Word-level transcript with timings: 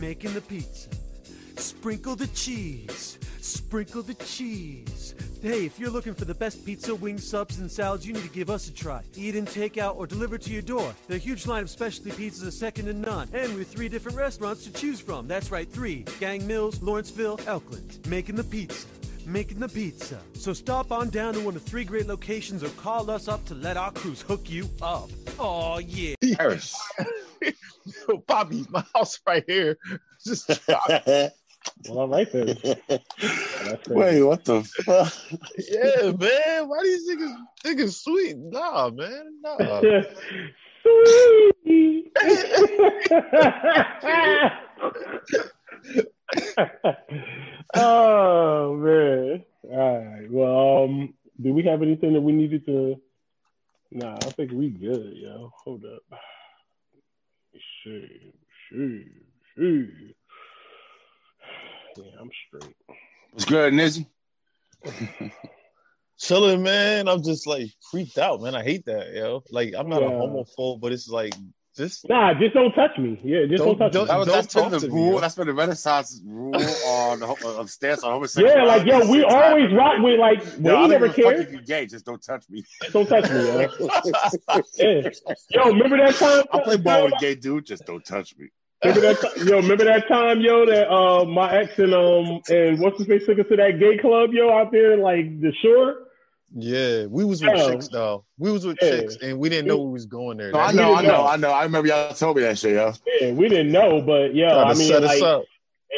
making 0.00 0.32
the 0.32 0.40
pizza. 0.40 0.88
Sprinkle 1.56 2.16
the 2.16 2.26
cheese. 2.28 3.18
Sprinkle 3.40 4.02
the 4.02 4.14
cheese. 4.14 5.14
Hey, 5.42 5.66
if 5.66 5.78
you're 5.78 5.90
looking 5.90 6.14
for 6.14 6.24
the 6.24 6.34
best 6.34 6.64
pizza, 6.64 6.94
wings, 6.94 7.26
subs, 7.26 7.58
and 7.58 7.70
salads, 7.70 8.06
you 8.06 8.14
need 8.14 8.22
to 8.22 8.30
give 8.30 8.48
us 8.50 8.68
a 8.68 8.72
try. 8.72 9.02
Eat 9.14 9.36
in, 9.36 9.44
take 9.44 9.76
out, 9.78 9.96
or 9.96 10.06
deliver 10.06 10.38
to 10.38 10.50
your 10.50 10.62
door. 10.62 10.94
Their 11.08 11.18
huge 11.18 11.46
line 11.46 11.62
of 11.62 11.70
specialty 11.70 12.10
pizzas 12.10 12.46
is 12.46 12.58
second 12.58 12.86
to 12.86 12.94
none. 12.94 13.28
And 13.32 13.54
with 13.56 13.70
three 13.70 13.88
different 13.88 14.16
restaurants 14.16 14.64
to 14.64 14.72
choose 14.72 15.00
from. 15.00 15.28
That's 15.28 15.50
right, 15.50 15.70
three. 15.70 16.04
Gang 16.18 16.46
Mills, 16.46 16.82
Lawrenceville, 16.82 17.38
Elkland. 17.38 18.06
Making 18.06 18.36
the 18.36 18.44
pizza. 18.44 18.86
Making 19.26 19.60
the 19.60 19.68
pizza. 19.68 20.18
So 20.34 20.52
stop 20.54 20.92
on 20.92 21.10
down 21.10 21.34
to 21.34 21.40
one 21.40 21.56
of 21.56 21.62
three 21.62 21.84
great 21.84 22.06
locations 22.06 22.62
or 22.62 22.70
call 22.70 23.10
us 23.10 23.28
up 23.28 23.44
to 23.46 23.54
let 23.54 23.76
our 23.76 23.92
crews 23.92 24.22
hook 24.22 24.50
you 24.50 24.68
up. 24.82 25.10
Oh, 25.38 25.78
yeah. 25.78 26.14
Harris. 26.38 26.74
Yo, 28.10 28.16
Bobby, 28.26 28.64
my 28.70 28.84
house 28.94 29.20
right 29.26 29.44
here. 29.46 29.78
Just 30.24 30.50
Well, 31.88 32.00
I 32.00 32.04
like 32.04 32.32
this. 32.32 32.58
That's 32.62 33.82
crazy. 33.86 33.90
Wait, 33.90 34.22
what 34.22 34.44
the 34.46 34.62
fuck? 34.62 35.12
yeah, 35.58 36.10
man. 36.12 36.68
Why 36.68 36.82
these 36.82 37.08
niggas 37.08 37.36
think 37.62 37.80
it's 37.80 38.02
sweet? 38.02 38.38
Nah, 38.38 38.88
man. 38.88 39.40
Nah. 39.42 39.80
Sweet. 40.82 42.12
oh 47.74 48.74
man. 48.74 49.44
All 49.70 49.98
right. 49.98 50.30
Well, 50.30 50.84
um, 50.84 51.14
do 51.40 51.52
we 51.52 51.62
have 51.64 51.82
anything 51.82 52.14
that 52.14 52.22
we 52.22 52.32
needed 52.32 52.64
to? 52.66 52.96
Nah, 53.92 54.14
I 54.16 54.30
think 54.30 54.50
we 54.52 54.70
good, 54.70 55.12
yo. 55.14 55.52
Hold 55.62 55.84
up. 55.84 56.02
See, 57.84 58.32
see, 58.70 59.04
see. 59.56 60.14
Yeah, 61.96 62.12
I'm 62.20 62.30
straight. 62.48 62.76
What's 63.32 63.46
good, 63.46 63.72
Nizzy? 63.72 64.06
Chilling, 66.18 66.62
man. 66.62 67.08
I'm 67.08 67.22
just 67.22 67.46
like 67.46 67.70
freaked 67.90 68.18
out, 68.18 68.42
man. 68.42 68.54
I 68.54 68.62
hate 68.62 68.84
that, 68.86 69.14
yo. 69.14 69.42
Like, 69.50 69.72
I'm 69.76 69.88
not 69.88 70.02
a 70.02 70.06
Yeah. 70.06 70.12
homophobe, 70.12 70.80
but 70.80 70.92
it's 70.92 71.08
like 71.08 71.34
just 71.80 72.08
Nah, 72.08 72.34
just 72.34 72.54
don't 72.54 72.72
touch 72.72 72.96
me. 72.98 73.18
Yeah, 73.24 73.46
just 73.48 73.64
don't, 73.64 73.78
Don't- 73.78 73.78
touch 73.78 73.92
don't- 73.92 74.02
me. 74.02 74.08
That 74.08 74.18
was, 74.18 74.26
Don't 74.28 74.36
that's 74.36 74.54
been 74.54 74.70
the 74.70 74.80
to 74.80 74.88
me, 74.88 74.92
rule. 75.10 75.20
That's 75.20 75.34
been 75.34 75.46
the 75.46 75.54
Renaissance 75.54 76.20
rule 76.24 76.54
on 76.54 77.20
the 77.20 77.66
stance 77.68 78.02
on 78.04 78.12
homosexuality. 78.12 78.58
Yeah, 78.58 78.64
like 78.64 78.86
yo, 78.86 79.10
we 79.10 79.24
always 79.24 79.68
time. 79.68 79.76
rock 79.76 79.94
with 80.02 80.18
like 80.20 80.38
Yo, 80.44 80.58
we 80.60 80.68
I 80.70 80.72
don't 80.72 80.90
never 80.90 81.08
give 81.08 81.18
a 81.18 81.22
fuck 81.22 81.34
cared. 81.36 81.46
if 81.46 81.52
you're 81.52 81.62
gay. 81.62 81.86
Just 81.86 82.04
don't 82.04 82.22
touch 82.22 82.44
me. 82.50 82.64
Don't 82.92 83.06
touch 83.06 83.30
me, 83.30 83.36
yo. 83.46 83.68
Yeah. 84.76 85.10
Yo, 85.50 85.64
remember 85.72 85.96
that 85.98 86.14
time? 86.16 86.44
I'll 86.52 86.60
play 86.62 86.76
ball 86.76 87.04
with 87.04 87.14
a 87.14 87.18
gay 87.20 87.34
dude. 87.34 87.66
Just 87.66 87.84
don't 87.86 88.04
touch 88.04 88.36
me. 88.38 88.48
Remember 88.84 89.00
that? 89.12 89.20
Time, 89.20 89.46
yo, 89.46 89.56
remember 89.56 89.84
that 89.84 90.08
time, 90.08 90.40
yo, 90.40 90.64
that 90.66 90.90
uh, 90.90 91.24
my 91.26 91.54
ex 91.60 91.78
and 91.78 91.92
um 91.94 92.40
and 92.48 92.80
what's 92.80 92.96
his 92.98 93.06
face 93.06 93.26
took 93.26 93.38
us 93.38 93.44
to 93.50 93.56
that 93.56 93.78
gay 93.78 93.98
club, 93.98 94.30
yo, 94.32 94.50
out 94.50 94.72
there 94.72 94.96
like 94.96 95.40
the 95.40 95.52
shore. 95.62 96.06
Yeah. 96.56 97.06
We 97.06 97.24
was 97.24 97.42
with 97.42 97.54
Yeah. 97.54 97.66
chicks 97.68 97.88
though. 97.88 98.24
We 98.38 98.50
was 98.50 98.66
with 98.66 98.78
Yeah. 98.82 98.90
chicks, 98.90 99.16
and 99.22 99.38
we 99.38 99.48
didn't 99.48 99.68
know 99.68 99.78
we 99.78 99.92
was 99.92 100.06
going 100.06 100.38
there. 100.38 100.52
No, 100.52 100.60
I 100.60 100.72
know, 100.72 100.94
I 100.94 101.02
know, 101.02 101.08
know. 101.08 101.26
I 101.26 101.36
know. 101.36 101.50
I 101.50 101.62
remember 101.64 101.88
y'all 101.88 102.12
told 102.14 102.36
me 102.36 102.42
that 102.42 102.58
shit, 102.58 102.74
yo. 102.74 102.92
Yeah, 103.20 103.32
we 103.32 103.48
didn't 103.48 103.72
know, 103.72 104.00
but 104.02 104.34
yeah, 104.34 104.56
I 104.56 104.74
mean, 104.74 104.88
set 104.88 105.02
us 105.02 105.08
like, 105.08 105.22
up. 105.22 105.44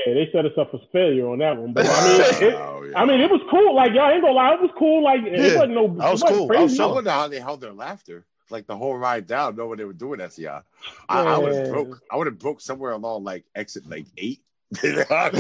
yeah, 0.07 0.15
they 0.15 0.29
set 0.33 0.45
us 0.47 0.53
up 0.59 0.71
for 0.71 0.81
failure 0.93 1.29
on 1.29 1.39
that 1.39 1.57
one. 1.57 1.73
But 1.73 1.87
I 1.87 2.05
mean, 2.05 2.21
it, 2.49 2.55
Oh, 2.59 2.83
yeah. 2.85 2.99
I 2.99 3.07
mean, 3.07 3.21
it 3.21 3.31
was 3.31 3.41
cool. 3.51 3.75
Like 3.75 3.93
y'all 3.93 4.11
ain't 4.11 4.23
gonna 4.23 4.35
lie, 4.35 4.55
it 4.55 4.61
was 4.61 4.71
cool. 4.79 5.03
Like 5.03 5.23
it 5.23 5.41
Yeah, 5.41 5.57
wasn't 5.57 5.75
no, 5.75 5.85
I 6.01 6.11
was 6.11 6.21
it 6.21 6.25
wasn't 6.25 6.31
cool. 6.31 6.45
I 6.45 6.47
Crazy. 6.49 6.63
was 6.63 6.81
I 6.81 6.87
wonder 6.87 7.11
how 7.11 7.29
they 7.29 7.41
held 7.41 7.61
their 7.61 7.73
laughter. 7.73 8.27
Like 8.51 8.67
the 8.67 8.77
whole 8.77 8.97
ride 8.99 9.27
down, 9.27 9.57
know 9.57 9.67
what 9.67 9.79
they 9.79 9.85
were 9.85 9.95
doing 9.95 10.19
that 10.19 10.33
to 10.33 10.43
y'all. 10.43 10.63
I, 11.09 11.23
I 11.23 11.39
would 11.39 11.55
have 11.55 11.71
broke. 11.71 12.03
I 12.11 12.17
would 12.17 12.27
have 12.27 12.39
broke 12.39 12.61
somewhere 12.61 12.93
along 12.93 13.25
like 13.25 13.45
exit 13.55 13.89
like 13.89 14.07
eight. 14.19 14.43
Nah, 14.83 15.31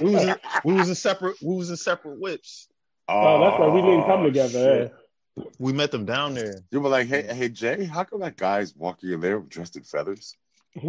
we 0.00 0.10
was 0.10 0.24
in, 0.24 0.34
we 0.64 0.74
was 0.74 0.88
in 0.88 0.94
separate. 0.94 1.36
We 1.42 1.56
was 1.56 1.70
in 1.70 1.76
separate 1.76 2.18
whips. 2.18 2.68
Oh, 3.08 3.40
that's 3.40 3.58
why 3.58 3.68
we 3.68 3.82
didn't 3.82 4.04
come 4.04 4.20
Oh, 4.20 4.26
together. 4.26 4.92
shit. 5.36 5.46
We 5.58 5.72
met 5.72 5.90
them 5.90 6.04
down 6.04 6.34
there. 6.34 6.62
You 6.70 6.80
were 6.80 6.88
like, 6.88 7.08
hey, 7.08 7.22
hey, 7.22 7.48
Jay, 7.48 7.84
how 7.84 8.04
come 8.04 8.20
that 8.20 8.36
guy's 8.36 8.74
walking 8.76 9.10
in 9.10 9.20
there 9.20 9.40
dressed 9.40 9.76
in 9.76 9.82
feathers? 9.82 10.36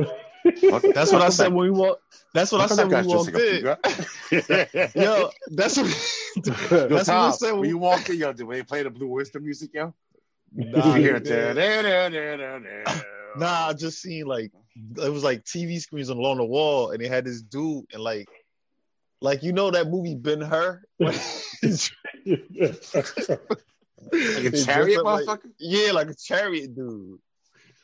That's 0.44 1.12
what 1.12 1.22
I 1.22 1.30
said 1.30 1.54
when 1.54 1.64
we 1.64 1.72
walked. 1.72 2.02
That's 2.34 2.52
what 2.52 2.62
I 2.62 2.68
said 2.68 2.92
when 2.92 3.06
we 3.06 3.08
walked 3.08 3.30
in. 3.30 3.62
cougar? 3.62 3.78
Yo, 4.96 5.32
that's 5.52 5.78
what. 5.78 5.88
Yo, 6.46 6.88
that's 6.88 7.08
what 7.08 7.18
I 7.18 7.32
said. 7.32 7.52
when 7.52 7.62
When 7.62 7.70
you 7.70 7.78
walk 7.78 8.10
in, 8.10 8.18
yo, 8.18 8.34
did 8.34 8.48
they 8.48 8.64
play 8.64 8.84
the 8.84 8.90
Blue 8.90 9.12
Oyster 9.12 9.40
music, 9.40 9.72
yo? 9.74 9.94
Nah, 10.54 10.96
you 10.96 11.02
hear 11.02 11.16
it 11.16 11.26
yeah. 11.26 11.54
there. 11.54 11.54
Nah, 13.38 13.68
I 13.70 13.74
just 13.74 14.02
seen 14.02 14.26
like 14.26 14.52
it 15.02 15.10
was 15.12 15.24
like 15.24 15.44
TV 15.44 15.80
screens 15.80 16.10
along 16.10 16.38
the 16.38 16.46
wall, 16.46 16.92
and 16.92 17.00
they 17.02 17.08
had 17.08 17.26
this 17.26 17.42
dude, 17.42 17.86
and 17.94 18.02
like, 18.04 18.28
like 19.26 19.44
you 19.44 19.52
know 19.52 19.70
that 19.72 19.88
movie 19.90 20.16
Ben 20.16 20.40
Hur. 20.42 20.82
Like 24.12 24.46
a 24.46 24.52
chariot, 24.52 25.00
dress 25.00 25.00
up 25.00 25.06
like- 25.06 25.26
motherfucker? 25.26 25.52
yeah, 25.60 25.92
like 25.92 26.10
a 26.10 26.16
chariot 26.16 26.76
dude. 26.76 27.18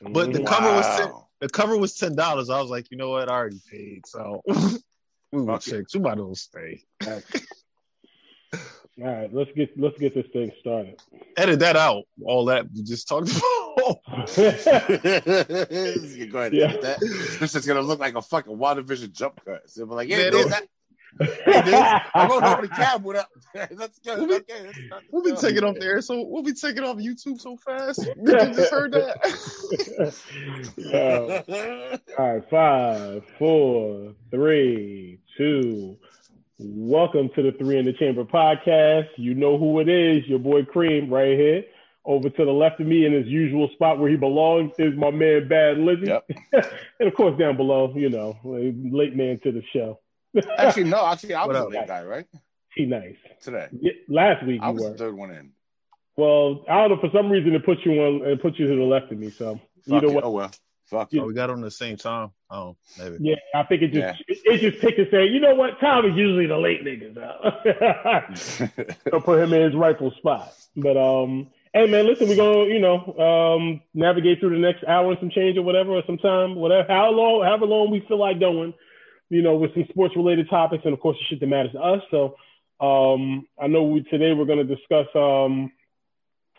But 0.01 0.33
the 0.33 0.43
cover 0.43 0.71
was 0.71 0.85
ten, 0.97 1.11
the 1.39 1.49
cover 1.49 1.77
was 1.77 1.93
ten 1.95 2.15
dollars. 2.15 2.49
I 2.49 2.59
was 2.61 2.69
like, 2.69 2.89
you 2.91 2.97
know 2.97 3.09
what? 3.09 3.29
I 3.29 3.33
already 3.33 3.59
paid, 3.71 4.05
so 4.05 4.41
we 4.47 4.53
were 5.41 5.45
Fuck 5.45 5.67
it. 5.67 5.71
chicks. 5.71 5.93
We 5.95 6.01
might 6.01 6.13
as 6.13 6.17
well 6.19 6.35
stay. 6.35 6.83
All 9.01 9.07
right, 9.07 9.33
let's 9.33 9.51
get 9.55 9.77
let's 9.79 9.97
get 9.97 10.13
this 10.13 10.27
thing 10.33 10.51
started. 10.59 10.99
Edit 11.37 11.59
that 11.59 11.75
out. 11.75 12.03
All 12.23 12.45
that 12.45 12.65
we 12.73 12.83
just 12.83 13.07
talked 13.07 13.31
about. 13.31 13.43
Go 14.35 14.43
ahead. 16.39 16.53
Yeah. 16.53 16.77
That, 16.77 16.97
this 17.39 17.55
is 17.55 17.65
gonna 17.65 17.81
look 17.81 17.99
like 17.99 18.15
a 18.15 18.21
fucking 18.21 18.55
Wild 18.57 18.85
Vision 18.85 19.11
jump 19.13 19.39
cut. 19.45 19.67
So 19.69 19.85
we're 19.85 19.95
like, 19.95 20.09
yeah, 20.09 20.17
Man, 20.17 20.31
there's 20.31 20.43
don't- 20.45 20.51
that. 20.51 20.67
Hey, 21.19 21.25
dude, 21.65 21.73
I 21.73 22.27
rode 22.29 22.63
the 22.63 22.67
cab. 22.69 23.03
What? 23.03 23.27
Let's 23.71 23.99
go. 23.99 24.17
We'll 24.17 24.27
be- 24.27 24.33
Okay, 24.35 24.63
let's 24.65 24.79
start 24.85 25.03
We'll 25.11 25.23
be 25.23 25.33
taking 25.35 25.63
off 25.63 25.75
there, 25.79 26.01
so 26.01 26.23
we'll 26.25 26.43
be 26.43 26.53
taking 26.53 26.83
off 26.83 26.97
YouTube 26.97 27.39
so 27.39 27.57
fast. 27.57 27.99
Nigga 28.17 28.55
just 28.55 28.71
heard 28.71 28.91
that. 28.93 30.13
Yo. 30.77 31.43
All 32.17 32.33
right, 32.33 32.49
five, 32.49 33.23
four, 33.37 34.13
three, 34.29 35.19
two. 35.37 35.97
Welcome 36.59 37.29
to 37.35 37.41
the 37.41 37.51
Three 37.57 37.77
in 37.79 37.85
the 37.85 37.93
Chamber 37.93 38.23
podcast. 38.23 39.07
You 39.17 39.33
know 39.33 39.57
who 39.57 39.79
it 39.79 39.89
is, 39.89 40.25
your 40.27 40.39
boy 40.39 40.63
Cream 40.63 41.11
right 41.11 41.37
here. 41.37 41.63
Over 42.05 42.29
to 42.29 42.45
the 42.45 42.51
left 42.51 42.79
of 42.79 42.87
me 42.87 43.05
in 43.05 43.13
his 43.13 43.27
usual 43.27 43.69
spot 43.73 43.99
where 43.99 44.09
he 44.09 44.15
belongs 44.15 44.71
is 44.79 44.95
my 44.95 45.11
man 45.11 45.47
Bad 45.47 45.77
Lizzie. 45.77 46.07
Yep. 46.07 46.29
and 46.99 47.07
of 47.07 47.13
course 47.15 47.37
down 47.37 47.57
below, 47.57 47.93
you 47.95 48.09
know, 48.09 48.37
late 48.43 49.15
man 49.15 49.39
to 49.43 49.51
the 49.51 49.61
show. 49.73 49.99
Actually, 50.57 50.85
no. 50.85 51.05
Actually, 51.05 51.33
I 51.35 51.45
was 51.45 51.55
What 51.57 51.73
a 51.73 51.79
late 51.79 51.87
guy, 51.87 52.03
right? 52.03 52.25
he 52.75 52.85
nice. 52.85 53.15
Today, 53.41 53.67
Yeah, 53.79 53.91
Last 54.07 54.45
week 54.45 54.61
I 54.61 54.67
you 54.69 54.73
was 54.75 54.83
were. 54.83 54.89
the 54.91 54.97
third 54.97 55.15
one 55.17 55.31
in. 55.31 55.51
Well, 56.17 56.63
I 56.69 56.81
don't 56.87 56.91
know. 56.91 57.09
For 57.09 57.15
some 57.15 57.29
reason, 57.31 57.53
it 57.53 57.65
put 57.65 57.79
you 57.85 57.91
on. 58.01 58.27
It 58.29 58.41
put 58.41 58.57
you 58.59 58.67
to 58.67 58.75
the 58.75 58.81
left 58.83 59.11
of 59.11 59.17
me. 59.17 59.29
So 59.31 59.59
Fuck 59.87 59.93
either 60.03 60.07
it. 60.07 60.13
way, 60.13 60.21
Oh 60.23 60.31
well. 60.31 60.51
Fuck 60.85 61.09
Oh, 61.17 61.25
we 61.25 61.33
got 61.33 61.49
on 61.49 61.61
the 61.61 61.71
same 61.71 61.95
time. 61.95 62.31
Oh, 62.49 62.75
maybe. 62.99 63.15
yeah, 63.21 63.35
I 63.55 63.63
think 63.63 63.81
it 63.81 63.93
just 63.93 64.21
it, 64.27 64.39
it 64.43 64.59
just 64.71 64.81
picked 64.81 64.99
and 64.99 65.07
said, 65.09 65.29
you 65.31 65.39
know 65.39 65.55
what? 65.55 65.79
Tom 65.79 66.05
is 66.05 66.17
usually 66.17 66.47
the 66.47 66.57
late 66.57 66.83
niggas 66.83 67.17
out. 67.17 68.35
so 69.09 69.19
put 69.21 69.39
him 69.39 69.53
in 69.53 69.61
his 69.61 69.73
rightful 69.75 70.11
spot. 70.17 70.53
But 70.75 70.97
um, 70.97 71.47
hey 71.73 71.87
man, 71.89 72.05
listen, 72.07 72.27
we're 72.27 72.35
gonna 72.35 72.65
you 72.65 72.79
know 72.79 72.97
um 73.57 73.81
navigate 73.93 74.39
through 74.41 74.49
the 74.51 74.57
next 74.61 74.83
hour 74.85 75.11
and 75.11 75.19
some 75.19 75.29
change 75.29 75.57
or 75.57 75.61
whatever, 75.63 75.91
or 75.91 76.03
some 76.05 76.17
time, 76.17 76.55
whatever, 76.55 76.85
how 76.89 77.09
long, 77.11 77.43
however 77.45 77.65
long 77.65 77.89
we 77.89 78.01
feel 78.07 78.19
like 78.19 78.39
going. 78.39 78.73
You 79.31 79.41
know, 79.41 79.55
with 79.55 79.73
some 79.73 79.85
sports 79.89 80.15
related 80.15 80.49
topics 80.49 80.83
and 80.85 80.93
of 80.93 80.99
course 80.99 81.17
the 81.17 81.25
shit 81.29 81.39
that 81.39 81.47
matters 81.47 81.71
to 81.71 81.79
us. 81.79 82.01
So 82.11 82.35
um, 82.79 83.47
I 83.59 83.67
know 83.67 83.83
we 83.83 84.03
today 84.03 84.33
we're 84.33 84.45
gonna 84.45 84.63
discuss 84.63 85.07
um. 85.15 85.71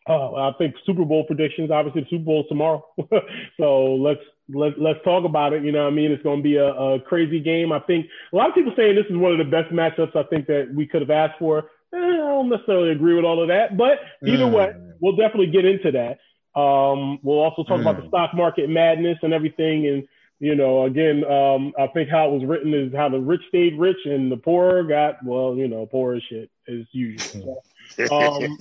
Uh, 0.09 0.35
I 0.35 0.53
think 0.59 0.75
Super 0.85 1.05
Bowl 1.05 1.23
predictions. 1.25 1.71
Obviously, 1.71 2.01
the 2.01 2.09
Super 2.11 2.25
Bowl 2.25 2.45
tomorrow, 2.49 2.85
so 3.57 3.95
let's 3.95 4.21
let 4.49 4.81
let's 4.81 4.99
talk 5.05 5.25
about 5.25 5.53
it. 5.53 5.63
You 5.63 5.71
know, 5.71 5.85
what 5.85 5.93
I 5.93 5.95
mean, 5.95 6.11
it's 6.11 6.23
going 6.25 6.39
to 6.39 6.43
be 6.43 6.57
a, 6.57 6.67
a 6.67 7.01
crazy 7.01 7.39
game. 7.39 7.71
I 7.71 7.79
think 7.81 8.07
a 8.33 8.37
lot 8.37 8.49
of 8.49 8.55
people 8.57 8.73
saying 8.77 8.97
this 8.97 9.07
is 9.09 9.17
one 9.17 9.31
of 9.31 9.39
the 9.39 9.45
best 9.45 9.73
matchups. 9.73 10.17
I 10.17 10.25
think 10.25 10.49
that 10.49 10.73
we 10.75 10.87
could 10.87 11.03
have 11.03 11.11
asked 11.11 11.39
for. 11.39 11.71
Eh, 11.95 11.99
I 11.99 12.17
don't 12.17 12.49
necessarily 12.49 12.91
agree 12.91 13.15
with 13.15 13.25
all 13.25 13.41
of 13.43 13.49
that, 13.49 13.77
but 13.77 14.01
either 14.27 14.49
way, 14.49 14.73
we'll 15.01 15.17
definitely 15.17 15.49
get 15.49 15.65
into 15.65 15.93
that. 15.93 16.19
Um, 16.59 17.19
we'll 17.23 17.39
also 17.41 17.65
talk 17.65 17.81
about 17.81 18.01
the 18.01 18.09
stock 18.09 18.35
market 18.35 18.69
madness 18.69 19.19
and 19.23 19.33
everything. 19.33 19.87
And, 19.87 20.09
you 20.43 20.57
know, 20.57 20.87
again, 20.87 21.23
um, 21.25 21.73
I 21.79 21.87
think 21.87 22.11
how 22.11 22.29
it 22.29 22.33
was 22.33 22.45
written 22.45 22.75
is 22.75 22.93
how 22.93 23.09
the 23.09 23.21
rich 23.21 23.43
stayed 23.49 23.79
rich 23.79 23.99
and 24.05 24.31
the 24.31 24.37
poor 24.37 24.83
got, 24.83 25.25
well, 25.25 25.55
you 25.55 25.69
know, 25.69 25.87
poor 25.87 26.17
as 26.17 26.23
shit 26.29 26.51
as 26.67 26.85
usual. 26.91 27.63
Um, 28.11 28.59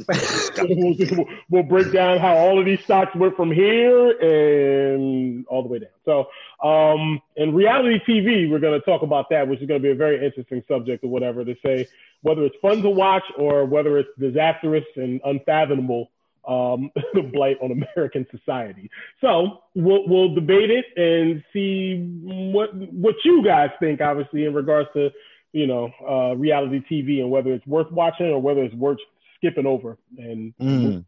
we'll, 0.59 0.95
we'll 1.49 1.63
break 1.63 1.91
down 1.91 2.19
how 2.19 2.37
all 2.37 2.59
of 2.59 2.65
these 2.65 2.83
stocks 2.83 3.15
went 3.15 3.35
from 3.35 3.51
here 3.51 4.11
and 4.11 5.43
all 5.47 5.63
the 5.63 5.69
way 5.69 5.79
down. 5.79 5.89
So, 6.05 6.27
um, 6.63 7.19
in 7.35 7.51
reality 7.55 7.99
TV, 8.07 8.47
we're 8.47 8.59
going 8.59 8.79
to 8.79 8.85
talk 8.85 9.01
about 9.01 9.31
that, 9.31 9.47
which 9.47 9.59
is 9.59 9.67
going 9.67 9.81
to 9.81 9.83
be 9.83 9.91
a 9.91 9.95
very 9.95 10.23
interesting 10.23 10.63
subject 10.67 11.03
or 11.03 11.07
whatever 11.07 11.43
to 11.43 11.55
say 11.65 11.87
whether 12.21 12.43
it's 12.43 12.57
fun 12.61 12.83
to 12.83 12.91
watch 12.91 13.23
or 13.39 13.65
whether 13.65 13.97
it's 13.97 14.09
disastrous 14.19 14.85
and 14.97 15.19
unfathomable 15.25 16.10
um, 16.47 16.91
the 17.13 17.21
blight 17.21 17.57
on 17.61 17.71
American 17.71 18.25
society. 18.31 18.89
So 19.19 19.59
we'll 19.75 20.07
we'll 20.07 20.33
debate 20.33 20.71
it 20.71 20.85
and 20.95 21.43
see 21.53 22.21
what 22.23 22.73
what 22.75 23.15
you 23.23 23.43
guys 23.43 23.69
think, 23.79 24.01
obviously, 24.01 24.45
in 24.45 24.53
regards 24.53 24.89
to 24.93 25.11
you 25.53 25.67
know 25.67 25.91
uh, 26.07 26.35
reality 26.35 26.83
TV 26.89 27.21
and 27.21 27.29
whether 27.29 27.51
it's 27.51 27.65
worth 27.67 27.91
watching 27.91 28.27
or 28.27 28.41
whether 28.41 28.63
it's 28.63 28.75
worth 28.75 28.99
skipping 29.37 29.65
over. 29.65 29.97
And 30.17 30.53
Mm. 30.59 31.05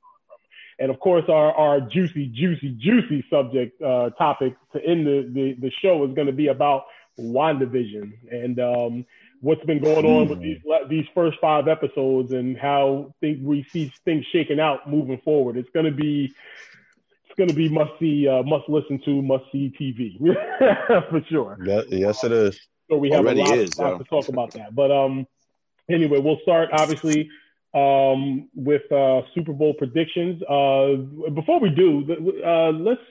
and 0.79 0.91
of 0.91 0.99
course, 0.99 1.23
our, 1.29 1.53
our 1.53 1.79
juicy, 1.81 2.27
juicy, 2.27 2.71
juicy 2.79 3.23
subject 3.29 3.79
uh, 3.81 4.09
topic 4.11 4.55
to 4.73 4.83
end 4.83 5.05
the, 5.05 5.29
the, 5.31 5.53
the 5.61 5.71
show 5.81 6.03
is 6.03 6.13
going 6.15 6.27
to 6.27 6.33
be 6.33 6.47
about 6.47 6.85
WandaVision 7.19 8.11
and 8.31 8.59
um, 8.59 9.05
what's 9.43 9.63
been 9.65 9.83
going 9.83 10.05
on 10.05 10.29
with 10.29 10.39
these 10.39 10.61
these 10.89 11.05
first 11.13 11.37
five 11.41 11.67
episodes 11.67 12.31
and 12.31 12.57
how 12.57 13.13
think 13.19 13.39
we 13.41 13.63
see 13.71 13.91
things 14.05 14.25
shaking 14.31 14.59
out 14.59 14.89
moving 14.89 15.19
forward. 15.19 15.57
It's 15.57 15.69
going 15.71 15.85
to 15.85 15.91
be 15.91 16.33
it's 17.25 17.37
going 17.37 17.49
to 17.49 17.55
be 17.55 17.67
must 17.67 17.91
see, 17.99 18.27
uh, 18.27 18.43
must 18.43 18.69
listen 18.69 19.01
to, 19.05 19.21
must 19.21 19.43
see 19.51 19.73
TV 19.79 20.17
for 21.09 21.21
sure. 21.29 21.57
Yeah, 21.65 21.81
yes, 21.89 22.23
it 22.23 22.31
is. 22.31 22.59
So 22.89 22.97
we 22.97 23.09
have 23.09 23.25
Already 23.25 23.41
a 23.41 23.45
lot, 23.45 23.57
is, 23.57 23.77
lot 23.77 23.97
to 23.97 24.03
talk 24.05 24.29
about 24.29 24.51
that. 24.51 24.73
But 24.73 24.91
um, 24.91 25.27
anyway, 25.89 26.19
we'll 26.19 26.39
start 26.43 26.69
obviously 26.71 27.29
um, 27.73 28.49
with 28.55 28.89
uh, 28.91 29.23
Super 29.33 29.51
Bowl 29.51 29.73
predictions. 29.73 30.41
Uh, 30.43 31.29
before 31.31 31.59
we 31.59 31.69
do, 31.69 32.41
uh, 32.45 32.69
let's 32.69 33.01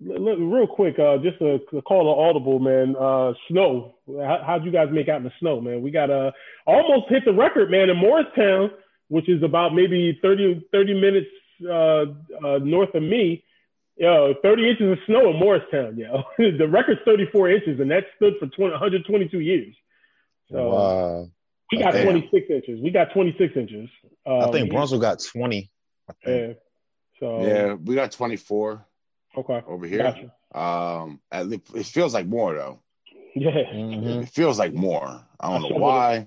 let, 0.00 0.38
real 0.38 0.66
quick, 0.66 0.98
uh, 0.98 1.18
just 1.18 1.40
a, 1.40 1.58
a 1.76 1.82
call 1.82 2.04
to 2.04 2.20
audible, 2.20 2.58
man. 2.58 2.94
Uh, 2.96 3.32
snow. 3.48 3.94
How, 4.06 4.42
how'd 4.46 4.64
you 4.64 4.70
guys 4.70 4.88
make 4.92 5.08
out 5.08 5.18
in 5.18 5.24
the 5.24 5.32
snow, 5.40 5.60
man? 5.60 5.82
We 5.82 5.90
got 5.90 6.10
uh, 6.10 6.32
almost 6.66 7.08
hit 7.08 7.24
the 7.24 7.32
record, 7.32 7.70
man, 7.70 7.88
in 7.88 7.96
Morristown, 7.96 8.70
which 9.08 9.28
is 9.28 9.42
about 9.42 9.74
maybe 9.74 10.18
30, 10.20 10.66
30 10.70 11.00
minutes 11.00 11.26
uh, 11.64 12.46
uh, 12.46 12.58
north 12.58 12.94
of 12.94 13.02
me. 13.02 13.42
Yo, 13.96 14.34
30 14.42 14.70
inches 14.70 14.92
of 14.92 14.98
snow 15.06 15.30
in 15.30 15.38
Morristown, 15.38 15.96
yo. 15.96 16.22
the 16.38 16.68
record's 16.68 17.00
34 17.06 17.50
inches, 17.50 17.80
and 17.80 17.90
that 17.90 18.04
stood 18.16 18.34
for 18.38 18.46
20, 18.46 18.72
122 18.72 19.40
years. 19.40 19.74
So 20.52 20.68
wow. 20.68 21.30
we 21.72 21.78
got 21.78 21.92
Damn. 21.92 22.04
26 22.04 22.50
inches. 22.50 22.80
We 22.82 22.90
got 22.90 23.12
26 23.14 23.56
inches. 23.56 23.88
Um, 24.26 24.40
I 24.42 24.50
think 24.52 24.70
Brunswick 24.70 25.00
got 25.00 25.20
20. 25.20 25.70
I 26.08 26.12
think. 26.22 26.48
Yeah. 26.48 26.54
So 27.18 27.46
Yeah, 27.46 27.72
we 27.72 27.94
got 27.94 28.12
24 28.12 28.84
Okay. 29.36 29.62
over 29.66 29.86
here. 29.86 29.98
Gotcha. 29.98 30.58
Um, 30.58 31.20
at 31.30 31.46
least 31.48 31.74
it 31.74 31.86
feels 31.86 32.14
like 32.14 32.26
more 32.26 32.54
though. 32.54 32.80
Yeah. 33.34 33.50
Mhm. 33.50 34.22
It 34.22 34.28
feels 34.30 34.58
like 34.58 34.72
more. 34.72 35.20
I 35.40 35.50
don't 35.52 35.62
know 35.62 35.68
Shovel 35.68 35.82
why. 35.82 36.26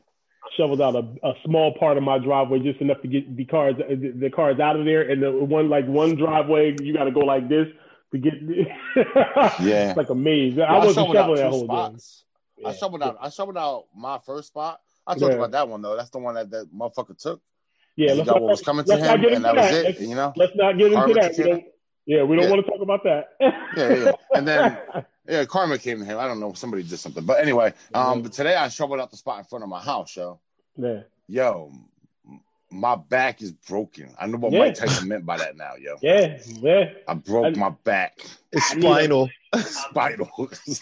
shoveled 0.58 0.82
out 0.82 0.96
a, 0.96 1.00
a 1.28 1.34
small 1.46 1.74
part 1.80 1.98
of 1.98 2.04
my 2.04 2.20
driveway 2.20 2.60
just 2.60 2.80
enough 2.82 3.02
to 3.02 3.08
get 3.08 3.36
the 3.36 3.46
cars 3.46 3.76
the, 3.78 4.14
the 4.16 4.30
cars 4.30 4.60
out 4.60 4.76
of 4.80 4.86
there 4.86 5.02
and 5.10 5.22
the 5.24 5.32
one 5.32 5.70
like 5.70 5.86
one 5.88 6.16
driveway 6.16 6.76
you 6.82 6.94
got 6.94 7.06
to 7.06 7.12
go 7.12 7.22
like 7.22 7.48
this 7.50 7.68
to 8.12 8.18
get 8.20 8.34
Yeah. 8.96 9.90
it's 9.90 9.98
like 9.98 10.10
a 10.10 10.16
maze 10.16 10.58
i 10.58 10.62
Well, 10.62 10.70
I 10.82 10.86
wasn't 10.86 10.96
shoveled 10.96 11.18
out 11.18 11.22
shoveling 11.22 11.36
that 11.38 11.44
two 11.44 11.50
whole 11.50 11.62
day 11.62 11.66
spots. 11.66 12.26
I 12.66 12.70
Yeah. 12.70 12.76
shoveled 12.76 13.04
out. 13.04 13.18
I 13.22 13.30
shoveled 13.30 13.58
out 13.58 13.86
my 13.96 14.20
first 14.26 14.50
spot. 14.50 14.80
I 15.08 15.14
talked 15.16 15.32
Yeah. 15.32 15.38
about 15.38 15.52
that 15.52 15.68
one 15.70 15.82
though. 15.82 15.96
That's 15.96 16.10
the 16.10 16.20
one 16.20 16.36
that 16.36 16.50
that 16.52 16.68
motherfucker 16.76 17.18
took. 17.18 17.42
yeah 17.96 18.10
and 18.12 18.14
he 18.14 18.18
let's 18.20 18.28
got 18.30 18.36
not, 18.36 18.42
what 18.44 18.50
was 18.52 18.62
coming 18.62 18.86
to 18.86 18.90
let's 18.92 19.02
not 19.04 19.20
him, 19.20 19.26
and 19.26 19.34
into 19.36 19.42
that 19.42 19.56
was 19.56 19.72
it. 19.78 19.84
Let's, 19.86 20.02
You 20.02 20.16
know. 20.16 20.34
let's 20.36 20.52
not 20.56 20.78
get 20.78 20.88
into 20.88 20.98
Karma 20.98 21.14
that 21.16 21.32
we 21.32 21.38
came- 21.38 21.46
don't, 21.48 21.64
yeah 22.10 22.24
we 22.24 22.36
don't 22.36 22.46
Yeah. 22.46 22.52
want 22.52 22.66
to 22.66 22.72
talk 22.72 22.82
about 22.82 23.04
that 23.04 23.24
Yeah, 23.78 23.94
yeah. 24.06 24.12
And 24.34 24.48
then 24.48 24.78
yeah, 25.28 25.46
karma 25.46 25.78
came 25.78 26.00
to 26.00 26.06
him. 26.06 26.18
I 26.18 26.28
don't 26.28 26.40
know. 26.40 26.54
Somebody 26.54 26.84
did 26.84 26.98
something, 26.98 27.24
but 27.24 27.40
anyway. 27.40 27.74
Um, 27.94 28.20
Mhm. 28.20 28.24
but 28.24 28.32
today 28.34 28.56
I 28.56 28.68
shoveled 28.70 29.00
out 29.00 29.12
the 29.12 29.18
spot 29.18 29.38
in 29.40 29.46
front 29.46 29.64
of 29.64 29.70
my 29.70 29.80
house, 29.82 30.16
yo. 30.18 30.40
yeah 30.78 31.02
Yo, 31.28 31.72
my 32.72 32.96
back 32.96 33.42
is 33.44 33.52
broken. 33.52 34.10
I 34.20 34.26
know 34.26 34.38
what 34.38 34.52
Yeah. 34.52 34.60
Mike 34.60 34.76
Tyson 34.76 35.08
meant 35.08 35.26
by 35.26 35.38
that 35.38 35.56
now, 35.56 35.74
yo. 35.80 35.98
yeah 36.02 36.40
yeah 36.62 36.86
I 37.08 37.14
broke 37.14 37.56
I- 37.56 37.60
my 37.60 37.70
back. 37.84 38.20
It's 38.52 38.72
I 38.72 38.76
need 38.76 38.86
a- 38.86 38.88
spinal. 38.96 39.30
Spinal. 39.58 40.28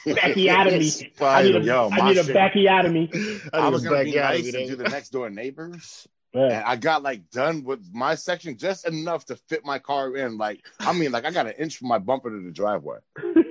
Bacchiotomy. 0.06 1.22
I 1.22 1.44
need 1.44 1.56
a, 1.56 1.62
Yo, 1.62 1.90
I 1.92 1.98
my 1.98 2.10
need 2.10 2.18
a 2.18 2.24
shit- 2.24 2.36
bacchiotomy. 2.36 3.50
I 3.54 3.70
was 3.70 3.84
gonna 3.84 4.04
be 4.06 4.20
out 4.20 4.36
of 4.36 4.42
nice 4.44 4.54
it. 4.54 4.56
and 4.60 4.70
do 4.70 4.76
the 4.76 4.90
next 4.90 5.10
door 5.10 5.30
neighbors. 5.30 6.08
Yeah. 6.38 6.57
And 6.57 6.63
I 6.66 6.75
got 6.75 7.04
like 7.04 7.30
done 7.31 7.63
with 7.63 7.81
my 7.94 8.16
section 8.16 8.57
just 8.57 8.88
enough 8.88 9.25
to 9.25 9.36
fit 9.50 9.66
my 9.66 9.80
car 9.80 10.16
in. 10.16 10.38
Like, 10.38 10.63
I 10.80 10.94
mean, 10.94 11.12
like 11.12 11.25
I 11.25 11.31
got 11.31 11.48
an 11.48 11.54
inch 11.57 11.78
from 11.78 11.88
my 11.88 11.98
bumper 12.00 12.30
to 12.30 12.39
the 12.42 12.51
driveway 12.51 13.00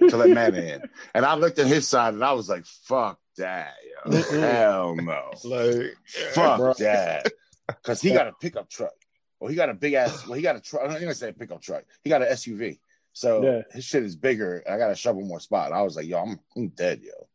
to 0.09 0.17
let 0.17 0.31
man 0.31 0.55
in. 0.57 0.83
And 1.15 1.25
I 1.27 1.35
looked 1.35 1.59
at 1.59 1.67
his 1.67 1.89
side 1.89 2.15
and 2.15 2.25
I 2.25 2.33
was 2.33 2.49
like, 2.49 2.65
fuck 2.67 3.19
that, 3.39 3.75
yo. 4.07 4.23
Hell 4.41 4.97
no. 4.97 5.31
Like, 5.45 5.97
Fuck 6.33 6.59
bro. 6.59 6.73
that. 6.79 7.33
Because 7.69 8.01
he 8.01 8.13
got 8.13 8.29
a 8.29 8.33
pickup 8.33 8.71
truck. 8.71 8.93
Well, 9.41 9.51
he 9.51 9.57
got 9.57 9.69
a 9.71 9.75
big 9.75 9.95
ass, 9.95 10.25
well, 10.27 10.35
he 10.37 10.43
got 10.43 10.55
a 10.55 10.61
truck. 10.61 10.83
I'm 10.85 10.91
not 10.93 11.01
gonna 11.01 11.15
say 11.15 11.31
a 11.31 11.33
pickup 11.33 11.61
truck. 11.61 11.83
He 12.05 12.11
got 12.11 12.23
an 12.23 12.29
SUV. 12.29 12.79
So 13.13 13.43
Yeah. 13.43 13.63
his 13.73 13.85
shit 13.85 14.05
is 14.05 14.15
bigger. 14.15 14.63
I 14.71 14.79
got 14.79 14.89
to 14.89 14.95
shovel 14.95 15.23
more 15.25 15.41
spot. 15.41 15.73
I 15.73 15.83
was 15.83 15.97
like, 15.97 16.07
yo, 16.07 16.19
I'm, 16.23 16.39
I'm 16.57 16.69
dead, 16.69 17.01
yo. 17.03 17.27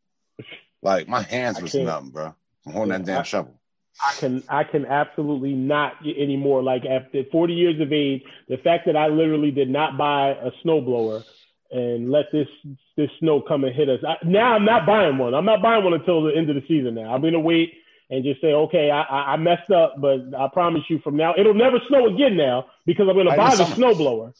Like 0.80 1.06
my 1.08 1.22
hands 1.22 1.60
was 1.60 1.74
numb, 1.74 2.10
bro. 2.10 2.34
I'm 2.66 2.72
holding 2.72 2.92
that 2.92 3.04
damn 3.04 3.20
I- 3.20 3.24
shovel. 3.24 3.60
I 4.00 4.14
can 4.18 4.42
I 4.48 4.64
can 4.64 4.86
absolutely 4.86 5.52
not 5.52 6.02
get 6.02 6.16
anymore. 6.18 6.62
Like 6.62 6.84
after 6.84 7.22
40 7.30 7.52
years 7.52 7.80
of 7.80 7.92
age, 7.92 8.22
the 8.48 8.56
fact 8.56 8.86
that 8.86 8.96
I 8.96 9.08
literally 9.08 9.50
did 9.50 9.68
not 9.70 9.98
buy 9.98 10.30
a 10.30 10.50
snowblower 10.64 11.24
and 11.70 12.10
let 12.10 12.26
this 12.32 12.48
this 12.96 13.10
snow 13.20 13.40
come 13.40 13.64
and 13.64 13.74
hit 13.74 13.88
us. 13.88 14.00
I, 14.06 14.16
now 14.24 14.54
I'm 14.54 14.64
not 14.64 14.86
buying 14.86 15.18
one. 15.18 15.34
I'm 15.34 15.44
not 15.44 15.62
buying 15.62 15.84
one 15.84 15.94
until 15.94 16.22
the 16.22 16.36
end 16.36 16.48
of 16.50 16.56
the 16.56 16.62
season. 16.68 16.94
Now 16.94 17.14
I'm 17.14 17.22
gonna 17.22 17.40
wait 17.40 17.74
and 18.10 18.24
just 18.24 18.40
say, 18.40 18.52
okay, 18.52 18.90
I, 18.90 19.32
I 19.32 19.36
messed 19.36 19.70
up, 19.70 19.94
but 19.98 20.34
I 20.36 20.48
promise 20.52 20.82
you, 20.88 20.98
from 21.00 21.16
now 21.16 21.34
it'll 21.36 21.54
never 21.54 21.78
snow 21.88 22.14
again 22.14 22.36
now 22.36 22.66
because 22.86 23.06
I'm 23.08 23.16
gonna 23.16 23.30
Buy 23.30 23.36
buy 23.36 23.56
the 23.56 23.64
the 23.64 23.74
snowblower. 23.74 24.34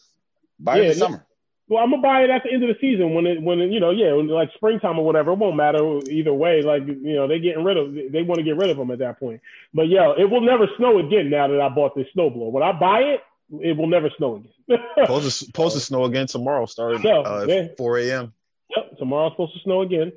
By 0.59 0.81
the 0.81 0.95
summer. 0.95 1.27
Well, 1.69 1.82
I'm 1.82 1.91
gonna 1.91 2.03
buy 2.03 2.23
it 2.23 2.31
at 2.31 2.43
the 2.43 2.53
end 2.53 2.62
of 2.64 2.69
the 2.69 2.81
season 2.81 3.14
when 3.14 3.26
it 3.26 3.41
when 3.41 3.61
it, 3.61 3.70
you 3.70 3.81
know 3.81 3.91
yeah 3.91 4.12
like 4.12 4.50
springtime 4.55 4.99
or 4.99 5.05
whatever. 5.05 5.32
It 5.32 5.38
won't 5.38 5.56
matter 5.56 6.00
either 6.11 6.35
way. 6.35 6.62
Like 6.62 6.87
you 6.87 7.14
know 7.14 7.29
they 7.29 7.38
getting 7.38 7.64
rid 7.64 7.76
of 7.76 7.94
they 7.94 8.23
want 8.23 8.38
to 8.38 8.44
get 8.44 8.56
rid 8.56 8.70
of 8.70 8.76
them 8.76 8.91
at 8.91 8.99
that 8.99 9.19
point. 9.19 9.41
But 9.73 9.88
yeah, 9.88 10.12
it 10.19 10.29
will 10.29 10.41
never 10.41 10.67
snow 10.76 10.99
again 10.99 11.31
now 11.31 11.49
that 11.49 11.61
I 11.61 11.69
bought 11.69 11.94
this 11.94 12.09
snowblower. 12.17 12.50
When 12.50 12.62
I 12.62 12.73
buy 12.73 13.00
it, 13.00 13.20
it 13.61 13.76
will 13.76 13.87
never 13.87 14.11
snow 14.17 14.37
again. 14.37 14.53
supposed 15.00 15.25
to, 15.25 15.31
supposed 15.31 15.75
to 15.75 15.81
snow 15.81 16.05
again 16.05 16.26
tomorrow, 16.26 16.67
starting 16.67 17.06
uh, 17.06 17.47
yeah. 17.49 17.69
4 17.76 17.99
a.m. 17.99 18.32
yep, 18.75 18.99
tomorrow's 18.99 19.32
supposed 19.32 19.55
to 19.55 19.61
snow 19.61 19.82
again. 19.82 20.12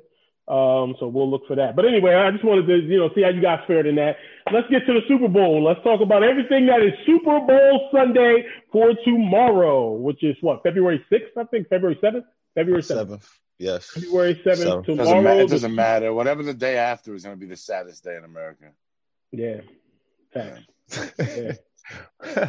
Um, 0.48 0.94
so 1.00 1.08
we'll 1.08 1.28
look 1.28 1.46
for 1.48 1.56
that. 1.56 1.74
But 1.74 1.86
anyway, 1.86 2.14
I 2.14 2.30
just 2.30 2.44
wanted 2.44 2.66
to 2.66 2.76
you 2.76 2.98
know 2.98 3.10
see 3.14 3.22
how 3.22 3.30
you 3.30 3.42
guys 3.42 3.60
fared 3.66 3.86
in 3.86 3.96
that. 3.96 4.16
Let's 4.52 4.68
get 4.70 4.86
to 4.86 4.92
the 4.92 5.00
Super 5.08 5.26
Bowl. 5.26 5.64
Let's 5.64 5.82
talk 5.82 6.00
about 6.00 6.22
everything 6.22 6.66
that 6.66 6.82
is 6.82 6.92
Super 7.04 7.40
Bowl 7.40 7.88
Sunday 7.92 8.46
for 8.70 8.92
tomorrow, 9.04 9.92
which 9.92 10.22
is 10.22 10.36
what 10.42 10.62
February 10.62 11.04
sixth, 11.10 11.36
I 11.36 11.44
think 11.44 11.68
February 11.68 11.98
seventh, 12.00 12.26
February 12.54 12.82
seventh, 12.82 13.08
Seventh. 13.08 13.28
Yes. 13.58 13.90
February 13.90 14.40
seventh. 14.44 14.58
Seventh. 14.68 14.86
Doesn't 14.86 15.04
Tomorrow, 15.04 15.22
ma- 15.22 15.42
it 15.42 15.48
doesn't 15.48 15.74
matter. 15.74 16.12
Whatever 16.12 16.42
the 16.42 16.54
day 16.54 16.76
after 16.76 17.14
is 17.14 17.24
going 17.24 17.34
to 17.34 17.40
be 17.40 17.46
the 17.46 17.56
saddest 17.56 18.04
day 18.04 18.16
in 18.16 18.24
America. 18.24 18.66
Yeah. 19.32 19.60
Facts. 20.32 21.12
Yeah. 21.18 21.52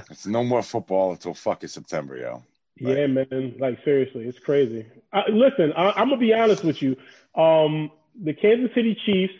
It's 0.09 0.25
no 0.25 0.43
more 0.43 0.63
football 0.63 1.11
until 1.11 1.35
fucking 1.35 1.69
September, 1.69 2.17
yo. 2.17 2.43
Yeah, 2.79 3.05
man. 3.07 3.55
Like 3.59 3.83
seriously, 3.83 4.25
it's 4.25 4.39
crazy. 4.39 4.85
I, 5.13 5.29
listen, 5.29 5.73
I, 5.73 5.91
I'm 5.91 6.09
gonna 6.09 6.17
be 6.17 6.33
honest 6.33 6.63
with 6.63 6.81
you. 6.81 6.95
Um, 7.37 7.91
the 8.23 8.33
Kansas 8.33 8.71
City 8.73 8.97
Chiefs 9.05 9.33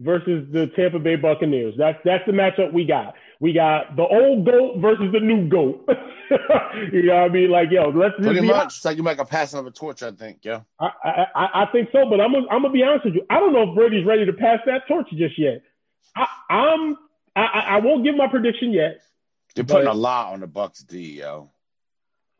versus 0.00 0.46
the 0.52 0.66
Tampa 0.76 0.98
Bay 0.98 1.16
Buccaneers. 1.16 1.74
That's 1.78 1.98
that's 2.04 2.24
the 2.26 2.32
matchup 2.32 2.72
we 2.72 2.84
got. 2.84 3.14
We 3.40 3.52
got 3.52 3.96
the 3.96 4.02
old 4.02 4.44
goat 4.44 4.78
versus 4.78 5.12
the 5.12 5.20
new 5.20 5.48
goat. 5.48 5.86
you 6.92 7.02
know 7.04 7.14
what 7.14 7.24
I 7.24 7.28
mean? 7.28 7.50
Like, 7.50 7.68
yo, 7.70 7.90
let's 7.90 8.14
just 8.16 8.24
Pretty 8.24 8.40
be 8.40 8.46
much. 8.46 8.76
It's 8.76 8.84
like 8.84 8.96
you 8.96 9.02
make 9.02 9.18
a 9.18 9.24
passing 9.24 9.58
of 9.58 9.66
a 9.66 9.70
torch, 9.70 10.02
I 10.02 10.12
think, 10.12 10.44
yo. 10.44 10.64
I, 10.80 10.90
I, 11.04 11.26
I 11.34 11.62
I 11.62 11.66
think 11.72 11.90
so, 11.92 12.08
but 12.08 12.20
I'm 12.20 12.32
gonna, 12.32 12.46
I'm 12.50 12.62
gonna 12.62 12.72
be 12.72 12.82
honest 12.82 13.04
with 13.04 13.14
you. 13.14 13.26
I 13.30 13.38
don't 13.38 13.52
know 13.52 13.70
if 13.70 13.74
Brady's 13.76 14.06
ready 14.06 14.24
to 14.26 14.32
pass 14.32 14.60
that 14.66 14.88
torch 14.88 15.06
just 15.12 15.38
yet. 15.38 15.62
I, 16.16 16.26
I'm 16.50 16.96
I, 17.36 17.42
I 17.42 17.60
I 17.76 17.76
won't 17.80 18.04
give 18.04 18.16
my 18.16 18.28
prediction 18.28 18.72
yet. 18.72 19.00
You're 19.54 19.64
putting 19.64 19.86
a 19.86 19.94
lot 19.94 20.32
on 20.32 20.40
the 20.40 20.46
Bucks 20.48 20.80
D, 20.80 21.18
yo. 21.20 21.50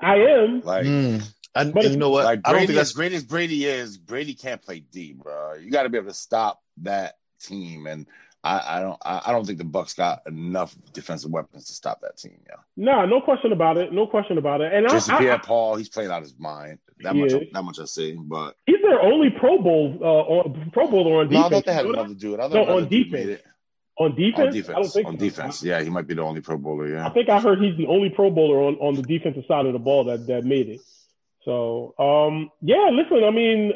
I 0.00 0.16
am. 0.16 0.60
Like, 0.62 0.84
Mm. 0.86 1.32
And, 1.54 1.72
But 1.72 1.84
and 1.84 1.94
you 1.94 1.98
know 1.98 2.10
what? 2.10 2.24
like 2.24 2.40
I 2.44 2.50
don't 2.50 2.60
Brady, 2.60 2.66
think 2.68 2.78
as 2.80 2.88
that's 2.88 2.92
great 2.96 3.12
as 3.12 3.24
Brady 3.24 3.64
is, 3.64 3.96
Brady 3.96 4.34
can't 4.34 4.60
play 4.60 4.80
D, 4.80 5.12
bro. 5.12 5.54
You 5.54 5.70
got 5.70 5.84
to 5.84 5.88
be 5.88 5.98
able 5.98 6.08
to 6.08 6.14
stop 6.14 6.60
that 6.82 7.16
team, 7.40 7.86
and 7.86 8.06
I, 8.42 8.76
I 8.76 8.80
don't, 8.80 8.98
I, 9.04 9.22
I 9.26 9.32
don't 9.32 9.46
think 9.46 9.58
the 9.58 9.64
Bucks 9.64 9.94
got 9.94 10.22
enough 10.26 10.74
defensive 10.92 11.30
weapons 11.30 11.66
to 11.68 11.72
stop 11.72 12.00
that 12.02 12.16
team, 12.18 12.38
yo. 12.48 12.56
No, 12.76 13.06
no 13.06 13.20
question 13.20 13.52
about 13.52 13.78
it. 13.78 13.92
No 13.92 14.06
question 14.06 14.36
about 14.36 14.60
it. 14.60 14.72
And 14.72 14.86
I, 14.86 14.90
Jason 14.90 15.14
I, 15.14 15.18
Pierre-Paul, 15.18 15.76
he's 15.76 15.88
playing 15.88 16.10
out 16.10 16.22
his 16.22 16.34
mind. 16.38 16.78
That 17.00 17.16
much, 17.16 17.32
is. 17.32 17.48
that 17.52 17.62
much 17.62 17.78
I 17.80 17.84
see. 17.86 18.16
But 18.18 18.56
He's 18.66 18.82
their 18.82 19.00
only 19.00 19.30
Pro 19.30 19.58
Bowl 19.62 19.96
uh, 20.00 20.04
on, 20.04 20.70
Pro 20.72 20.88
Bowler 20.88 21.20
on 21.20 21.28
defense. 21.28 21.40
no, 21.40 21.46
I 21.46 21.48
defense. 21.48 21.64
thought 21.64 21.66
they 21.66 21.74
had 21.74 21.86
You 21.86 21.92
know 21.92 21.98
another 22.00 22.14
dude. 22.14 22.40
I 22.40 22.48
thought 22.48 22.68
No, 22.68 22.76
on 22.76 22.88
defense. 22.88 23.12
made 23.12 23.28
it. 23.30 23.44
on 23.98 24.14
defense? 24.14 24.38
On 24.38 24.42
I 24.42 24.44
don't 24.44 24.52
defense. 24.52 24.92
think 24.92 25.06
On 25.08 25.14
so. 25.14 25.18
defense. 25.24 25.62
Yeah, 25.62 25.82
he 25.82 25.88
might 25.90 26.06
be 26.06 26.14
the 26.14 26.22
only 26.22 26.40
Pro 26.42 26.58
Bowler. 26.58 26.88
Yeah. 26.88 27.06
I 27.06 27.10
think 27.10 27.28
I 27.30 27.40
heard 27.40 27.60
he's 27.62 27.76
the 27.78 27.86
only 27.86 28.10
Pro 28.10 28.30
Bowler 28.30 28.58
on, 28.64 28.74
on 28.76 28.94
the 28.94 29.02
defensive 29.02 29.44
side 29.48 29.64
of 29.66 29.72
the 29.72 29.78
ball 29.78 30.04
that, 30.04 30.26
that 30.26 30.44
made 30.44 30.68
it. 30.68 30.80
So, 31.44 31.94
um, 31.98 32.50
yeah, 32.62 32.90
listen, 32.92 33.24
I 33.24 33.30
mean, 33.30 33.72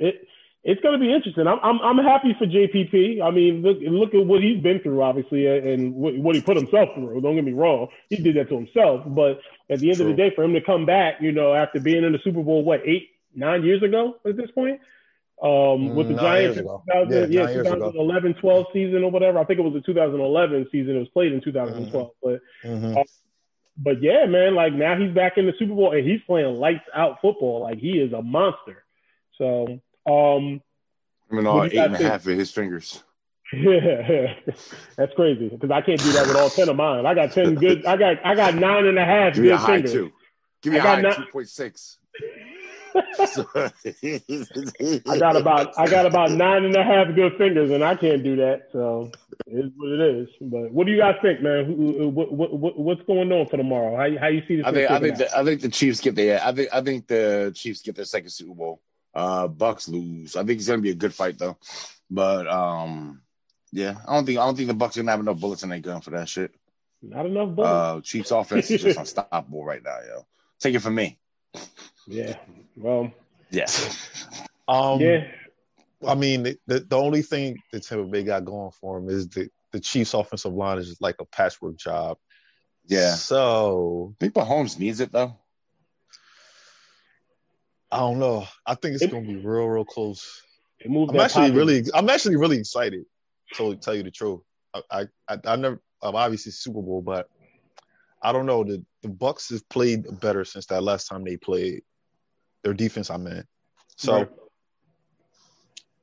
it 0.00 0.26
it's 0.64 0.80
going 0.82 0.98
to 0.98 1.04
be 1.04 1.12
interesting. 1.12 1.46
I'm, 1.46 1.58
I'm 1.62 1.80
I'm 1.80 2.04
happy 2.04 2.34
for 2.38 2.46
JPP. 2.46 3.22
I 3.22 3.30
mean, 3.30 3.62
look 3.62 3.78
look 3.80 4.14
at 4.14 4.26
what 4.26 4.42
he's 4.42 4.62
been 4.62 4.80
through, 4.80 5.02
obviously, 5.02 5.46
and 5.46 5.94
what, 5.94 6.16
what 6.18 6.34
he 6.34 6.40
put 6.40 6.56
himself 6.56 6.90
through. 6.94 7.20
Don't 7.20 7.36
get 7.36 7.44
me 7.44 7.52
wrong, 7.52 7.88
he 8.10 8.16
did 8.16 8.36
that 8.36 8.48
to 8.50 8.56
himself. 8.56 9.02
But 9.06 9.40
at 9.70 9.80
the 9.80 9.90
end 9.90 9.98
True. 9.98 10.10
of 10.10 10.16
the 10.16 10.22
day, 10.22 10.32
for 10.34 10.44
him 10.44 10.52
to 10.54 10.60
come 10.60 10.84
back, 10.84 11.14
you 11.20 11.32
know, 11.32 11.54
after 11.54 11.80
being 11.80 12.04
in 12.04 12.12
the 12.12 12.18
Super 12.22 12.42
Bowl, 12.42 12.64
what 12.64 12.80
eight 12.84 13.08
nine 13.34 13.64
years 13.64 13.82
ago 13.82 14.16
at 14.26 14.36
this 14.36 14.50
point, 14.50 14.80
um, 15.42 15.94
with 15.94 16.08
the 16.08 16.14
Nine 16.14 16.52
Giants. 16.54 16.60
Yeah, 16.88 17.26
yeah, 17.30 17.44
nine 17.44 17.54
years 17.54 17.66
ago. 17.66 17.90
2011, 17.92 18.34
12 18.34 18.66
season 18.72 19.04
or 19.04 19.10
whatever. 19.10 19.38
I 19.38 19.44
think 19.44 19.60
it 19.60 19.62
was 19.62 19.74
the 19.74 19.80
2011 19.80 20.68
season. 20.72 20.96
It 20.96 20.98
was 20.98 21.08
played 21.08 21.32
in 21.32 21.40
2012, 21.40 22.10
but 22.22 22.40
Mhm. 22.64 23.04
But 23.78 24.02
yeah, 24.02 24.26
man, 24.26 24.54
like 24.54 24.72
now 24.74 24.98
he's 24.98 25.14
back 25.14 25.38
in 25.38 25.46
the 25.46 25.52
Super 25.58 25.74
Bowl 25.74 25.92
and 25.92 26.06
he's 26.06 26.20
playing 26.26 26.54
lights 26.56 26.84
out 26.94 27.20
football. 27.22 27.60
Like 27.62 27.78
he 27.78 27.92
is 27.98 28.12
a 28.12 28.20
monster. 28.22 28.84
So, 29.38 29.80
um, 30.06 30.60
I 31.30 31.34
mean, 31.34 31.46
all 31.46 31.64
eight 31.64 31.72
and 31.72 31.72
a 31.72 31.72
half 31.72 31.72
do 31.72 31.76
eight 31.76 31.78
you 31.78 31.84
and 31.84 31.94
a 31.94 31.98
guys 31.98 31.98
think? 31.98 32.10
half 32.10 32.26
of 32.26 32.38
his 32.38 32.50
fingers. 32.50 33.02
yeah, 33.52 34.34
that's 34.96 35.14
crazy 35.14 35.48
because 35.48 35.70
I 35.70 35.80
can't 35.80 36.00
do 36.00 36.12
that 36.12 36.26
with 36.26 36.36
all 36.36 36.50
ten 36.50 36.68
of 36.68 36.76
mine. 36.76 37.06
I 37.06 37.14
got 37.14 37.32
ten 37.32 37.54
good. 37.54 37.86
I 37.86 37.96
got 37.96 38.16
I 38.24 38.34
got 38.34 38.54
nine 38.54 38.86
and 38.86 38.98
a 38.98 39.04
half 39.04 39.34
Give 39.34 39.44
me 39.44 39.48
a 39.50 39.52
good 39.52 39.60
high 39.60 39.76
fingers. 39.76 39.92
two. 39.92 40.12
Give 40.62 40.72
me 40.72 40.78
I 40.80 41.00
a 41.00 41.02
high 41.04 41.14
two 41.14 41.24
point 41.32 41.48
six. 41.48 41.98
I 45.08 45.18
got 45.18 45.36
about 45.36 45.78
I 45.78 45.86
got 45.88 46.06
about 46.06 46.30
nine 46.32 46.64
and 46.64 46.74
a 46.76 46.82
half 46.84 47.14
good 47.14 47.36
fingers, 47.36 47.70
and 47.70 47.82
I 47.84 47.94
can't 47.96 48.22
do 48.22 48.36
that. 48.36 48.68
So 48.72 49.10
it's 49.46 49.68
what 49.76 49.92
it 49.92 50.00
is. 50.00 50.28
But 50.40 50.70
what 50.72 50.86
do 50.86 50.92
you 50.92 50.98
guys 50.98 51.16
think, 51.22 51.40
man? 51.42 51.64
Who- 51.66 52.08
What, 52.08 52.32
what, 52.32 52.52
what, 52.58 52.78
what's 52.78 53.02
going 53.02 53.30
on 53.32 53.46
for 53.48 53.56
tomorrow? 53.56 53.96
How 53.96 54.04
you- 54.04 54.18
how 54.18 54.28
you 54.28 54.42
see 54.48 54.56
this? 54.56 54.66
I 54.66 54.72
think 54.72 54.90
I 54.90 54.98
think 55.00 55.16
the, 55.18 55.38
I 55.38 55.44
think 55.44 55.60
the 55.60 55.68
Chiefs 55.68 56.00
get 56.00 56.14
their 56.14 56.40
I 56.42 56.52
think 56.52 56.68
I 56.72 56.80
think 56.80 57.06
the 57.06 57.52
Chiefs 57.54 57.82
get 57.82 57.96
their 57.96 58.04
second 58.04 58.30
Super 58.30 58.54
Bowl. 58.54 58.80
Uh 59.14 59.48
Bucks 59.48 59.88
lose. 59.88 60.36
I 60.36 60.40
think 60.44 60.58
it's 60.58 60.68
gonna 60.68 60.82
be 60.82 60.90
a 60.90 60.94
good 60.94 61.14
fight 61.14 61.38
though. 61.38 61.58
But 62.10 62.46
um 62.48 63.22
yeah, 63.72 63.96
I 64.06 64.14
don't 64.14 64.24
think 64.24 64.38
I 64.38 64.44
don't 64.46 64.56
think 64.56 64.68
the 64.68 64.74
Bucks 64.74 64.96
are 64.96 65.00
gonna 65.00 65.10
have 65.12 65.20
enough 65.20 65.38
bullets 65.40 65.62
in 65.62 65.68
their 65.70 65.80
gun 65.80 66.00
for 66.00 66.10
that 66.10 66.28
shit. 66.28 66.54
not 67.02 67.26
enough 67.26 67.54
bullets. 67.54 67.70
Uh 67.72 68.00
Chiefs 68.02 68.30
offense 68.30 68.70
is 68.70 68.82
just 68.82 68.98
unstoppable 69.04 69.64
right 69.64 69.82
now, 69.82 69.98
yo. 70.06 70.26
Take 70.60 70.74
it 70.74 70.80
from 70.80 70.94
me. 70.94 71.18
Yeah. 72.06 72.36
Well. 72.76 73.10
Yeah. 73.50 73.66
Um, 74.66 75.00
yeah. 75.00 75.26
I 76.06 76.14
mean, 76.14 76.42
the, 76.44 76.58
the, 76.66 76.80
the 76.80 76.96
only 76.96 77.22
thing 77.22 77.58
that 77.72 77.82
Tampa 77.82 78.04
Bay 78.04 78.22
got 78.22 78.44
going 78.44 78.70
for 78.72 78.98
him 78.98 79.08
is 79.08 79.28
the, 79.28 79.48
the 79.72 79.80
Chiefs' 79.80 80.14
offensive 80.14 80.52
line 80.52 80.78
is 80.78 80.88
just 80.88 81.02
like 81.02 81.16
a 81.20 81.24
patchwork 81.24 81.76
job. 81.76 82.18
Yeah. 82.86 83.14
So 83.14 84.14
I 84.20 84.24
think 84.24 84.34
Mahomes 84.34 84.78
needs 84.78 85.00
it 85.00 85.10
though. 85.12 85.36
I 87.90 87.98
don't 88.00 88.18
know. 88.18 88.46
I 88.66 88.74
think 88.74 88.94
it's 88.94 89.02
It- 89.04 89.10
gonna 89.10 89.26
be 89.26 89.36
real, 89.36 89.66
real 89.66 89.84
close. 89.84 90.42
It 90.80 90.90
moved 90.90 91.12
I'm 91.12 91.20
actually 91.20 91.48
pocket. 91.48 91.56
really, 91.56 91.84
I'm 91.94 92.08
actually 92.08 92.36
really 92.36 92.58
excited. 92.58 93.04
To 93.54 93.74
tell 93.76 93.94
you 93.94 94.02
the 94.02 94.10
truth, 94.10 94.40
I, 94.74 94.82
I, 94.90 95.06
I, 95.26 95.38
I 95.46 95.56
never, 95.56 95.80
I'm 96.02 96.14
obviously 96.14 96.52
Super 96.52 96.82
Bowl, 96.82 97.00
but 97.00 97.28
I 98.22 98.32
don't 98.32 98.46
know. 98.46 98.64
The 98.64 98.84
the 99.02 99.08
Bucks 99.08 99.50
have 99.50 99.68
played 99.68 100.20
better 100.20 100.44
since 100.44 100.66
that 100.66 100.82
last 100.82 101.06
time 101.06 101.24
they 101.24 101.36
played. 101.36 101.82
Their 102.64 102.74
defense, 102.74 103.10
I 103.10 103.16
mean. 103.16 103.44
So 103.96 104.14
Right. 104.14 104.28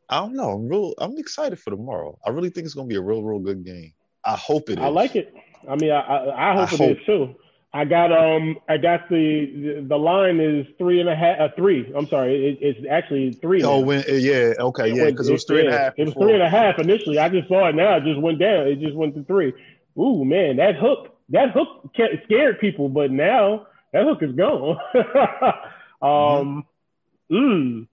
I 0.09 0.19
don't 0.19 0.35
know. 0.35 0.51
I'm 0.51 0.67
real. 0.67 0.93
I'm 0.97 1.17
excited 1.17 1.59
for 1.59 1.71
tomorrow. 1.71 2.17
I 2.25 2.29
really 2.29 2.49
think 2.49 2.65
it's 2.65 2.75
gonna 2.75 2.87
be 2.87 2.95
a 2.95 3.01
real, 3.01 3.23
real 3.23 3.39
good 3.39 3.65
game. 3.65 3.93
I 4.23 4.35
hope 4.35 4.69
it 4.69 4.77
is. 4.79 4.85
I 4.85 4.87
like 4.87 5.15
it. 5.15 5.33
I 5.67 5.75
mean, 5.75 5.91
I 5.91 5.99
I, 5.99 6.51
I 6.51 6.55
hope 6.55 6.71
I 6.71 6.73
it 6.75 6.79
hope. 6.89 6.97
is 6.99 7.05
too. 7.05 7.35
I 7.73 7.83
got 7.83 8.11
um 8.13 8.57
I 8.69 8.77
got 8.77 9.09
the 9.09 9.83
the, 9.85 9.97
line 9.97 10.39
is 10.39 10.65
three 10.77 11.01
and 11.01 11.09
a 11.09 11.15
half 11.15 11.39
uh, 11.41 11.49
three. 11.57 11.91
I'm 11.93 12.07
sorry, 12.07 12.47
it, 12.47 12.57
it's 12.61 12.87
actually 12.89 13.33
three. 13.33 13.63
Oh, 13.63 13.81
now. 13.81 13.85
when, 13.85 14.03
yeah, 14.07 14.53
okay, 14.59 14.93
yeah, 14.93 15.09
because 15.09 15.27
it 15.27 15.33
was 15.33 15.43
three 15.43 15.65
and 15.65 15.73
a 15.73 15.77
half. 15.77 15.93
It 15.97 16.05
was 16.05 16.13
three 16.13 16.33
and 16.33 16.41
a 16.41 16.49
half 16.49 16.79
initially. 16.79 17.19
I 17.19 17.27
just 17.27 17.49
saw 17.49 17.67
it 17.67 17.75
now. 17.75 17.97
It 17.97 18.05
just 18.05 18.21
went 18.21 18.39
down. 18.39 18.67
It 18.67 18.79
just 18.79 18.95
went 18.95 19.13
to 19.15 19.23
three. 19.25 19.51
Ooh 19.99 20.23
man, 20.23 20.55
that 20.55 20.77
hook 20.77 21.14
that 21.29 21.51
hook 21.51 21.91
ca- 21.95 22.21
scared 22.25 22.59
people, 22.59 22.89
but 22.89 23.11
now 23.11 23.67
that 23.93 24.03
hook 24.03 24.21
is 24.21 24.35
gone. 24.35 24.77
um, 26.01 26.65
mm. 27.31 27.87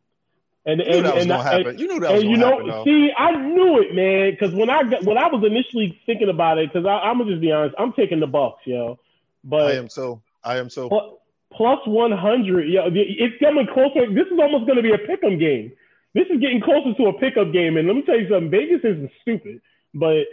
and 0.67 0.81
You 0.81 0.85
knew 0.85 0.95
and 0.97 1.05
was 1.07 1.17
and, 1.17 1.31
happen. 1.31 1.79
you 1.79 1.89
knew 1.89 2.01
that 2.01 2.13
was 2.13 2.23
and 2.23 2.31
you 2.31 2.37
know, 2.37 2.51
happen. 2.51 2.67
though. 2.69 2.85
see, 2.85 3.11
I 3.17 3.33
knew 3.33 3.81
it, 3.81 3.95
man. 3.95 4.33
Because 4.33 4.55
when 4.55 4.71
I 4.71 4.83
got, 4.83 5.05
when 5.05 5.19
I 5.19 5.29
was 5.29 5.45
initially 5.47 6.01
thinking 6.07 6.29
about 6.29 6.59
it, 6.59 6.73
because 6.73 6.87
I'm 6.87 7.19
gonna 7.19 7.31
just 7.31 7.41
be 7.41 7.53
honest, 7.53 7.75
I'm 7.79 7.93
taking 7.93 8.21
the 8.21 8.27
Bucks, 8.27 8.63
yo. 8.67 8.99
But 9.45 9.73
I 9.73 9.73
am 9.73 9.89
so. 9.89 10.21
I 10.45 10.59
am 10.59 10.69
so. 10.71 10.89
pl- 10.89 11.19
plus 11.53 11.79
100, 11.87 12.69
yo, 12.69 12.89
it's 12.93 13.39
coming 13.41 13.67
closer. 13.73 14.13
This 14.13 14.27
is 14.27 14.39
almost 14.41 14.67
gonna 14.67 14.83
be 14.83 14.93
a 14.93 14.99
pick'em 14.99 15.39
game. 15.39 15.73
This 16.15 16.27
is 16.29 16.41
getting 16.41 16.61
closer 16.61 16.95
to 16.95 17.07
a 17.07 17.19
pickup 17.19 17.53
game, 17.53 17.77
and 17.77 17.87
let 17.87 17.97
me 17.97 18.03
tell 18.03 18.19
you 18.19 18.29
something. 18.29 18.51
Vegas 18.51 18.81
isn't 18.85 19.11
stupid, 19.23 19.61
but 19.95 20.25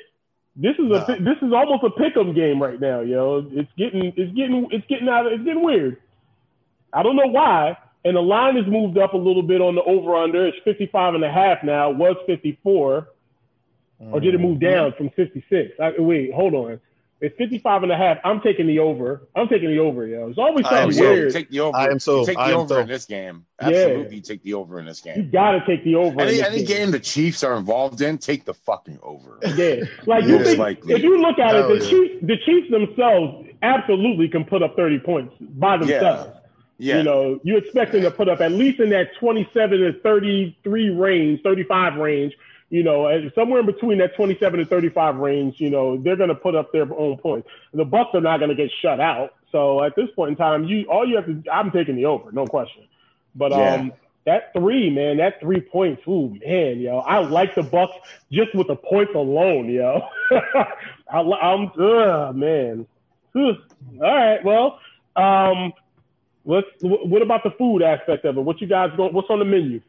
this 0.56 0.74
is 0.78 0.90
Nah. 0.90 1.06
a 1.08 1.20
this 1.22 1.38
is 1.42 1.54
almost 1.54 1.84
a 1.84 1.90
pick'em 1.90 2.36
game 2.36 2.62
right 2.62 2.80
now, 2.80 3.02
yo. 3.02 3.46
It's 3.52 3.72
getting 3.78 4.14
it's 4.16 4.34
getting 4.34 4.68
it's 4.72 4.86
getting 4.88 5.10
out 5.10 5.26
of 5.26 5.34
it's 5.34 5.44
getting 5.44 5.64
weird. 5.64 5.98
I 6.94 7.04
don't 7.04 7.16
know 7.16 7.28
why. 7.28 7.78
And 8.06 8.16
the 8.16 8.22
line 8.22 8.56
has 8.56 8.66
moved 8.66 8.98
up 8.98 9.14
a 9.14 9.18
little 9.18 9.44
bit 9.44 9.62
on 9.62 9.76
the 9.76 9.84
over 9.84 10.16
under. 10.16 10.48
It's 10.48 10.58
55 10.64 11.16
and 11.16 11.24
a 11.24 11.32
half 11.32 11.64
now. 11.64 11.92
It 11.92 11.98
was 11.98 12.16
54. 12.28 13.10
Or 14.00 14.20
did 14.22 14.34
it 14.34 14.38
move 14.40 14.60
mm-hmm. 14.60 14.72
down 14.72 14.94
from 14.98 15.10
56? 15.10 15.74
I, 15.80 15.92
wait, 15.98 16.34
hold 16.34 16.54
on. 16.54 16.80
It's 17.22 17.36
55 17.38 17.84
and 17.84 17.92
a 17.92 17.98
half. 17.98 18.18
I'm 18.24 18.40
taking 18.40 18.66
the 18.66 18.80
over. 18.80 19.28
I'm 19.36 19.50
taking 19.50 19.70
the 19.70 19.80
over, 19.80 20.08
yo. 20.08 20.30
It's 20.30 20.38
always 20.38 20.66
I 20.66 20.70
am 20.84 20.92
something 20.94 20.98
so- 21.04 21.12
weird. 21.12 21.34
Take 21.34 21.50
the 21.50 21.60
over. 21.60 21.78
I 21.78 21.88
am 21.88 22.00
so- 22.00 22.26
Take 22.26 22.38
the 22.38 22.54
over 22.54 22.68
so- 22.76 22.80
in 22.80 22.88
this 22.88 23.06
game. 23.06 23.46
Yeah. 23.62 23.68
Absolutely, 23.68 24.22
take 24.22 24.44
the 24.44 24.54
over 24.54 24.80
in 24.80 24.86
this 24.86 25.02
game. 25.02 25.18
You 25.18 25.24
gotta 25.24 25.62
take 25.68 25.84
the 25.84 25.96
over. 25.96 26.22
Any 26.22 26.38
this 26.38 26.42
any 26.46 26.64
game 26.64 26.92
the 26.92 27.00
Chiefs 27.00 27.44
are 27.44 27.58
involved 27.58 28.00
in, 28.02 28.18
take 28.20 28.46
the 28.46 28.54
fucking 28.54 29.00
over. 29.04 29.38
Yeah, 29.58 29.84
like 30.06 30.24
you 30.26 30.40
think 30.44 30.60
likely. 30.60 30.94
if 30.94 31.04
you 31.04 31.20
look 31.22 31.38
at 31.40 31.54
Hell 31.56 31.70
it, 31.74 31.80
the 31.80 31.84
yeah. 31.86 31.90
Chiefs, 31.92 32.16
the 32.26 32.38
Chiefs 32.38 32.72
themselves 32.72 33.48
absolutely 33.64 34.30
can 34.30 34.46
put 34.46 34.64
up 34.64 34.78
30 34.78 35.00
points 35.00 35.36
by 35.40 35.76
themselves. 35.76 36.32
Yeah, 36.78 36.98
You 37.00 37.04
know, 37.04 37.40
you 37.44 37.58
expect 37.58 37.92
them 37.92 38.04
to 38.04 38.12
put 38.12 38.30
up 38.30 38.40
at 38.40 38.54
least 38.54 38.80
in 38.80 38.90
that 38.92 39.08
27 39.20 39.80
to 39.80 40.00
33 40.02 40.90
range, 40.92 41.42
35 41.44 41.96
range. 41.98 42.34
You 42.70 42.84
know, 42.84 43.10
somewhere 43.34 43.62
in 43.62 43.66
between 43.66 43.98
that 43.98 44.16
27 44.16 44.60
to 44.60 44.66
35 44.66 45.16
range. 45.18 45.60
You 45.60 45.70
know, 45.72 45.98
they're 45.98 46.16
going 46.16 46.30
to 46.30 46.36
put 46.36 46.56
up 46.56 46.72
their 46.72 46.92
own 46.94 47.18
points. 47.18 47.48
The 47.74 47.86
Bucks 47.86 48.12
are 48.14 48.22
not 48.22 48.40
going 48.40 48.50
to 48.50 48.56
get 48.56 48.72
shut 48.82 49.00
out. 49.00 49.34
So 49.52 49.84
at 49.84 49.96
this 49.96 50.10
point 50.16 50.32
in 50.32 50.36
time, 50.38 50.66
you 50.66 50.86
all 50.86 51.08
you 51.08 51.16
have 51.16 51.26
to. 51.26 51.44
I'm 51.52 51.72
taking 51.72 51.96
the 51.96 52.06
over, 52.06 52.32
no 52.32 52.46
question. 52.48 52.84
But 53.36 53.52
Yeah. 53.52 53.74
um, 53.76 53.94
that 54.26 54.54
three, 54.54 54.90
man, 54.92 55.18
that 55.18 55.40
three 55.40 55.62
points, 55.62 56.04
ooh, 56.08 56.36
man, 56.46 56.80
yo, 56.80 57.00
I 57.00 57.18
like 57.20 57.56
the 57.56 57.64
Bucks 57.64 57.94
just 58.32 58.54
with 58.54 58.68
the 58.68 58.76
points 58.76 59.14
alone, 59.16 59.70
yo. 59.70 60.02
I, 60.32 61.20
I'm, 61.20 61.72
ugh, 61.80 62.36
man. 62.36 62.86
Ugh. 63.36 63.56
All 64.02 64.16
right, 64.16 64.44
well, 64.44 64.80
um, 65.16 65.74
let's. 66.46 66.68
What 66.82 67.22
about 67.24 67.44
the 67.44 67.52
food 67.52 67.82
aspect 67.82 68.26
of 68.26 68.38
it? 68.38 68.42
What 68.42 68.62
you 68.62 68.68
guys 68.68 68.92
going? 68.96 69.14
What's 69.14 69.30
on 69.32 69.40
the 69.40 69.46
menu? 69.46 69.82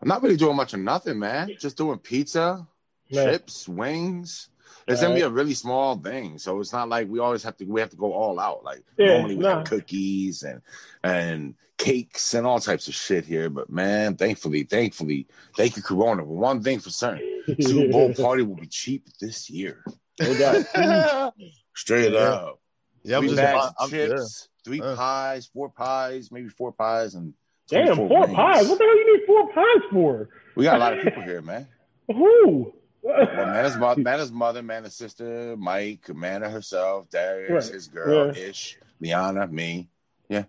I'm 0.00 0.08
not 0.08 0.22
really 0.22 0.36
doing 0.36 0.56
much 0.56 0.72
of 0.74 0.80
nothing, 0.80 1.18
man. 1.18 1.50
Just 1.60 1.76
doing 1.76 1.98
pizza, 1.98 2.66
Man. 3.12 3.32
chips, 3.32 3.68
wings. 3.68 4.48
It's 4.88 5.02
gonna 5.02 5.14
be 5.14 5.20
a 5.20 5.28
really 5.30 5.54
small 5.54 5.96
thing, 5.96 6.38
so 6.38 6.58
it's 6.58 6.72
not 6.72 6.88
like 6.88 7.08
we 7.08 7.18
always 7.20 7.42
have 7.44 7.56
to. 7.58 7.64
We 7.64 7.80
have 7.80 7.90
to 7.90 7.96
go 7.96 8.12
all 8.12 8.40
out. 8.40 8.64
Like 8.64 8.82
Yeah, 8.96 9.08
normally 9.18 9.36
we 9.36 9.42
nah. 9.44 9.58
have 9.58 9.66
cookies 9.66 10.42
and 10.42 10.62
and 11.04 11.54
cakes 11.78 12.34
and 12.34 12.46
all 12.46 12.58
types 12.60 12.88
of 12.88 12.94
shit 12.94 13.24
here. 13.24 13.50
But 13.50 13.70
man, 13.70 14.16
thankfully, 14.16 14.64
thankfully, 14.64 15.26
thank 15.56 15.76
you, 15.76 15.82
Corona. 15.82 16.22
But 16.22 16.28
one 16.34 16.62
thing 16.62 16.80
for 16.80 16.90
certain, 16.90 17.42
Super 17.60 17.88
Bowl 17.92 18.14
party 18.18 18.42
will 18.42 18.56
be 18.56 18.66
cheap 18.66 19.06
this 19.20 19.48
year. 19.50 19.84
No. 20.18 21.32
Straight 21.76 22.12
Yeah. 22.12 22.18
up. 22.20 22.60
yeah, 23.04 23.16
I'm 23.18 23.22
three 23.22 23.28
just. 23.36 23.42
bags 23.42 23.74
I'm, 23.78 23.86
of 23.86 23.92
yeah. 23.94 24.06
chips, 24.08 24.48
three 24.64 24.80
Uh. 24.80 24.96
pies, 24.96 25.46
four 25.52 25.68
pies, 25.70 26.32
maybe 26.32 26.48
four 26.48 26.72
pies, 26.72 27.14
and 27.14 27.32
Damn, 27.70 27.86
24 27.96 28.08
four 28.08 28.20
wings. 28.26 28.34
pies. 28.36 28.68
What 28.68 28.78
the 28.78 28.84
hell 28.84 28.96
you 28.96 29.16
need 29.16 29.26
four 29.26 29.52
pies 29.52 29.82
for? 29.92 30.28
We 30.56 30.64
got 30.64 30.76
a 30.76 30.78
lot 30.78 30.98
of 30.98 31.04
people 31.04 31.22
here, 31.22 31.40
man. 31.42 31.66
Who? 32.08 32.72
Well, 33.02 33.26
Mana's 33.26 33.76
mother, 33.76 34.00
Mana's 34.02 34.30
mother, 34.32 34.62
Mana's 34.62 34.94
sister, 34.94 35.56
Mike, 35.56 36.08
Mana 36.14 36.50
herself, 36.50 37.08
Darius, 37.10 37.66
Right. 37.66 37.74
his 37.74 37.88
girl, 37.88 38.36
Yeah. 38.36 38.42
Ish, 38.48 38.78
Liana, 39.00 39.46
me. 39.46 39.88
Yeah. 40.28 40.44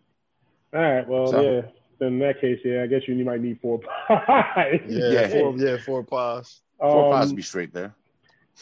All 0.73 0.81
right. 0.81 1.07
Well, 1.07 1.27
So- 1.27 1.41
yeah. 1.41 1.61
In 2.07 2.17
that 2.17 2.41
case, 2.41 2.59
yeah, 2.65 2.81
I 2.81 2.87
guess 2.87 3.03
you 3.07 3.13
might 3.23 3.41
need 3.41 3.59
four 3.61 3.79
pies. 4.07 4.81
Yeah, 4.87 5.11
Yeah. 5.11 5.27
four, 5.27 5.55
yeah, 5.55 5.77
four 5.77 6.03
pies. 6.03 6.61
Four 6.79 7.05
Um, 7.05 7.11
pies 7.11 7.27
would 7.27 7.35
be 7.35 7.43
straight 7.43 7.71
there. 7.71 7.93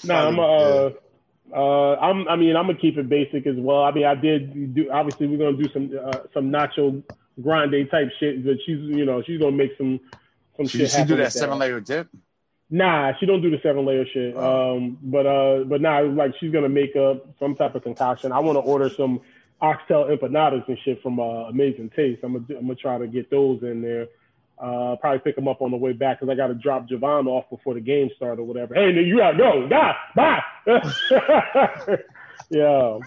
No, 0.03 0.13
I'm 0.13 0.39
uh, 0.39 0.89
uh, 1.57 1.95
I'm. 1.95 2.27
I 2.27 2.35
mean, 2.35 2.57
I'm 2.57 2.65
gonna 2.67 2.77
keep 2.77 2.97
it 2.97 3.07
basic 3.07 3.47
as 3.47 3.55
well. 3.57 3.83
I 3.83 3.91
mean, 3.91 4.03
I 4.05 4.13
did 4.15 4.75
do. 4.75 4.91
Obviously, 4.91 5.27
we're 5.27 5.37
gonna 5.37 5.55
do 5.63 5.69
some 5.71 5.89
uh, 6.05 6.19
some 6.33 6.51
Nacho 6.51 7.01
Grande 7.41 7.89
type 7.89 8.09
shit, 8.19 8.45
but 8.45 8.57
she's 8.65 8.79
you 8.79 9.05
know 9.05 9.21
she's 9.23 9.39
gonna 9.39 9.51
make 9.55 9.71
some 9.77 9.99
some 10.57 10.67
She, 10.67 10.79
shit. 10.79 10.91
she 10.91 11.03
do 11.05 11.15
that 11.17 11.31
seven 11.33 11.57
layer 11.59 11.79
dip. 11.79 12.07
Nah, 12.71 13.13
she 13.19 13.25
don't 13.25 13.41
do 13.41 13.49
the 13.49 13.59
seven 13.63 13.85
layer 13.85 14.05
shit. 14.05 14.35
Oh. 14.35 14.75
Um, 14.77 14.97
but 15.01 15.25
uh, 15.25 15.63
but 15.65 15.81
nah, 15.81 15.99
like 15.99 16.33
she's 16.39 16.51
gonna 16.51 16.69
make 16.69 16.95
up 16.95 17.25
some 17.39 17.55
type 17.55 17.75
of 17.75 17.83
concoction. 17.83 18.31
I 18.31 18.39
want 18.39 18.57
to 18.57 18.61
order 18.61 18.89
some 18.89 19.21
oxtail 19.61 20.05
empanadas 20.05 20.67
and 20.67 20.77
shit 20.85 21.01
from 21.01 21.19
uh, 21.19 21.49
Amazing 21.49 21.91
Taste. 21.95 22.21
I'm 22.23 22.33
gonna 22.33 22.45
I'm 22.59 22.65
gonna 22.65 22.75
try 22.75 22.97
to 22.97 23.07
get 23.07 23.29
those 23.31 23.61
in 23.63 23.81
there. 23.81 24.07
Uh, 24.59 24.97
probably 24.99 25.19
pick 25.19 25.35
them 25.37 25.47
up 25.47 25.61
on 25.61 25.71
the 25.71 25.77
way 25.77 25.93
back 25.93 26.19
because 26.19 26.29
I 26.31 26.35
got 26.35 26.47
to 26.47 26.53
drop 26.53 26.87
Javon 26.89 27.27
off 27.27 27.49
before 27.49 27.75
the 27.75 27.79
game 27.79 28.09
starts 28.17 28.39
or 28.39 28.43
whatever. 28.43 28.75
Hey, 28.75 28.91
you 28.91 29.17
gotta 29.17 29.37
go. 29.37 29.67
Bye. 29.69 29.95
Bye. 30.15 31.97
yeah. 32.49 32.99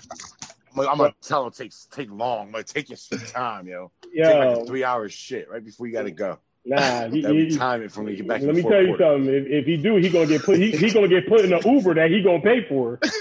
I'm, 0.72 0.78
like, 0.78 0.88
I'm 0.88 0.96
gonna 0.98 1.14
tell 1.22 1.46
him 1.46 1.52
take 1.52 1.72
take 1.90 2.10
long. 2.10 2.46
I'm 2.46 2.52
gonna 2.52 2.64
take 2.64 2.88
your 2.88 2.96
sweet 2.96 3.26
time, 3.28 3.66
yo. 3.66 3.90
Yeah. 4.12 4.54
Like 4.54 4.66
three 4.66 4.84
hours 4.84 5.12
shit 5.12 5.48
right 5.50 5.64
before 5.64 5.86
you 5.86 5.92
gotta 5.92 6.10
go. 6.10 6.38
Nah, 6.64 7.08
he, 7.08 7.22
That 7.22 7.32
he, 7.32 7.44
would 7.46 7.58
time 7.58 7.82
it 7.82 7.90
for 7.90 8.04
me 8.04 8.12
to 8.12 8.16
get 8.18 8.28
back. 8.28 8.40
let 8.42 8.54
me 8.54 8.62
tell 8.62 8.80
you 8.80 8.96
quarter. 8.96 9.16
something. 9.16 9.34
If, 9.34 9.46
if 9.48 9.66
he 9.66 9.76
do, 9.76 9.96
he 9.96 10.08
gonna 10.08 10.26
get 10.26 10.42
put. 10.44 10.58
He, 10.58 10.70
he 10.70 10.90
gonna 10.92 11.08
get 11.08 11.26
put 11.28 11.40
in 11.40 11.52
an 11.52 11.60
Uber 11.64 11.94
that 11.94 12.10
he 12.10 12.22
gonna 12.22 12.40
pay 12.40 12.64
for. 12.68 13.00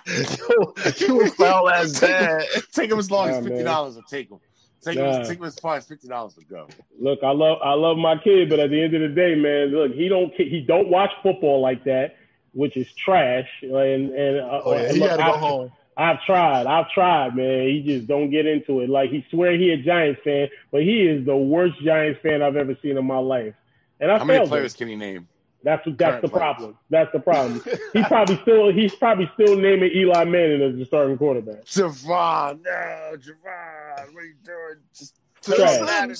you 0.98 1.22
a 1.22 1.26
foul 1.30 1.68
ass 1.68 1.92
dad. 2.00 2.44
Take 2.72 2.90
him 2.90 2.98
as 2.98 3.10
long 3.10 3.28
Nah, 3.28 3.36
as 3.38 3.46
fifty 3.46 3.62
dollars 3.64 3.96
to 3.96 4.02
take 4.08 4.30
him. 4.30 4.38
Take 4.82 4.96
Nah. 4.96 5.18
him, 5.18 5.24
take 5.26 5.38
him 5.38 5.44
as 5.44 5.58
far 5.58 5.76
as 5.76 5.86
fifty 5.86 6.08
dollars 6.08 6.34
to 6.34 6.44
go. 6.44 6.68
Look, 6.98 7.20
I 7.22 7.32
love 7.32 7.58
I 7.62 7.74
love 7.74 7.98
my 7.98 8.16
kid, 8.16 8.48
but 8.48 8.58
at 8.60 8.70
the 8.70 8.82
end 8.82 8.94
of 8.94 9.02
the 9.02 9.08
day, 9.08 9.34
man, 9.34 9.68
look, 9.68 9.92
he 9.92 10.08
don't 10.08 10.32
he 10.34 10.64
don't 10.66 10.88
watch 10.88 11.10
football 11.22 11.60
like 11.60 11.84
that, 11.84 12.16
which 12.52 12.76
is 12.78 12.90
trash. 12.94 13.48
And 13.62 14.10
and 14.10 14.40
uh, 14.40 14.60
Oh 14.64 14.72
yeah, 14.74 14.92
he 14.92 15.00
look, 15.00 15.10
had 15.10 15.16
to 15.18 15.22
go 15.22 15.30
I've- 15.32 15.38
home. 15.38 15.72
I've 16.00 16.22
tried. 16.24 16.66
I've 16.66 16.88
tried, 16.90 17.36
man. 17.36 17.68
He 17.68 17.82
just 17.86 18.06
don't 18.06 18.30
get 18.30 18.46
into 18.46 18.80
it. 18.80 18.88
Like 18.88 19.10
he 19.10 19.24
swear 19.30 19.52
he 19.58 19.70
a 19.72 19.76
Giants 19.76 20.20
fan, 20.24 20.48
but 20.72 20.82
he 20.82 21.02
is 21.02 21.26
the 21.26 21.36
worst 21.36 21.74
Giants 21.84 22.20
fan 22.22 22.40
I've 22.42 22.56
ever 22.56 22.74
seen 22.82 22.96
in 22.96 23.06
my 23.06 23.18
life. 23.18 23.54
And 24.00 24.10
I 24.10 24.18
How 24.18 24.24
many 24.24 24.46
players 24.48 24.72
him. 24.74 24.78
can 24.78 24.88
he 24.88 24.96
name? 24.96 25.28
That's 25.62 25.82
that's 25.84 25.98
current 25.98 26.22
the 26.22 26.28
players? 26.28 26.40
problem. 26.40 26.78
That's 26.88 27.12
the 27.12 27.20
problem. 27.20 27.62
He 27.92 28.02
probably 28.04 28.38
still 28.42 28.72
he's 28.72 28.94
probably 28.94 29.30
still 29.34 29.56
naming 29.56 29.90
Eli 29.94 30.24
Manning 30.24 30.62
as 30.62 30.78
the 30.78 30.86
starting 30.86 31.18
quarterback. 31.18 31.64
Javon, 31.66 32.62
no, 32.64 33.16
Javon, 33.16 34.14
what 34.14 34.22
are 34.22 34.26
you 34.26 34.34
doing? 34.42 34.76
Just 34.96 35.16
Trash. 35.42 35.76
throw 35.76 35.84
Madden. 35.86 36.16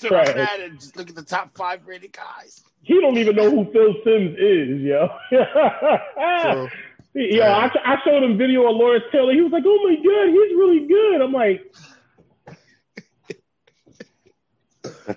Trash. 0.00 0.34
Madden. 0.34 0.78
Just 0.80 0.96
look 0.96 1.08
at 1.08 1.14
the 1.14 1.22
top 1.22 1.56
five 1.56 1.86
rated 1.86 2.12
guys. 2.12 2.64
He 2.82 3.00
don't 3.00 3.16
even 3.16 3.36
know 3.36 3.48
who 3.48 3.70
Phil 3.70 3.94
Simms 4.02 4.36
is, 4.36 4.80
yo. 4.80 5.08
So, 7.14 7.20
Yo, 7.20 7.42
I, 7.42 7.70
I 7.84 7.96
showed 8.04 8.22
him 8.22 8.38
video 8.38 8.68
of 8.70 8.76
Lawrence 8.76 9.04
Taylor. 9.12 9.32
He 9.34 9.42
was 9.42 9.52
like, 9.52 9.64
"Oh 9.66 9.78
my 9.84 9.96
god, 9.96 10.28
he's 10.28 10.56
really 10.56 10.86
good." 10.86 11.20
I'm 11.20 11.32
like, 11.32 11.74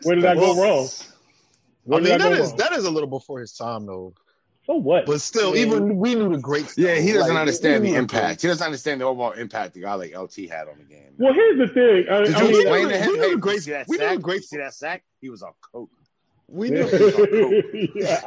Where 0.04 0.16
did 0.16 0.26
I 0.26 0.36
go 0.36 0.56
wrong? 0.62 0.88
I 1.88 1.90
mean, 1.96 2.04
did 2.04 2.12
I 2.14 2.18
that 2.18 2.24
go 2.30 2.32
is 2.44 2.50
wrong? 2.50 2.58
that 2.58 2.72
is 2.74 2.86
a 2.86 2.92
little 2.92 3.10
before 3.10 3.40
his 3.40 3.54
time 3.54 3.86
though. 3.86 4.14
so 4.66 4.76
what? 4.76 5.06
But 5.06 5.22
still, 5.22 5.56
Yeah. 5.56 5.66
even 5.66 5.98
we 5.98 6.16
knew 6.16 6.30
the 6.34 6.38
great. 6.38 6.66
Stuff. 6.70 6.84
Yeah, 6.84 6.96
he 6.96 7.14
doesn't 7.14 7.30
Like, 7.34 7.40
understand 7.40 7.84
we 7.84 7.92
the 7.92 7.98
impact. 7.98 8.42
He 8.42 8.48
doesn't 8.50 8.66
understand 8.66 9.00
the 9.02 9.06
overall 9.06 9.32
impact 9.32 9.74
the 9.76 9.82
guy 9.82 9.94
like 9.94 10.14
LT 10.18 10.50
had 10.50 10.68
on 10.68 10.78
the 10.78 10.84
game. 10.84 11.14
well, 11.18 11.34
here's 11.34 11.58
the 11.60 11.74
thing. 11.74 12.06
I, 12.12 12.24
Did 12.26 12.36
I 12.36 12.42
you 12.42 12.48
mean, 12.52 12.62
explain 12.62 12.90
to 12.90 12.98
him? 12.98 13.08
we 13.08 13.14
knew 13.14 13.22
Hey, 13.22 13.28
the 13.28 13.30
you 13.32 13.38
great- 13.38 13.62
see 13.62 13.72
that 13.72 13.88
we 13.88 13.98
knew 13.98 14.04
the 14.04 14.10
sack? 14.16 14.22
great- 14.22 14.44
See 14.44 14.58
that 14.58 14.74
sack? 14.74 15.04
He 15.22 15.30
was 15.30 15.44
on 15.44 15.52
coke. 15.72 15.90
We 16.50 16.70
knew 16.70 17.92
yeah. 17.96 18.22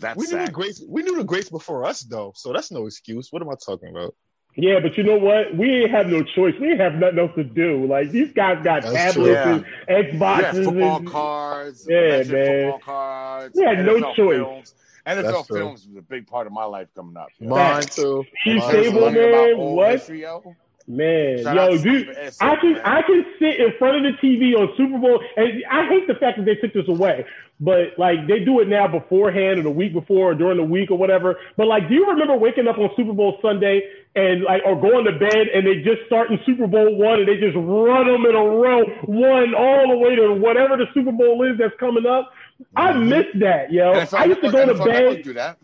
That 0.00 0.16
we 0.16 0.26
knew 0.26 0.44
the 0.46 0.50
grace. 0.52 0.82
We 0.88 1.02
knew 1.02 1.16
the 1.16 1.24
greats 1.24 1.50
before 1.50 1.84
us 1.84 2.00
though, 2.02 2.32
so 2.36 2.52
that's 2.52 2.70
no 2.70 2.86
excuse. 2.86 3.32
What 3.32 3.42
am 3.42 3.50
I 3.50 3.54
talking 3.64 3.90
about? 3.90 4.14
yeah, 4.56 4.78
but 4.80 4.96
you 4.96 5.02
know 5.02 5.16
what? 5.18 5.56
We 5.56 5.82
ain't 5.82 5.90
have 5.90 6.06
no 6.06 6.22
choice. 6.22 6.54
We 6.60 6.70
ain't 6.70 6.80
have 6.80 6.94
nothing 6.94 7.18
else 7.18 7.32
to 7.34 7.42
do. 7.44 7.86
Like 7.86 8.10
these 8.10 8.32
guys 8.32 8.62
got 8.62 8.82
That's 8.84 8.94
tablets 8.94 9.14
true. 9.42 9.52
and 9.54 9.64
Yeah, 9.88 10.02
Xboxes. 10.12 10.64
football 10.64 10.96
and, 10.98 11.08
cards. 11.08 11.86
Yeah, 11.90 12.22
man. 12.22 12.24
Football 12.72 12.78
cards. 12.78 13.54
We 13.56 13.64
had 13.64 13.84
no 13.84 14.00
choice. 14.14 14.36
Films. 14.38 14.74
NFL 15.06 15.22
That's 15.22 15.46
true. 15.48 15.56
films 15.58 15.86
was 15.88 15.96
a 15.98 16.02
big 16.02 16.26
part 16.28 16.46
of 16.46 16.52
my 16.52 16.64
life 16.64 16.88
coming 16.94 17.16
up. 17.16 17.28
yo. 17.38 17.48
Mine 17.50 17.82
too. 17.82 18.24
Chiefs 18.44 18.64
Mine 18.66 18.74
Learning 18.74 18.84
too. 18.84 18.90
table, 18.92 19.08
about 19.08 19.14
man. 19.14 19.54
old 19.58 19.76
What? 19.76 19.90
history, 19.92 20.22
yo. 20.22 20.56
Man, 20.86 21.42
Shout 21.42 21.56
yo, 21.56 21.78
dude. 21.78 22.10
I 22.40 22.56
can 22.56 22.74
man. 22.74 22.82
I 22.84 23.02
can 23.02 23.24
sit 23.38 23.58
in 23.58 23.72
front 23.78 24.04
of 24.04 24.12
the 24.12 24.18
TV 24.20 24.54
on 24.54 24.68
Super 24.76 24.98
Bowl, 24.98 25.18
and 25.36 25.64
I 25.70 25.88
hate 25.88 26.06
the 26.06 26.14
fact 26.14 26.36
that 26.36 26.44
they 26.44 26.56
took 26.56 26.74
this 26.74 26.86
away. 26.88 27.24
But 27.58 27.96
like 27.96 28.26
they 28.26 28.40
do 28.40 28.60
it 28.60 28.68
now 28.68 28.86
beforehand 28.88 29.60
or 29.60 29.62
the 29.62 29.70
week 29.70 29.94
before 29.94 30.32
or 30.32 30.34
during 30.34 30.58
the 30.58 30.64
week 30.64 30.90
or 30.90 30.98
whatever. 30.98 31.36
But 31.56 31.68
like, 31.68 31.88
do 31.88 31.94
you 31.94 32.06
remember 32.10 32.36
waking 32.36 32.68
up 32.68 32.76
on 32.76 32.90
Super 32.96 33.14
Bowl 33.14 33.38
Sunday 33.40 33.80
and 34.14 34.42
like 34.42 34.60
or 34.66 34.78
going 34.78 35.06
to 35.06 35.12
bed 35.12 35.48
and 35.54 35.66
they 35.66 35.76
just 35.76 36.04
starting 36.06 36.38
Super 36.44 36.66
Bowl 36.66 36.96
one 36.96 37.20
and 37.20 37.28
they 37.28 37.36
just 37.36 37.56
run 37.56 38.06
them 38.06 38.26
in 38.26 38.34
a 38.34 38.44
row, 38.44 38.84
one 39.06 39.54
all 39.54 39.88
the 39.88 39.96
way 39.96 40.16
to 40.16 40.34
whatever 40.34 40.76
the 40.76 40.86
Super 40.92 41.12
Bowl 41.12 41.42
is 41.50 41.56
that's 41.56 41.74
coming 41.80 42.04
up? 42.04 42.32
I 42.76 42.92
miss 42.92 43.26
that, 43.40 43.72
yo. 43.72 43.92
I 44.12 44.24
used 44.26 44.42
to 44.42 44.50
go 44.50 44.66
to 44.66 44.84
bed. 44.84 45.56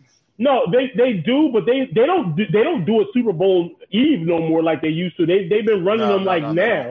No, 0.47 0.55
they 0.73 0.85
they 1.01 1.11
do, 1.31 1.37
but 1.55 1.63
they 1.69 1.79
they 1.97 2.05
don't 2.11 2.35
do, 2.37 2.43
they 2.55 2.63
don't 2.63 2.83
do 2.91 2.95
a 3.01 3.05
Super 3.13 3.33
Bowl 3.41 3.57
Eve 3.91 4.21
no 4.33 4.39
more 4.49 4.61
like 4.69 4.79
they 4.81 4.93
used 5.05 5.15
to. 5.17 5.25
They 5.31 5.39
they've 5.49 5.65
been 5.73 5.83
running 5.89 6.07
No, 6.07 6.13
them 6.13 6.23
no, 6.25 6.31
like 6.33 6.43
no, 6.43 6.53
no. 6.53 6.65
now. 6.67 6.85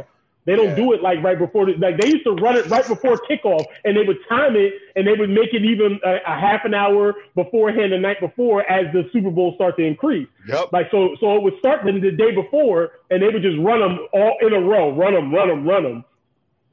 They 0.47 0.57
don't 0.57 0.69
Yeah. 0.71 0.83
do 0.83 0.93
it 0.95 1.03
like 1.03 1.19
right 1.23 1.39
before. 1.39 1.67
The, 1.67 1.73
like 1.87 1.97
they 2.01 2.09
used 2.15 2.25
to 2.25 2.33
run 2.45 2.57
it 2.57 2.67
right 2.75 2.87
before 2.95 3.15
kickoff, 3.29 3.65
and 3.85 3.97
they 3.97 4.05
would 4.09 4.19
time 4.29 4.55
it, 4.65 4.73
and 4.97 5.03
they 5.07 5.15
would 5.21 5.31
make 5.31 5.53
it 5.59 5.65
even 5.73 6.01
a, 6.05 6.15
a 6.27 6.35
half 6.47 6.65
an 6.65 6.75
hour 6.75 7.15
beforehand 7.35 7.93
the 7.93 7.99
night 7.99 8.21
before 8.21 8.59
as 8.71 8.87
the 8.95 9.03
Super 9.13 9.31
Bowl 9.31 9.55
start 9.57 9.77
to 9.79 9.85
increase. 9.85 10.29
Yep. 10.49 10.73
Like 10.73 10.87
so, 10.91 11.15
so 11.21 11.37
it 11.37 11.43
would 11.43 11.59
start 11.59 11.85
the 11.85 11.93
the 12.09 12.13
day 12.13 12.31
before, 12.43 12.81
and 13.11 13.21
they 13.23 13.29
would 13.29 13.43
just 13.43 13.59
run 13.59 13.81
them 13.81 13.95
all 14.13 14.35
in 14.47 14.53
a 14.55 14.61
row, 14.61 14.85
run 15.03 15.13
them, 15.15 15.35
run 15.35 15.49
them, 15.49 15.67
run 15.69 15.83
them. 15.83 16.05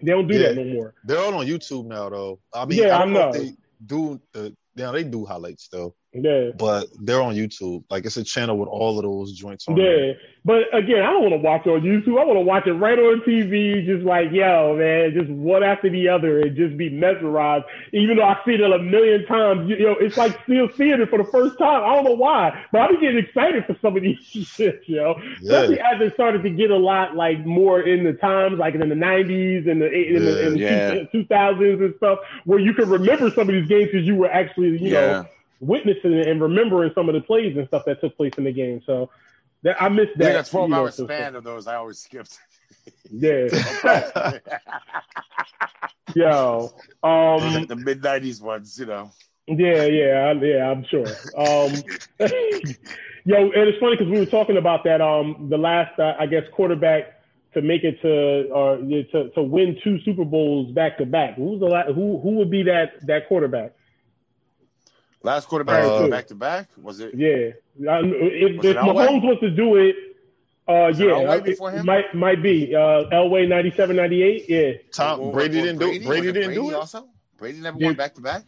They 0.02 0.12
don't 0.12 0.28
do 0.28 0.38
that 0.44 0.56
no 0.56 0.64
more. 0.64 0.94
They're 1.04 1.20
all 1.20 1.34
on 1.34 1.46
YouTube 1.48 1.86
now 1.88 2.10
though. 2.10 2.40
I 2.54 2.66
mean, 2.66 2.80
Yeah, 2.84 2.98
I 2.98 3.02
I 3.02 3.06
know. 3.06 3.32
know. 3.32 3.32
they 3.34 3.48
do 3.86 4.14
uh, 4.14 4.18
the. 4.34 4.56
Yeah, 4.76 4.92
they 4.92 5.04
do 5.04 5.26
highlights 5.26 5.64
still, 5.64 5.96
Yeah. 6.24 6.50
but 6.58 6.88
they're 7.02 7.22
on 7.22 7.36
YouTube. 7.36 7.84
Like 7.90 8.06
it's 8.06 8.18
a 8.18 8.24
channel 8.24 8.58
with 8.58 8.70
all 8.70 8.98
of 8.98 9.04
those 9.04 9.34
joints 9.34 9.68
on. 9.68 9.76
there. 9.76 10.08
Yeah, 10.08 10.14
but 10.46 10.64
again, 10.74 11.02
I 11.02 11.12
don't 11.12 11.22
want 11.24 11.34
to 11.34 11.38
watch 11.40 11.66
it 11.66 11.70
on 11.70 11.82
YouTube. 11.82 12.20
I 12.20 12.24
want 12.26 12.38
to 12.38 12.42
watch 12.42 12.68
it 12.68 12.74
right 12.74 12.98
on 12.98 13.22
TV, 13.22 13.86
just 13.86 14.04
like 14.06 14.32
yo, 14.32 14.76
man, 14.78 15.14
just 15.14 15.30
one 15.30 15.64
after 15.64 15.90
the 15.90 16.08
other, 16.10 16.40
and 16.42 16.56
just 16.56 16.78
be 16.78 16.90
mesmerized. 16.90 17.66
Even 17.94 18.18
though 18.18 18.24
I've 18.24 18.38
seen 18.46 18.56
it 18.62 18.72
a 18.72 18.80
million 18.80 19.26
times, 19.26 19.70
you 19.70 19.80
know, 19.80 19.96
it's 20.00 20.18
like 20.18 20.38
still 20.44 20.70
seeing 20.78 21.02
it 21.02 21.10
for 21.10 21.18
the 21.18 21.30
first 21.30 21.58
time. 21.60 21.84
I 21.84 21.96
don't 21.96 22.06
know 22.06 22.16
why, 22.16 22.64
but 22.72 22.82
I'm 22.82 23.00
getting 23.02 23.18
excited 23.18 23.66
for 23.66 23.76
some 23.82 23.96
of 23.98 24.04
these 24.04 24.18
shit, 24.22 24.82
yo. 24.86 25.16
Especially 25.42 25.80
as 25.80 26.02
it 26.02 26.14
started 26.14 26.44
to 26.44 26.50
get 26.50 26.72
a 26.72 26.78
lot 26.78 27.16
like 27.16 27.46
more 27.46 27.82
in 27.82 28.04
the 28.04 28.14
times, 28.14 28.58
like 28.58 28.74
in 28.76 28.88
the 28.88 28.96
'90s 28.96 29.70
and 29.70 29.82
the 29.82 29.92
in 29.92 30.24
the, 30.26 30.48
in 30.48 30.54
the 30.54 30.60
Yeah. 30.60 30.92
2000s 31.14 31.84
and 31.84 31.94
stuff, 31.98 32.20
where 32.46 32.60
you 32.60 32.74
can 32.74 32.90
remember 32.90 33.30
some 33.32 33.42
of 33.50 33.56
these 33.56 33.68
games 33.68 33.90
because 33.92 34.06
you 34.08 34.16
were 34.16 34.30
actually, 34.32 34.78
you 34.82 34.92
know, 34.94 35.00
Yeah. 35.08 35.24
Witnessing 35.60 36.14
and 36.28 36.42
remembering 36.42 36.92
some 36.96 37.10
of 37.10 37.16
the 37.16 37.22
plays 37.22 37.56
and 37.58 37.68
stuff 37.68 37.84
that 37.86 38.02
took 38.02 38.16
place 38.18 38.34
in 38.38 38.44
the 38.44 38.52
game. 38.52 38.82
So 38.86 39.10
that 39.64 39.82
I 39.82 39.90
missed 39.90 40.18
that. 40.18 40.34
Got 40.34 40.48
a 40.48 40.50
12 40.50 40.70
you 40.70 40.76
hour 40.76 40.92
span 40.92 41.36
of 41.36 41.44
those. 41.44 41.68
I 41.68 41.76
always 41.76 42.00
skipped. 42.00 42.38
Yeah. 43.12 43.48
Yo. 46.16 46.72
Um. 47.04 47.66
the 47.66 47.76
mid 47.76 48.02
90s 48.02 48.42
ones, 48.42 48.80
you 48.80 48.86
know. 48.86 49.12
Yeah. 49.48 49.86
Yeah. 49.86 50.34
I- 50.36 50.44
Yeah. 50.44 50.70
I'm 50.72 50.86
sure. 50.86 51.06
Um. 51.38 51.74
yo, 53.26 53.44
and 53.52 53.68
it's 53.68 53.78
funny 53.80 53.96
because 53.98 54.12
we 54.12 54.20
were 54.20 54.26
talking 54.26 54.58
about 54.58 54.84
that. 54.86 55.02
Um. 55.02 55.48
The 55.50 55.58
last, 55.58 56.00
uh, 56.00 56.14
I 56.20 56.26
guess, 56.28 56.44
quarterback 56.54 57.22
to 57.54 57.62
make 57.62 57.84
it 57.84 58.02
to 58.02 58.50
or 58.52 58.78
yeah, 58.80 59.04
to 59.12 59.30
to 59.32 59.42
win 59.44 59.78
two 59.84 60.00
Super 60.02 60.26
Bowls 60.26 60.72
back 60.74 60.98
to 61.00 61.06
back. 61.06 61.36
Who's 61.36 61.60
the 61.60 61.66
last, 61.68 61.90
who 61.90 62.20
who 62.22 62.32
would 62.36 62.50
be 62.52 62.64
that 62.64 63.06
that 63.08 63.28
quarterback? 63.28 63.74
Last 65.24 65.48
quarterback 65.48 65.84
Uh, 65.84 66.08
back 66.08 66.28
to 66.28 66.36
back 66.36 66.70
was 66.82 67.00
it? 67.00 67.14
Yeah. 67.16 67.52
I, 67.92 68.00
if 68.04 68.58
Was 68.58 68.66
if 68.66 68.76
it 68.76 68.78
Mahomes 68.78 69.24
was 69.24 69.40
to 69.42 69.50
do 69.52 69.76
it. 69.76 69.96
Uh, 70.68 70.88
Was 70.90 71.00
it 71.00 71.06
yeah, 71.08 71.12
Elway 71.14 71.38
it 71.38 71.44
before 71.46 71.72
him? 71.72 71.86
might 71.86 72.14
might 72.14 72.44
be 72.44 72.76
uh, 72.76 73.06
Elway 73.14 73.48
97, 73.48 73.96
98. 73.96 74.46
Yeah, 74.50 74.72
Tom 74.92 75.20
Or- 75.20 75.24
or- 75.28 75.34
Brady 75.34 75.60
or 75.60 75.64
didn't 75.64 75.80
do 75.80 75.86
Brady? 75.88 76.04
it. 76.04 76.08
Brady 76.08 76.32
didn't 76.34 76.54
do 76.54 76.60
Brady 76.62 76.70
it. 76.70 76.74
Also, 76.76 77.08
Brady 77.38 77.60
never 77.62 77.78
Yeah. 77.80 77.88
won 77.88 77.96
back 77.96 78.16
to 78.16 78.22
back. 78.22 78.44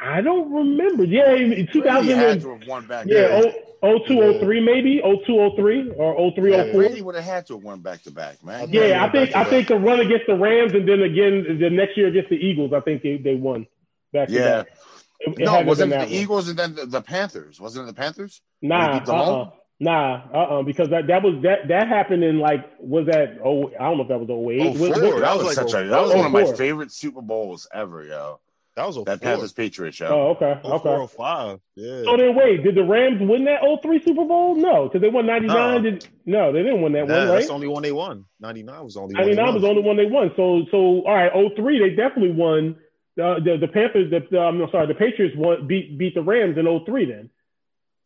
I 0.00 0.20
don't 0.20 0.52
remember. 0.52 1.04
Yeah, 1.04 1.32
in 1.34 1.48
Brady 1.50 1.66
2000 1.72 2.16
had 2.18 2.40
to 2.42 2.56
have 2.56 2.66
won 2.68 2.86
back. 2.86 3.06
yeah, 3.08 3.40
to 3.40 3.54
oh, 3.82 3.98
02, 4.06 4.38
03 4.40 4.60
maybe, 4.60 5.00
02, 5.00 5.52
03 5.56 5.90
or 5.96 6.32
03, 6.34 6.52
Yeah, 6.52 6.72
Brady 6.72 7.02
would 7.02 7.14
have 7.16 7.24
had 7.24 7.46
to 7.48 7.54
have 7.54 7.62
won 7.64 7.80
back 7.80 8.02
to 8.04 8.10
back, 8.12 8.42
man. 8.44 8.68
Yeah, 8.70 8.84
Yeah, 8.86 9.04
I 9.04 9.08
think 9.10 9.30
I 9.30 9.42
back-to-back. 9.42 9.48
think 9.48 9.68
the 9.68 9.76
run 9.78 10.00
against 10.00 10.26
the 10.26 10.34
Rams 10.36 10.72
and 10.74 10.88
then 10.88 11.02
again 11.02 11.58
the 11.60 11.70
next 11.70 11.96
year 11.96 12.06
against 12.08 12.30
the 12.30 12.36
Eagles, 12.36 12.72
I 12.72 12.80
think 12.80 13.02
they, 13.02 13.16
they 13.16 13.34
won 13.34 13.66
back 14.12 14.28
to 14.28 14.34
Yeah. 14.34 14.62
back. 14.62 14.76
It, 15.24 15.38
it 15.38 15.44
No, 15.44 15.52
had 15.52 15.66
wasn't 15.66 15.90
been 15.90 15.98
it 15.98 16.02
that 16.02 16.08
the 16.08 16.14
one. 16.16 16.22
Eagles 16.22 16.48
and 16.48 16.58
then 16.58 16.74
the, 16.74 16.86
the 16.86 17.00
Panthers? 17.00 17.60
Wasn't 17.60 17.84
it 17.84 17.86
the 17.94 18.00
Panthers? 18.00 18.40
Nah, 18.60 18.98
beat 19.00 19.08
uh-uh. 19.08 19.50
Nah, 19.80 20.22
uh-uh, 20.32 20.62
because 20.62 20.90
that, 20.90 21.08
that 21.08 21.22
was 21.24 21.42
that 21.42 21.66
that 21.68 21.88
happened 21.88 22.22
in 22.22 22.38
like 22.38 22.70
was 22.78 23.06
that 23.06 23.38
oh 23.44 23.68
I 23.78 23.84
don't 23.84 23.96
know 23.96 24.02
if 24.04 24.08
that 24.08 24.18
was 24.20 24.28
08. 24.30 24.60
Oh, 24.62 24.70
Was- 24.70 24.78
four. 24.78 24.88
was- 24.88 24.98
that, 25.00 25.20
that 25.20 25.36
was, 25.36 25.44
was 25.44 25.56
like 25.56 25.68
such 25.68 25.74
a- 25.74 25.86
a 25.86 25.88
that 25.88 26.02
was 26.02 26.10
oh, 26.12 26.16
one 26.18 26.26
of 26.26 26.32
my 26.32 26.52
favorite 26.56 26.92
Super 26.92 27.20
Bowls 27.22 27.66
ever, 27.74 28.04
yo. 28.04 28.38
That 28.74 28.86
was 28.86 28.96
a 28.96 29.02
That. 29.02 29.20
Panthers 29.20 29.52
Patriots 29.52 29.98
show. 29.98 30.06
oh, 30.06 30.30
okay, 30.30 30.58
Oh, 30.64 30.78
four 30.78 30.92
okay. 30.94 31.02
or 31.02 31.08
five. 31.08 31.60
Yeah. 31.74 32.04
So 32.04 32.16
then 32.16 32.34
wait, 32.34 32.62
did 32.62 32.74
the 32.74 32.84
Rams 32.84 33.20
win 33.20 33.44
that 33.44 33.60
03 33.82 34.00
Super 34.02 34.24
Bowl? 34.24 34.54
No, 34.56 34.84
because 34.88 35.02
they 35.02 35.08
won 35.10 35.26
99. 35.26 35.54
No. 35.54 35.82
Did, 35.90 36.08
no, 36.24 36.52
they 36.52 36.62
didn't 36.62 36.80
win 36.80 36.92
that 36.92 37.06
Nah, 37.06 37.14
one, 37.18 37.28
right? 37.28 37.34
That's 37.34 37.48
the 37.48 37.52
only 37.52 37.68
one 37.68 37.82
they 37.82 37.92
won. 37.92 38.24
Ninety 38.40 38.62
nine 38.62 38.82
was 38.84 38.94
the 38.94 39.00
only 39.00 39.14
one. 39.14 39.24
they 39.24 39.34
99 39.34 39.54
was 39.54 39.62
the 39.62 39.68
only 39.68 39.82
one 39.82 39.96
they 39.98 40.06
won. 40.06 40.30
So, 40.36 40.64
so 40.70 40.76
all 41.06 41.14
right, 41.14 41.30
03, 41.54 41.80
they 41.80 41.90
definitely 41.90 42.32
won. 42.32 42.76
Uh, 43.20 43.34
the 43.40 43.58
the 43.60 43.68
Panthers, 43.68 44.10
the 44.10 44.38
I'm 44.38 44.66
sorry, 44.70 44.86
the 44.86 44.94
Patriots 44.94 45.36
won 45.36 45.66
beat 45.66 45.98
beat 45.98 46.14
the 46.14 46.22
Rams 46.22 46.56
in 46.56 46.64
03 46.86 47.04
then. 47.04 47.30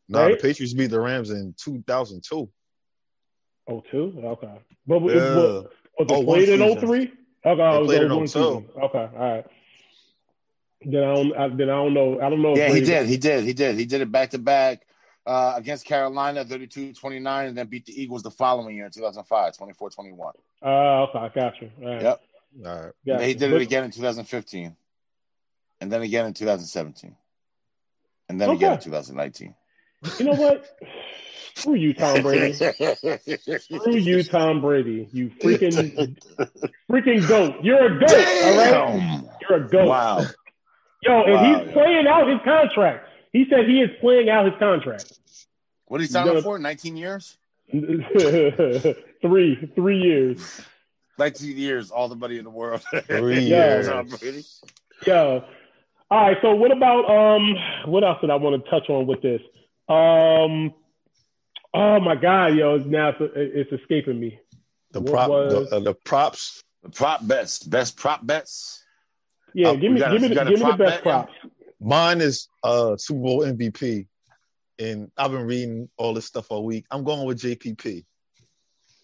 No, 0.08 0.22
right? 0.22 0.36
the 0.36 0.42
Patriots 0.42 0.72
beat 0.74 0.88
the 0.88 1.00
Rams 1.00 1.30
in 1.30 1.54
two 1.56 1.82
thousand 1.86 2.22
two. 2.24 2.48
02? 3.68 4.20
Okay. 4.24 4.52
But 4.86 5.00
was, 5.00 5.14
Yeah. 5.14 5.20
was, 5.34 5.64
was 5.64 5.70
it 5.98 6.10
Oh, 6.10 6.20
one 6.20 6.24
played 6.24 6.48
in 6.48 6.78
03? 6.80 7.00
Okay, 7.00 7.12
oh, 7.62 7.80
They 7.80 7.98
played 7.98 8.02
in 8.02 8.10
02. 8.20 8.26
season. 8.26 8.68
Okay, 8.82 8.98
all 8.98 9.10
right. 9.14 9.46
Then 10.84 11.02
I 11.04 11.14
don't. 11.14 11.36
I, 11.36 11.48
then 11.48 11.70
I 11.70 11.74
don't 11.74 11.94
know. 11.94 12.20
I 12.20 12.28
don't 12.30 12.42
know. 12.42 12.56
Yeah, 12.56 12.66
he 12.66 12.72
Brady- 12.72 12.86
did. 12.86 13.06
He 13.06 13.16
did. 13.16 13.44
He 13.44 13.52
did. 13.52 13.76
He 13.76 13.86
did 13.86 14.00
it 14.02 14.12
back 14.12 14.30
to 14.30 14.38
back 14.38 14.86
uh, 15.24 15.54
against 15.56 15.84
Carolina, 15.84 16.44
32-29, 16.44 17.48
and 17.48 17.56
then 17.58 17.66
beat 17.66 17.86
the 17.86 18.00
Eagles 18.00 18.22
the 18.22 18.30
following 18.30 18.76
year 18.76 18.86
in 18.86 18.92
2005, 18.92 19.54
24-21. 19.56 20.32
Uh, 20.62 20.68
okay, 21.04 21.18
I 21.18 21.28
got 21.34 21.60
you. 21.60 21.70
All 21.82 21.88
right. 21.88 22.02
Yep. 22.02 22.20
All 22.66 22.82
right. 22.82 22.92
Yeah, 23.04 23.20
he 23.22 23.34
did 23.34 23.52
it 23.52 23.60
again 23.62 23.84
in 23.84 23.90
2015, 23.90 24.76
and 25.80 25.92
then 25.92 26.02
again 26.02 26.26
in 26.26 26.34
2017, 26.34 27.16
and 28.28 28.40
then 28.40 28.50
Okay. 28.50 28.56
again 28.56 28.72
in 28.74 28.80
2019. 28.80 29.54
You 30.18 30.24
know 30.26 30.32
what? 30.34 30.66
Screw 31.54 31.74
you, 31.74 31.94
Tom 31.94 32.22
Brady. 32.22 32.52
Screw 32.52 32.72
you, 33.96 34.22
Tom 34.22 34.60
Brady. 34.60 35.08
You 35.12 35.30
freaking 35.30 36.16
freaking 36.90 37.26
goat. 37.28 37.54
You're 37.62 37.96
a 37.96 38.00
goat. 38.00 38.10
All 38.10 38.88
right. 38.88 39.22
You're 39.48 39.64
a 39.64 39.68
goat. 39.68 39.88
Wow. 39.88 40.24
Yo, 41.02 41.22
and 41.24 41.32
Wow, 41.34 41.58
he's 41.60 41.66
yo. 41.68 41.72
playing 41.72 42.06
out 42.06 42.28
his 42.28 42.38
contract. 42.44 43.08
He 43.32 43.46
said 43.50 43.66
he 43.68 43.80
is 43.80 43.90
playing 44.00 44.28
out 44.28 44.46
his 44.46 44.54
contract. 44.58 45.12
What 45.86 45.98
did 45.98 46.04
he 46.04 46.08
sign 46.12 46.26
Gonna- 46.26 46.38
up 46.38 46.44
for? 46.44 46.58
19 46.58 46.96
years? 46.96 47.36
three, 47.70 49.56
three 49.74 49.98
years. 49.98 50.60
19 51.18 51.56
years, 51.56 51.90
all 51.90 52.08
the 52.08 52.16
money 52.16 52.38
in 52.38 52.44
the 52.44 52.50
world. 52.50 52.82
Three 53.06 53.40
Yeah. 53.40 53.74
years. 53.76 53.88
Tom 53.88 54.08
Brady. 54.08 54.44
Yo. 55.06 55.44
All 56.10 56.20
right. 56.20 56.36
So 56.42 56.54
what 56.54 56.70
about 56.72 57.04
um? 57.10 57.54
What 57.86 58.04
else 58.04 58.18
did 58.20 58.30
I 58.30 58.36
want 58.36 58.62
to 58.64 58.70
touch 58.70 58.88
on 58.88 59.06
with 59.06 59.22
this? 59.22 59.40
Um. 59.88 60.72
Oh 61.74 62.00
my 62.00 62.14
God, 62.14 62.54
yo! 62.56 62.78
Now 62.78 63.10
it's, 63.10 63.18
it's 63.34 63.72
escaping 63.82 64.18
me. 64.18 64.38
The 64.92 65.00
What 65.00 65.10
prop, 65.12 65.28
was- 65.30 65.70
the, 65.70 65.76
uh, 65.76 65.80
the 65.80 65.94
props. 65.94 66.62
The 66.82 66.90
prop 66.90 67.26
bets, 67.26 67.58
best 67.64 67.96
prop 67.96 68.24
bets. 68.24 68.84
Yeah, 69.52 69.68
Oh, 69.70 69.76
give 69.76 69.90
me, 69.90 69.98
got 69.98 70.10
a- 70.10 70.12
give 70.12 70.22
me, 70.22 70.28
the, 70.28 70.34
give 70.44 70.60
me 70.60 70.70
the 70.70 70.76
best 70.76 70.78
bet, 70.78 71.02
props. 71.02 71.32
Mine 71.80 72.20
is 72.20 72.48
uh 72.62 72.96
Super 72.96 73.20
Bowl 73.20 73.40
MVP, 73.40 74.06
and 74.78 75.10
I've 75.16 75.32
been 75.32 75.46
reading 75.46 75.88
all 75.96 76.14
this 76.14 76.26
stuff 76.26 76.46
all 76.50 76.64
week. 76.64 76.86
I'm 76.90 77.02
going 77.02 77.26
with 77.26 77.40
JPP. 77.40 78.04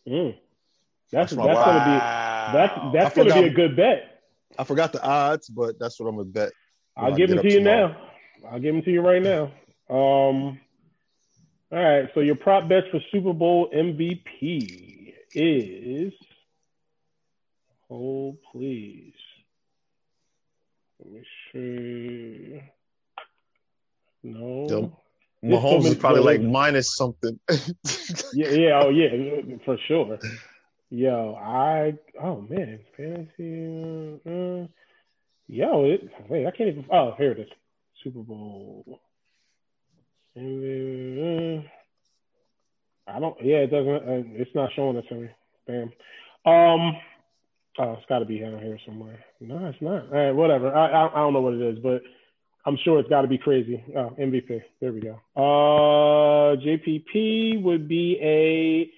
Mm. 0.08 0.36
That's 1.10 1.32
That's 1.32 1.34
that's 1.34 1.36
my 1.36 1.44
gonna 1.44 1.78
wow. 1.78 2.52
be 2.52 2.56
that's 2.58 2.74
that's 2.94 3.18
I 3.18 3.22
gonna 3.30 3.42
be 3.42 3.48
a 3.48 3.52
good 3.52 3.74
bet. 3.76 4.22
I 4.58 4.64
forgot 4.64 4.92
the 4.92 5.02
odds, 5.02 5.48
but 5.48 5.78
that's 5.80 5.98
what 5.98 6.08
I'm 6.08 6.16
gonna 6.16 6.24
bet. 6.28 6.52
I'll 6.96 7.14
give 7.14 7.30
them 7.30 7.38
to 7.38 7.48
you 7.48 7.58
tomorrow. 7.58 7.88
now. 7.88 8.50
I'll 8.50 8.60
give 8.60 8.74
them 8.74 8.82
to 8.82 8.90
you 8.90 9.00
right 9.00 9.22
now. 9.22 9.44
Um, 9.88 10.60
all 11.70 11.78
right. 11.78 12.08
So 12.14 12.20
your 12.20 12.36
prop 12.36 12.68
bets 12.68 12.86
for 12.90 13.00
Super 13.10 13.32
Bowl 13.32 13.70
MVP 13.74 15.14
is 15.34 16.12
hold 17.88 18.38
please. 18.50 19.14
Let 20.98 21.12
me 21.12 21.22
see. 21.52 22.62
No. 24.22 24.66
Yep. 24.68 24.90
Mahomes 25.44 25.86
is 25.86 25.96
probably 25.96 26.22
like 26.22 26.40
minus 26.40 26.94
something. 26.96 27.38
Yeah, 28.34 28.48
yeah, 28.48 28.82
oh 28.82 28.88
yeah, 28.88 29.56
for 29.64 29.76
sure. 29.86 30.18
Yo, 30.88 31.34
I 31.34 31.94
oh 32.22 32.40
man, 32.48 32.80
fantasy. 32.96 34.20
Uh, 34.26 34.66
yo, 35.52 35.84
it, 35.84 36.00
wait, 36.28 36.46
I 36.46 36.50
can't 36.50 36.70
even. 36.70 36.86
Oh, 36.90 37.14
here 37.18 37.32
it 37.32 37.40
is. 37.40 37.48
Super 38.02 38.20
Bowl. 38.20 39.00
I 40.34 40.40
don't. 43.20 43.36
Yeah, 43.44 43.58
it 43.58 43.70
doesn't. 43.70 43.94
Uh, 43.94 44.22
it's 44.34 44.54
not 44.54 44.70
showing 44.74 44.96
it 44.96 45.04
to 45.08 45.14
me. 45.14 45.28
Damn. 45.66 45.92
Um. 46.50 46.96
Oh, 47.78 47.92
it's 47.94 48.06
got 48.08 48.18
to 48.18 48.24
be 48.24 48.38
down 48.38 48.58
here 48.58 48.78
somewhere. 48.86 49.24
No, 49.40 49.66
it's 49.66 49.80
not. 49.80 50.12
All 50.12 50.18
right, 50.18 50.32
whatever. 50.32 50.74
I, 50.74 50.88
I 50.88 51.06
I 51.08 51.16
don't 51.16 51.32
know 51.34 51.40
what 51.40 51.54
it 51.54 51.62
is, 51.62 51.78
but 51.82 52.02
I'm 52.64 52.78
sure 52.84 52.98
it's 52.98 53.08
got 53.08 53.22
to 53.22 53.28
be 53.28 53.38
crazy. 53.38 53.82
Oh, 53.96 54.14
MVP. 54.18 54.62
There 54.80 54.92
we 54.92 55.00
go. 55.00 55.20
Uh, 55.36 56.56
JPP 56.56 57.62
would 57.62 57.88
be 57.88 58.18
a 58.22 58.90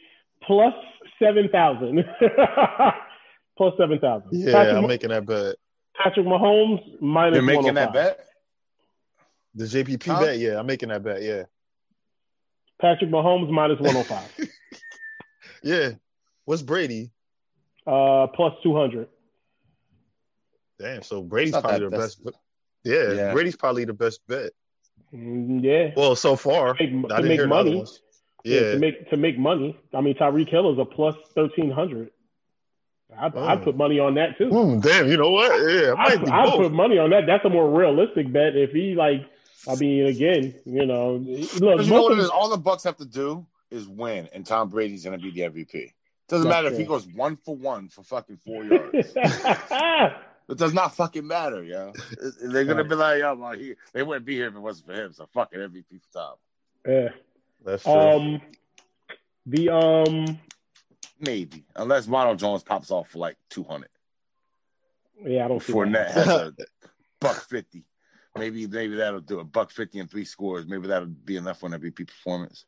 plus 0.46 0.74
seven 1.20 1.48
thousand. 1.50 2.04
plus 3.56 3.74
seven 3.76 3.98
thousand. 3.98 4.28
yeah, 4.32 4.52
Patrick, 4.52 4.76
I'm 4.76 4.86
making 4.86 5.10
that 5.10 5.26
bet. 5.26 5.56
Patrick 6.02 6.26
Mahomes 6.26 7.00
minus 7.00 7.36
You're 7.36 7.42
making 7.42 7.74
that 7.74 7.92
bet? 7.92 8.26
The 9.54 9.64
JPP 9.64 10.04
Huh? 10.06 10.20
bet, 10.20 10.38
yeah, 10.38 10.58
I'm 10.58 10.66
making 10.66 10.88
that 10.88 11.02
bet. 11.04 11.22
Yeah, 11.22 11.44
Patrick 12.80 13.10
Mahomes 13.10 13.50
minus 13.50 13.78
105. 13.80 14.48
yeah. 15.62 15.90
What's 16.44 16.62
Brady? 16.62 17.10
uh, 17.86 18.26
plus 18.28 18.54
200. 18.62 19.08
Damn, 20.78 21.02
so 21.02 21.22
Brady's 21.22 21.52
probably 21.52 21.78
the 21.80 21.90
that's- 21.90 22.14
best. 22.16 22.36
Yeah, 22.82 23.12
Yeah. 23.12 23.32
Brady's 23.32 23.56
probably 23.56 23.84
the 23.84 23.94
best 23.94 24.20
bet. 24.26 24.50
Mm, 25.14 25.62
Yeah. 25.62 25.92
Well, 25.96 26.16
so 26.16 26.34
far, 26.36 26.74
To 26.74 26.86
make, 26.86 27.04
I 27.12 27.16
to 27.16 27.22
didn't 27.22 27.28
make 27.28 27.38
hear 27.38 27.46
money. 27.46 27.84
Yeah. 28.44 28.60
Yeah, 28.60 28.72
To 28.72 28.78
make 28.78 29.10
to 29.10 29.16
make 29.16 29.38
money. 29.38 29.78
I 29.94 30.00
mean, 30.02 30.14
Tyreek 30.16 30.48
Hill 30.50 30.72
is 30.72 30.78
a 30.78 30.84
plus 30.84 31.14
1300. 31.34 32.08
I'd, 32.08 32.13
I'd 33.16 33.34
Oh. 33.34 33.56
put 33.62 33.76
money 33.76 33.98
on 34.00 34.14
that 34.14 34.36
too. 34.38 34.48
Hmm, 34.48 34.80
damn, 34.80 35.08
you 35.08 35.16
know 35.16 35.30
what? 35.30 35.50
Yeah, 35.70 35.94
I 35.96 36.12
I'd, 36.14 36.28
I'd 36.28 36.52
put 36.56 36.72
money 36.72 36.98
on 36.98 37.10
that. 37.10 37.26
That's 37.26 37.44
a 37.44 37.50
more 37.50 37.70
realistic 37.70 38.32
bet. 38.32 38.56
If 38.56 38.70
he 38.72 38.94
like, 38.94 39.22
I 39.68 39.76
mean, 39.76 40.06
again, 40.06 40.54
you 40.64 40.86
know, 40.86 41.14
look, 41.16 41.26
you 41.54 41.60
know 41.60 41.76
most 41.76 41.90
what 41.90 42.12
of 42.12 42.18
it 42.18 42.22
is? 42.22 42.28
All 42.30 42.48
the 42.48 42.56
Bucks 42.56 42.82
have 42.84 42.96
to 42.98 43.04
do 43.04 43.46
is 43.70 43.86
win, 43.88 44.28
and 44.32 44.44
Tom 44.44 44.68
Brady's 44.68 45.04
going 45.04 45.18
to 45.18 45.22
be 45.22 45.30
the 45.30 45.42
MVP. 45.48 45.92
Doesn't 46.28 46.48
matter 46.48 46.68
if 46.68 46.78
he 46.78 46.84
goes 46.84 47.06
one 47.06 47.36
for 47.36 47.54
one 47.54 47.88
for 47.88 48.02
fucking 48.02 48.38
four 48.38 48.64
yards. 48.64 49.12
it 49.16 50.56
does 50.56 50.72
not 50.72 50.94
fucking 50.96 51.26
matter, 51.26 51.62
yo. 51.62 51.92
They're 52.42 52.64
going 52.64 52.78
to 52.78 52.84
be 52.84 52.94
like, 52.94 53.20
yo, 53.20 53.34
well, 53.34 53.52
he, 53.52 53.74
they 53.92 54.02
wouldn't 54.02 54.24
be 54.26 54.34
here 54.34 54.48
if 54.48 54.54
it 54.54 54.60
wasn't 54.60 54.86
for 54.86 54.94
him. 54.94 55.12
So 55.12 55.26
fucking 55.34 55.58
MVP 55.60 56.00
for 56.00 56.12
Tom. 56.18 56.34
yeah. 56.86 57.08
That's 57.64 57.82
true. 57.82 57.92
Um, 57.92 58.40
the 59.46 59.68
um, 59.70 60.38
Maybe. 61.24 61.64
Unless 61.76 62.08
Ronald 62.08 62.38
Jones 62.38 62.62
pops 62.62 62.90
off 62.90 63.08
for 63.10 63.18
like 63.18 63.36
200. 63.50 63.88
yeah, 65.24 65.44
I 65.44 65.48
don't 65.48 65.62
see 65.62 65.72
that. 65.72 65.78
Fournette 65.78 66.10
has 66.10 66.28
a 66.28 66.52
buck 67.20 67.36
50. 67.48 67.84
Maybe 68.36 68.66
maybe 68.66 68.96
that'll 68.96 69.20
do 69.20 69.38
a 69.40 69.44
buck 69.44 69.70
50 69.70 70.00
and 70.00 70.10
three 70.10 70.24
scores. 70.24 70.66
Maybe 70.66 70.88
that'll 70.88 71.06
be 71.06 71.36
enough 71.36 71.60
for 71.60 71.66
an 71.66 71.80
MVP 71.80 72.06
performance. 72.08 72.64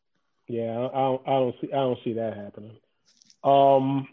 Yeah, 0.49 0.89
I 0.95 0.99
don't, 0.99 1.23
I 1.27 1.31
don't 1.33 1.55
see, 1.61 1.73
I 1.73 1.77
don't 1.77 1.99
see 2.05 2.13
that 2.13 2.37
happening. 2.37 2.77
Um, 3.43 4.07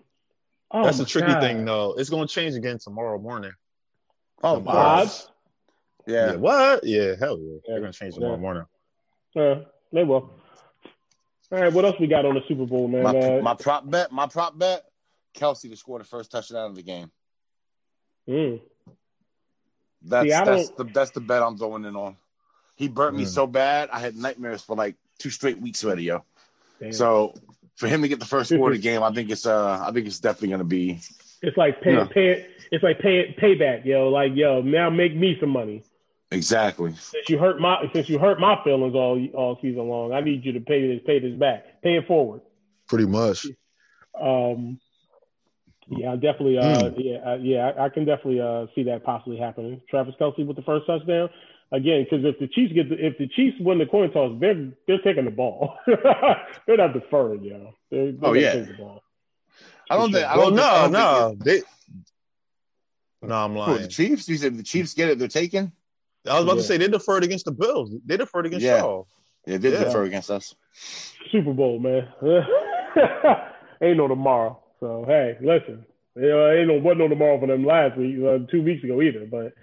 oh 0.71 0.84
That's 0.84 0.99
a 0.99 1.06
tricky 1.06 1.27
God. 1.27 1.41
thing, 1.41 1.63
though. 1.63 1.93
It's 1.97 2.10
gonna 2.10 2.25
change 2.27 2.56
again 2.56 2.79
tomorrow 2.79 3.19
morning. 3.19 3.51
Oh, 4.41 4.56
The 4.56 4.62
my 4.62 4.71
odds? 4.71 5.29
Yeah. 6.08 6.32
Yeah. 6.32 6.36
what? 6.38 6.84
Yeah, 6.84 7.13
hell 7.19 7.38
yeah. 7.39 7.58
They're 7.67 7.79
gonna 7.82 7.93
change 7.93 8.15
tomorrow 8.15 8.34
Yeah. 8.34 8.39
morning. 8.41 8.65
Uh, 9.36 9.56
they 9.91 10.03
will. 10.03 10.32
All 11.54 11.60
right, 11.60 11.72
what 11.72 11.86
else 11.86 11.96
we 12.00 12.08
got 12.08 12.26
on 12.26 12.34
the 12.34 12.42
Super 12.48 12.66
Bowl, 12.66 12.88
man? 12.88 13.04
My, 13.04 13.12
Uh, 13.13 13.42
my 13.44 13.54
prop 13.54 13.88
bet, 13.88 14.12
my 14.12 14.26
prop 14.26 14.58
bet, 14.58 14.86
Kelce 15.38 15.70
to 15.70 15.76
score 15.76 16.00
the 16.00 16.04
first 16.06 16.32
touchdown 16.32 16.72
of 16.72 16.76
the 16.76 16.82
game. 16.82 17.12
mm, 18.28 18.60
That's 20.02 20.36
See, 20.36 20.44
that's 20.44 20.70
the 20.72 20.84
that's 20.86 21.12
the 21.12 21.22
bet 21.22 21.44
I'm 21.44 21.56
going 21.56 21.86
in 21.86 21.96
on. 21.96 22.18
He 22.76 22.88
burnt 22.88 23.16
me 23.16 23.24
Mm. 23.24 23.28
so 23.28 23.46
bad, 23.46 23.89
I 23.92 24.00
had 24.00 24.16
nightmares 24.16 24.63
for 24.63 24.76
like 24.76 24.96
two 25.20 25.30
straight 25.30 25.60
weeks 25.62 25.86
already, 25.86 26.04
yo. 26.04 26.26
damn. 26.80 26.92
So 26.92 27.36
for 27.76 27.88
him 27.88 28.02
to 28.02 28.08
get 28.08 28.20
the 28.20 28.26
first 28.26 28.50
score 28.52 28.70
of 28.70 28.74
the 28.74 28.82
game, 28.89 29.04
I 29.04 29.12
think 29.13 29.30
it's 29.30 29.46
uh 29.46 29.80
I 29.88 29.92
think 29.92 30.08
it's 30.08 30.20
definitely 30.20 30.50
gonna 30.50 30.63
be 30.63 31.02
it's 31.44 31.56
like 31.58 31.82
pay, 31.82 31.94
Yeah. 31.94 32.06
pay, 32.06 32.48
it's 32.72 32.84
like 32.84 32.98
pay, 33.00 33.36
payback, 33.39 33.86
yo. 33.86 34.10
Like, 34.10 34.32
yo, 34.34 34.62
now 34.63 34.89
make 34.89 35.16
me 35.16 35.38
some 35.39 35.50
money. 35.50 35.84
Exactly. 36.34 36.93
Since 36.96 37.30
you 37.30 37.38
hurt 37.38 37.60
my, 37.60 37.86
since 37.93 38.10
you 38.10 38.17
hurt 38.17 38.39
my 38.39 38.62
feelings 38.63 38.96
all 38.96 39.24
all 39.36 39.58
season 39.62 39.88
long, 39.88 40.13
I 40.13 40.22
need 40.22 40.43
you 40.43 40.52
to 40.54 40.60
pay 40.60 40.88
this, 40.88 41.02
pay 41.06 41.19
this 41.19 41.38
back, 41.38 41.82
pay 41.84 41.96
it 41.98 42.08
forward. 42.08 42.41
Pretty 42.88 43.06
much. 43.06 43.46
Um, 44.19 44.80
yeah, 45.88 46.13
I 46.13 46.15
definitely. 46.15 46.58
Uh, 46.58 46.89
Hmm. 46.89 47.00
Yeah, 47.00 47.17
uh, 47.17 47.36
yeah, 47.41 47.72
I, 47.78 47.86
I 47.86 47.89
can 47.89 48.06
definitely 48.06 48.41
uh, 48.41 48.65
see 48.74 48.84
that 48.84 49.04
possibly 49.04 49.38
happening. 49.38 49.82
Travis 49.89 50.15
Kelce 50.19 50.46
with 50.46 50.56
the 50.56 50.63
first 50.63 50.88
touchdown 50.88 51.30
again, 51.72 52.04
because 52.10 52.26
if 52.26 52.39
the 52.39 52.48
Chiefs 52.48 52.74
get 52.74 52.89
the, 52.89 52.96
if 53.06 53.17
the 53.17 53.28
Chiefs 53.28 53.58
win 53.60 53.78
the 53.78 53.86
coin 53.86 54.12
toss, 54.12 54.36
they're 54.39 54.72
they're 54.88 55.02
taking 55.04 55.26
the 55.26 55.32
ball. 55.32 55.76
they're 55.88 56.78
not 56.78 56.93
deferring, 56.93 57.43
yo. 57.43 57.74
They're, 57.91 58.12
they're 58.13 58.30
Oh, 58.30 58.34
yeah. 58.34 58.54
take 58.54 58.67
the 58.67 58.74
ball. 58.74 59.04
I 59.89 59.98
don't 59.98 60.12
think 60.12 60.26
I 60.26 60.38
Well, 60.38 60.50
don't 60.50 60.58
think, 60.58 60.67
I 60.67 60.88
no, 60.88 60.91
don't 60.91 60.91
no. 60.93 61.30
think 61.30 61.43
They 63.22 63.28
No, 63.28 63.36
I'm 63.36 63.56
lying. 63.56 63.74
Who, 63.78 63.80
the. 63.84 63.88
Chiefs? 63.89 64.28
You 64.30 64.38
said 64.38 64.58
the 64.58 64.63
Chiefs 64.63 64.93
get 64.93 65.10
it, 65.10 65.19
they're 65.19 65.28
taking? 65.28 65.72
I 66.28 66.36
was 66.36 66.44
about 66.44 66.56
Yeah. 66.56 66.62
to 66.62 66.68
say 66.68 66.78
they 66.78 66.88
deferred 66.88 67.24
against 67.24 67.46
the 67.46 67.52
Bills. 67.52 67.92
They 68.06 68.18
deferred 68.18 68.46
against 68.46 68.66
Yeah. 68.66 68.82
y'all. 68.82 69.08
They 69.46 69.58
did 69.58 69.74
Yeah. 69.74 69.84
defer 69.84 70.04
against 70.04 70.32
us. 70.32 70.56
Super 71.32 71.54
Bowl, 71.54 71.80
man. 71.80 72.08
ain't 73.82 73.98
no 73.98 74.08
tomorrow. 74.08 74.62
So 74.80 75.06
hey, 75.08 75.38
listen, 75.42 75.86
you 76.16 76.30
know, 76.30 76.52
ain't 76.52 76.68
no 76.68 76.78
wasn't 76.80 77.00
no 77.00 77.08
tomorrow 77.10 77.40
for 77.40 77.48
them 77.48 77.66
last 77.66 77.98
week, 77.98 78.18
uh, 78.24 78.40
two 78.50 78.62
weeks 78.64 78.84
ago 78.84 79.02
either. 79.02 79.26
But 79.26 79.54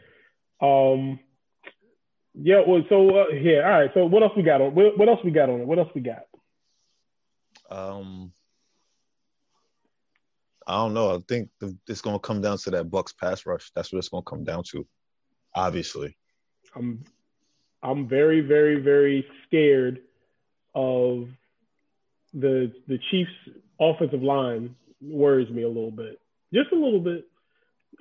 um, 0.64 1.18
yeah. 2.34 2.62
Well, 2.66 2.82
so 2.88 3.08
uh, 3.22 3.28
yeah. 3.28 3.62
All 3.64 3.80
right. 3.80 3.90
So 3.94 4.04
what 4.06 4.22
else 4.22 4.32
we 4.36 4.42
got 4.42 4.60
on? 4.60 4.74
What, 4.74 4.98
what 4.98 5.08
else 5.08 5.20
we 5.24 5.30
got 5.30 5.48
on 5.48 5.60
it? 5.60 5.66
What 5.66 5.78
else 5.78 5.90
we 5.94 6.00
got? 6.02 6.22
Um, 7.70 8.32
I 10.66 10.76
don't 10.76 10.94
know. 10.94 11.14
I 11.14 11.18
think 11.28 11.48
the, 11.60 11.76
it's 11.88 12.00
going 12.00 12.16
to 12.16 12.20
come 12.20 12.40
down 12.40 12.58
to 12.58 12.70
that 12.72 12.90
Bucks 12.90 13.12
pass 13.12 13.46
rush. 13.46 13.70
That's 13.74 13.92
what 13.92 13.98
it's 13.98 14.08
going 14.08 14.24
to 14.24 14.30
come 14.30 14.44
down 14.44 14.62
to. 14.72 14.86
Obviously, 15.54 16.16
I'm 16.74 17.04
I'm 17.82 18.08
very 18.08 18.40
very 18.40 18.80
very 18.80 19.26
scared 19.46 20.02
of 20.74 21.28
the 22.34 22.72
the 22.86 22.98
Chiefs 23.10 23.30
offensive 23.80 24.22
line 24.22 24.74
worries 25.00 25.50
me 25.50 25.62
a 25.62 25.68
little 25.68 25.90
bit. 25.90 26.20
Just 26.52 26.72
a 26.72 26.76
little 26.76 27.00
bit. 27.00 27.26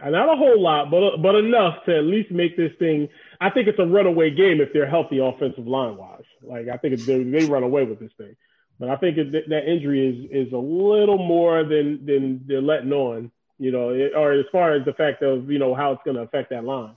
Not 0.01 0.33
a 0.33 0.37
whole 0.37 0.61
lot, 0.61 0.89
but 0.91 1.17
but 1.17 1.35
enough 1.35 1.83
to 1.85 1.97
at 1.97 2.03
least 2.03 2.31
make 2.31 2.55
this 2.55 2.71
thing. 2.79 3.09
I 3.41 3.49
think 3.49 3.67
it's 3.67 3.79
a 3.79 3.85
runaway 3.85 4.29
game 4.29 4.61
if 4.61 4.71
they're 4.71 4.89
healthy 4.89 5.19
offensive 5.19 5.67
line 5.67 5.97
wise. 5.97 6.23
Like 6.41 6.67
I 6.69 6.77
think 6.77 6.99
they, 7.01 7.23
they 7.23 7.45
run 7.45 7.63
away 7.63 7.83
with 7.83 7.99
this 7.99 8.11
thing. 8.17 8.35
But 8.79 8.89
I 8.89 8.95
think 8.95 9.17
that 9.17 9.69
injury 9.69 10.29
is 10.31 10.47
is 10.47 10.53
a 10.53 10.57
little 10.57 11.17
more 11.17 11.63
than 11.63 12.05
than 12.05 12.45
they're 12.47 12.61
letting 12.61 12.93
on, 12.93 13.29
you 13.57 13.71
know, 13.71 13.89
or 14.15 14.31
as 14.31 14.45
far 14.53 14.73
as 14.73 14.85
the 14.85 14.93
fact 14.93 15.21
of 15.21 15.51
you 15.51 15.59
know 15.59 15.75
how 15.75 15.91
it's 15.91 16.01
going 16.05 16.15
to 16.15 16.23
affect 16.23 16.51
that 16.51 16.63
line. 16.63 16.95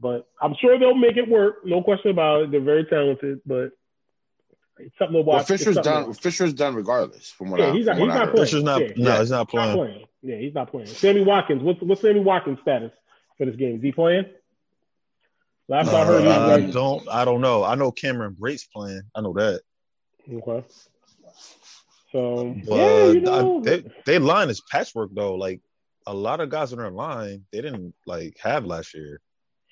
But 0.00 0.26
I'm 0.40 0.54
sure 0.60 0.78
they'll 0.78 0.94
make 0.94 1.16
it 1.16 1.28
work, 1.28 1.64
no 1.64 1.82
question 1.82 2.10
about 2.10 2.42
it. 2.42 2.50
They're 2.50 2.60
very 2.60 2.84
talented, 2.84 3.40
but 3.46 3.70
it's 4.78 4.96
something 4.98 5.16
to 5.16 5.22
watch. 5.22 5.36
Well, 5.36 5.44
Fisher's 5.44 5.76
done. 5.76 6.12
Fisher's 6.14 6.54
done 6.54 6.74
regardless. 6.74 7.30
From 7.30 7.50
what 7.50 7.60
yeah, 7.60 7.68
I, 7.68 7.72
he's 7.72 7.86
not, 7.86 7.98
he's 7.98 8.06
not 8.06 8.30
playing. 8.30 8.36
Fisher's 8.36 8.62
not. 8.62 8.80
Yeah, 8.80 8.88
no, 8.96 9.12
yeah. 9.12 9.20
he's 9.20 9.30
not 9.30 9.48
playing. 9.48 9.68
not 9.68 9.76
playing. 9.76 10.04
Yeah, 10.22 10.36
he's 10.36 10.54
not 10.54 10.70
playing. 10.70 10.86
Sammy 10.86 11.22
Watkins. 11.22 11.62
What's 11.62 11.80
what's 11.82 12.00
Sammy 12.00 12.20
Watkins' 12.20 12.58
status 12.62 12.92
for 13.38 13.46
this 13.46 13.56
game? 13.56 13.76
Is 13.76 13.82
he 13.82 13.92
playing? 13.92 14.26
Last 15.68 15.92
I 15.92 16.04
heard, 16.04 16.26
Uh, 16.26 16.46
I 16.54 16.60
he's 16.60 16.74
don't. 16.74 17.08
I 17.08 17.24
don't 17.24 17.40
know. 17.40 17.62
I 17.62 17.76
know 17.76 17.92
Cameron 17.92 18.34
Brate's 18.38 18.64
playing. 18.64 19.02
I 19.14 19.20
know 19.20 19.32
that. 19.34 19.60
okay. 20.32 20.66
So 22.10 22.56
But 22.66 22.76
yeah, 22.76 23.06
you 23.06 23.20
know, 23.20 23.58
I, 23.58 23.62
they, 23.62 23.84
they 24.04 24.18
line 24.18 24.50
is 24.50 24.60
patchwork 24.60 25.10
though. 25.14 25.34
Like 25.36 25.60
a 26.06 26.14
lot 26.14 26.40
of 26.40 26.50
guys 26.50 26.72
in 26.72 26.78
their 26.78 26.90
line, 26.90 27.44
they 27.52 27.60
didn't 27.60 27.94
like 28.04 28.36
have 28.42 28.64
last 28.64 28.94
year. 28.94 29.20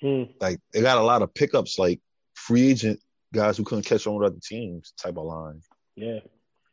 Hmm. 0.01 0.23
Like 0.39 0.59
they 0.73 0.81
got 0.81 0.97
a 0.97 1.03
lot 1.03 1.21
of 1.21 1.33
pickups, 1.33 1.77
like 1.79 1.99
free 2.35 2.69
agent 2.69 2.99
guys 3.33 3.57
who 3.57 3.63
couldn't 3.63 3.85
catch 3.85 4.07
on 4.07 4.15
with 4.15 4.27
other 4.31 4.39
teams 4.41 4.93
type 5.01 5.17
of 5.17 5.25
line. 5.25 5.61
yeah. 5.95 6.19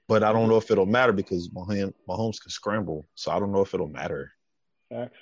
But 0.08 0.22
I 0.22 0.32
don't 0.32 0.48
know 0.48 0.56
if 0.56 0.70
it'll 0.70 0.86
matter 0.86 1.12
because 1.12 1.48
Mahomes, 1.48 1.92
Mahomes 2.08 2.40
can 2.40 2.50
scramble, 2.50 3.04
so 3.16 3.32
I 3.32 3.40
don't 3.40 3.50
know 3.50 3.62
if 3.62 3.74
it'll 3.74 3.88
matter. 3.88 4.30
Facts. 4.88 5.18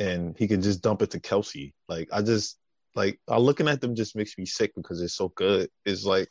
And 0.00 0.36
he 0.36 0.48
can 0.48 0.60
just 0.60 0.82
dump 0.82 1.02
it 1.02 1.10
to 1.12 1.20
Kelce. 1.20 1.72
Like 1.88 2.08
I 2.12 2.20
just 2.22 2.58
like 2.96 3.20
I 3.28 3.38
looking 3.38 3.68
at 3.68 3.80
them 3.80 3.94
just 3.94 4.16
makes 4.16 4.36
me 4.36 4.44
sick 4.44 4.72
because 4.74 5.00
it's 5.00 5.14
so 5.14 5.28
good. 5.28 5.70
It's 5.84 6.04
like 6.04 6.28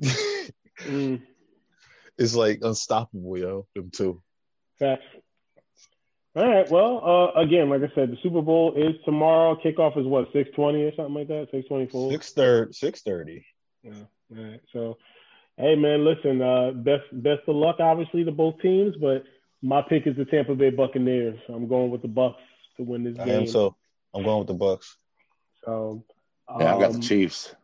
Mm, 0.82 1.22
it's 2.18 2.34
like 2.34 2.60
unstoppable, 2.62 3.38
yo. 3.38 3.66
Them 3.74 3.90
two. 3.92 4.22
facts. 4.78 5.02
All 6.36 6.48
right. 6.48 6.68
Well, 6.68 7.32
uh, 7.36 7.40
again, 7.40 7.70
like 7.70 7.82
I 7.82 7.94
said, 7.94 8.10
the 8.10 8.16
Super 8.22 8.42
Bowl 8.42 8.74
is 8.76 8.94
tomorrow. 9.04 9.56
Kickoff 9.64 9.96
is 9.96 10.06
what 10.06 10.28
six 10.32 10.50
twenty 10.56 10.82
or 10.82 10.94
something 10.96 11.14
like 11.14 11.28
that. 11.28 11.48
Six 11.52 11.68
twenty 11.68 11.86
four. 11.86 12.10
Six 12.10 12.32
thirty. 12.32 12.72
Six 12.72 13.02
thirty. 13.02 13.46
Yeah. 13.82 13.92
All 14.36 14.42
right. 14.44 14.60
So, 14.72 14.98
hey 15.56 15.76
man, 15.76 16.04
listen. 16.04 16.42
Uh, 16.42 16.72
best 16.72 17.04
best 17.12 17.42
of 17.46 17.54
luck, 17.54 17.76
obviously, 17.78 18.24
to 18.24 18.32
both 18.32 18.60
teams. 18.60 18.96
But 19.00 19.24
my 19.62 19.80
pick 19.82 20.06
is 20.08 20.16
the 20.16 20.24
Tampa 20.24 20.54
Bay 20.56 20.70
Buccaneers. 20.70 21.38
I'm 21.48 21.68
going 21.68 21.90
with 21.90 22.02
the 22.02 22.08
Bucks 22.08 22.40
to 22.78 22.82
win 22.82 23.04
this 23.04 23.18
I 23.20 23.24
game. 23.26 23.40
am 23.42 23.46
so. 23.46 23.76
I'm 24.12 24.24
going 24.24 24.38
with 24.38 24.48
the 24.48 24.54
Bucks. 24.54 24.96
So, 25.64 26.04
Yeah, 26.58 26.74
I 26.76 26.80
got 26.80 26.90
the 26.90 26.96
um, 26.96 27.00
Chiefs. 27.00 27.54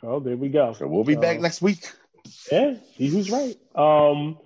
So 0.00 0.20
there 0.20 0.36
we 0.36 0.48
go. 0.48 0.72
So 0.72 0.86
we'll 0.86 1.04
be 1.04 1.14
So, 1.14 1.20
back 1.20 1.40
next 1.40 1.60
week. 1.62 1.90
Yeah, 2.50 2.74
see 2.96 3.08
who's 3.08 3.30
right. 3.30 3.56
Um, 3.74 4.38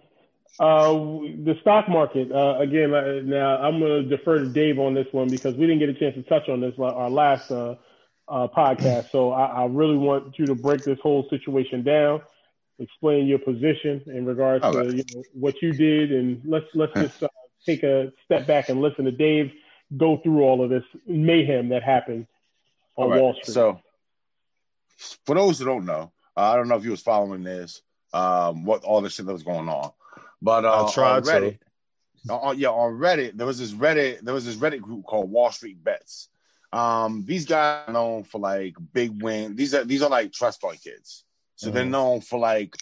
uh, 0.61 0.93
the 0.93 1.57
stock 1.63 1.89
market 1.89 2.31
uh, 2.31 2.59
again. 2.59 2.93
Uh, 2.95 3.21
now 3.25 3.57
I'm 3.57 3.81
going 3.81 4.03
to 4.03 4.17
defer 4.17 4.41
to 4.41 4.47
Dave 4.47 4.79
on 4.79 4.95
this 4.95 5.07
one 5.13 5.29
because 5.29 5.57
we 5.57 5.67
didn't 5.67 5.79
get 5.79 5.89
a 5.89 5.95
chance 5.95 6.15
to 6.15 6.23
touch 6.25 6.49
on 6.49 6.61
this 6.61 6.75
our 6.79 7.09
last 7.09 7.51
uh, 7.51 7.77
uh, 8.29 8.47
podcast. 8.47 9.11
So 9.11 9.33
I, 9.33 9.63
I 9.63 9.67
really 9.67 9.97
want 9.97 10.39
you 10.39 10.47
to 10.47 10.55
break 10.55 10.85
this 10.85 10.99
whole 11.03 11.27
situation 11.31 11.83
down, 11.83 12.21
explain 12.79 13.27
your 13.27 13.39
position 13.39 14.03
in 14.07 14.27
regards 14.27 14.63
All 14.63 14.73
to 14.73 14.79
right. 14.81 14.93
you 14.93 15.05
know, 15.15 15.23
what 15.33 15.63
you 15.63 15.73
did, 15.73 16.13
and 16.13 16.43
let's 16.45 16.67
let's 16.75 16.93
just 16.95 17.23
uh, 17.23 17.29
take 17.65 17.83
a 17.83 18.13
step 18.27 18.47
back 18.47 18.69
and 18.69 18.83
listen 18.83 19.07
to 19.07 19.13
Dave 19.13 19.51
go 19.97 20.19
through 20.19 20.43
all 20.43 20.63
of 20.63 20.71
this 20.71 20.85
mayhem 21.07 21.71
that 21.71 21.83
happened 21.83 22.27
on 22.97 23.11
right, 23.11 23.21
Wall 23.21 23.35
Street. 23.35 23.55
So, 23.55 23.81
for 25.25 25.35
those 25.35 25.59
who 25.59 25.65
don't 25.65 25.87
know, 25.87 26.13
uh, 26.37 26.53
I 26.53 26.57
don't 26.57 26.69
know 26.69 26.77
if 26.77 26.85
you 26.85 26.91
was 26.91 27.03
following 27.03 27.43
this, 27.43 27.83
um, 28.13 28.65
what 28.65 28.85
all 28.85 29.01
the 29.01 29.11
shit 29.11 29.27
that 29.27 29.33
was 29.33 29.43
going 29.43 29.69
on, 29.69 29.91
but 30.43 30.65
uh, 30.65 30.87
I 30.87 30.93
tried 30.93 31.17
on 31.17 31.23
to. 31.23 31.31
Reddit, 31.31 31.59
uh, 32.29 32.55
yeah, 32.57 32.69
on 32.69 32.99
Reddit 32.99 33.37
there 33.37 33.47
was 33.47 33.59
this 33.59 33.73
Reddit 33.73 34.21
there 34.21 34.35
was 34.35 34.45
this 34.45 34.57
Reddit 34.57 34.81
group 34.81 35.05
called 35.05 35.31
Wall 35.31 35.51
Street 35.53 35.83
Bets. 35.83 36.29
Um, 36.73 37.25
these 37.27 37.47
guys 37.47 37.89
are 37.89 37.93
known 37.93 38.25
for 38.25 38.39
like 38.41 38.77
big 38.93 39.23
win. 39.23 39.57
These 39.57 39.75
are 39.75 39.85
these 39.85 40.03
are 40.03 40.11
like 40.11 40.33
trust 40.33 40.61
fund 40.61 40.81
kids, 40.81 41.25
so 41.57 41.71
they're 41.71 41.85
Mhm. 41.85 41.91
known 41.91 42.21
for 42.21 42.39
like 42.39 42.77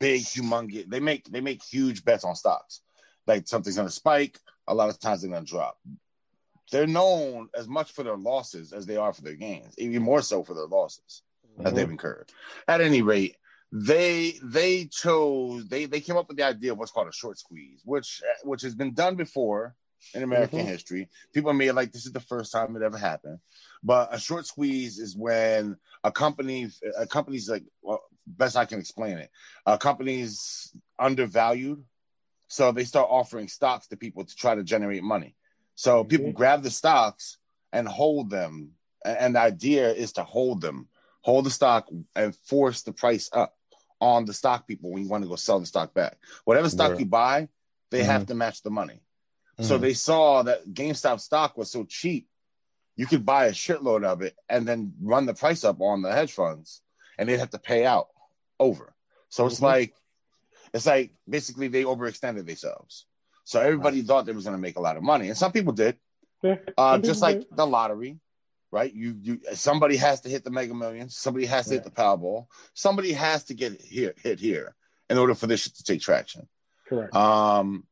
big, 0.00 0.22
humongous. 0.22 0.88
They 0.88 1.00
make 1.00 1.24
they 1.30 1.40
make 1.40 1.62
huge 1.62 2.04
bets 2.04 2.24
on 2.24 2.34
stocks. 2.36 2.80
Like 3.26 3.46
something's 3.46 3.76
gonna 3.76 3.90
spike, 3.90 4.38
a 4.66 4.74
lot 4.74 4.88
of 4.88 4.98
times 4.98 5.22
they're 5.22 5.30
gonna 5.30 5.44
drop 5.44 5.78
they're 6.72 6.86
known 6.86 7.48
as 7.54 7.68
much 7.68 7.92
for 7.92 8.02
their 8.02 8.16
losses 8.16 8.72
as 8.72 8.86
they 8.86 8.96
are 8.96 9.12
for 9.12 9.20
their 9.22 9.34
gains, 9.34 9.74
even 9.78 10.02
more 10.02 10.22
so 10.22 10.42
for 10.42 10.54
their 10.54 10.66
losses 10.66 11.22
that 11.58 11.74
they've 11.74 11.90
incurred. 11.90 12.32
At 12.66 12.80
any 12.80 13.02
rate, 13.02 13.36
they 13.76 14.38
they 14.40 14.84
chose 14.84 15.66
they 15.66 15.86
they 15.86 16.00
came 16.00 16.16
up 16.16 16.28
with 16.28 16.36
the 16.36 16.44
idea 16.44 16.70
of 16.70 16.78
what's 16.78 16.92
called 16.92 17.08
a 17.08 17.12
short 17.12 17.36
squeeze, 17.38 17.80
which 17.84 18.22
which 18.44 18.62
has 18.62 18.72
been 18.76 18.94
done 18.94 19.16
before 19.16 19.74
in 20.14 20.22
American 20.22 20.60
Mhm. 20.60 20.68
history. 20.68 21.10
People 21.32 21.52
may 21.52 21.72
like 21.72 21.90
this 21.90 22.06
is 22.06 22.12
the 22.12 22.20
first 22.20 22.52
time 22.52 22.76
it 22.76 22.82
ever 22.82 22.96
happened, 22.96 23.40
but 23.82 24.14
a 24.14 24.18
short 24.20 24.46
squeeze 24.46 25.00
is 25.00 25.16
when 25.16 25.76
a 26.04 26.12
company 26.12 26.70
a 26.96 27.04
company's 27.04 27.50
like 27.50 27.64
well, 27.82 28.00
best 28.24 28.56
I 28.56 28.64
can 28.64 28.78
explain 28.78 29.18
it. 29.18 29.30
A 29.66 29.76
company's 29.76 30.72
undervalued, 31.00 31.82
so 32.46 32.70
they 32.70 32.84
start 32.84 33.08
offering 33.10 33.48
stocks 33.48 33.88
to 33.88 33.96
people 33.96 34.24
to 34.24 34.36
try 34.36 34.54
to 34.54 34.62
generate 34.62 35.02
money. 35.02 35.34
So 35.74 36.04
people 36.04 36.30
Mhm. 36.30 36.34
grab 36.34 36.62
the 36.62 36.70
stocks 36.70 37.38
and 37.72 37.88
hold 37.88 38.30
them, 38.30 38.76
and 39.04 39.34
the 39.34 39.40
idea 39.40 39.92
is 39.92 40.12
to 40.12 40.22
hold 40.22 40.60
them, 40.60 40.88
hold 41.22 41.44
the 41.44 41.50
stock, 41.50 41.88
and 42.14 42.36
force 42.36 42.82
the 42.82 42.92
price 42.92 43.28
up 43.32 43.56
on 44.00 44.24
the 44.24 44.32
stock 44.32 44.66
people 44.66 44.90
when 44.90 45.02
you 45.02 45.08
want 45.08 45.22
to 45.22 45.28
go 45.28 45.36
sell 45.36 45.60
the 45.60 45.66
stock 45.66 45.94
back. 45.94 46.18
Whatever 46.44 46.68
stock 46.68 46.90
Right. 46.92 47.00
you 47.00 47.06
buy, 47.06 47.48
they 47.90 48.00
Mhm. 48.00 48.06
have 48.06 48.26
to 48.26 48.34
match 48.34 48.62
the 48.62 48.70
money. 48.70 49.00
So 49.60 49.78
Mhm. 49.78 49.80
they 49.82 49.94
saw 49.94 50.42
that 50.42 50.66
GameStop 50.68 51.20
stock 51.20 51.56
was 51.56 51.70
so 51.70 51.84
cheap, 51.84 52.28
you 52.96 53.06
could 53.06 53.24
buy 53.24 53.46
a 53.46 53.52
shitload 53.52 54.04
of 54.04 54.22
it 54.22 54.36
and 54.48 54.66
then 54.66 54.94
run 55.00 55.26
the 55.26 55.34
price 55.34 55.64
up 55.64 55.80
on 55.80 56.02
the 56.02 56.12
hedge 56.12 56.32
funds, 56.32 56.82
and 57.18 57.28
they'd 57.28 57.38
have 57.38 57.50
to 57.50 57.58
pay 57.58 57.86
out 57.86 58.08
over. 58.58 58.94
So 59.28 59.46
it's 59.46 59.60
Mhm. 59.60 59.62
like, 59.62 59.94
it's 60.72 60.86
like 60.86 61.14
basically 61.28 61.68
they 61.68 61.84
overextended 61.84 62.46
themselves. 62.46 63.06
So 63.44 63.60
everybody 63.60 64.02
thought 64.02 64.26
they 64.26 64.32
was 64.32 64.44
going 64.44 64.56
to 64.56 64.60
make 64.60 64.76
a 64.76 64.80
lot 64.80 64.96
of 64.96 65.02
money, 65.02 65.28
and 65.28 65.38
some 65.38 65.52
people 65.52 65.72
did. 65.72 65.98
Yeah, 66.42 66.56
Uh, 66.76 66.98
just 66.98 67.22
like 67.22 67.48
the 67.50 67.66
lottery, 67.66 68.20
right? 68.74 68.92
You 68.92 69.16
you 69.22 69.40
somebody 69.54 69.96
has 69.96 70.20
to 70.22 70.28
hit 70.28 70.42
the 70.42 70.50
Mega 70.50 70.74
Millions, 70.74 71.16
somebody 71.16 71.46
has 71.46 71.66
to 71.68 71.74
hit 71.74 71.84
the 71.84 71.90
Powerball, 71.90 72.46
somebody 72.74 73.12
has 73.12 73.44
to 73.44 73.54
get 73.54 73.80
here 73.80 74.12
hit 74.20 74.40
here 74.40 74.74
in 75.08 75.16
order 75.16 75.34
for 75.36 75.46
this 75.46 75.62
shit 75.62 75.76
to 75.76 75.84
take 75.84 76.00
traction. 76.00 76.48
correct. 76.88 77.14
Um, 77.14 77.86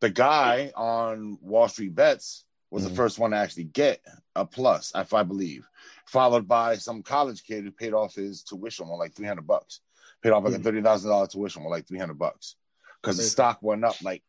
the 0.00 0.10
guy 0.10 0.72
on 0.76 1.38
Wall 1.40 1.68
Street 1.68 1.94
Bets 1.94 2.44
was 2.70 2.84
Mhm. 2.84 2.88
the 2.90 2.94
first 2.94 3.18
one 3.18 3.30
to 3.30 3.38
actually 3.38 3.64
get 3.64 4.02
a 4.34 4.44
plus, 4.44 4.92
if 4.94 5.14
I 5.14 5.22
believe, 5.22 5.66
followed 6.06 6.46
by 6.46 6.76
some 6.76 7.02
college 7.02 7.42
kid 7.44 7.64
who 7.64 7.70
paid 7.72 7.94
off 7.94 8.14
his 8.14 8.42
tuition 8.42 8.88
with 8.88 8.98
like 8.98 9.14
three 9.14 9.26
hundred 9.26 9.46
bucks, 9.46 9.80
paid 10.22 10.30
off 10.32 10.44
like 10.44 10.54
a 10.54 10.58
Mhm. 10.58 10.64
thirty 10.64 10.82
thousand 10.82 11.10
dollar 11.10 11.26
tuition 11.28 11.64
with 11.64 11.70
like 11.70 11.88
three 11.88 11.98
hundred 11.98 12.18
bucks 12.18 12.56
because 13.00 13.16
the 13.16 13.22
stock 13.22 13.62
went 13.62 13.84
up 13.86 13.96
like 14.02 14.22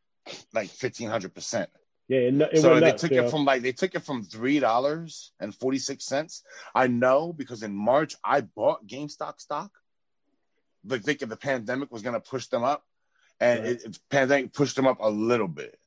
like 0.54 0.70
fifteen 0.70 1.10
hundred 1.10 1.34
percent. 1.36 1.70
Yeah, 2.08 2.20
it, 2.20 2.42
it 2.54 2.62
So 2.62 2.76
they 2.76 2.80
nuts, 2.92 3.02
took 3.02 3.12
yo. 3.12 3.26
it 3.26 3.32
from 3.32 3.46
like 3.46 3.62
they 3.62 3.72
took 3.74 3.96
it 3.96 4.04
from 4.04 4.24
three 4.24 4.60
dollars 4.60 5.32
and 5.40 5.54
forty 5.54 5.80
six 5.80 6.06
cents. 6.06 6.44
I 6.74 6.88
know 6.88 7.34
because 7.34 7.64
in 7.64 7.74
March 7.76 8.16
I 8.24 8.42
bought 8.42 8.88
GameStop 8.88 9.40
stock, 9.40 9.72
like 10.86 11.04
thinking 11.04 11.28
the 11.30 11.38
pandemic 11.38 11.92
was 11.92 12.02
gonna 12.02 12.20
push 12.20 12.48
them 12.48 12.64
up, 12.64 12.84
and 13.40 13.60
Right. 13.62 13.70
it, 13.72 13.84
it 13.84 14.00
pandemic 14.10 14.54
pushed 14.54 14.76
them 14.76 14.88
up 14.88 14.98
a 15.02 15.10
little 15.10 15.48
bit, 15.50 15.78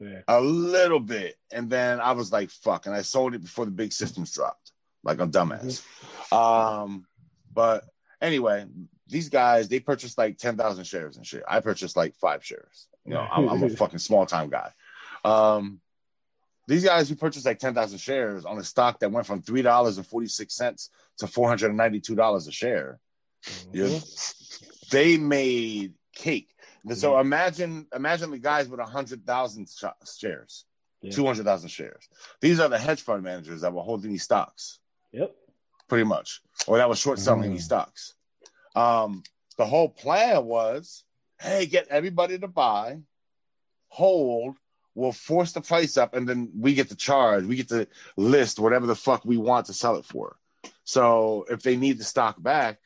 Yeah. 0.00 0.22
a 0.28 0.40
little 0.40 1.00
bit, 1.00 1.36
and 1.52 1.70
then 1.70 2.00
I 2.00 2.12
was 2.12 2.32
like, 2.32 2.50
"Fuck!" 2.50 2.86
and 2.86 2.94
I 2.94 3.02
sold 3.02 3.34
it 3.34 3.42
before 3.42 3.64
the 3.64 3.70
big 3.70 3.92
systems 3.92 4.32
dropped, 4.32 4.72
like 5.04 5.20
a 5.20 5.26
dumbass. 5.26 5.82
Um, 6.32 7.06
but 7.52 7.84
anyway, 8.20 8.66
these 9.06 9.28
guys 9.28 9.68
they 9.68 9.80
purchased 9.80 10.18
like 10.18 10.38
ten 10.38 10.56
thousand 10.56 10.84
shares 10.84 11.16
and 11.16 11.26
shit. 11.26 11.42
I 11.48 11.60
purchased 11.60 11.96
like 11.96 12.14
five 12.16 12.44
shares. 12.44 12.88
You 13.04 13.14
know, 13.14 13.20
I'm, 13.30 13.48
I'm 13.48 13.62
a 13.62 13.68
fucking 13.82 13.98
small 13.98 14.26
time 14.26 14.50
guy. 14.50 14.72
Um, 15.24 15.80
these 16.66 16.84
guys 16.84 17.08
who 17.08 17.16
purchased 17.16 17.46
like 17.46 17.58
ten 17.58 17.74
thousand 17.74 17.98
shares 17.98 18.44
on 18.44 18.58
a 18.58 18.64
stock 18.64 19.00
that 19.00 19.10
went 19.10 19.26
from 19.26 19.42
three 19.42 19.62
dollars 19.62 19.96
and 19.98 20.06
forty 20.06 20.28
six 20.28 20.54
cents 20.54 20.90
to 21.18 21.26
four 21.26 21.48
hundred 21.48 21.68
and 21.68 21.76
ninety 21.76 22.00
two 22.00 22.14
dollars 22.14 22.46
a 22.46 22.52
share, 22.52 22.98
Mm-hmm. 23.48 23.76
yeah, 23.78 23.98
they 24.90 25.16
made 25.16 25.94
cake. 26.14 26.54
So 26.94 27.18
imagine 27.18 27.86
imagine 27.94 28.30
the 28.30 28.38
guys 28.38 28.68
with 28.68 28.80
hundred 28.80 29.26
thousand 29.26 29.68
shares, 30.18 30.64
Yeah. 31.02 31.10
two 31.10 31.26
hundred 31.26 31.44
thousand 31.44 31.70
shares. 31.70 32.08
These 32.40 32.60
are 32.60 32.68
the 32.68 32.78
hedge 32.78 33.00
fund 33.02 33.22
managers 33.22 33.62
that 33.62 33.72
were 33.72 33.82
holding 33.82 34.10
these 34.10 34.22
stocks, 34.22 34.78
Yep. 35.12 35.34
pretty 35.88 36.04
much, 36.04 36.40
or 36.66 36.76
that 36.78 36.88
was 36.88 36.98
short 36.98 37.18
selling 37.18 37.50
Mm. 37.50 37.54
these 37.54 37.64
stocks. 37.64 38.14
Um, 38.76 39.22
the 39.56 39.66
whole 39.66 39.88
plan 39.88 40.44
was, 40.44 41.04
hey, 41.40 41.66
get 41.66 41.88
everybody 41.88 42.38
to 42.38 42.48
buy, 42.48 42.98
hold, 43.88 44.56
we'll 44.94 45.12
force 45.12 45.52
the 45.52 45.60
price 45.60 45.96
up, 45.96 46.14
and 46.14 46.28
then 46.28 46.50
we 46.56 46.74
get 46.74 46.88
to 46.88 46.96
charge, 46.96 47.44
we 47.44 47.56
get 47.56 47.68
to 47.68 47.86
list 48.16 48.58
whatever 48.58 48.86
the 48.86 48.94
fuck 48.96 49.24
we 49.24 49.36
want 49.36 49.66
to 49.66 49.72
sell 49.72 49.96
it 49.96 50.04
for. 50.04 50.36
So 50.84 51.46
if 51.48 51.62
they 51.62 51.76
need 51.76 51.98
the 51.98 52.04
stock 52.04 52.40
back, 52.42 52.78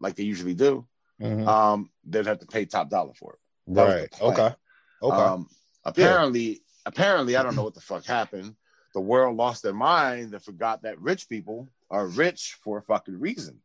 like 0.00 0.16
they 0.16 0.24
usually 0.24 0.54
do, 0.54 0.86
Mhm. 1.20 1.46
um, 1.46 1.90
they'd 2.04 2.26
have 2.26 2.40
to 2.40 2.46
pay 2.46 2.64
top 2.64 2.90
dollar 2.90 3.14
for 3.14 3.34
it. 3.34 3.38
that 3.74 3.84
right. 3.84 4.20
Okay. 4.22 4.54
Okay. 5.02 5.16
Um, 5.16 5.48
apparently, 5.84 6.62
apparently, 6.86 7.36
I 7.36 7.42
don't 7.42 7.54
know 7.54 7.62
what 7.64 7.74
the 7.74 7.80
fuck 7.82 8.04
happened. 8.04 8.56
The 8.94 9.00
world 9.00 9.36
lost 9.36 9.62
their 9.62 9.74
mind 9.74 10.32
and 10.32 10.42
forgot 10.42 10.82
that 10.82 10.98
rich 11.00 11.28
people 11.28 11.68
are 11.90 12.06
rich 12.06 12.56
for 12.62 12.78
a 12.78 12.82
fucking 12.82 13.20
reason, 13.20 13.60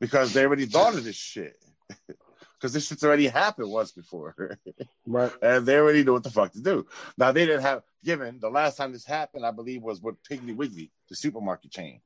because 0.00 0.32
they 0.32 0.44
already 0.44 0.66
thought 0.66 0.94
of 0.94 1.04
this 1.04 1.14
shit. 1.16 1.56
Because 2.58 2.72
this 2.72 2.86
shit's 2.86 3.04
already 3.04 3.26
happened 3.26 3.70
once 3.70 3.92
before, 3.92 4.58
Right. 5.06 5.30
and 5.42 5.66
they 5.66 5.76
already 5.76 6.02
know 6.04 6.14
what 6.14 6.22
the 6.22 6.30
fuck 6.30 6.52
to 6.52 6.62
do. 6.62 6.86
Now 7.18 7.32
they 7.32 7.44
didn't 7.46 7.62
have. 7.62 7.82
Given 8.04 8.38
the 8.40 8.48
last 8.48 8.76
time 8.76 8.92
this 8.92 9.04
happened, 9.04 9.44
I 9.44 9.50
believe 9.50 9.82
was 9.82 10.00
with 10.00 10.14
Piggly 10.22 10.54
Wiggly, 10.56 10.90
the 11.08 11.16
supermarket 11.16 11.70
chain. 11.72 12.00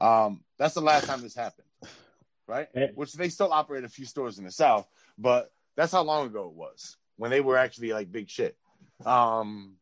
Um, 0.00 0.42
that's 0.56 0.74
the 0.74 0.80
last 0.80 1.06
time 1.06 1.20
this 1.20 1.34
happened, 1.34 1.66
right? 2.46 2.68
Eh. 2.74 2.88
Which 2.94 3.12
they 3.12 3.28
still 3.28 3.52
operate 3.52 3.84
a 3.84 3.88
few 3.88 4.06
stores 4.06 4.38
in 4.38 4.44
the 4.44 4.50
South, 4.50 4.88
but 5.18 5.52
that's 5.76 5.92
how 5.92 6.02
long 6.02 6.26
ago 6.26 6.46
it 6.46 6.54
was 6.54 6.96
when 7.16 7.30
they 7.30 7.40
were 7.40 7.58
actually 7.58 7.92
like 7.92 8.10
big 8.10 8.30
shit. 8.30 8.56
Um, 9.04 9.74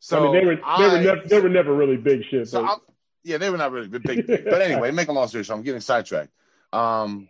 so 0.00 0.18
I 0.18 0.22
mean, 0.22 0.32
they 0.32 0.44
were 0.46 0.56
they 0.56 0.62
I- 0.62 0.92
were 0.94 1.00
never 1.00 1.22
they 1.28 1.40
were 1.40 1.48
never 1.48 1.72
really 1.74 1.96
big 1.96 2.24
shit. 2.30 2.48
so 2.48 2.80
yeah, 3.22 3.38
they 3.38 3.50
were 3.50 3.56
not 3.58 3.72
really 3.72 3.88
big, 3.88 4.02
big, 4.02 4.26
big. 4.26 4.44
but 4.44 4.62
anyway, 4.62 4.90
make 4.90 5.08
a 5.08 5.12
long 5.12 5.28
story 5.28 5.44
short, 5.44 5.58
I'm 5.58 5.64
getting 5.64 5.80
sidetracked. 5.80 6.30
Um, 6.72 7.28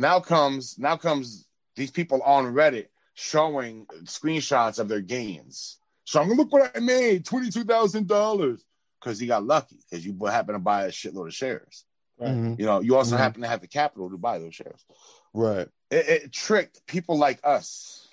now 0.00 0.18
comes 0.18 0.78
now 0.78 0.96
comes 0.96 1.46
these 1.76 1.90
people 1.90 2.22
on 2.22 2.52
Reddit 2.54 2.86
showing 3.14 3.86
screenshots 4.04 4.78
of 4.78 4.88
their 4.88 5.00
gains. 5.00 5.78
So 6.04 6.20
I'm 6.20 6.28
gonna 6.28 6.40
look 6.40 6.52
what 6.52 6.72
I 6.74 6.80
made, 6.80 7.24
twenty 7.24 7.50
two 7.50 7.64
thousand 7.64 8.08
dollars, 8.08 8.64
because 9.00 9.18
he 9.18 9.26
got 9.26 9.44
lucky 9.44 9.76
because 9.88 10.04
you 10.04 10.16
happen 10.26 10.54
to 10.54 10.58
buy 10.58 10.86
a 10.86 10.90
shitload 10.90 11.28
of 11.28 11.34
shares. 11.34 11.84
Right. 12.18 12.30
Mhm. 12.30 12.58
You 12.58 12.66
know, 12.66 12.80
you 12.80 12.96
also 12.96 13.16
Mhm. 13.16 13.20
happen 13.20 13.42
to 13.42 13.48
have 13.48 13.60
the 13.60 13.68
capital 13.68 14.10
to 14.10 14.18
buy 14.18 14.38
those 14.38 14.54
shares. 14.54 14.84
Right. 15.32 15.68
It, 15.90 16.08
it 16.08 16.32
tricked 16.32 16.86
people 16.86 17.16
like 17.16 17.40
us, 17.44 18.08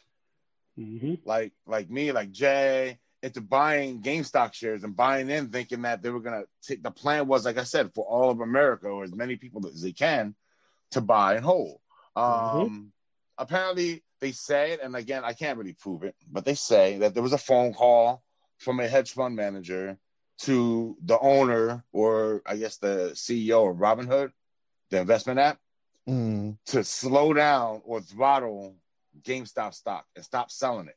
Mhm. 0.78 1.20
like 1.26 1.54
like 1.66 1.90
me, 1.90 2.12
like 2.12 2.32
Jay, 2.32 3.00
into 3.24 3.42
buying 3.42 4.02
GameStop 4.02 4.54
shares 4.54 4.84
and 4.84 4.96
buying 4.96 5.30
in, 5.30 5.50
thinking 5.50 5.82
that 5.82 6.02
they 6.02 6.10
were 6.10 6.20
gonna 6.20 6.44
take. 6.62 6.84
The 6.84 6.92
plan 6.92 7.28
was, 7.28 7.46
like 7.46 7.58
I 7.58 7.64
said, 7.64 7.94
for 7.94 8.06
all 8.06 8.30
of 8.30 8.42
America 8.42 8.88
or 8.88 9.04
as 9.04 9.14
many 9.14 9.36
people 9.38 9.66
as 9.68 9.82
they 9.82 9.94
can 9.94 10.36
to 10.92 11.02
buy 11.02 11.36
and 11.36 11.46
hold. 11.46 11.80
Um, 12.16 12.92
Apparently, 13.40 14.04
they 14.20 14.32
said, 14.32 14.80
and 14.80 14.96
again, 14.96 15.22
I 15.24 15.34
can't 15.34 15.60
really 15.60 15.74
prove 15.74 16.04
it, 16.04 16.16
but 16.32 16.44
they 16.44 16.56
say 16.56 16.98
that 16.98 17.14
there 17.14 17.22
was 17.22 17.34
a 17.34 17.38
phone 17.38 17.72
call 17.72 18.24
from 18.58 18.80
a 18.80 18.88
hedge 18.88 19.12
fund 19.12 19.36
manager 19.36 20.00
to 20.40 20.98
the 21.04 21.20
owner, 21.20 21.84
or 21.92 22.42
I 22.48 22.58
guess 22.58 22.78
the 22.78 23.12
CEO 23.14 23.70
of 23.70 23.78
Robinhood, 23.78 24.32
the 24.90 25.00
investment 25.00 25.40
app 25.40 25.60
Mm. 26.08 26.58
to 26.68 26.84
slow 26.86 27.34
down 27.34 27.82
or 27.84 28.00
throttle 28.02 28.78
GameStop 29.24 29.74
stock 29.74 30.06
and 30.16 30.24
stop 30.24 30.50
selling 30.50 30.88
it 30.88 30.96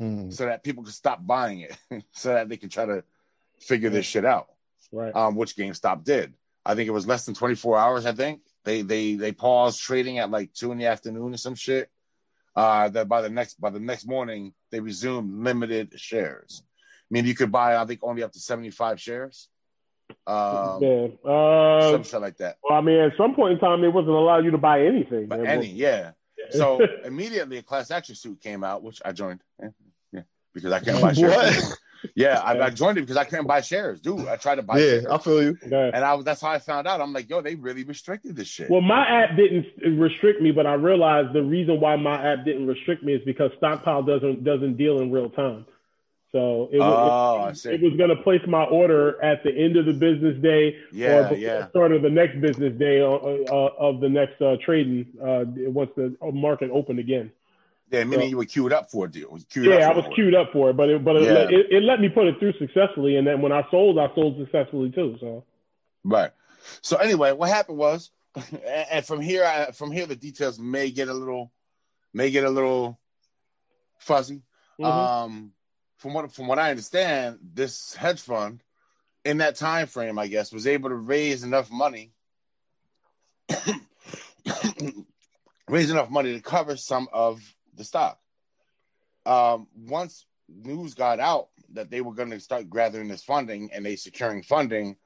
Mm. 0.00 0.32
so 0.32 0.44
that 0.44 0.62
people 0.62 0.82
can 0.84 0.92
stop 0.92 1.26
buying 1.26 1.60
it 1.60 1.76
so 2.12 2.34
that 2.34 2.48
they 2.48 2.56
can 2.58 2.68
try 2.68 2.84
to 2.84 3.02
figure 3.60 3.88
this 3.90 4.04
shit 4.06 4.24
out. 4.24 4.48
Right. 4.92 5.14
Um, 5.16 5.34
which 5.34 5.56
GameStop 5.56 6.04
did. 6.04 6.34
I 6.64 6.74
think 6.74 6.86
it 6.88 6.92
was 6.92 7.06
less 7.06 7.24
than 7.26 7.34
24 7.34 7.78
hours, 7.78 8.06
I 8.06 8.12
think. 8.12 8.42
They 8.64 8.82
they 8.82 9.14
they 9.14 9.32
paused 9.32 9.80
trading 9.80 10.18
at 10.18 10.30
like 10.30 10.52
two 10.52 10.72
in 10.72 10.78
the 10.78 10.86
afternoon 10.86 11.34
or 11.34 11.36
some 11.36 11.54
shit. 11.54 11.90
Uh 12.56 12.88
that 12.90 13.08
by 13.08 13.20
the 13.22 13.30
next 13.30 13.60
by 13.60 13.70
the 13.70 13.80
next 13.80 14.06
morning 14.06 14.54
they 14.70 14.80
resumed 14.80 15.44
limited 15.44 15.92
shares. 16.00 16.62
I 16.62 17.08
mean 17.10 17.26
you 17.26 17.34
could 17.34 17.52
buy 17.52 17.76
I 17.76 17.84
think 17.84 18.00
only 18.02 18.22
up 18.22 18.32
to 18.32 18.40
75 18.40 19.00
shares. 19.00 19.48
Um 20.26 20.82
yeah. 20.82 21.06
Uh, 21.30 21.92
some 21.92 22.04
shit 22.04 22.20
like 22.20 22.36
that. 22.38 22.56
well, 22.62 22.78
I 22.78 22.82
mean, 22.82 22.98
at 23.00 23.12
some 23.16 23.34
point 23.34 23.54
in 23.54 23.58
time, 23.58 23.80
they 23.80 23.88
wasn't 23.88 24.14
allowed 24.14 24.44
you 24.44 24.50
to 24.50 24.58
buy 24.58 24.84
anything. 24.84 25.26
But 25.26 25.46
any, 25.46 25.66
yeah. 25.66 26.12
So 26.50 26.80
immediately 27.04 27.58
a 27.58 27.62
class 27.62 27.90
action 27.90 28.14
suit 28.14 28.40
came 28.40 28.62
out, 28.64 28.82
which 28.82 29.00
I 29.04 29.12
joined. 29.12 29.40
Yeah, 29.60 29.68
yeah. 30.12 30.20
Because 30.52 30.72
I 30.72 30.80
can't 30.80 31.00
buy 31.06 31.12
shares. 31.12 31.76
What? 32.04 32.12
Yeah, 32.14 32.40
I, 32.40 32.66
I 32.66 32.70
joined 32.70 32.98
it 32.98 33.02
because 33.02 33.16
I 33.16 33.24
couldn't 33.24 33.46
buy 33.46 33.60
shares, 33.60 34.00
dude. 34.00 34.28
I 34.28 34.36
tried 34.36 34.56
to 34.56 34.62
buy 34.62 34.78
Yeah, 34.78 34.90
shares, 34.90 35.06
I 35.06 35.18
feel 35.18 35.42
you. 35.42 35.58
And 35.62 35.96
I 35.96 36.14
was 36.14 36.24
that's 36.24 36.40
how 36.40 36.50
I 36.50 36.58
found 36.58 36.86
out. 36.86 37.00
I'm 37.00 37.12
like, 37.12 37.28
yo, 37.28 37.40
they 37.40 37.54
really 37.54 37.84
restricted 37.84 38.36
this 38.36 38.48
shit. 38.48 38.70
Well, 38.70 38.80
my 38.80 39.06
app 39.06 39.36
didn't 39.36 39.98
restrict 39.98 40.40
me, 40.40 40.52
but 40.52 40.66
I 40.66 40.74
realized 40.74 41.32
the 41.34 41.42
reason 41.42 41.80
why 41.80 41.96
my 41.96 42.32
app 42.32 42.44
didn't 42.44 42.66
restrict 42.66 43.02
me 43.02 43.14
is 43.14 43.22
because 43.24 43.50
Stockpile 43.58 44.02
doesn't 44.02 44.44
doesn't 44.44 44.76
deal 44.76 45.00
in 45.00 45.10
real 45.12 45.30
time. 45.30 45.66
So 46.32 46.68
it, 46.72 46.80
Oh, 46.80 47.38
I 47.42 47.48
was 47.48 47.62
see. 47.62 47.70
it, 47.70 47.80
was 47.80 47.96
going 47.96 48.10
to 48.10 48.20
place 48.24 48.40
my 48.48 48.64
order 48.64 49.22
at 49.22 49.44
the 49.44 49.50
end 49.56 49.76
of 49.76 49.86
the 49.86 49.92
business 49.92 50.36
day 50.42 50.76
yeah, 50.90 51.10
or 51.10 51.22
before 51.22 51.36
yeah, 51.38 51.60
the 51.62 51.70
start 51.70 51.92
of 51.92 52.02
the 52.02 52.10
next 52.10 52.40
business 52.40 52.76
day 52.76 53.00
uh, 53.00 53.06
uh, 53.06 53.70
of 53.78 54.00
the 54.00 54.08
next 54.08 54.42
uh, 54.42 54.56
trading 54.64 55.06
uh, 55.22 55.44
once 55.70 55.90
the 55.96 56.16
market 56.32 56.70
opened 56.72 56.98
again. 56.98 57.30
Yeah. 57.90 58.04
Meaning 58.04 58.30
you 58.30 58.36
were 58.36 58.44
queued 58.44 58.72
up 58.72 58.90
for 58.90 59.06
a 59.06 59.10
deal. 59.10 59.38
Queued 59.50 59.66
Yeah, 59.66 59.90
I 59.90 59.94
was 59.94 60.04
it. 60.06 60.14
queued 60.14 60.34
up 60.34 60.50
for 60.52 60.70
it, 60.70 60.76
but 60.76 60.88
it, 60.88 61.04
but 61.04 61.16
it, 61.16 61.22
Yeah. 61.22 61.32
let, 61.32 61.52
it, 61.52 61.66
it 61.70 61.82
let 61.82 62.00
me 62.00 62.08
put 62.08 62.26
it 62.26 62.38
through 62.38 62.52
successfully, 62.58 63.16
and 63.16 63.26
then 63.26 63.40
when 63.40 63.52
I 63.52 63.62
sold, 63.70 63.98
I 63.98 64.12
sold 64.14 64.38
successfully 64.38 64.90
too. 64.90 65.16
So 65.20 65.44
Right. 66.04 66.30
So 66.82 66.96
anyway, 66.96 67.32
what 67.32 67.48
happened 67.48 67.78
was, 67.78 68.10
and, 68.90 69.04
from 69.04 69.20
here, 69.20 69.44
I, 69.44 69.70
from 69.70 69.90
here, 69.92 70.06
the 70.06 70.16
details 70.16 70.58
may 70.58 70.90
get 70.90 71.08
a 71.08 71.14
little, 71.14 71.52
may 72.12 72.30
get 72.30 72.44
a 72.44 72.50
little 72.50 72.98
fuzzy. 73.98 74.42
mhm. 74.80 74.86
Um, 74.86 75.52
from 75.96 76.14
what 76.14 76.32
from 76.32 76.46
what 76.48 76.58
I 76.58 76.70
understand, 76.70 77.38
this 77.54 77.94
hedge 77.94 78.20
fund, 78.20 78.62
in 79.24 79.38
that 79.38 79.56
time 79.56 79.86
frame, 79.86 80.18
I 80.18 80.26
guess, 80.26 80.52
was 80.52 80.66
able 80.66 80.90
to 80.90 80.96
raise 80.96 81.44
enough 81.44 81.70
money, 81.70 82.12
raise 85.68 85.90
enough 85.90 86.10
money 86.10 86.32
to 86.34 86.40
cover 86.40 86.76
some 86.76 87.08
of 87.12 87.40
the 87.76 87.84
stock. 87.84 88.18
Um, 89.26 89.68
once 89.76 90.26
news 90.48 90.94
got 90.94 91.18
out 91.20 91.48
that 91.72 91.90
they 91.90 92.00
were 92.00 92.12
going 92.12 92.30
to 92.30 92.40
start 92.40 92.68
gathering 92.70 93.08
this 93.08 93.24
funding 93.24 93.70
and 93.72 93.84
they 93.84 93.96
securing 93.96 94.42
funding, 94.42 94.96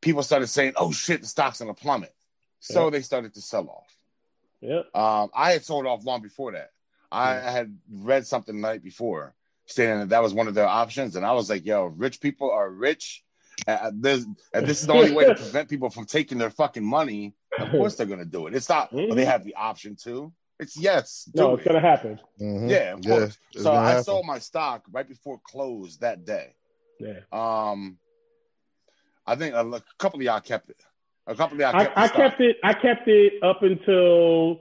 people 0.00 0.22
started 0.22 0.48
saying, 0.48 0.72
"Oh 0.76 0.92
shit, 0.92 1.20
the 1.20 1.26
stock's 1.28 1.60
going 1.60 1.72
to 1.74 1.80
plummet." 1.80 2.14
So 2.60 2.84
Yeah. 2.84 2.90
they 2.90 3.02
started 3.02 3.34
to 3.34 3.40
sell 3.40 3.68
off. 3.68 3.96
yeah, 4.60 4.82
Um, 4.94 5.30
I 5.34 5.52
had 5.52 5.64
sold 5.64 5.86
off 5.86 6.04
long 6.04 6.20
before 6.22 6.52
that. 6.52 6.70
I 7.12 7.34
Yeah. 7.36 7.50
had 7.50 7.78
read 7.88 8.26
something 8.26 8.56
the 8.56 8.60
night 8.60 8.82
before 8.82 9.34
stating 9.66 9.98
that 10.00 10.08
that 10.08 10.22
was 10.22 10.34
one 10.34 10.48
of 10.48 10.54
their 10.54 10.66
options, 10.66 11.14
and 11.14 11.24
I 11.24 11.32
was 11.32 11.48
like, 11.48 11.64
"Yo, 11.64 11.84
rich 11.84 12.20
people 12.20 12.50
are 12.50 12.68
rich, 12.68 13.22
and 13.66 14.02
this, 14.02 14.24
and 14.52 14.66
this 14.66 14.80
is 14.80 14.86
the 14.88 14.94
only 14.94 15.12
way 15.12 15.24
to 15.24 15.34
prevent 15.36 15.68
people 15.68 15.90
from 15.90 16.06
taking 16.06 16.38
their 16.38 16.50
fucking 16.50 16.84
money. 16.84 17.34
Of 17.60 17.70
course, 17.70 17.94
they're 17.94 18.06
gonna 18.06 18.24
do 18.24 18.46
it. 18.48 18.54
It's 18.54 18.68
not 18.68 18.92
well, 18.92 19.14
they 19.14 19.24
have 19.24 19.44
the 19.44 19.54
option 19.54 19.94
to. 20.04 20.32
It's 20.60 20.76
yes, 20.76 21.28
no, 21.34 21.54
it's 21.54 21.64
it. 21.64 21.68
gonna 21.68 21.80
happen. 21.80 22.18
Mhm. 22.40 22.68
yeah, 22.68 22.94
of 22.94 23.00
Yeah, 23.04 23.10
course. 23.10 23.38
So 23.56 23.72
I 23.72 23.90
happen. 23.90 24.04
sold 24.04 24.26
my 24.26 24.38
stock 24.40 24.84
right 24.90 25.08
before 25.08 25.38
close 25.44 25.98
that 25.98 26.24
day. 26.24 26.54
Yeah, 26.98 27.20
Um, 27.30 27.98
I 29.26 29.36
think 29.36 29.54
a, 29.54 29.60
a 29.60 29.82
couple 29.98 30.18
of 30.18 30.24
y'all 30.24 30.40
kept 30.40 30.68
it. 30.70 30.82
A 31.28 31.34
couple 31.36 31.54
of 31.56 31.60
y'all 31.60 31.76
I, 31.76 31.84
kept 31.84 31.94
the 31.94 32.00
I 32.00 32.08
kept 32.08 32.40
it. 32.40 32.56
I 32.64 32.72
kept 32.74 33.08
it 33.08 33.42
up 33.42 33.62
until 33.62 34.60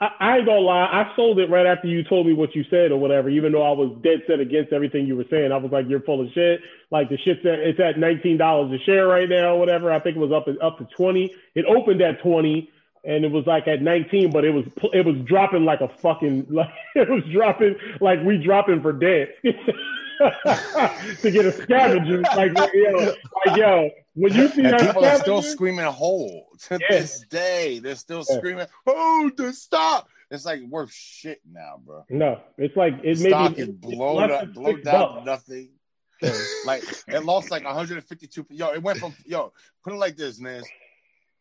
I, 0.00 0.10
I 0.20 0.36
ain't 0.38 0.46
gonna 0.46 0.60
lie. 0.60 0.84
I 0.86 1.12
sold 1.16 1.38
it 1.38 1.48
right 1.48 1.64
after 1.64 1.86
you 1.88 2.02
told 2.04 2.26
me 2.26 2.34
what 2.34 2.54
you 2.54 2.64
said 2.68 2.90
or 2.92 2.98
whatever. 2.98 3.30
Even 3.30 3.52
though 3.52 3.62
I 3.62 3.72
was 3.72 3.96
dead 4.02 4.22
set 4.26 4.40
against 4.40 4.72
everything 4.72 5.06
you 5.06 5.16
were 5.16 5.24
saying, 5.30 5.52
I 5.52 5.56
was 5.56 5.72
like, 5.72 5.86
"You're 5.88 6.00
full 6.02 6.20
of 6.20 6.30
shit." 6.32 6.60
Like 6.90 7.08
the 7.08 7.16
shit's 7.16 7.46
at 7.46 7.60
it's 7.60 7.80
at 7.80 7.98
nineteen 7.98 8.36
dollars 8.36 8.78
a 8.78 8.82
share 8.84 9.06
right 9.06 9.28
now, 9.28 9.54
or 9.54 9.58
whatever. 9.58 9.90
I 9.92 10.00
think 10.00 10.16
it 10.16 10.20
was 10.20 10.32
up 10.32 10.46
up 10.60 10.78
to 10.78 10.84
twenty. 10.96 11.32
It 11.54 11.64
opened 11.64 12.02
at 12.02 12.20
twenty. 12.20 12.70
And 13.04 13.24
it 13.24 13.30
was 13.32 13.46
like 13.46 13.66
at 13.66 13.80
19, 13.80 14.30
but 14.30 14.44
it 14.44 14.50
was 14.50 14.66
it 14.92 15.06
was 15.06 15.16
dropping 15.24 15.64
like 15.64 15.80
a 15.80 15.88
fucking 15.88 16.46
like 16.50 16.68
it 16.94 17.08
was 17.08 17.24
dropping 17.32 17.76
like 18.00 18.22
we 18.22 18.36
dropping 18.36 18.82
for 18.82 18.92
dead 18.92 19.32
to 20.22 21.30
get 21.30 21.44
a 21.46 21.52
scavenger. 21.52 22.22
Like 22.36 22.52
yo, 22.74 23.14
like 23.46 23.56
yo, 23.56 23.90
when 24.14 24.34
you 24.34 24.48
see 24.48 24.64
and 24.64 24.72
that 24.74 24.80
people 24.80 25.04
are 25.04 25.16
still 25.18 25.40
scavenger- 25.42 25.50
screaming 25.50 25.84
"hold" 25.86 26.44
to 26.68 26.78
Yeah. 26.80 26.86
this 26.90 27.24
day. 27.30 27.78
They're 27.78 27.94
still 27.96 28.24
Yeah. 28.28 28.36
screaming 28.36 28.66
"hold 28.86 29.36
to 29.38 29.52
stop." 29.52 30.08
It's 30.30 30.44
like 30.44 30.60
worth 30.68 30.92
shit 30.92 31.40
now, 31.50 31.80
bro. 31.84 32.04
No, 32.10 32.40
it's 32.58 32.76
like 32.76 32.94
it 33.02 33.16
Stock 33.18 33.52
maybe 33.52 33.62
is 33.62 33.68
it's 33.70 33.78
blown 33.78 34.16
less 34.16 34.42
up, 34.42 34.52
blown 34.52 34.82
down, 34.82 35.24
bucks. 35.24 35.26
nothing. 35.26 35.70
like 36.66 36.82
it 37.08 37.24
lost 37.24 37.50
like 37.50 37.64
152. 37.64 38.46
Yo, 38.50 38.68
it 38.72 38.82
went 38.82 38.98
from 38.98 39.14
yo. 39.26 39.52
Put 39.82 39.94
it 39.94 39.96
like 39.96 40.16
this, 40.16 40.38
Nez. 40.38 40.64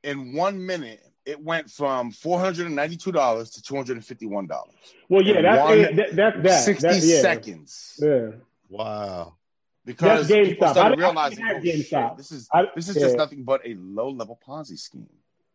In 0.04 0.34
one 0.34 0.66
minute, 0.66 1.02
it 1.30 1.40
went 1.42 1.70
from 1.70 2.12
four 2.12 2.40
hundred 2.40 2.68
and 2.68 2.76
ninety-two 2.76 3.12
dollars 3.12 3.52
to 3.52 3.62
two 3.62 3.76
hundred 3.76 3.98
and 3.98 4.06
fifty-one 4.06 4.48
dollars. 4.48 4.76
Well, 5.10 5.24
yeah, 5.24 5.42
that's 5.42 5.70
one 5.70 5.96
that, 5.96 6.16
that's 6.16 6.44
that. 6.44 6.64
Sixty 6.64 6.88
That- 6.88 7.04
yeah. 7.04 7.22
seconds. 7.22 8.00
Yeah. 8.02 8.30
Wow. 8.70 9.36
Because 9.86 10.28
That's 10.28 10.50
people 10.50 10.68
oh, 10.68 10.70
GameStop. 10.70 10.70
I 10.70 10.72
started 10.74 10.96
didn't- 10.98 11.04
I 11.06 11.08
realizing, 11.10 11.44
oh, 11.44 11.54
have 11.54 11.64
shit, 11.64 12.18
this 12.18 12.32
is 12.32 12.50
I- 12.54 12.66
this 12.76 12.90
is 12.90 12.96
yeah. 12.98 13.02
just 13.04 13.18
nothing 13.18 13.44
but 13.44 13.62
a 13.66 13.74
low-level 13.76 14.40
Ponzi 14.48 14.78
scheme. 14.78 15.08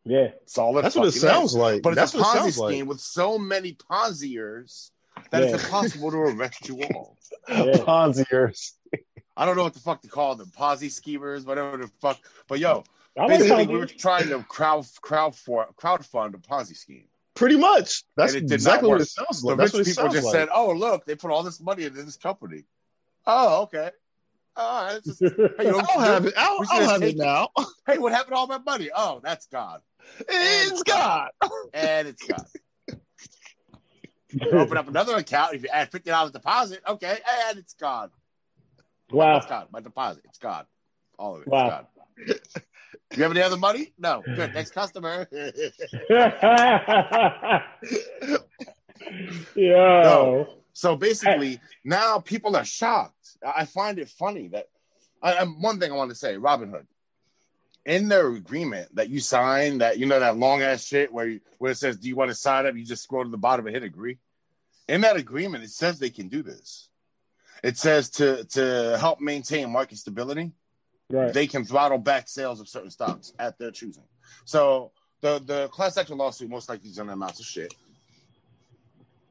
Yeah. 0.04 0.28
It's 0.42 0.58
all 0.58 0.72
That's 0.74 0.96
what 0.96 1.06
it 1.08 1.12
sounds 1.12 1.50
is. 1.52 1.56
like. 1.56 1.82
But 1.82 1.94
That's 1.94 2.12
it's 2.14 2.20
a 2.20 2.24
what 2.26 2.36
it 2.36 2.38
Ponzi 2.38 2.42
sounds 2.42 2.58
like. 2.58 2.72
scheme 2.72 2.86
with 2.86 3.00
so 3.00 3.38
many 3.38 3.74
Ponziers 3.74 4.90
that 5.30 5.42
it's 5.44 5.52
Yeah. 5.52 5.64
impossible 5.66 6.10
to 6.10 6.16
arrest 6.18 6.68
you 6.68 6.82
all. 6.94 7.16
Yeah. 7.48 7.76
Ponziers. 7.76 8.72
I 9.36 9.44
don't 9.46 9.56
know 9.56 9.64
what 9.64 9.74
the 9.74 9.80
fuck 9.80 10.00
to 10.02 10.08
call 10.08 10.34
them, 10.36 10.50
Ponzi 10.58 10.90
schemers, 10.90 11.44
whatever 11.44 11.76
the 11.76 11.88
fuck. 12.00 12.18
But 12.48 12.58
yo, 12.58 12.84
I 13.16 13.22
like 13.22 13.28
basically, 13.38 13.64
Ponzi. 13.66 13.68
we 13.68 13.76
were 13.78 13.86
trying 13.86 14.28
to 14.28 14.42
crowd 14.44 14.86
crowd 15.00 15.36
for 15.36 15.66
crowdfund 15.80 16.34
a 16.34 16.38
Ponzi 16.38 16.76
scheme. 16.76 17.04
Pretty 17.34 17.56
much. 17.56 18.04
That's 18.16 18.34
it 18.34 18.50
exactly 18.50 18.88
what 18.88 19.00
it 19.00 19.06
sounds 19.08 19.42
The 19.42 19.48
like. 19.48 19.56
That's 19.58 19.74
rich 19.74 19.80
what 19.80 19.88
it 19.88 19.96
people 19.96 20.12
just 20.12 20.26
like. 20.26 20.32
said, 20.34 20.48
"Oh, 20.52 20.70
look, 20.72 21.04
they 21.04 21.14
put 21.14 21.30
all 21.30 21.42
this 21.42 21.60
money 21.60 21.84
into 21.84 22.02
this 22.02 22.16
company." 22.16 22.64
Oh, 23.26 23.62
okay. 23.62 23.90
Oh, 24.56 24.62
all 24.62 24.84
right. 24.84 25.02
Just, 25.04 25.20
hey, 25.20 25.30
I'll 25.58 26.00
have 26.00 26.26
it. 26.26 26.34
I'll, 26.36 26.58
I'll 26.70 26.88
have 26.90 27.02
it 27.02 27.16
now. 27.16 27.48
hey, 27.86 27.98
what 27.98 28.12
happened 28.12 28.34
to 28.34 28.36
all 28.38 28.46
my 28.46 28.58
money? 28.58 28.90
Oh, 28.94 29.20
that's 29.22 29.46
gone, 29.46 29.80
It's 30.28 30.82
God. 30.84 31.30
and 31.72 32.06
it's 32.08 32.24
gone. 32.26 32.46
Open 34.52 34.76
up 34.76 34.88
another 34.88 35.16
account. 35.16 35.54
If 35.54 35.62
you 35.62 35.68
add 35.72 35.90
fifty 35.90 36.10
dollars 36.10 36.32
deposit, 36.32 36.82
okay, 36.86 37.18
and 37.48 37.58
it's 37.58 37.74
gone. 37.74 38.10
wow. 39.10 39.36
It's 39.36 39.46
gone. 39.46 39.66
My 39.72 39.80
deposit, 39.80 40.22
it's 40.26 40.38
gone. 40.38 40.64
All 41.18 41.36
of 41.36 41.42
it, 41.42 41.48
Wow. 41.48 41.86
It's. 43.14 43.18
You 43.18 43.22
have 43.24 43.32
any 43.32 43.42
other 43.42 43.56
money? 43.56 43.92
No. 43.98 44.22
Good. 44.34 44.52
Next 44.54 44.70
customer. 44.74 45.28
Yo. 49.54 50.46
So 50.72 50.96
basically, 50.96 51.60
now 51.84 52.18
people 52.18 52.56
are 52.56 52.64
shocked. 52.64 53.36
I 53.44 53.64
find 53.64 53.98
it 53.98 54.08
funny 54.08 54.48
that 54.48 54.66
I, 55.22 55.34
I- 55.34 55.44
one 55.44 55.78
thing 55.78 55.92
I 55.92 55.96
want 55.96 56.10
to 56.10 56.16
say, 56.16 56.34
Robinhood, 56.36 56.86
in 57.86 58.08
their 58.08 58.28
agreement 58.32 58.94
that 58.96 59.08
you 59.10 59.20
sign, 59.20 59.78
that 59.78 59.98
you 59.98 60.06
know 60.06 60.18
that 60.18 60.36
long 60.36 60.62
ass 60.62 60.84
shit 60.84 61.12
where 61.12 61.28
you, 61.28 61.40
where 61.58 61.72
it 61.72 61.76
says, 61.78 61.96
"Do 61.98 62.08
you 62.08 62.16
want 62.16 62.30
to 62.30 62.34
sign 62.34 62.66
up?" 62.66 62.74
You 62.76 62.84
just 62.84 63.02
scroll 63.02 63.24
to 63.24 63.30
the 63.30 63.36
bottom 63.36 63.66
and 63.66 63.74
hit 63.74 63.82
agree. 63.82 64.18
In 64.88 65.02
that 65.02 65.16
agreement, 65.16 65.64
it 65.64 65.70
says 65.70 65.98
they 65.98 66.10
can 66.10 66.28
do 66.28 66.42
this. 66.42 66.88
It 67.62 67.76
says 67.78 68.10
to 68.10 68.44
to 68.44 68.96
help 68.98 69.20
maintain 69.20 69.70
market 69.70 69.98
stability, 69.98 70.52
Right. 71.10 71.32
they 71.34 71.46
can 71.46 71.64
throttle 71.64 71.98
back 71.98 72.28
sales 72.28 72.60
of 72.60 72.68
certain 72.68 72.90
stocks 72.90 73.32
at 73.38 73.58
their 73.58 73.70
choosing. 73.70 74.04
So 74.46 74.90
the 75.20 75.38
the 75.44 75.68
class 75.68 75.96
action 75.98 76.16
lawsuit 76.16 76.48
most 76.48 76.68
likely 76.68 76.88
is 76.90 76.96
going 76.96 77.08
to 77.08 77.12
amount 77.14 77.36
to 77.36 77.42
shit. 77.42 77.74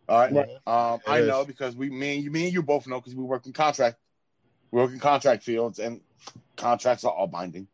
All 0.07 0.19
right. 0.19 0.32
Right. 0.34 0.49
Um, 0.67 0.99
I 1.07 1.19
is. 1.19 1.28
know 1.28 1.45
because 1.45 1.76
we, 1.76 1.89
me 1.89 2.15
and 2.15 2.24
you, 2.24 2.32
me 2.32 2.45
and 2.45 2.53
you 2.53 2.61
both 2.61 2.88
know 2.88 2.99
because 2.99 3.15
we 3.15 3.24
work 3.24 3.45
in 3.45 3.53
contract, 3.53 3.97
we 4.71 4.82
work 4.82 4.91
in 4.91 4.99
contract 4.99 5.43
fields, 5.43 5.80
and 5.80 6.01
contracts 6.57 7.03
are 7.05 7.11
all 7.11 7.28
binding. 7.28 7.67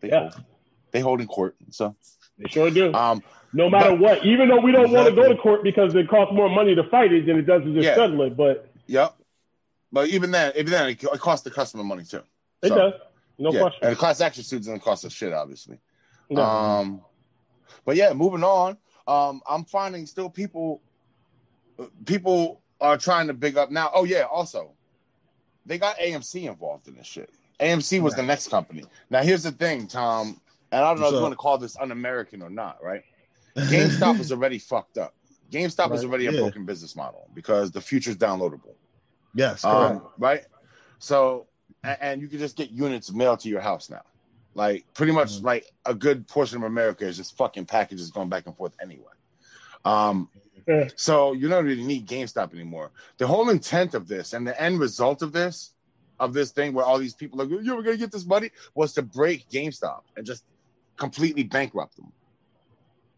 They 0.00 0.08
Yeah. 0.08 0.30
hold, 0.30 0.44
they 0.90 1.00
hold 1.00 1.20
in 1.20 1.26
court. 1.26 1.56
So, 1.70 1.94
They 2.38 2.48
sure 2.50 2.70
do. 2.70 2.92
um, 2.92 3.22
no 3.52 3.70
matter 3.70 3.90
but- 3.90 4.00
what. 4.00 4.26
Even 4.26 4.48
though 4.48 4.60
we 4.60 4.72
don't 4.72 4.90
want 4.90 5.08
to 5.08 5.14
go 5.14 5.28
to 5.28 5.36
court 5.36 5.62
because 5.62 5.94
it 5.94 6.08
costs 6.08 6.34
more 6.34 6.48
money 6.50 6.74
to 6.74 6.84
fight 6.84 7.12
it 7.12 7.24
than 7.26 7.38
it 7.38 7.42
does 7.42 7.62
to 7.62 7.72
just 7.72 7.84
Yeah. 7.86 7.94
settle 7.94 8.20
it. 8.22 8.36
But 8.36 8.68
yep. 8.86 9.14
But 9.92 10.08
even 10.08 10.30
then, 10.32 10.52
even 10.56 10.72
then, 10.72 10.88
it, 10.90 11.02
it 11.02 11.20
costs 11.20 11.44
the 11.44 11.50
customer 11.50 11.84
money 11.84 12.04
too. 12.04 12.22
it 12.62 12.68
So, 12.68 12.74
does. 12.76 12.92
No 13.38 13.52
yeah. 13.52 13.60
question. 13.60 13.80
And 13.82 13.92
the 13.92 13.96
class 13.98 14.20
action 14.20 14.44
suit 14.44 14.58
doesn't 14.58 14.80
cost 14.80 15.04
us 15.04 15.12
shit, 15.12 15.32
obviously. 15.32 15.78
No. 16.30 16.42
Um, 16.42 17.00
but 17.84 17.96
yeah, 17.96 18.12
moving 18.12 18.44
on. 18.44 18.76
Um, 19.06 19.40
I'm 19.48 19.64
finding 19.64 20.06
still 20.06 20.28
people, 20.28 20.82
people 22.04 22.60
are 22.80 22.96
trying 22.96 23.28
to 23.28 23.34
big 23.34 23.56
up 23.56 23.70
now. 23.70 23.90
Oh 23.94 24.04
yeah, 24.04 24.22
also, 24.22 24.72
they 25.64 25.78
got 25.78 25.96
AMC 25.98 26.48
involved 26.48 26.88
in 26.88 26.96
this 26.96 27.06
shit. 27.06 27.30
AMC 27.60 28.00
was 28.00 28.14
the 28.14 28.22
next 28.22 28.48
company. 28.48 28.84
Now 29.10 29.22
here's 29.22 29.44
the 29.44 29.52
thing, 29.52 29.86
Tom, 29.86 30.40
and 30.72 30.84
I 30.84 30.90
don't 30.92 31.00
know 31.00 31.08
if 31.08 31.14
you 31.14 31.20
want 31.20 31.32
to 31.32 31.36
call 31.36 31.58
this 31.58 31.76
un-American 31.78 32.42
or 32.42 32.50
not, 32.50 32.82
right? 32.82 33.02
GameStop 33.56 34.20
is 34.20 34.32
already 34.32 34.58
fucked 34.58 34.98
up. 34.98 35.14
GameStop 35.50 35.94
is 35.94 36.04
Right, 36.04 36.10
already 36.10 36.26
a 36.26 36.32
yeah. 36.32 36.40
broken 36.40 36.66
business 36.66 36.96
model 36.96 37.28
because 37.34 37.70
the 37.70 37.80
future's 37.80 38.16
downloadable. 38.16 38.74
yes, 39.34 39.62
correct. 39.62 39.96
Um, 39.96 40.02
right? 40.18 40.44
So, 40.98 41.46
and, 41.84 41.98
and 42.00 42.22
you 42.22 42.28
can 42.28 42.38
just 42.38 42.56
get 42.56 42.70
units 42.70 43.12
mailed 43.12 43.40
to 43.40 43.48
your 43.48 43.60
house 43.60 43.90
now. 43.90 44.02
Like, 44.54 44.86
pretty 44.94 45.12
much, 45.12 45.32
Mhm. 45.32 45.44
like 45.44 45.66
a 45.84 45.94
good 45.94 46.26
portion 46.28 46.56
of 46.58 46.62
America 46.64 47.06
is 47.06 47.16
just 47.16 47.36
fucking 47.36 47.66
packages 47.66 48.10
going 48.10 48.28
back 48.28 48.46
and 48.46 48.56
forth 48.56 48.74
anyway. 48.80 49.12
Um, 49.84 50.30
Yeah. 50.66 50.88
so 50.96 51.32
you 51.32 51.48
don't 51.48 51.64
really 51.64 51.84
need 51.84 52.08
GameStop 52.08 52.52
anymore. 52.54 52.90
The 53.18 53.26
whole 53.26 53.50
intent 53.50 53.94
of 53.94 54.08
this 54.08 54.32
and 54.32 54.46
the 54.46 54.60
end 54.60 54.80
result 54.80 55.22
of 55.22 55.32
this, 55.32 55.74
of 56.18 56.32
this 56.32 56.50
thing, 56.52 56.72
where 56.72 56.84
all 56.84 56.98
these 56.98 57.14
people 57.14 57.40
are, 57.42 57.44
you 57.44 57.76
were 57.76 57.82
gonna 57.82 57.96
get 57.98 58.10
this 58.10 58.24
money, 58.26 58.50
was 58.74 58.94
to 58.94 59.02
break 59.02 59.48
GameStop 59.50 60.00
and 60.16 60.24
just 60.26 60.44
completely 60.96 61.44
bankrupt 61.44 61.96
them 61.96 62.12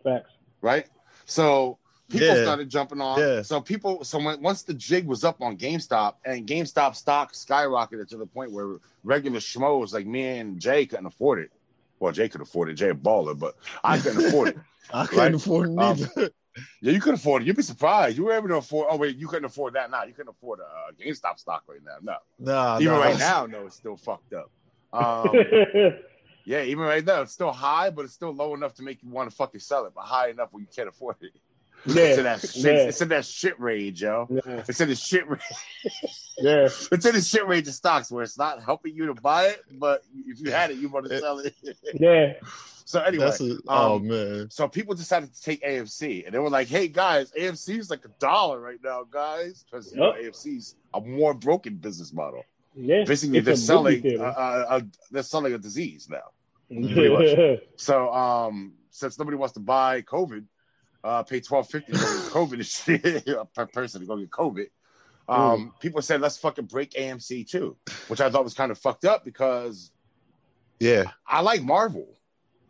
Facts. 0.02 0.30
right? 0.60 0.88
So 1.24 1.78
people 2.08 2.28
Yeah. 2.28 2.42
started 2.42 2.68
jumping 2.68 3.00
on. 3.00 3.18
Yeah. 3.18 3.42
So 3.42 3.60
people, 3.60 4.04
so 4.04 4.18
when, 4.18 4.40
once 4.40 4.62
the 4.62 4.74
jig 4.74 5.06
was 5.06 5.24
up 5.24 5.40
on 5.40 5.56
GameStop 5.56 6.14
and 6.24 6.46
GameStop 6.46 6.94
stock 6.94 7.32
skyrocketed 7.32 8.08
to 8.08 8.16
the 8.16 8.26
point 8.26 8.52
where 8.52 8.76
regular 9.04 9.40
schmoes 9.40 9.92
like 9.92 10.06
me 10.06 10.38
and 10.38 10.60
Jay 10.60 10.86
couldn't 10.86 11.06
afford 11.06 11.40
it. 11.40 11.50
Well, 12.00 12.12
Jay 12.12 12.28
could 12.28 12.40
afford 12.40 12.68
it. 12.70 12.74
Jay 12.74 12.90
a 12.90 12.94
baller, 12.94 13.38
but 13.38 13.56
I 13.82 13.98
couldn't 13.98 14.26
afford 14.26 14.48
it. 14.48 14.58
I 14.92 15.06
couldn't 15.06 15.34
afford 15.34 15.70
it 15.70 15.78
Um, 15.78 15.98
neither. 15.98 16.30
Yeah, 16.80 16.90
you 16.90 17.00
could 17.00 17.14
afford 17.14 17.42
it. 17.42 17.46
You'd 17.46 17.54
be 17.54 17.62
surprised. 17.62 18.16
You 18.18 18.24
were 18.24 18.32
able 18.32 18.48
to 18.48 18.56
afford. 18.56 18.88
Oh 18.90 18.96
wait, 18.96 19.16
you 19.16 19.28
couldn't 19.28 19.44
afford 19.44 19.74
that 19.74 19.92
now. 19.92 20.02
You 20.02 20.12
couldn't 20.12 20.30
afford 20.30 20.58
a 20.58 20.64
uh, 20.64 20.90
GameStop 21.00 21.38
stock 21.38 21.62
right 21.68 21.78
now. 21.84 21.98
No, 22.02 22.16
no, 22.40 22.80
even 22.80 22.94
nah. 22.94 23.00
right 23.00 23.18
now, 23.18 23.46
no, 23.46 23.66
it's 23.66 23.76
still 23.76 23.96
fucked 23.96 24.32
up. 24.32 24.50
Um, 24.90 25.30
yeah, 26.44 26.62
even 26.62 26.82
right 26.82 27.04
now, 27.04 27.20
it's 27.20 27.32
still 27.32 27.52
high, 27.52 27.90
but 27.90 28.06
it's 28.06 28.14
still 28.14 28.34
low 28.34 28.54
enough 28.54 28.74
to 28.76 28.82
make 28.82 29.02
you 29.02 29.10
want 29.10 29.30
to 29.30 29.36
fucking 29.36 29.60
sell 29.60 29.84
it, 29.84 29.92
but 29.94 30.00
high 30.04 30.30
enough 30.30 30.48
where 30.50 30.62
you 30.62 30.66
can't 30.74 30.88
afford 30.88 31.16
it. 31.20 31.30
It's 31.86 32.18
in 32.18 32.24
that 32.24 32.40
shit. 32.40 32.56
yeah. 32.56 32.72
It's 32.88 33.00
in 33.00 33.08
that 33.08 33.24
shit 33.24 33.58
rage, 33.60 34.02
yo. 34.02 34.26
yeah. 34.30 34.62
It's 34.68 34.80
in 34.80 34.88
the 34.88 34.94
shit. 34.94 35.28
Rage. 35.28 35.40
Yeah. 36.38 36.68
It's 36.92 37.06
in 37.06 37.14
the 37.14 37.20
shit 37.20 37.46
rage 37.46 37.66
of 37.68 37.74
stocks 37.74 38.10
where 38.10 38.22
it's 38.22 38.38
not 38.38 38.62
helping 38.62 38.94
you 38.94 39.06
to 39.06 39.14
buy 39.14 39.46
it, 39.46 39.62
but 39.78 40.02
if 40.26 40.40
you 40.40 40.50
had 40.50 40.70
it, 40.70 40.78
you 40.78 40.88
want 40.88 41.06
to 41.08 41.18
sell 41.18 41.38
it. 41.40 41.54
Yeah. 41.94 42.34
so 42.84 43.00
anyway, 43.00 43.24
That's 43.24 43.40
a, 43.40 43.56
oh 43.68 43.96
um, 43.96 44.08
man. 44.08 44.50
so 44.50 44.68
people 44.68 44.94
decided 44.94 45.34
to 45.34 45.42
take 45.42 45.62
AMC, 45.62 46.24
and 46.26 46.34
they 46.34 46.38
were 46.38 46.50
like, 46.50 46.68
"Hey 46.68 46.88
guys, 46.88 47.32
AMC 47.32 47.78
is 47.78 47.90
like 47.90 48.04
a 48.04 48.10
dollar 48.18 48.60
right 48.60 48.78
now, 48.82 49.04
guys, 49.04 49.64
because 49.64 49.92
you 49.92 49.98
know, 49.98 50.14
Yep. 50.16 50.32
AMC's 50.32 50.74
a 50.94 51.00
more 51.00 51.34
broken 51.34 51.76
business 51.76 52.12
model. 52.12 52.44
Yeah. 52.74 53.04
Basically, 53.04 53.40
they're 53.40 53.54
a 53.54 53.56
selling, 53.56 54.02
movie 54.02 54.18
uh, 54.18 54.24
uh, 54.24 54.66
uh, 54.68 54.80
they're 55.10 55.22
selling 55.22 55.54
a 55.54 55.58
disease 55.58 56.08
now. 56.10 56.28
Yeah. 56.70 57.08
much. 57.08 57.60
So 57.76 58.12
um, 58.12 58.74
since 58.90 59.18
nobody 59.18 59.36
wants 59.36 59.54
to 59.54 59.60
buy 59.60 60.02
COVID, 60.02 60.44
uh, 61.04 61.22
pay 61.22 61.40
twelve 61.40 61.68
fifty 61.68 61.92
get 61.92 62.00
COVID 62.00 62.54
and 62.54 62.66
shit 63.26 63.26
per 63.54 63.66
person 63.66 64.00
to 64.00 64.06
go 64.06 64.16
get 64.16 64.30
COVID. 64.30 64.66
Um, 65.28 65.74
people 65.80 66.00
said 66.00 66.20
let's 66.20 66.38
fucking 66.38 66.66
break 66.66 66.92
AMC 66.92 67.48
too, 67.48 67.76
which 68.08 68.20
I 68.20 68.30
thought 68.30 68.44
was 68.44 68.54
kind 68.54 68.70
of 68.70 68.78
fucked 68.78 69.04
up 69.04 69.24
because 69.24 69.90
Yeah, 70.80 71.04
I 71.26 71.40
like 71.40 71.62
Marvel. 71.62 72.18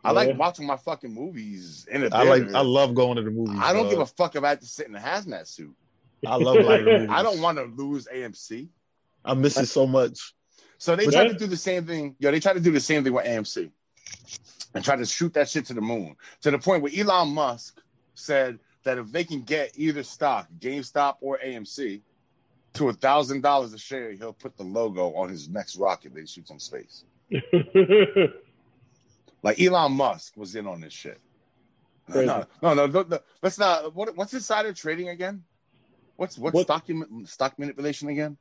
I 0.03 0.09
Yeah. 0.09 0.13
like 0.13 0.37
watching 0.37 0.65
my 0.65 0.77
fucking 0.77 1.13
movies 1.13 1.87
in 1.91 2.01
the 2.01 2.15
I 2.15 2.23
like. 2.23 2.43
I 2.53 2.61
love 2.61 2.95
going 2.95 3.17
to 3.17 3.21
the 3.21 3.31
movies. 3.31 3.59
I 3.61 3.73
don't 3.73 3.83
dog. 3.83 3.91
give 3.91 3.99
a 3.99 4.05
fuck 4.05 4.35
if 4.35 4.43
I 4.43 4.49
have 4.49 4.59
to 4.59 4.65
sit 4.65 4.87
in 4.87 4.95
a 4.95 4.99
hazmat 4.99 5.47
suit. 5.47 5.75
I 6.25 6.35
love 6.35 6.55
going 6.55 6.79
to 6.79 6.85
the 6.85 6.91
movies. 6.97 7.09
I 7.11 7.23
don't 7.23 7.41
want 7.41 7.57
to 7.57 7.63
lose 7.63 8.07
AMC. 8.13 8.69
I 9.23 9.33
miss 9.33 9.57
it 9.57 9.67
so 9.67 9.85
much. 9.87 10.33
So 10.77 10.95
they 10.95 11.05
tried 11.07 11.27
to 11.29 11.33
do 11.33 11.47
the 11.47 11.57
same 11.57 11.85
thing. 11.85 12.15
Yo, 12.19 12.31
they 12.31 12.39
tried 12.39 12.53
to 12.53 12.61
do 12.61 12.71
the 12.71 12.79
same 12.79 13.03
thing 13.03 13.13
with 13.13 13.25
AMC 13.25 13.69
and 14.73 14.83
try 14.83 14.95
to 14.95 15.05
shoot 15.05 15.33
that 15.33 15.49
shit 15.49 15.65
to 15.65 15.73
the 15.73 15.81
moon 15.81 16.15
to 16.41 16.51
the 16.51 16.59
point 16.59 16.81
where 16.83 16.91
Elon 16.95 17.33
Musk 17.33 17.81
said 18.19 18.59
that 18.83 18.97
if 18.97 19.11
they 19.11 19.23
can 19.23 19.41
get 19.41 19.71
either 19.75 20.03
stock, 20.03 20.47
GameStop 20.59 21.17
or 21.21 21.39
AMC, 21.43 22.01
to 22.73 22.89
a 22.89 22.93
thousand 22.93 23.41
dollars 23.41 23.73
a 23.73 23.77
share, 23.79 24.11
he'll 24.11 24.33
put 24.33 24.55
the 24.57 24.63
logo 24.63 25.13
on 25.15 25.29
his 25.29 25.49
next 25.49 25.75
rocket 25.77 26.13
that 26.13 26.19
he 26.21 26.27
shoots 26.27 26.51
in 26.51 26.59
space. 26.59 27.03
Like 29.41 29.61
Elon 29.61 29.93
Musk 29.93 30.35
was 30.35 30.55
in 30.55 30.67
on 30.67 30.81
this 30.81 30.91
shit. 30.93 31.19
No, 32.09 32.25
no, 32.25 32.45
no, 32.61 32.73
no, 32.73 32.85
no, 32.87 33.05
no, 33.07 33.19
Let's 33.41 33.57
not. 33.57 33.95
What, 33.95 34.15
what's 34.17 34.33
insider 34.33 34.73
trading 34.73 35.09
again? 35.09 35.43
What's 36.17 36.37
what's 36.37 36.53
What- 36.55 36.63
stock 36.65 36.85
stock 37.25 37.57
manipulation 37.57 38.09
again? 38.09 38.37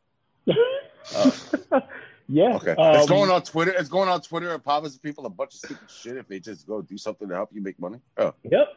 Uh, 1.14 1.30
yeah. 2.28 2.56
Okay, 2.56 2.72
Um, 2.72 2.96
it's 2.96 3.08
going 3.08 3.30
on 3.30 3.42
Twitter. 3.42 3.72
It's 3.78 3.88
going 3.88 4.08
on 4.08 4.22
Twitter 4.22 4.52
and 4.52 4.64
promising 4.64 4.98
people 5.00 5.24
a 5.26 5.30
bunch 5.30 5.54
of 5.54 5.58
stupid 5.60 5.88
shit 5.88 6.16
if 6.16 6.26
they 6.26 6.40
just 6.40 6.66
go 6.66 6.82
do 6.82 6.98
something 6.98 7.28
to 7.28 7.34
help 7.34 7.50
you 7.52 7.62
make 7.62 7.78
money. 7.78 8.00
Oh, 8.16 8.34
Yep. 8.42 8.68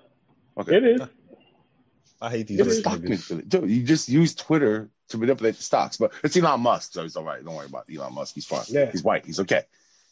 Okay. 0.58 0.78
It 0.78 0.84
is. 0.84 1.02
I 2.22 2.30
hate 2.30 2.48
these. 2.48 2.60
It's 2.60 2.70
rich 2.70 3.20
stock 3.20 3.48
Dude, 3.48 3.70
you 3.70 3.84
just 3.84 4.08
use 4.10 4.36
Twitter 4.36 4.90
to 5.10 5.18
manipulate 5.18 5.56
the 5.58 5.64
stocks, 5.64 5.98
but 5.98 6.12
it's 6.24 6.38
Elon 6.38 6.62
Musk, 6.62 6.94
so 6.94 7.04
he's 7.04 7.16
all 7.16 7.24
right. 7.24 7.44
Don't 7.44 7.56
worry 7.56 7.66
about 7.66 7.86
Elon 7.94 8.14
Musk. 8.14 8.36
He's 8.36 8.46
fine. 8.46 8.64
Yeah. 8.68 8.92
He's 8.92 9.04
white. 9.04 9.26
He's 9.26 9.40
okay. 9.40 9.64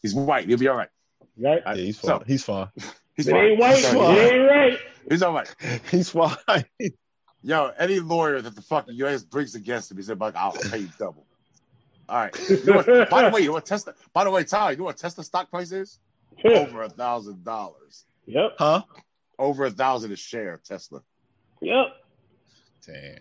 He's 0.01 0.15
white. 0.15 0.47
He'll 0.47 0.57
be 0.57 0.67
all 0.67 0.75
right. 0.77 0.89
Right. 1.37 1.61
Yeah, 1.65 1.73
he's 1.75 1.99
so- 1.99 2.17
fine. 2.17 2.27
he's 2.27 2.43
fine. 2.43 2.67
He's 3.15 3.27
It 3.27 3.31
fine. 3.31 3.43
ain't 3.43 3.59
white. 3.59 3.75
He's 3.75 3.85
It 3.85 3.95
all 3.95 4.01
right. 4.13 4.31
ain't 4.31 4.49
right. 4.49 4.79
He's 5.09 5.21
all 5.23 5.33
right. 5.33 5.55
He's 5.91 6.09
fine. 6.09 6.35
Yo, 7.43 7.71
any 7.77 7.99
lawyer 7.99 8.41
that 8.41 8.55
the 8.55 8.61
fucking 8.61 8.95
U.S. 8.95 9.23
brings 9.23 9.55
against 9.55 9.91
him, 9.91 9.97
he 9.97 10.03
said, 10.03 10.19
like, 10.21 10.35
I'll 10.37 10.53
pay 10.53 10.79
you 10.79 10.89
double. 10.97 11.25
All 12.07 12.15
right. 12.17 12.49
You 12.49 12.63
know 12.65 12.77
what, 12.77 12.85
by 13.09 13.23
the 13.23 13.29
way, 13.35 13.41
you 13.41 13.47
know 13.47 13.53
what 13.53 13.65
Tesla? 13.65 13.93
By 14.13 14.23
the 14.23 14.31
way, 14.31 14.43
Ty, 14.45 14.71
you 14.71 14.77
know 14.77 14.85
what 14.85 14.95
Tesla 14.97 15.23
stock 15.25 15.49
price 15.49 15.71
is? 15.73 15.99
Over 16.45 16.83
a 16.83 16.89
thousand 16.89 17.43
dollars. 17.43 18.05
Yep. 18.25 18.55
Huh? 18.57 18.83
Over 19.39 19.65
a 19.65 19.71
thousand 19.71 20.11
a 20.11 20.15
share 20.15 20.53
of 20.53 20.63
Tesla. 20.63 21.01
Yep. 21.61 21.87
Damn. 22.85 23.19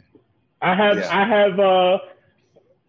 I 0.61 0.75
have 0.75 0.97
Yeah. 0.99 1.17
I 1.19 1.27
have 1.29 1.59
uh 1.61 1.99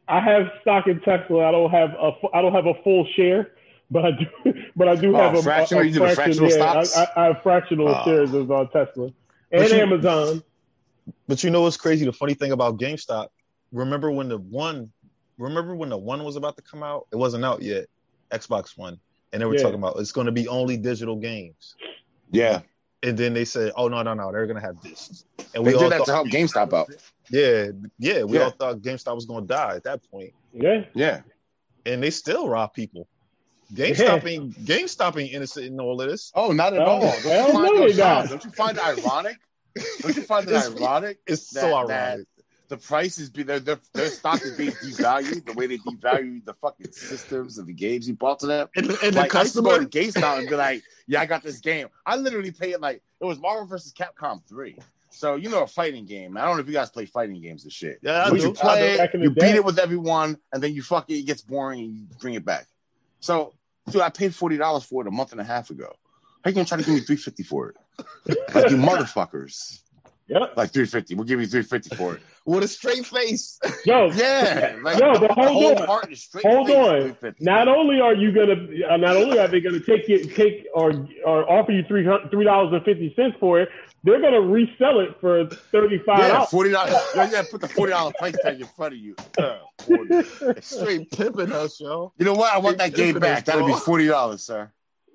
I 0.07 0.19
have 0.19 0.47
stock 0.61 0.87
in 0.87 0.99
Tesla. 1.01 1.45
I 1.47 1.51
don't 1.51 1.69
have 1.69 1.91
a 1.91 2.11
fu- 2.19 2.29
I 2.33 2.41
don't 2.41 2.53
have 2.53 2.65
a 2.65 2.73
full 2.83 3.05
share, 3.15 3.51
but 3.91 4.05
I 4.05 4.11
do 4.11 4.53
but 4.75 4.87
I 4.87 4.95
do 4.95 5.15
Oh, 5.15 5.19
have 5.19 5.35
a, 5.35 5.41
fractional? 5.43 5.83
a, 5.83 5.85
You 5.87 5.93
do 5.93 5.99
the 5.99 6.09
fractional 6.15 6.49
yeah, 6.49 6.55
stocks? 6.81 6.97
I, 6.97 7.03
I, 7.03 7.07
I 7.15 7.25
have 7.33 7.43
fractional 7.43 7.87
Ah. 7.89 8.03
shares 8.03 8.33
of 8.33 8.51
uh, 8.51 8.65
Tesla 8.73 9.11
But 9.51 9.61
and 9.61 9.69
you- 9.69 9.77
Amazon. 9.77 10.43
But 11.27 11.43
you 11.43 11.49
know 11.51 11.61
what's 11.61 11.77
crazy? 11.77 12.05
The 12.05 12.13
funny 12.13 12.33
thing 12.35 12.51
about 12.51 12.79
GameStop, 12.79 13.27
remember 13.71 14.11
when 14.11 14.29
the 14.29 14.37
one, 14.37 14.91
remember 15.39 15.75
when 15.75 15.89
the 15.89 15.97
one 15.97 16.23
was 16.23 16.35
about 16.35 16.55
to 16.57 16.61
come 16.63 16.83
out? 16.83 17.07
It 17.11 17.15
wasn't 17.15 17.43
out 17.45 17.61
yet, 17.63 17.85
Xbox 18.31 18.77
One, 18.77 18.99
and 19.33 19.41
they 19.41 19.45
were 19.47 19.55
Yeah. 19.55 19.63
talking 19.63 19.77
about 19.79 19.97
it's 19.99 20.11
going 20.11 20.25
to 20.25 20.31
be 20.31 20.47
only 20.47 20.77
digital 20.77 21.15
games. 21.15 21.75
Yeah. 22.31 22.61
And 23.01 23.17
then 23.17 23.33
they 23.33 23.45
said, 23.45 23.71
"Oh 23.75 23.87
no, 23.87 24.01
no, 24.03 24.13
no, 24.13 24.31
they're 24.31 24.45
going 24.45 24.59
to 24.59 24.65
have 24.65 24.81
this." 24.81 25.23
And 25.55 25.65
They 25.65 25.71
we 25.71 25.75
all 25.75 25.83
did 25.83 25.91
that 25.93 25.97
thought, 25.99 26.05
to 26.07 26.11
help 26.13 26.27
GameStop 26.27 26.73
out. 26.73 26.89
yeah, 27.29 27.67
yeah, 27.97 28.23
we 28.23 28.37
Yeah. 28.37 28.43
all 28.45 28.49
thought 28.51 28.81
GameStop 28.81 29.15
was 29.15 29.25
going 29.25 29.47
to 29.47 29.53
die 29.53 29.75
at 29.75 29.83
that 29.85 30.01
point, 30.11 30.33
Yeah. 30.51 30.85
Yeah. 30.93 31.21
and 31.85 32.03
they 32.03 32.09
still 32.09 32.47
rob 32.49 32.73
people. 32.73 33.07
GameStop 33.73 34.25
ain't 34.25 34.65
GameStop 34.65 35.21
ain't 35.21 35.31
innocent 35.33 35.67
in 35.67 35.79
all 35.79 36.01
of 36.01 36.09
this. 36.09 36.31
Oh, 36.35 36.51
not 36.51 36.73
at 36.73 36.81
Oh, 36.81 36.85
all. 36.85 37.21
Don't 37.21 37.47
you, 37.47 37.53
find, 37.53 37.63
no, 37.63 37.73
yo, 37.73 37.87
they 37.87 37.93
Tom, 37.93 38.17
not. 38.17 38.29
don't 38.29 38.43
you 38.43 38.51
find 38.51 38.77
it 38.77 38.83
ironic? 38.83 39.37
Don't 40.01 40.15
you 40.15 40.23
find 40.23 40.49
it 40.49 40.55
ironic 40.55 41.19
It's 41.27 41.51
that, 41.51 41.61
so 41.61 41.67
that 41.69 41.75
ironic. 41.75 42.27
The 42.69 42.77
prices 42.77 43.29
be 43.29 43.43
their, 43.43 43.59
their 43.59 43.79
their 43.93 44.09
stock 44.09 44.41
is 44.43 44.55
being 44.55 44.71
devalued 44.71 45.45
the 45.45 45.53
way 45.53 45.67
they 45.67 45.77
devalue 45.79 46.43
the 46.45 46.53
fucking 46.53 46.91
systems 46.91 47.57
and 47.57 47.67
the 47.67 47.73
games 47.73 48.07
you 48.07 48.15
bought 48.15 48.39
to 48.39 48.47
them? 48.47 48.67
And, 48.75 48.89
and 48.89 49.13
the 49.15 49.19
Like 49.19 49.35
I 49.35 49.41
used 49.41 49.55
to 49.55 49.61
go 49.61 49.69
customer, 49.69 49.89
to 49.89 49.99
GameStop 49.99 50.39
and 50.39 50.49
be 50.49 50.55
like, 50.67 50.83
"Yeah, 51.07 51.21
I 51.21 51.25
got 51.25 51.43
this 51.43 51.59
game." 51.59 51.87
I 52.05 52.15
literally 52.15 52.51
paid 52.51 52.77
like 52.77 53.01
it 53.19 53.25
was 53.25 53.39
Marvel 53.39 53.65
versus 53.65 53.91
Capcom 53.91 54.41
three. 54.47 54.77
So 55.09 55.35
you 55.35 55.49
know 55.49 55.63
a 55.63 55.67
fighting 55.67 56.05
game. 56.05 56.37
I 56.37 56.41
don't 56.45 56.55
know 56.55 56.61
if 56.61 56.67
you 56.67 56.73
guys 56.73 56.89
play 56.89 57.05
fighting 57.05 57.41
games 57.41 57.63
and 57.63 57.73
shit. 57.73 57.99
Yeah, 58.01 58.25
I 58.25 58.29
do. 58.29 58.37
you 58.37 58.53
play 58.53 58.95
do. 58.95 59.03
It, 59.03 59.13
in 59.15 59.19
the 59.19 59.25
you 59.25 59.33
day. 59.33 59.47
beat 59.51 59.55
it 59.55 59.65
with 59.65 59.79
everyone, 59.79 60.37
and 60.53 60.61
then 60.61 60.73
you 60.73 60.83
fuck 60.83 61.09
it, 61.09 61.15
it 61.15 61.25
gets 61.25 61.41
boring, 61.41 61.79
and 61.79 61.95
you 61.95 62.07
bring 62.21 62.35
it 62.35 62.45
back. 62.45 62.67
So, 63.19 63.53
dude, 63.89 64.01
I 64.01 64.09
paid 64.09 64.35
forty 64.35 64.57
dollars 64.57 64.83
for 64.83 65.01
it 65.01 65.07
a 65.07 65.11
month 65.11 65.31
and 65.31 65.41
a 65.41 65.43
half 65.43 65.71
ago. 65.71 65.91
How 66.43 66.49
you 66.49 66.55
gonna 66.55 66.65
try 66.65 66.77
to 66.77 66.83
give 66.83 66.93
me 66.93 67.01
three 67.01 67.15
fifty 67.15 67.43
for 67.43 67.69
it? 67.69 67.77
Like 68.53 68.69
you 68.69 68.77
motherfuckers. 68.77 69.81
Yep. 70.29 70.53
Like 70.55 70.71
three 70.71 70.85
fifty. 70.85 71.15
We'll 71.15 71.25
give 71.25 71.39
you 71.41 71.47
three 71.47 71.63
fifty 71.63 71.95
for 71.95 72.15
it. 72.15 72.21
with 72.45 72.63
a 72.63 72.67
straight 72.67 73.05
face. 73.05 73.59
Yo, 73.85 74.11
Yeah. 74.13 74.77
Like 74.83 74.99
Yo, 74.99 75.13
but 75.13 75.27
the 75.27 75.33
hold 75.33 75.47
whole 75.49 75.77
on. 75.79 75.87
heart 75.87 76.07
and 76.07 76.17
straight 76.17 76.45
Hold 76.45 76.67
face, 76.67 77.15
on. 77.23 77.35
not 77.39 77.67
only 77.67 77.99
are 77.99 78.13
you 78.13 78.31
gonna, 78.31 78.55
uh, 78.89 78.97
not 78.97 79.15
only 79.17 79.39
are 79.39 79.47
they 79.47 79.59
gonna 79.59 79.79
take 79.79 80.07
it, 80.09 80.35
take 80.35 80.67
or 80.73 80.91
or 81.25 81.49
offer 81.51 81.71
you 81.71 81.83
three 81.87 82.07
three 82.31 82.45
dollars 82.45 82.71
and 82.73 82.83
fifty 82.85 83.13
cents 83.15 83.35
for 83.39 83.59
it, 83.59 83.69
they're 84.03 84.21
gonna 84.21 84.39
resell 84.41 84.99
it 84.99 85.15
for 85.19 85.47
thirty 85.71 85.97
five 86.05 86.19
Yeah, 86.19 86.27
dollars. 86.29 86.49
forty 86.49 86.71
dollars. 86.71 86.93
Yeah, 87.15 87.29
yeah, 87.31 87.43
put 87.49 87.61
the 87.61 87.67
forty 87.67 87.91
dollar 87.91 88.11
price 88.19 88.35
tag 88.43 88.61
in 88.61 88.67
front 88.67 88.93
of 88.93 88.99
you. 88.99 89.15
Uh, 89.37 89.57
straight 90.61 91.09
pimping 91.11 91.51
us, 91.51 91.79
yo. 91.79 92.13
You 92.17 92.25
know 92.25 92.33
what? 92.33 92.53
I 92.53 92.59
want 92.59 92.77
that 92.77 92.93
game 92.93 93.19
back. 93.19 93.45
That'll 93.45 93.67
be 93.67 93.73
forty 93.73 94.07
dollars, 94.07 94.43
sir. 94.43 94.71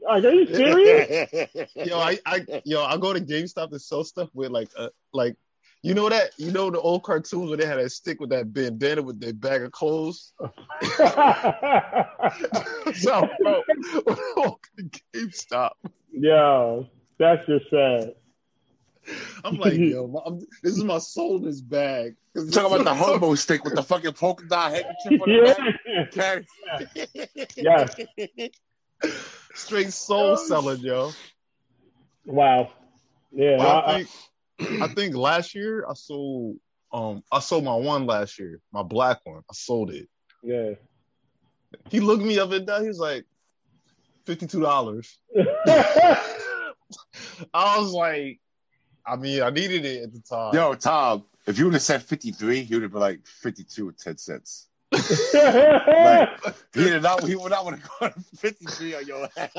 Like, 0.06 0.24
are 0.24 0.32
you 0.32 0.46
serious? 0.46 1.30
Yo, 1.74 1.98
I, 1.98 2.18
I, 2.26 2.62
yo, 2.64 2.84
I 2.84 2.96
go 2.96 3.12
to 3.12 3.20
GameStop 3.20 3.72
and 3.72 3.80
sell 3.80 4.04
stuff 4.04 4.28
with 4.34 4.50
like, 4.50 4.68
uh, 4.76 4.90
like, 5.12 5.36
you 5.82 5.94
know 5.94 6.08
that, 6.08 6.30
you 6.38 6.50
know 6.50 6.70
the 6.70 6.80
old 6.80 7.02
cartoons 7.04 7.48
where 7.48 7.58
they 7.58 7.66
had 7.66 7.78
that 7.78 7.90
stick 7.90 8.20
with 8.20 8.30
that 8.30 8.52
bandana 8.52 9.02
with 9.02 9.20
their 9.20 9.32
bag 9.34 9.62
of 9.62 9.72
clothes. 9.72 10.32
so, 12.94 13.28
bro, 13.40 13.62
when 14.04 14.18
I 14.18 14.32
walk 14.36 14.66
to 14.78 14.84
GameStop, 15.14 15.72
Yo, 16.16 16.86
that's 17.18 17.44
just 17.46 17.68
sad. 17.70 18.14
I'm 19.44 19.56
like, 19.56 19.74
yo, 19.74 20.06
my, 20.06 20.20
I'm, 20.24 20.38
this 20.62 20.76
is 20.76 20.84
my 20.84 20.98
soul 20.98 21.36
in 21.36 21.44
this 21.44 21.60
bag. 21.60 22.14
You 22.34 22.50
talking 22.50 22.72
about 22.72 22.84
the 22.84 22.94
hobo 22.94 23.34
stick 23.34 23.64
with 23.64 23.74
the 23.74 23.82
fucking 23.82 24.12
polka 24.12 24.44
dot 24.46 24.70
handkerchief 24.70 25.20
on 25.20 25.28
the 25.28 25.34
Yeah. 25.34 26.12
back? 26.16 26.16
Okay. 26.16 26.46
Yes. 27.56 27.96
Straight 29.54 29.92
soul 29.92 30.36
selling, 30.36 30.80
yo. 30.80 31.12
Wow. 32.26 32.70
Yeah. 33.32 33.56
But 33.58 33.66
I- 33.66 33.94
I 33.94 33.96
think, 34.04 34.82
I 34.82 34.88
think 34.88 35.14
last 35.16 35.54
year 35.54 35.84
I 35.88 35.94
sold, 35.94 36.56
um, 36.92 37.22
I 37.32 37.40
sold 37.40 37.64
my 37.64 37.74
one 37.74 38.06
last 38.06 38.38
year, 38.38 38.60
my 38.72 38.82
black 38.82 39.20
one. 39.24 39.42
I 39.50 39.54
sold 39.54 39.90
it. 39.90 40.08
yeah. 40.42 40.74
He 41.90 41.98
looked 41.98 42.22
me 42.22 42.38
up 42.38 42.52
and 42.52 42.64
down. 42.64 42.82
He 42.82 42.88
was 42.88 43.00
like, 43.00 43.24
fifty-two 44.26 44.60
dollars. 44.60 45.18
I 47.52 47.78
was 47.78 47.92
like, 47.92 48.40
I 49.06 49.16
mean, 49.16 49.42
I 49.42 49.50
needed 49.50 49.84
it 49.84 50.04
at 50.04 50.12
the 50.12 50.20
time. 50.20 50.54
Yo, 50.54 50.74
Tom, 50.74 51.24
if 51.46 51.58
you 51.58 51.64
would 51.64 51.74
have 51.74 51.82
said 51.82 52.02
53, 52.02 52.62
he 52.62 52.74
would 52.74 52.82
have 52.84 52.92
been 52.92 53.00
like 53.00 53.26
52 53.26 53.86
with 53.86 53.98
10 53.98 54.16
cents. 54.18 54.68
He 56.74 56.84
did 56.84 57.02
not 57.02 57.22
he 57.24 57.36
would 57.36 57.50
not 57.50 57.64
want 57.64 57.82
to 57.82 57.90
go 58.00 58.08
to 58.08 58.20
53 58.36 58.94
on 58.96 59.06
your 59.06 59.28
ass. 59.36 59.50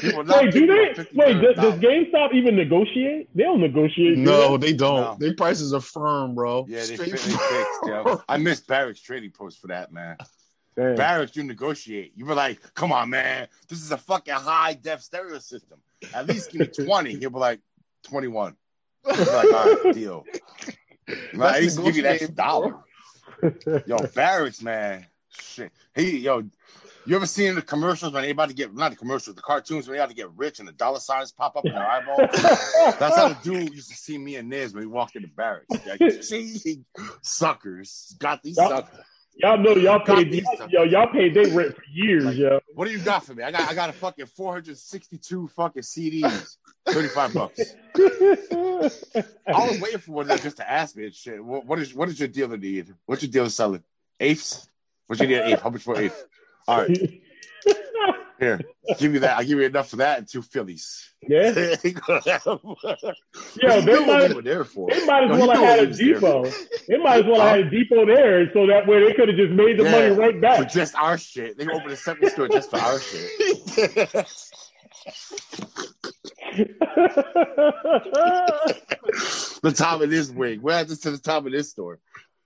He 0.00 0.14
would 0.14 0.28
wait, 0.28 0.52
do 0.52 0.66
they? 0.66 1.06
Wait, 1.14 1.40
does, 1.40 1.56
does 1.56 1.74
GameStop 1.80 2.34
even 2.34 2.56
negotiate? 2.56 3.28
They 3.34 3.44
don't 3.44 3.60
negotiate. 3.60 4.16
do 4.16 4.22
no, 4.22 4.56
they 4.56 4.72
don't. 4.72 5.00
No. 5.00 5.16
Their 5.18 5.34
prices 5.34 5.72
are 5.72 5.80
firm, 5.80 6.34
bro. 6.34 6.66
Yeah, 6.68 6.84
they, 6.84 6.96
Straight 6.96 7.18
fi- 7.18 7.30
they 7.30 7.36
fixed, 7.36 7.80
yo. 7.86 8.22
I 8.28 8.36
missed 8.38 8.66
Barrick's 8.66 9.00
trading 9.00 9.30
post 9.30 9.60
for 9.60 9.68
that, 9.68 9.92
man. 9.92 10.16
they? 10.76 10.82
Damn. 10.82 10.96
Barracks, 10.96 11.36
you 11.36 11.42
negotiate. 11.42 12.12
You 12.16 12.26
were 12.26 12.34
like, 12.34 12.60
come 12.74 12.92
on, 12.92 13.10
man. 13.10 13.48
This 13.68 13.82
is 13.82 13.90
a 13.92 13.98
fucking 13.98 14.34
high 14.34 14.74
def 14.74 15.02
stereo 15.02 15.38
system. 15.38 15.78
At 16.14 16.26
least 16.26 16.52
give 16.52 16.60
me 16.60 16.66
20. 16.84 17.16
He'll 17.16 17.30
be 17.30 17.38
like, 17.38 17.60
21. 18.04 18.56
You're 19.06 19.16
like, 19.16 19.28
all 19.28 19.74
right, 19.84 19.94
deal. 19.94 20.24
Nah, 21.32 21.50
at 21.50 21.62
least 21.62 21.80
give 21.80 21.94
you 21.94 22.02
that 22.02 22.34
dollar. 22.34 22.78
Yo, 23.86 23.98
Barracks, 24.14 24.62
man. 24.62 25.06
Shit. 25.28 25.72
He, 25.94 26.18
yo, 26.18 26.44
you 27.06 27.14
ever 27.14 27.26
seen 27.26 27.54
the 27.54 27.62
commercials 27.62 28.12
when 28.12 28.24
to 28.24 28.54
get, 28.54 28.74
not 28.74 28.90
the 28.90 28.96
commercials, 28.96 29.36
the 29.36 29.42
cartoons 29.42 29.86
when 29.86 29.96
they 29.96 30.02
about 30.02 30.08
to 30.08 30.16
get 30.16 30.30
rich 30.36 30.58
and 30.58 30.66
the 30.66 30.72
dollar 30.72 30.98
signs 30.98 31.30
pop 31.30 31.56
up 31.56 31.64
in 31.64 31.72
their 31.72 31.86
eyeball? 31.86 32.16
That's 32.98 33.16
how 33.16 33.28
the 33.28 33.38
dude 33.42 33.74
used 33.74 33.90
to 33.90 33.96
see 33.96 34.18
me 34.18 34.36
and 34.36 34.50
Niz 34.50 34.74
when 34.74 34.82
we 34.82 34.86
walked 34.86 35.14
into 35.14 35.28
barracks. 35.28 35.66
Like, 35.86 36.12
see, 36.22 36.84
suckers. 37.22 38.16
Got 38.18 38.42
these 38.42 38.56
suckers. 38.56 39.04
Y'all 39.38 39.58
know 39.58 39.76
y'all 39.76 39.98
Got 39.98 40.16
paid 40.16 40.32
these 40.32 40.46
yo 40.70 40.82
y'all 40.84 41.08
paid 41.08 41.34
their 41.34 41.48
rent 41.48 41.76
for 41.76 41.82
years, 41.92 42.24
Like- 42.24 42.36
yo. 42.36 42.60
What 42.74 42.86
do 42.86 42.92
you 42.92 42.98
got 42.98 43.24
for 43.24 43.34
me? 43.34 43.42
I 43.42 43.50
got 43.50 43.68
I 43.68 43.74
got 43.74 43.90
a 43.90 43.92
fucking 43.92 44.26
462 44.26 45.48
fucking 45.48 45.82
CDs. 45.82 46.56
35 46.88 47.34
bucks. 47.34 47.60
I 47.96 49.68
was 49.68 49.80
waiting 49.80 49.98
for 49.98 50.12
one 50.12 50.22
of 50.24 50.28
them 50.28 50.38
just 50.38 50.56
to 50.58 50.70
ask 50.70 50.96
me 50.96 51.04
and 51.06 51.14
shit. 51.14 51.44
What, 51.44 51.66
what 51.66 51.78
is 51.80 51.92
what 51.94 52.08
is 52.08 52.18
your 52.18 52.28
dealer 52.28 52.56
need? 52.56 52.94
What's 53.06 53.22
your 53.22 53.30
dealer 53.30 53.48
selling? 53.48 53.82
Eighths? 54.20 54.68
What 55.06 55.20
you 55.20 55.26
need 55.26 55.38
an 55.38 55.52
eighth? 55.52 55.62
How 55.62 55.70
much 55.70 55.82
for 55.82 55.96
an 55.96 56.04
eighth? 56.04 56.24
All 56.68 56.78
right, 56.80 57.20
here. 58.38 58.60
Give 58.98 59.12
me 59.12 59.18
that. 59.20 59.36
I'll 59.38 59.44
give 59.44 59.58
you 59.58 59.64
enough 59.66 59.88
for 59.90 59.96
that 59.96 60.18
and 60.18 60.28
two 60.28 60.42
Phillies. 60.42 61.10
yeah. 61.28 61.50
Yo, 61.84 62.76
Yo, 63.62 63.80
they 63.80 64.06
might, 64.06 64.34
were 64.34 64.42
there 64.42 64.64
for. 64.64 64.88
they 64.90 65.04
might 65.06 65.24
as 65.24 65.30
No, 65.38 65.46
well 65.46 65.50
have 65.56 65.64
had 65.64 65.78
a 65.78 65.82
he 65.82 65.86
was 65.88 65.98
there 65.98 66.14
depot. 66.14 66.44
They 66.88 66.96
might 66.98 67.18
as 67.20 67.24
well 67.26 67.40
have 67.40 67.56
had 67.56 67.60
a 67.66 67.70
depot 67.70 68.06
there 68.06 68.50
so 68.52 68.66
that 68.66 68.86
way 68.86 69.04
they 69.06 69.14
could 69.14 69.28
have 69.28 69.36
just 69.36 69.52
made 69.52 69.78
the 69.78 69.84
Yeah. 69.84 69.90
money 69.90 70.10
right 70.10 70.40
back. 70.40 70.58
for 70.58 70.64
just 70.64 70.94
our 70.96 71.18
shit. 71.18 71.56
They 71.58 71.64
can 71.66 71.74
open 71.74 71.90
a 71.90 71.96
separate 71.96 72.32
store 72.32 72.48
just 72.48 72.70
for 72.70 72.78
our 72.78 72.98
shit. 73.00 74.26
the 79.62 79.72
top 79.74 80.00
of 80.00 80.10
this 80.10 80.30
wing. 80.30 80.60
We're 80.62 80.72
at 80.72 80.88
this 80.88 81.00
to 81.00 81.10
the 81.10 81.18
top 81.18 81.46
of 81.46 81.52
this 81.52 81.70
store. 81.70 81.98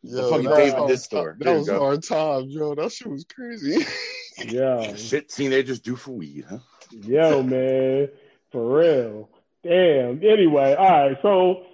Yo, 0.03 0.31
fucking 0.31 0.47
that 0.49 0.57
David 0.57 0.81
was- 0.81 0.91
this 0.91 1.05
store. 1.05 1.37
That 1.39 1.45
There 1.45 1.59
was 1.59 1.69
go. 1.69 1.79
hard 1.79 2.03
times, 2.03 2.53
yo. 2.55 2.75
That 2.75 2.91
shit 2.93 3.09
was 3.09 3.25
crazy. 3.25 3.85
yeah. 4.47 4.95
Shit 4.97 5.29
teenagers 5.29 5.81
do 5.81 5.97
for 5.97 6.13
weed, 6.13 6.45
huh? 6.49 6.59
Yo, 6.91 7.43
man. 7.55 8.09
For 8.53 8.79
real. 8.79 9.29
Damn. 9.63 10.23
Anyway, 10.25 10.75
all 10.75 10.91
right. 11.09 11.19
So 11.23 11.65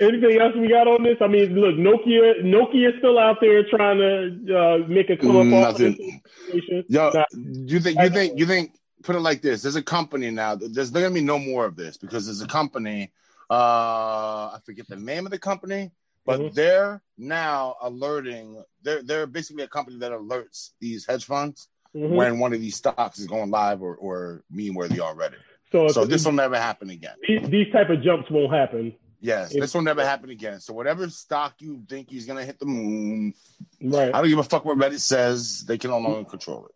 anything 0.00 0.40
else 0.40 0.54
we 0.56 0.68
got 0.68 0.86
on 0.88 1.02
this? 1.02 1.16
I 1.20 1.26
mean, 1.26 1.54
look, 1.58 1.74
Nokia 1.74 2.42
Nokia's 2.42 2.94
still 2.98 3.18
out 3.18 3.38
there 3.40 3.64
trying 3.68 3.98
to 3.98 4.58
uh, 4.58 4.78
make 4.88 5.10
a 5.10 5.16
come 5.16 5.52
up 5.52 5.68
off 5.72 5.76
this 5.76 5.90
Nothing. 5.98 6.22
situation. 6.46 6.84
Yo, 6.88 7.10
Nah. 7.12 7.24
you 7.34 7.80
think 7.80 7.98
you 8.00 8.10
think 8.10 8.38
you 8.38 8.46
think 8.46 8.72
put 9.02 9.16
it 9.16 9.20
like 9.20 9.42
this. 9.42 9.62
There's 9.62 9.76
a 9.76 9.82
company 9.82 10.30
now. 10.30 10.54
There's 10.54 10.90
gonna 10.90 11.10
be 11.10 11.20
no 11.20 11.38
more 11.38 11.66
of 11.66 11.76
this 11.76 11.96
because 11.96 12.26
there's 12.26 12.40
a 12.42 12.46
company. 12.46 13.12
Uh, 13.50 14.50
I 14.54 14.58
forget 14.64 14.88
the 14.88 14.96
name 14.96 15.26
of 15.26 15.30
the 15.32 15.38
company, 15.38 15.92
but 16.26 16.40
Mhm. 16.40 16.54
they're 16.54 17.02
now 17.16 17.76
alerting. 17.80 18.62
They're 18.82 19.02
they're 19.02 19.26
basically 19.26 19.62
a 19.62 19.68
company 19.68 19.98
that 19.98 20.12
alerts 20.12 20.70
these 20.80 21.06
hedge 21.06 21.24
funds 21.24 21.68
Mhm. 21.94 22.14
when 22.16 22.38
one 22.40 22.52
of 22.52 22.60
these 22.60 22.76
stocks 22.76 23.18
is 23.18 23.26
going 23.26 23.50
live 23.50 23.80
or, 23.80 23.96
or 23.96 24.42
meme 24.50 24.74
worthy 24.74 25.00
already. 25.00 25.36
So, 25.72 25.88
So 25.88 26.04
this 26.04 26.24
will 26.24 26.32
never 26.32 26.56
happen 26.58 26.90
again. 26.90 27.16
these, 27.26 27.48
these 27.48 27.72
type 27.72 27.90
of 27.90 28.02
jumps 28.02 28.30
won't 28.30 28.52
happen. 28.52 28.94
Yes, 29.20 29.54
If- 29.54 29.60
this 29.62 29.74
will 29.74 29.82
never 29.82 30.04
happen 30.04 30.30
again. 30.30 30.60
So 30.60 30.74
whatever 30.74 31.08
stock 31.08 31.54
you 31.60 31.82
think 31.88 32.10
he's 32.10 32.26
gonna 32.26 32.44
hit 32.44 32.58
the 32.58 32.66
moon, 32.66 33.32
Right. 33.80 34.14
I 34.14 34.20
don't 34.20 34.28
give 34.28 34.38
a 34.38 34.44
fuck 34.44 34.64
what 34.64 34.76
Reddit 34.78 35.00
says. 35.00 35.64
They 35.64 35.78
can 35.78 35.90
no 35.90 35.98
longer 35.98 36.28
control 36.28 36.66
it. 36.66 36.72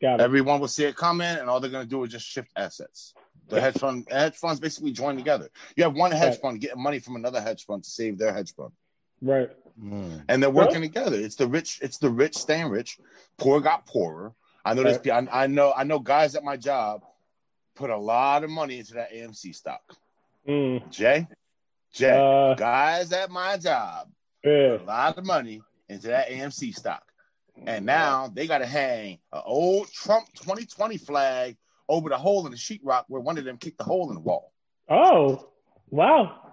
Got 0.00 0.20
it. 0.20 0.24
Everyone 0.24 0.60
will 0.60 0.68
see 0.68 0.84
it 0.84 0.96
coming, 0.96 1.26
and 1.26 1.48
all 1.48 1.60
they're 1.60 1.70
gonna 1.70 1.84
do 1.86 2.02
is 2.04 2.10
just 2.12 2.26
shift 2.26 2.50
assets. 2.56 3.14
The 3.48 3.60
hedge 3.60 3.76
fund, 3.78 4.08
hedge 4.10 4.34
funds 4.36 4.58
basically 4.58 4.92
join 4.92 5.16
together. 5.16 5.50
You 5.76 5.84
have 5.84 5.94
one 5.94 6.10
hedge 6.10 6.32
Right. 6.32 6.40
fund 6.40 6.60
getting 6.60 6.82
money 6.82 6.98
from 6.98 7.16
another 7.16 7.40
hedge 7.42 7.64
fund 7.66 7.84
to 7.84 7.90
save 7.90 8.16
their 8.18 8.32
hedge 8.32 8.54
fund, 8.54 8.72
Right. 9.24 9.50
Mm. 9.82 10.22
and 10.28 10.40
they're 10.40 10.50
working 10.50 10.82
together. 10.82 11.16
It's 11.16 11.34
the 11.34 11.48
rich, 11.48 11.80
it's 11.82 11.98
the 11.98 12.08
rich 12.08 12.36
staying 12.36 12.68
rich. 12.68 12.98
Poor 13.38 13.60
got 13.60 13.86
poorer. 13.86 14.32
I 14.64 14.74
know 14.74 14.84
this. 14.84 15.00
I, 15.10 15.26
I 15.32 15.46
know. 15.48 15.72
I 15.76 15.82
know 15.84 15.98
guys 15.98 16.36
at 16.36 16.44
my 16.44 16.56
job 16.56 17.02
put 17.74 17.90
a 17.90 17.96
lot 17.96 18.44
of 18.44 18.50
money 18.50 18.78
into 18.78 18.94
that 18.94 19.12
AMC 19.12 19.54
stock. 19.54 19.82
Mm. 20.48 20.88
Jay, 20.90 21.26
Jay, 21.92 22.16
Uh, 22.16 22.54
guys 22.54 23.12
at 23.12 23.30
my 23.30 23.56
job 23.56 24.08
yeah. 24.44 24.76
put 24.76 24.82
a 24.82 24.84
lot 24.84 25.18
of 25.18 25.26
money 25.26 25.60
into 25.88 26.06
that 26.08 26.28
AMC 26.28 26.74
stock. 26.74 27.02
And 27.66 27.84
now 27.86 28.28
they 28.32 28.46
got 28.46 28.58
to 28.58 28.66
hang 28.66 29.18
an 29.32 29.42
old 29.44 29.90
Trump 29.92 30.26
2020 30.34 30.96
flag 30.98 31.56
over 31.88 32.08
the 32.08 32.18
hole 32.18 32.46
in 32.46 32.52
the 32.52 32.58
sheetrock 32.58 33.04
where 33.08 33.20
one 33.20 33.38
of 33.38 33.44
them 33.44 33.58
kicked 33.58 33.78
the 33.78 33.84
hole 33.84 34.08
in 34.08 34.14
the 34.14 34.20
wall. 34.20 34.52
Oh, 34.88 35.48
wow. 35.90 36.43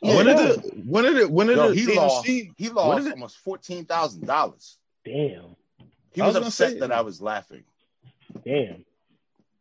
When 0.00 0.26
Yeah. 0.26 0.34
did 0.36 0.50
it? 0.64 0.86
When 0.86 1.04
did 1.04 1.16
it? 1.16 1.30
When 1.30 1.46
did 1.48 1.56
Yo, 1.56 1.70
it? 1.70 1.76
he 1.78 1.94
lost. 1.96 2.26
He 2.26 2.68
lost 2.70 3.00
is 3.00 3.06
it? 3.06 3.12
almost 3.12 3.38
fourteen 3.38 3.84
thousand 3.84 4.26
dollars. 4.26 4.78
Damn. 5.04 5.56
He 6.12 6.22
was, 6.22 6.34
was 6.36 6.46
upset 6.48 6.72
say- 6.72 6.78
that 6.80 6.92
I 6.92 7.00
was 7.02 7.20
laughing. 7.20 7.64
Damn. 8.44 8.84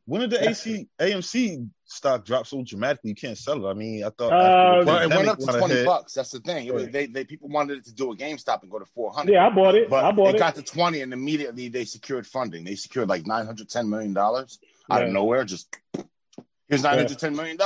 When 0.05 0.21
did 0.21 0.29
the 0.29 0.49
AC 0.49 0.87
AMC 0.99 1.67
stock 1.83 2.23
drop 2.23 2.47
so 2.47 2.63
dramatically? 2.63 3.09
You 3.09 3.15
can't 3.15 3.37
sell 3.37 3.65
it. 3.65 3.69
I 3.69 3.73
mean, 3.73 4.05
I 4.05 4.09
thought 4.09 4.31
Uh, 4.31 4.79
the 4.79 4.85
Well, 4.85 5.01
it 5.01 5.09
went 5.13 5.27
up 5.27 5.37
to 5.39 5.45
twenty 5.47 5.73
ahead- 5.73 5.85
bucks. 5.85 6.13
That's 6.13 6.31
the 6.31 6.39
thing. 6.39 6.65
It 6.65 6.73
was, 6.73 6.87
they, 6.87 7.07
they 7.07 7.25
people 7.25 7.49
wanted 7.49 7.79
it 7.79 7.85
to 7.85 7.93
do 7.93 8.13
a 8.13 8.15
GameStop 8.15 8.61
and 8.61 8.71
go 8.71 8.79
to 8.79 8.85
four 8.85 9.11
hundred. 9.11 9.33
Yeah, 9.33 9.47
I 9.47 9.49
bought 9.49 9.75
it. 9.75 9.89
But 9.89 10.05
I 10.05 10.11
bought 10.13 10.29
it 10.29 10.35
it. 10.35 10.39
got 10.39 10.55
to 10.55 10.61
20 10.63 11.01
and 11.01 11.11
immediately 11.11 11.67
they 11.67 11.83
secured 11.83 12.25
funding. 12.25 12.63
They 12.63 12.75
secured 12.75 13.09
like 13.09 13.23
$910 13.23 13.89
million 13.89 14.17
out 14.17 14.47
of 15.03 15.09
nowhere. 15.11 15.43
Just 15.43 15.75
here's 16.67 16.83
$910 16.83 17.35
million. 17.35 17.57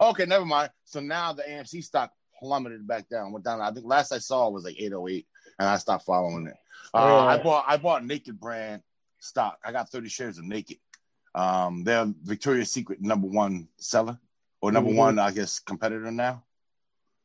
Okay, 0.00 0.26
never 0.26 0.44
mind. 0.44 0.70
So 0.84 1.00
now 1.00 1.32
the 1.32 1.42
AMC 1.42 1.82
stock 1.84 2.12
plummeted 2.38 2.86
back 2.86 3.08
down, 3.08 3.32
went 3.32 3.44
down. 3.44 3.60
I 3.60 3.70
think 3.70 3.86
last 3.86 4.12
I 4.12 4.18
saw 4.18 4.48
was 4.48 4.64
like 4.64 4.76
808 4.80 5.26
and 5.58 5.68
I 5.68 5.76
stopped 5.76 6.04
following 6.06 6.46
it. 6.46 6.56
Uh, 6.94 7.24
I 7.26 7.38
bought 7.42 7.64
I 7.68 7.76
bought 7.76 8.04
Naked 8.04 8.40
brand 8.40 8.82
stock. 9.18 9.58
I 9.64 9.72
got 9.72 9.90
30 9.90 10.08
shares 10.08 10.38
of 10.38 10.44
Naked. 10.44 10.78
Um, 11.34 11.84
they're 11.84 12.06
Victoria's 12.22 12.72
Secret 12.72 13.00
number 13.00 13.28
one 13.28 13.68
seller 13.76 14.18
or 14.60 14.72
number 14.72 14.90
Mhm. 14.90 14.96
one, 14.96 15.18
I 15.18 15.30
guess, 15.30 15.58
competitor 15.60 16.10
now. 16.10 16.42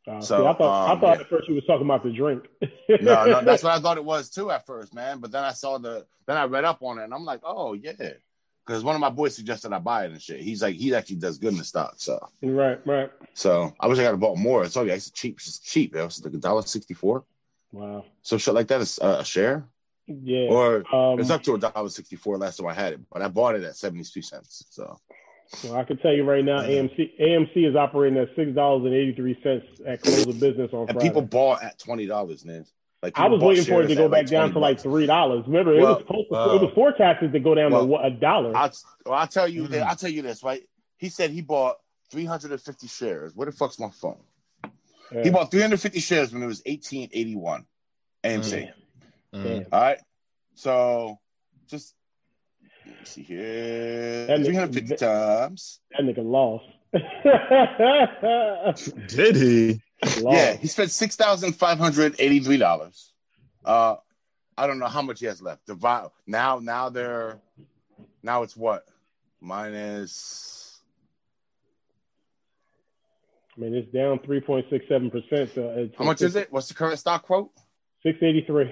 Uh, 0.07 0.21
So, 0.21 0.41
see, 0.43 0.47
I 0.47 0.53
thought, 0.53 0.91
um, 0.91 0.97
I 0.97 1.01
thought 1.01 1.15
yeah. 1.17 1.21
at 1.21 1.29
first 1.29 1.47
you 1.49 1.55
was 1.55 1.65
talking 1.65 1.85
about 1.85 2.03
the 2.03 2.11
drink. 2.11 2.43
no, 3.01 3.25
no, 3.25 3.41
that's 3.41 3.63
what 3.63 3.73
I 3.73 3.79
thought 3.79 3.97
it 3.97 4.05
was 4.05 4.29
too 4.29 4.51
at 4.51 4.65
first, 4.67 4.93
man. 4.93 5.19
But 5.19 5.31
then 5.31 5.43
I 5.43 5.51
saw 5.53 5.79
the, 5.79 6.05
then 6.27 6.37
I 6.37 6.43
read 6.45 6.63
up 6.65 6.83
on 6.83 6.99
it, 6.99 7.05
and 7.05 7.13
I'm 7.13 7.25
like, 7.25 7.39
oh 7.43 7.73
yeah, 7.73 7.93
because 8.65 8.83
one 8.83 8.95
of 8.95 9.01
my 9.01 9.09
boys 9.09 9.35
suggested 9.35 9.71
I 9.73 9.79
buy 9.79 10.05
it 10.05 10.11
and 10.11 10.21
shit. 10.21 10.41
He's 10.41 10.61
like, 10.61 10.75
he 10.75 10.93
actually 10.95 11.17
does 11.17 11.37
good 11.37 11.51
in 11.51 11.57
the 11.57 11.63
stock, 11.63 11.95
so 11.97 12.19
right, 12.41 12.79
right. 12.87 13.11
so 13.33 13.73
I 13.79 13.87
wish 13.87 13.99
I 13.99 14.03
got 14.03 14.11
to 14.11 14.17
bought 14.17 14.37
more. 14.37 14.63
It's 14.63 14.75
only 14.77 14.91
it's 14.91 15.11
cheap, 15.11 15.35
it's 15.37 15.59
cheap. 15.59 15.95
It 15.95 16.03
was 16.03 16.23
like 16.23 16.33
a 16.33 16.37
dollar 16.37 16.63
sixty 16.63 16.93
four. 16.93 17.23
Wow. 17.71 18.05
So 18.21 18.37
shit 18.37 18.53
like 18.53 18.67
that 18.67 18.81
is 18.81 18.99
uh, 18.99 19.17
a 19.19 19.25
share, 19.25 19.65
Yeah. 20.07 20.47
or 20.49 20.95
um, 20.95 21.19
it's 21.19 21.29
up 21.29 21.43
to 21.43 21.53
a 21.55 21.59
dollar 21.59 21.89
sixty 21.89 22.15
four. 22.15 22.37
Last 22.37 22.57
time 22.57 22.67
I 22.67 22.73
had 22.73 22.93
it, 22.93 23.01
but 23.11 23.21
I 23.21 23.27
bought 23.27 23.55
it 23.55 23.63
at 23.63 23.75
seventy 23.75 24.03
two 24.03 24.21
cents. 24.21 24.65
So 24.69 24.97
well, 25.63 25.75
I 25.75 25.83
can 25.83 25.97
tell 25.97 26.13
you 26.13 26.23
right 26.23 26.43
now, 26.43 26.61
AMC 26.61 27.21
AMC 27.21 27.69
is 27.69 27.75
operating 27.75 28.17
at 28.17 28.29
six 28.35 28.51
dollars 28.53 28.85
and 28.85 28.93
eighty 28.95 29.13
three 29.13 29.37
cents 29.43 29.65
at 29.85 30.01
close 30.01 30.25
of 30.25 30.39
business 30.39 30.71
on 30.73 30.81
and 30.81 30.91
Friday. 30.93 31.07
people 31.07 31.21
bought 31.21 31.61
at 31.63 31.77
twenty 31.77 32.07
dollars, 32.07 32.43
man. 32.45 32.65
Like 33.05 33.19
I 33.19 33.27
was 33.27 33.39
waiting 33.39 33.65
for 33.65 33.83
it 33.83 33.87
to 33.87 33.95
go 33.95 34.05
at, 34.05 34.11
back 34.11 34.25
down 34.25 34.51
to 34.53 34.57
like 34.59 34.79
three 34.79 35.05
dollars. 35.05 35.43
Remember, 35.45 35.75
it 35.75 35.81
Well, 35.83 35.93
was 35.93 36.01
supposed 36.07 36.27
to, 36.29 36.33
well, 36.33 36.55
it 36.55 36.61
was 36.63 36.71
forecasted 36.73 37.33
to 37.33 37.39
go 37.39 37.53
down 37.53 37.71
well, 37.71 37.87
to 37.87 37.95
a 37.97 38.09
dollar. 38.09 38.57
I'll, 38.57 38.71
well, 39.05 39.13
I'll 39.13 39.27
tell 39.27 39.47
you. 39.47 39.65
Mhm. 39.65 39.69
That, 39.69 39.87
I'll 39.87 39.95
tell 39.95 40.09
you 40.09 40.23
this, 40.23 40.41
right? 40.41 40.63
He 40.97 41.09
said 41.09 41.29
he 41.29 41.41
bought 41.41 41.75
350 42.09 42.87
shares. 42.87 43.35
Where 43.35 43.45
the 43.45 43.51
fuck's 43.51 43.77
my 43.77 43.91
phone? 43.91 44.17
Yeah. 45.11 45.21
He 45.23 45.29
bought 45.29 45.51
350 45.51 45.99
shares 45.99 46.33
when 46.33 46.41
it 46.41 46.47
was 46.47 46.63
1881 46.65 47.67
AMC. 48.23 48.71
Mm. 49.35 49.43
Damn. 49.43 49.65
All 49.71 49.81
right. 49.81 49.99
So 50.55 51.19
just 51.67 51.93
let 52.87 52.99
me 53.01 53.05
see 53.05 53.21
here. 53.21 54.25
That 54.25 54.39
nigga- 54.39 54.45
350 54.45 54.95
times. 54.95 55.79
That 55.91 56.01
nigga 56.01 56.25
lost. 56.25 56.65
Did 59.15 59.35
he? 59.35 59.81
Yeah, 60.17 60.53
he 60.53 60.67
spent 60.67 60.91
six 60.91 61.15
thousand 61.15 61.53
five 61.53 61.77
hundred 61.77 62.15
eighty-three 62.19 62.57
dollars. 62.57 63.11
Uh, 63.63 63.95
I 64.57 64.67
don't 64.67 64.79
know 64.79 64.87
how 64.87 65.01
much 65.01 65.19
he 65.19 65.25
has 65.25 65.41
left. 65.41 65.65
Divide 65.65 66.07
now. 66.27 66.59
Now 66.59 66.89
they're 66.89 67.39
now 68.23 68.43
it's 68.43 68.55
what 68.55 68.85
minus. 69.41 70.79
I 73.57 73.61
mean, 73.61 73.73
it's 73.73 73.91
down 73.93 74.19
three 74.19 74.41
point 74.41 74.65
six 74.69 74.85
seven 74.89 75.09
percent. 75.09 75.51
So 75.55 75.73
it's, 75.75 75.95
How 75.97 76.03
much 76.03 76.21
is 76.21 76.35
it? 76.35 76.51
What's 76.51 76.67
the 76.67 76.73
current 76.73 76.99
stock 76.99 77.23
quote? 77.23 77.51
Six 78.03 78.17
eighty 78.21 78.43
three. 78.45 78.71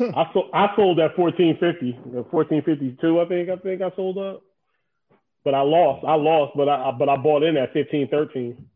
I 0.00 0.24
sold. 0.32 0.50
I 0.54 0.74
sold 0.74 0.98
at 1.00 1.14
fourteen 1.14 1.58
fifty. 1.58 1.98
Fourteen 2.30 2.62
fifty 2.62 2.96
two. 3.00 3.20
I 3.20 3.26
think. 3.26 3.50
I 3.50 3.56
think 3.56 3.82
I 3.82 3.90
sold 3.94 4.18
up. 4.18 4.42
But 5.44 5.54
I 5.54 5.62
lost. 5.62 6.04
I 6.04 6.14
lost. 6.14 6.52
But 6.56 6.68
I. 6.68 6.90
But 6.92 7.08
I 7.08 7.16
bought 7.16 7.42
in 7.42 7.56
at 7.56 7.72
fifteen 7.72 8.08
thirteen. 8.08 8.68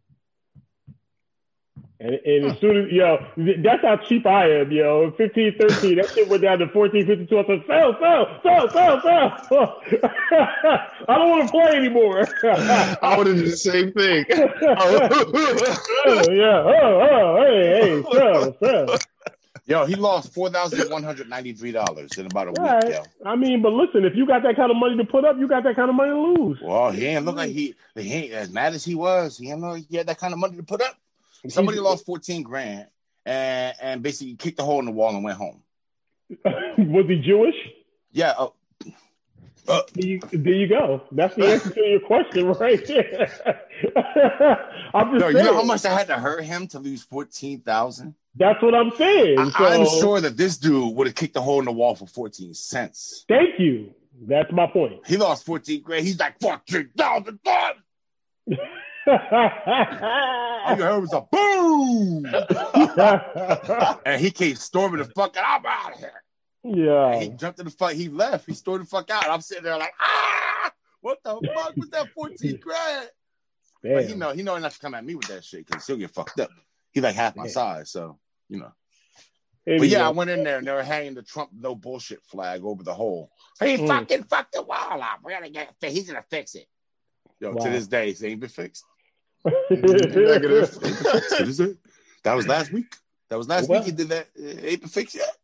And, 1.98 2.14
and 2.26 2.44
as 2.52 2.60
soon 2.60 2.76
as 2.76 2.92
yo, 2.92 3.16
that's 3.64 3.80
how 3.80 3.96
cheap 3.96 4.26
I 4.26 4.50
am, 4.60 4.70
yo. 4.70 5.12
Fifteen 5.16 5.56
thirteen. 5.58 5.96
That 5.96 6.10
shit 6.10 6.28
went 6.28 6.42
down 6.42 6.58
to 6.58 6.68
fourteen 6.68 7.06
fifty 7.06 7.24
two. 7.24 7.38
I 7.38 7.46
said, 7.46 7.64
sell, 7.66 7.96
sell, 7.98 8.68
sell, 8.70 9.00
sell, 9.00 9.46
sell. 9.48 9.82
I 11.08 11.16
don't 11.16 11.30
want 11.30 11.46
to 11.46 11.50
play 11.50 11.74
anymore. 11.74 12.26
I 12.44 13.16
would 13.16 13.28
have 13.28 13.36
did 13.36 13.46
the 13.46 13.56
same 13.56 13.92
thing. 13.92 14.26
Oh, 16.08 16.30
yeah. 16.30 16.62
Oh, 16.62 17.00
oh, 17.10 17.44
hey, 17.44 17.80
hey, 17.80 18.02
sell, 18.12 18.56
sell. 18.62 18.98
Yo, 19.68 19.84
he 19.84 19.96
lost 19.96 20.32
four 20.32 20.48
thousand 20.48 20.88
one 20.90 21.02
hundred 21.02 21.28
ninety-three 21.28 21.72
dollars 21.72 22.16
in 22.16 22.26
about 22.26 22.46
a 22.48 22.50
week. 22.52 22.58
Right. 22.60 22.88
Yo, 22.90 23.02
I 23.24 23.34
mean, 23.34 23.62
but 23.62 23.72
listen, 23.72 24.04
if 24.04 24.14
you 24.14 24.24
got 24.26 24.44
that 24.44 24.54
kind 24.54 24.70
of 24.70 24.76
money 24.76 24.96
to 24.96 25.04
put 25.04 25.24
up, 25.24 25.36
you 25.38 25.48
got 25.48 25.64
that 25.64 25.74
kind 25.74 25.88
of 25.88 25.96
money 25.96 26.10
to 26.10 26.20
lose. 26.20 26.58
well, 26.62 26.92
he 26.92 27.06
ain't 27.06 27.24
look 27.24 27.34
like 27.36 27.50
he. 27.50 27.74
He 27.96 28.12
ain't 28.12 28.32
as 28.32 28.50
mad 28.50 28.74
as 28.74 28.84
he 28.84 28.94
was. 28.94 29.36
He 29.38 29.50
ain't 29.50 29.60
know 29.60 29.74
he 29.74 29.96
had 29.96 30.06
that 30.06 30.18
kind 30.18 30.32
of 30.32 30.38
money 30.38 30.56
to 30.56 30.62
put 30.62 30.80
up. 30.82 30.96
Somebody 31.48 31.78
lost 31.80 32.06
fourteen 32.06 32.42
grand 32.44 32.86
and 33.24 33.74
and 33.80 34.02
basically 34.02 34.34
kicked 34.36 34.60
a 34.60 34.62
hole 34.62 34.78
in 34.78 34.86
the 34.86 34.92
wall 34.92 35.14
and 35.14 35.24
went 35.24 35.36
home. 35.36 35.62
Was 36.44 37.06
he 37.08 37.16
Jewish? 37.20 37.54
Yeah. 38.12 38.34
Uh, 39.68 39.82
There 39.94 40.06
you, 40.06 40.20
there 40.32 40.52
you 40.52 40.68
go. 40.68 41.02
That's 41.10 41.34
the 41.34 41.46
answer 41.52 41.70
to 41.70 41.80
your 41.80 42.00
question, 42.00 42.46
right 42.46 42.86
there. 42.86 43.30
I'm 44.94 45.10
just 45.10 45.20
no, 45.20 45.28
you 45.28 45.42
know 45.42 45.54
how 45.54 45.64
much 45.64 45.84
I 45.84 45.92
had 45.92 46.06
to 46.06 46.14
hurt 46.18 46.44
him 46.44 46.68
to 46.68 46.78
lose 46.78 47.02
fourteen 47.02 47.60
thousand. 47.60 48.14
That's 48.39 48.62
what 48.62 48.74
I'm 48.74 48.91
saying. 48.97 49.39
I- 49.39 49.51
So, 49.51 49.64
I'm 49.64 49.87
sure 50.01 50.20
that 50.20 50.37
this 50.37 50.57
dude 50.59 50.95
would 50.95 51.07
have 51.07 51.16
kicked 51.16 51.37
a 51.37 51.41
hole 51.41 51.59
in 51.61 51.64
the 51.64 51.72
wall 51.72 51.95
for 51.95 52.07
14 52.07 52.53
cents. 52.55 53.24
Thank 53.28 53.59
you. 53.59 53.95
That's 54.26 54.51
my 54.53 54.66
point. 54.66 55.07
He 55.07 55.16
lost 55.16 55.45
14 55.47 55.82
grand. 55.82 56.05
He's 56.07 56.18
like, 56.18 56.39
$14,000. 56.39 57.39
All 59.09 60.76
you 60.76 60.82
heard 60.82 61.01
was 61.01 61.12
a 61.12 61.20
boom. 61.30 62.26
and 64.07 64.20
he 64.20 64.30
came 64.30 64.57
storming 64.57 64.99
the 64.99 65.05
fuck 65.14 65.37
out. 65.37 65.61
I'm 65.61 65.66
out 65.66 65.93
of 65.95 65.99
here. 65.99 66.22
And 66.64 67.22
he 67.22 67.28
jumped 67.30 67.61
in 67.61 67.66
the 67.66 67.70
fuck. 67.70 67.93
He 67.93 68.09
left. 68.09 68.47
He 68.47 68.55
stormed 68.55 68.84
the 68.84 68.89
fuck 68.89 69.09
out. 69.11 69.28
I'm 69.28 69.41
sitting 69.41 69.62
there 69.64 69.78
like, 69.78 69.93
ah, 70.01 70.72
what 71.01 71.18
the 71.24 71.34
fuck 71.55 71.76
was 71.76 71.91
that 71.91 72.09
14 72.14 72.59
grand? 72.61 73.09
But 73.82 74.07
he 74.07 74.14
know, 74.14 74.32
he 74.32 74.43
know 74.43 74.59
not 74.59 74.72
to 74.72 74.78
come 74.80 74.95
at 74.95 75.05
me 75.05 75.14
with 75.14 75.28
that 75.28 75.45
shit 75.45 75.66
because 75.66 75.87
he'll 75.87 75.97
get 75.97 76.11
fucked 76.11 76.41
up. 76.41 76.51
He 76.93 77.01
like 77.01 77.14
half 77.14 77.37
my 77.37 77.45
Yeah. 77.45 77.51
size. 77.51 77.91
So, 77.91 78.18
you 78.49 78.59
know. 78.61 78.72
Anyway, 79.66 79.80
But 79.80 79.88
yeah, 79.88 80.07
I 80.07 80.11
went 80.11 80.30
in 80.30 80.44
there 80.44 80.59
and 80.59 80.66
they 80.66 80.72
were 80.72 80.82
hanging 80.82 81.14
the 81.14 81.22
Trump 81.22 81.51
no 81.53 81.74
bullshit 81.74 82.22
flag 82.24 82.64
over 82.64 82.82
the 82.84 82.94
hole. 82.94 83.30
He 83.59 83.76
Mm. 83.76 83.88
fucking 83.88 84.22
fucked 84.24 84.53
the 84.53 84.62
wall 84.62 85.03
up. 85.03 85.18
We're 85.24 85.32
gonna 85.32 85.51
get 85.51 85.74
it. 85.82 85.90
He's 85.90 86.07
gonna 86.07 86.24
fix 86.30 86.55
it. 86.55 86.66
Yo, 87.40 87.51
Wow. 87.53 87.64
to 87.64 87.70
this 87.70 87.86
day, 87.88 88.11
it 88.11 88.22
ain't 88.22 88.40
been 88.40 88.49
fixed. 88.49 88.84
Negative. 89.70 90.70
To 90.80 91.44
this 91.44 91.57
day. 91.57 91.74
That 92.24 92.34
was 92.34 92.47
last 92.47 92.72
week. 92.72 92.94
That 93.28 93.36
was 93.36 93.49
last 93.49 93.68
Well- 93.68 93.80
week. 93.80 93.86
He 93.86 93.92
did 93.92 94.09
that. 94.09 94.28
It 94.34 94.64
ain't 94.64 94.80
been 94.80 94.88
fixed 94.90 95.14
yet. 95.16 95.36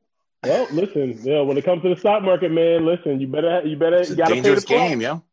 well, 0.44 0.66
listen. 0.72 1.18
Yeah, 1.22 1.40
when 1.42 1.57
it 1.57 1.64
comes 1.64 1.82
to 1.82 1.88
the 1.88 1.96
stock 1.96 2.22
market, 2.22 2.50
man, 2.50 2.84
listen. 2.86 3.20
You 3.20 3.26
better, 3.28 3.62
you 3.66 3.76
better, 3.76 3.98
It's 3.98 4.09
you 4.11 4.14
a 4.14 4.18
gotta 4.18 4.34
dangerous 4.34 4.64
pay 4.64 4.74
the 4.74 4.88
game, 4.88 5.00
yo. 5.00 5.24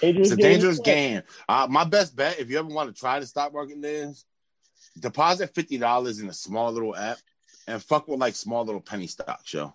Dangerous 0.00 0.28
It's 0.28 0.34
a 0.34 0.36
game. 0.36 0.52
dangerous 0.52 0.78
game. 0.80 1.22
Uh, 1.48 1.66
my 1.70 1.84
best 1.84 2.14
bet, 2.14 2.38
if 2.38 2.50
you 2.50 2.58
ever 2.58 2.68
want 2.68 2.94
to 2.94 2.98
try 2.98 3.18
the 3.20 3.26
stock 3.26 3.52
market, 3.52 3.84
is 3.84 4.24
deposit 4.98 5.54
fifty 5.54 5.78
dollars 5.78 6.20
in 6.20 6.28
a 6.28 6.32
small 6.32 6.72
little 6.72 6.94
app 6.96 7.18
and 7.66 7.82
fuck 7.82 8.08
with 8.08 8.20
like 8.20 8.34
small 8.34 8.64
little 8.64 8.80
penny 8.80 9.06
stocks, 9.06 9.52
yo. 9.52 9.74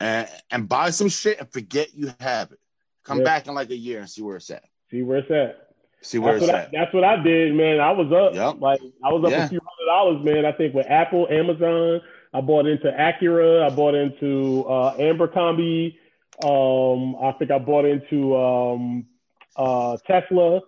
and 0.00 0.28
and 0.50 0.68
buy 0.68 0.90
some 0.90 1.08
shit 1.08 1.38
and 1.40 1.50
forget 1.52 1.94
you 1.94 2.12
have 2.20 2.52
it. 2.52 2.58
Come 3.04 3.18
Yeah. 3.18 3.24
back 3.24 3.46
in 3.46 3.54
like 3.54 3.70
a 3.70 3.76
year 3.76 4.00
and 4.00 4.08
see 4.08 4.22
where 4.22 4.36
it's 4.36 4.50
at. 4.50 4.64
See 4.90 5.02
where 5.02 5.18
it's 5.18 5.30
at. 5.30 5.66
See 6.02 6.18
where 6.18 6.32
That's 6.38 6.44
it's 6.44 6.52
what, 6.52 6.60
I, 6.60 6.64
at. 6.64 6.72
that's 6.72 6.94
what 6.94 7.04
I 7.04 7.22
did, 7.22 7.54
man. 7.54 7.78
I 7.80 7.92
was 7.92 8.10
up, 8.12 8.34
Yep. 8.34 8.60
like 8.60 8.80
I 9.04 9.12
was 9.12 9.22
up 9.24 9.30
Yeah. 9.30 9.44
a 9.44 9.48
few 9.48 9.60
hundred 9.60 9.86
dollars, 9.90 10.24
man. 10.24 10.46
I 10.46 10.52
think 10.52 10.74
with 10.74 10.86
Apple, 10.88 11.26
Amazon. 11.30 12.00
I 12.32 12.40
bought 12.40 12.66
into 12.66 12.86
Acura. 12.90 13.64
I 13.66 13.74
bought 13.74 13.94
into 13.96 14.64
uh, 14.64 14.94
Abercrombie. 14.98 15.98
Um, 16.44 17.16
I 17.22 17.32
think 17.32 17.50
I 17.50 17.58
bought 17.58 17.84
into 17.84 18.36
um, 18.36 19.06
uh, 19.56 19.96
Tesla. 20.06 20.60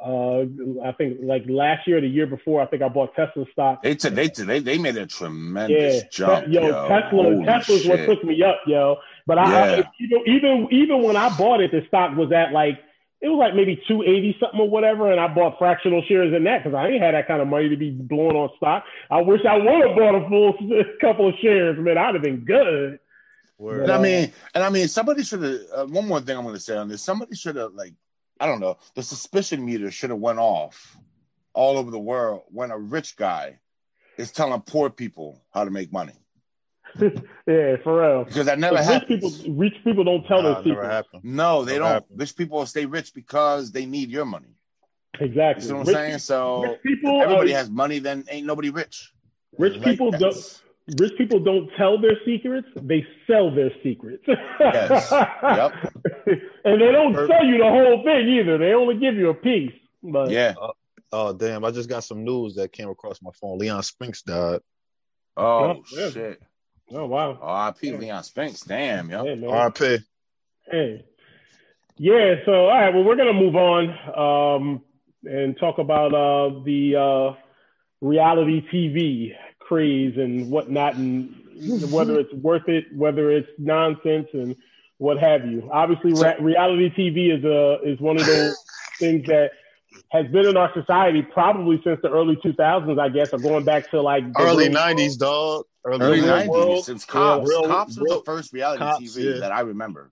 Uh, 0.00 0.42
I 0.86 0.92
think 0.92 1.18
like 1.22 1.44
last 1.48 1.86
year, 1.88 1.98
or 1.98 2.00
the 2.00 2.06
year 2.08 2.26
before, 2.26 2.60
I 2.62 2.66
think 2.66 2.82
I 2.82 2.88
bought 2.88 3.14
Tesla 3.16 3.44
stock. 3.52 3.82
They 3.82 3.96
took 3.96 4.14
they, 4.14 4.28
took- 4.28 4.46
they 4.46 4.60
they 4.60 4.78
made 4.78 4.96
a 4.96 5.06
tremendous 5.06 5.94
Yeah, 5.96 6.08
jump. 6.10 6.46
Yo, 6.48 6.62
yo, 6.68 6.88
Tesla, 6.88 7.22
Holy 7.24 7.44
Tesla's 7.44 7.86
what 7.86 7.98
shit. 7.98 8.08
took 8.08 8.24
me 8.24 8.42
up, 8.42 8.60
yo. 8.66 8.96
But 9.26 9.38
I, 9.38 9.50
Yeah. 9.50 9.82
I 9.82 9.90
even 10.00 10.20
even 10.26 10.68
even 10.70 11.02
when 11.02 11.16
I 11.16 11.36
bought 11.36 11.60
it, 11.60 11.72
the 11.72 11.82
stock 11.88 12.16
was 12.16 12.30
at 12.30 12.52
like 12.52 12.78
it 13.20 13.26
was 13.28 13.38
like 13.38 13.56
maybe 13.56 13.82
two 13.88 14.04
eighty 14.04 14.36
something 14.38 14.60
or 14.60 14.70
whatever, 14.70 15.10
and 15.10 15.20
I 15.20 15.26
bought 15.26 15.58
fractional 15.58 16.02
shares 16.06 16.32
in 16.32 16.44
that 16.44 16.62
because 16.62 16.76
I 16.76 16.86
ain't 16.88 17.02
had 17.02 17.14
that 17.14 17.26
kind 17.26 17.42
of 17.42 17.48
money 17.48 17.68
to 17.68 17.76
be 17.76 17.90
blowing 17.90 18.36
on 18.36 18.50
stock. 18.56 18.84
I 19.10 19.20
wish 19.20 19.40
I 19.44 19.56
would 19.56 19.86
have 19.88 19.96
bought 19.96 20.14
a 20.14 20.28
full 20.28 20.54
couple 21.00 21.28
of 21.28 21.34
shares, 21.42 21.76
man. 21.76 21.98
I'd 21.98 22.14
have 22.14 22.22
been 22.22 22.44
good. 22.44 23.00
Word. 23.58 23.82
And 23.82 23.90
I 23.90 24.00
mean, 24.00 24.32
and 24.54 24.62
I 24.62 24.70
mean, 24.70 24.86
somebody 24.86 25.24
should 25.24 25.42
have. 25.42 25.60
Uh, 25.74 25.86
one 25.86 26.06
more 26.06 26.20
thing 26.20 26.36
I'm 26.36 26.44
going 26.44 26.54
to 26.54 26.60
say 26.60 26.76
on 26.76 26.88
this: 26.88 27.02
somebody 27.02 27.34
should 27.34 27.56
have, 27.56 27.72
like, 27.74 27.92
I 28.40 28.46
don't 28.46 28.60
know, 28.60 28.78
the 28.94 29.02
suspicion 29.02 29.64
meter 29.64 29.90
should 29.90 30.10
have 30.10 30.18
went 30.18 30.38
off 30.38 30.96
all 31.54 31.78
over 31.78 31.90
the 31.90 31.98
world 31.98 32.42
when 32.48 32.70
a 32.70 32.78
rich 32.78 33.16
guy 33.16 33.58
is 34.16 34.30
telling 34.30 34.60
poor 34.62 34.90
people 34.90 35.42
how 35.52 35.64
to 35.64 35.70
make 35.70 35.92
money 35.92 36.14
yeah, 37.00 37.76
for 37.84 38.00
real. 38.00 38.24
because 38.24 38.46
that 38.46 38.58
never 38.58 38.76
Rich 38.76 39.08
people, 39.08 39.32
rich 39.56 39.74
people 39.84 40.04
don't 40.04 40.26
tell 40.26 40.42
Nah, 40.42 40.54
their 40.60 40.64
never 40.64 40.82
secrets. 40.82 41.08
No, 41.22 41.64
they 41.64 41.72
Never 41.72 41.84
don't. 41.84 41.92
happened. 41.92 42.20
Rich 42.20 42.36
people 42.36 42.66
stay 42.66 42.86
rich 42.86 43.14
because 43.14 43.72
they 43.72 43.86
need 43.86 44.10
your 44.10 44.24
money. 44.24 44.46
Exactly. 45.20 45.28
You 45.28 45.30
Exactly. 45.30 45.68
see 45.68 45.72
what 45.74 45.80
I'm 45.80 45.86
rich, 45.86 45.94
saying? 45.96 46.18
So 46.18 46.62
rich 46.62 46.82
people, 46.82 47.22
everybody 47.22 47.54
uh, 47.54 47.58
has 47.58 47.70
money, 47.70 47.98
then 47.98 48.24
ain't 48.30 48.46
nobody 48.46 48.70
rich. 48.70 49.12
rich 49.58 49.74
Like 49.74 49.84
people 49.84 50.10
don't. 50.12 50.62
Rich 50.96 51.12
people 51.18 51.40
don't 51.40 51.68
tell 51.76 52.00
their 52.00 52.16
secrets; 52.24 52.66
they 52.76 53.06
sell 53.26 53.54
their 53.54 53.70
secrets. 53.82 54.24
Yes. 54.26 55.10
Yep. 55.10 55.72
and 56.64 56.80
they 56.80 56.92
don't 56.92 57.12
Per- 57.14 57.26
sell 57.26 57.44
you 57.44 57.58
the 57.58 57.64
whole 57.64 58.02
thing 58.04 58.28
either. 58.28 58.56
They 58.58 58.72
only 58.72 58.96
give 58.98 59.14
you 59.16 59.28
a 59.30 59.34
piece. 59.34 59.72
But 60.02 60.30
Yeah. 60.30 60.54
Oh 61.12 61.32
damn! 61.32 61.64
I 61.64 61.70
just 61.70 61.88
got 61.88 62.04
some 62.04 62.24
news 62.24 62.54
that 62.56 62.72
came 62.72 62.88
across 62.88 63.20
my 63.22 63.30
phone. 63.40 63.58
Leon 63.58 63.82
Spinks 63.82 64.22
died. 64.22 64.60
Oh 65.36 65.82
Yeah. 65.92 66.10
shit. 66.10 66.42
oh 66.92 67.06
wow, 67.06 67.38
R.I.P. 67.40 67.92
Leon 67.96 68.24
Spinks. 68.24 68.60
Damn, 68.62 69.10
yo. 69.10 69.24
hey, 69.24 69.34
man. 69.34 69.50
R.I.P. 69.50 69.98
Hey. 70.70 71.04
Yeah, 71.96 72.36
so 72.46 72.52
all 72.52 72.68
right, 72.68 72.94
well 72.94 73.04
we're 73.04 73.16
gonna 73.16 73.32
move 73.32 73.56
on 73.56 74.56
um, 74.56 74.82
and 75.24 75.56
talk 75.58 75.78
about 75.78 76.14
uh, 76.14 76.60
the 76.64 76.96
uh, 76.96 77.36
reality 78.00 78.62
TV 78.72 79.32
craze 79.68 80.16
and 80.16 80.50
whatnot, 80.50 80.94
and 80.96 81.34
whether 81.90 82.18
it's 82.18 82.32
worth 82.34 82.68
it, 82.68 82.84
whether 82.94 83.30
it's 83.30 83.48
nonsense, 83.58 84.28
and 84.32 84.56
what 84.98 85.18
have 85.18 85.44
you. 85.46 85.68
Obviously, 85.72 86.14
So- 86.14 86.22
ra- 86.24 86.34
reality 86.40 86.90
TV 86.90 87.36
is 87.36 87.44
a 87.44 87.78
is 87.84 88.00
one 88.00 88.16
of 88.18 88.26
those 88.26 88.56
things 88.98 89.26
that 89.26 89.50
has 90.10 90.26
been 90.28 90.46
in 90.46 90.56
our 90.56 90.72
society 90.74 91.22
probably 91.22 91.80
since 91.84 92.00
the 92.02 92.10
early 92.10 92.36
2000s, 92.36 92.98
I 93.00 93.08
guess, 93.08 93.32
or 93.32 93.38
going 93.38 93.64
back 93.64 93.90
to 93.90 94.00
like 94.00 94.24
the 94.32 94.40
Early 94.42 94.68
real- 94.68 94.76
'90s, 94.78 95.18
dog. 95.18 95.64
Early, 95.84 96.00
Early 96.04 96.20
90s, 96.20 96.48
World. 96.48 96.84
since 96.84 97.04
Cops. 97.04 97.48
Real- 97.48 97.64
Cops 97.66 97.96
was 97.96 97.98
Real- 97.98 98.18
the 98.18 98.24
first 98.24 98.52
reality 98.52 98.80
Cops, 98.80 99.00
TV 99.16 99.34
yeah. 99.34 99.40
that 99.40 99.52
I 99.52 99.60
remember. 99.60 100.10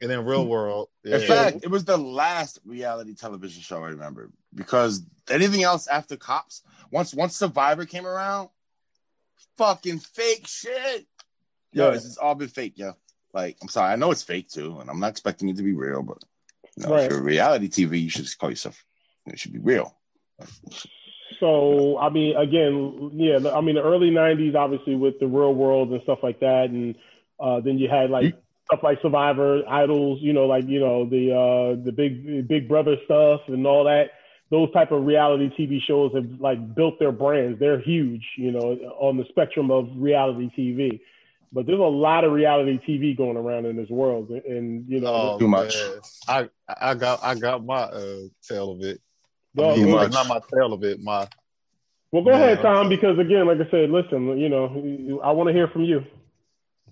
and 0.00 0.08
then 0.10 0.24
Real 0.24 0.46
World. 0.46 0.88
Yeah. 1.04 1.16
In 1.16 1.20
fact, 1.26 1.56
it 1.64 1.70
was 1.70 1.84
the 1.84 1.98
last 1.98 2.60
reality 2.64 3.14
television 3.14 3.60
show 3.62 3.82
I 3.82 3.88
remember 3.88 4.30
because 4.54 5.02
anything 5.28 5.64
else 5.64 5.86
after 5.88 6.16
Cops, 6.16 6.62
once 6.92 7.12
once 7.14 7.36
Survivor 7.36 7.84
came 7.84 8.06
around, 8.06 8.48
fucking 9.58 9.98
fake 9.98 10.46
shit. 10.46 11.06
Yo, 11.72 11.88
Yeah. 11.88 11.94
it's, 11.94 12.06
it's 12.06 12.16
all 12.16 12.34
been 12.34 12.48
fake, 12.48 12.78
yo. 12.78 12.94
Like, 13.34 13.58
I'm 13.60 13.68
sorry, 13.68 13.92
I 13.92 13.96
know 13.96 14.10
it's 14.10 14.22
fake 14.22 14.48
too, 14.48 14.78
and 14.80 14.88
I'm 14.88 15.00
not 15.00 15.10
expecting 15.10 15.48
it 15.50 15.56
to 15.58 15.62
be 15.62 15.74
real, 15.74 16.02
but 16.02 16.18
you 16.76 16.84
know, 16.86 16.94
Right. 16.94 17.04
if 17.04 17.10
you're 17.10 17.22
reality 17.22 17.68
TV, 17.68 18.00
you 18.02 18.08
should 18.08 18.24
just 18.24 18.38
call 18.38 18.48
yourself. 18.50 18.82
It 19.26 19.38
should 19.38 19.52
be 19.52 19.58
real. 19.58 19.94
So 21.40 21.98
I 21.98 22.08
mean, 22.08 22.36
again, 22.36 23.10
yeah, 23.14 23.50
I 23.54 23.60
mean, 23.60 23.74
the 23.74 23.82
early 23.82 24.10
'90s, 24.10 24.54
obviously, 24.56 24.96
with 24.96 25.20
the 25.20 25.26
real 25.26 25.54
world 25.54 25.90
and 25.90 26.02
stuff 26.02 26.20
like 26.22 26.40
that, 26.40 26.70
and 26.70 26.96
uh, 27.38 27.60
then 27.60 27.78
you 27.78 27.88
had 27.88 28.10
like 28.10 28.34
stuff 28.66 28.82
like 28.82 29.00
Survivor, 29.02 29.62
Idols, 29.68 30.18
you 30.22 30.32
know, 30.32 30.46
like 30.46 30.66
you 30.66 30.80
know 30.80 31.04
the 31.04 31.32
uh, 31.32 31.84
the 31.84 31.92
big 31.92 32.48
Big 32.48 32.66
Brother 32.68 32.96
stuff 33.04 33.42
and 33.48 33.66
all 33.66 33.84
that. 33.84 34.10
Those 34.50 34.72
type 34.72 34.92
of 34.92 35.04
reality 35.04 35.50
TV 35.58 35.80
shows 35.82 36.12
have 36.14 36.40
like 36.40 36.74
built 36.74 36.98
their 36.98 37.12
brands. 37.12 37.58
They're 37.60 37.80
huge, 37.80 38.24
you 38.36 38.50
know, 38.50 38.72
on 38.98 39.16
the 39.18 39.24
spectrum 39.28 39.70
of 39.70 39.88
reality 39.96 40.50
TV. 40.56 41.00
But 41.52 41.66
there's 41.66 41.78
a 41.78 41.82
lot 41.82 42.24
of 42.24 42.32
reality 42.32 42.78
TV 42.86 43.16
going 43.16 43.36
around 43.36 43.66
in 43.66 43.76
this 43.76 43.88
world, 43.88 44.30
and 44.30 44.86
you 44.88 45.00
know, 45.00 45.12
Oh, 45.14 45.38
Too 45.38 45.48
much. 45.48 45.74
man. 45.74 46.00
I 46.28 46.48
I 46.80 46.94
got 46.94 47.20
I 47.22 47.34
got 47.34 47.64
my 47.64 47.74
uh, 47.82 48.20
tail 48.46 48.72
of 48.72 48.82
it. 48.82 49.00
I 49.56 49.60
Well, 49.60 49.76
mean, 49.76 49.86
Too 49.86 49.92
well, 49.94 50.02
much. 50.04 50.12
not 50.12 50.26
my 50.28 50.40
tail 50.54 50.72
of 50.72 50.82
it. 50.84 51.00
My 51.02 51.26
well, 52.12 52.22
go 52.24 52.30
Yeah. 52.30 52.36
ahead, 52.36 52.62
Tom, 52.62 52.88
because 52.88 53.18
again, 53.18 53.46
like 53.46 53.58
I 53.66 53.70
said, 53.70 53.90
listen, 53.90 54.38
you 54.38 54.48
know, 54.48 55.20
I 55.22 55.30
want 55.32 55.48
to 55.48 55.52
hear 55.54 55.68
from 55.68 55.84
you. 55.84 56.04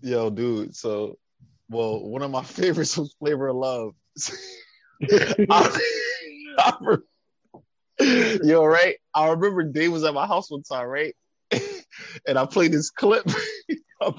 yo, 0.03 0.29
dude. 0.31 0.75
So, 0.77 1.19
well, 1.71 2.01
one 2.03 2.23
of 2.23 2.31
my 2.31 2.43
favorites 2.45 2.97
was 2.99 3.15
Flavor 3.19 3.49
of 3.49 3.57
Love. 3.57 3.95
I, 5.11 5.81
I 6.59 6.77
re- 6.81 6.97
yo, 8.43 8.65
right? 8.65 8.97
I 9.15 9.29
remember 9.29 9.63
Dave 9.63 9.93
was 9.93 10.05
at 10.05 10.15
my 10.15 10.27
house 10.27 10.51
one 10.51 10.63
time, 10.63 10.87
right? 10.87 11.15
and 12.27 12.39
I 12.39 12.45
played 12.47 12.73
this 12.73 12.91
clip. 12.91 13.29
I'm, 14.03 14.15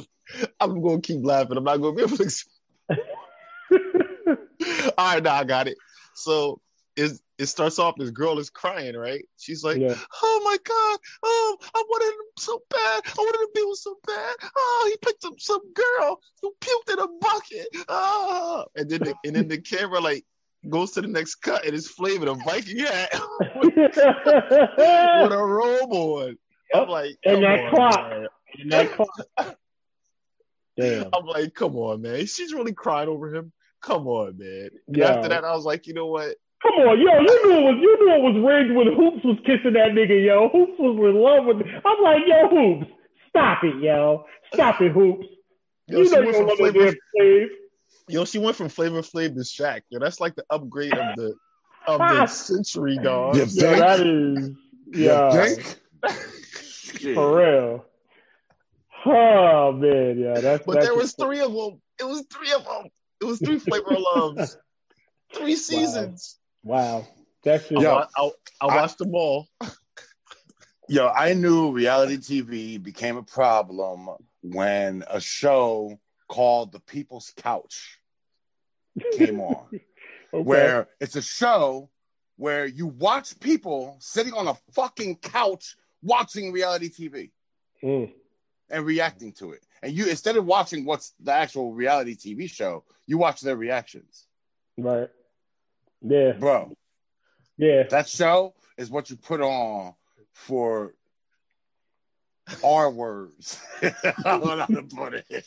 I'm 0.59 0.82
gonna 0.82 1.01
keep 1.01 1.23
laughing. 1.23 1.57
I'm 1.57 1.63
not 1.63 1.78
gonna 1.78 1.95
be 1.95 2.03
able 2.03 2.17
to. 2.17 2.32
All 4.97 5.13
right, 5.13 5.23
now 5.23 5.36
I 5.36 5.43
got 5.43 5.67
it. 5.67 5.78
So 6.15 6.59
it 6.95 7.19
it 7.38 7.45
starts 7.45 7.78
off. 7.78 7.95
This 7.97 8.09
girl 8.09 8.39
is 8.39 8.49
crying, 8.49 8.95
right? 8.95 9.23
She's 9.38 9.63
like, 9.63 9.78
yeah. 9.78 9.95
"Oh 10.23 10.41
my 10.43 10.57
god, 10.63 10.99
oh, 11.23 11.57
I 11.75 11.84
wanted 11.88 12.13
him 12.15 12.25
so 12.39 12.61
bad. 12.69 13.01
I 13.05 13.13
wanted 13.17 13.38
to 13.38 13.49
be 13.53 13.63
with 13.63 13.78
so 13.78 13.95
bad. 14.07 14.36
Oh, 14.55 14.89
he 14.89 14.97
picked 15.07 15.23
up 15.25 15.39
some 15.39 15.61
girl 15.73 16.19
who 16.41 16.51
puked 16.61 16.93
in 16.93 16.99
a 16.99 17.07
bucket. 17.21 17.67
Oh, 17.88 18.65
and 18.75 18.89
then 18.89 19.01
the, 19.01 19.15
and 19.23 19.36
then 19.36 19.47
the 19.47 19.59
camera 19.59 19.99
like 19.99 20.25
goes 20.69 20.91
to 20.91 21.01
the 21.01 21.07
next 21.07 21.35
cut, 21.35 21.65
and 21.65 21.73
it's 21.73 21.87
Flavor 21.89 22.25
the 22.25 22.33
Viking 22.35 22.79
hat 22.79 23.09
with 23.61 25.31
a 25.31 25.37
robe 25.43 25.91
on. 25.93 26.37
I'm 26.73 26.89
like, 26.89 27.17
And 27.23 27.43
that 27.43 27.59
on, 27.59 27.69
clock. 27.69 28.09
man. 28.11 28.27
And 28.59 28.71
that 28.71 28.91
clock. 28.91 29.57
Damn. 30.77 31.09
I'm 31.13 31.25
like, 31.25 31.53
come 31.53 31.75
on, 31.75 32.01
man. 32.01 32.25
She's 32.25 32.53
really 32.53 32.73
crying 32.73 33.09
over 33.09 33.33
him. 33.33 33.51
Come 33.81 34.07
on, 34.07 34.37
man. 34.37 34.69
And 34.87 34.97
Yeah. 34.97 35.09
after 35.11 35.29
that, 35.29 35.43
I 35.43 35.55
was 35.55 35.65
like, 35.65 35.87
you 35.87 35.93
know 35.93 36.07
what? 36.07 36.35
Come 36.61 36.73
on, 36.73 36.99
yo, 36.99 37.19
you 37.19 37.43
knew 37.45 37.57
it 37.57 37.63
was 37.63 37.77
you 37.79 37.97
knew 38.05 38.15
it 38.15 38.21
was 38.33 38.43
rigged 38.43 38.75
when 38.75 38.87
Hoops 38.87 39.23
was 39.23 39.37
kissing 39.45 39.73
that 39.73 39.91
nigga, 39.91 40.25
yo. 40.25 40.49
Hoops 40.49 40.73
was 40.79 40.97
in 40.97 41.21
love 41.21 41.45
with 41.45 41.57
Me. 41.57 41.71
I'm 41.85 42.03
like, 42.03 42.23
yo, 42.25 42.47
Hoops, 42.49 42.91
stop 43.29 43.63
it, 43.63 43.75
yo. 43.81 44.25
Stop 44.53 44.81
it, 44.81 44.91
Hoops. 44.91 45.25
Yo, 45.87 45.99
you 46.01 46.09
know 46.09 46.19
you 46.21 46.31
don't 46.31 46.59
love 46.59 46.73
damn 46.73 46.93
slave. 47.15 47.47
Yo, 48.07 48.25
she 48.25 48.39
went 48.39 48.55
from 48.55 48.69
Flavor 48.69 49.01
Flav 49.01 49.35
to 49.35 49.41
Shaq. 49.41 49.81
Yo, 49.89 49.99
that's 49.99 50.19
like 50.19 50.35
the 50.35 50.45
upgrade 50.49 50.95
of 50.95 51.15
the 51.15 51.35
of 51.87 51.99
the 51.99 52.27
century, 52.27 52.97
dog. 53.01 53.35
You 53.35 53.45
Yo, 53.45 53.47
think? 53.47 53.77
that 53.79 53.99
is 53.99 54.49
You 54.87 55.09
yeah, 55.09 55.45
for 57.13 57.37
real. 57.37 57.85
Oh 59.05 59.71
man, 59.73 60.19
yeah, 60.19 60.41
that's 60.41 60.65
But 60.65 60.75
that's 60.75 60.85
there 60.85 60.95
was 60.95 61.13
three 61.13 61.39
of 61.39 61.53
them. 61.53 61.81
It 61.99 62.03
was 62.03 62.25
three 62.31 62.51
of 62.53 62.65
them. 62.65 62.89
It 63.21 63.25
was 63.25 63.39
three 63.39 63.59
Flavor 63.59 63.93
of 63.95 64.03
Loves. 64.15 64.57
Three 65.33 65.55
seasons. 65.55 66.39
wow. 66.63 67.05
That's 67.43 67.69
just 67.69 67.81
Yo, 67.81 67.93
wa- 67.93 68.07
I, 68.17 68.31
I 68.61 68.75
watched 68.75 68.97
them 68.97 69.13
all. 69.13 69.47
Yo, 70.89 71.07
I 71.07 71.33
knew 71.33 71.71
reality 71.71 72.17
TV 72.17 72.81
became 72.81 73.17
a 73.17 73.23
problem 73.23 74.09
when 74.41 75.03
a 75.09 75.19
show 75.19 75.99
called 76.28 76.71
The 76.71 76.80
People's 76.80 77.34
Couch 77.38 77.99
came 79.17 79.39
on, 79.39 79.65
okay. 79.71 79.84
where 80.32 80.88
it's 80.99 81.15
a 81.15 81.21
show 81.21 81.89
where 82.38 82.65
you 82.65 82.88
watch 82.88 83.39
people 83.39 83.97
sitting 83.99 84.34
on 84.34 84.47
a 84.47 84.55
fucking 84.73 85.15
couch 85.17 85.75
watching 86.01 86.51
reality 86.51 86.89
TV 86.89 87.32
Mm. 87.84 88.11
and 88.71 88.86
reacting 88.86 89.32
to 89.34 89.51
it. 89.51 89.63
And 89.84 89.93
you 89.93 90.07
instead 90.07 90.36
of 90.36 90.45
watching 90.45 90.84
what's 90.84 91.13
the 91.19 91.32
actual 91.32 91.73
reality 91.73 92.15
TV 92.15 92.49
show, 92.49 92.84
you 93.05 93.19
watch 93.19 93.41
their 93.41 93.55
reactions. 93.55 94.25
Right. 94.80 95.09
Yeah, 96.01 96.32
Bro, 96.34 96.75
yeah. 97.57 97.84
that 97.89 98.07
show 98.09 98.55
is 98.78 98.89
what 98.89 99.09
you 99.11 99.15
put 99.15 99.41
on 99.41 99.93
for 100.34 100.93
R 102.63 102.91
words. 102.91 103.59
I 103.81 103.93
don't 104.23 104.45
know 104.45 104.57
how 104.57 104.65
to 104.65 104.83
put 104.83 105.23
it. 105.27 105.45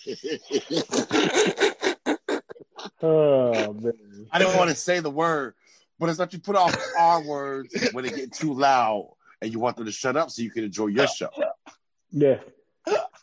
Oh 3.03 3.73
man. 3.75 3.93
I 4.31 4.39
didn't 4.39 4.57
want 4.57 4.71
to 4.71 4.77
say 4.77 5.01
the 5.01 5.11
word, 5.11 5.55
but 5.99 6.09
it's 6.09 6.19
like 6.19 6.33
you 6.33 6.39
put 6.39 6.57
off 6.57 6.77
R 6.99 7.23
words 7.23 7.75
when 7.93 8.05
they 8.05 8.11
get 8.11 8.33
too 8.33 8.55
loud 8.55 9.15
and 9.41 9.53
you 9.53 9.59
want 9.59 9.77
them 9.77 9.87
to 9.87 9.93
shut 9.93 10.17
up 10.17 10.31
so 10.31 10.43
you 10.43 10.51
can 10.51 10.65
enjoy 10.65 10.87
your 10.89 11.07
show. 11.07 11.31
Yeah. 12.11 12.39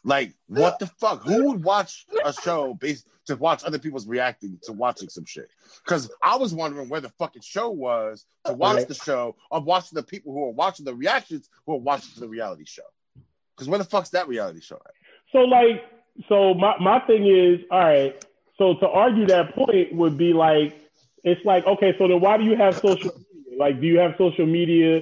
Like, 0.03 0.33
what 0.47 0.79
the 0.79 0.87
fuck? 0.87 1.23
Who 1.23 1.49
would 1.49 1.63
watch 1.63 2.05
a 2.23 2.31
show 2.31 2.73
based 2.75 3.07
to 3.25 3.35
watch 3.35 3.63
other 3.65 3.79
people's 3.79 4.07
reacting 4.07 4.57
to 4.63 4.71
watching 4.71 5.09
some 5.09 5.25
shit? 5.25 5.49
Because 5.83 6.09
I 6.23 6.37
was 6.37 6.53
wondering 6.53 6.87
where 6.87 7.01
the 7.01 7.09
fucking 7.09 7.41
show 7.41 7.69
was 7.69 8.25
to 8.45 8.53
watch 8.53 8.77
Right. 8.77 8.87
the 8.87 8.93
show 8.93 9.35
of 9.51 9.65
watching 9.65 9.97
the 9.97 10.03
people 10.03 10.31
who 10.33 10.45
are 10.45 10.51
watching 10.51 10.85
the 10.85 10.95
reactions 10.95 11.49
who 11.65 11.73
are 11.73 11.79
watching 11.79 12.11
the 12.19 12.29
reality 12.29 12.63
show. 12.65 12.83
Because 13.57 13.69
where 13.69 13.79
the 13.79 13.85
fuck's 13.85 14.09
that 14.09 14.27
reality 14.27 14.61
show 14.61 14.75
at? 14.75 14.93
So 15.31 15.39
like, 15.39 15.83
so 16.29 16.53
my 16.53 16.75
my 16.79 16.99
thing 16.99 17.25
is, 17.25 17.65
all 17.71 17.79
right. 17.79 18.25
So 18.57 18.75
to 18.75 18.87
argue 18.87 19.25
that 19.27 19.55
point 19.55 19.93
would 19.93 20.17
be 20.17 20.33
like, 20.33 20.79
it's 21.23 21.43
like, 21.43 21.65
okay, 21.65 21.95
so 21.97 22.07
then 22.07 22.21
why 22.21 22.37
do 22.37 22.43
you 22.43 22.55
have 22.55 22.75
social 22.75 23.11
media? 23.17 23.57
Like, 23.59 23.81
do 23.81 23.87
you 23.87 23.97
have 23.99 24.13
social 24.17 24.45
media 24.45 25.01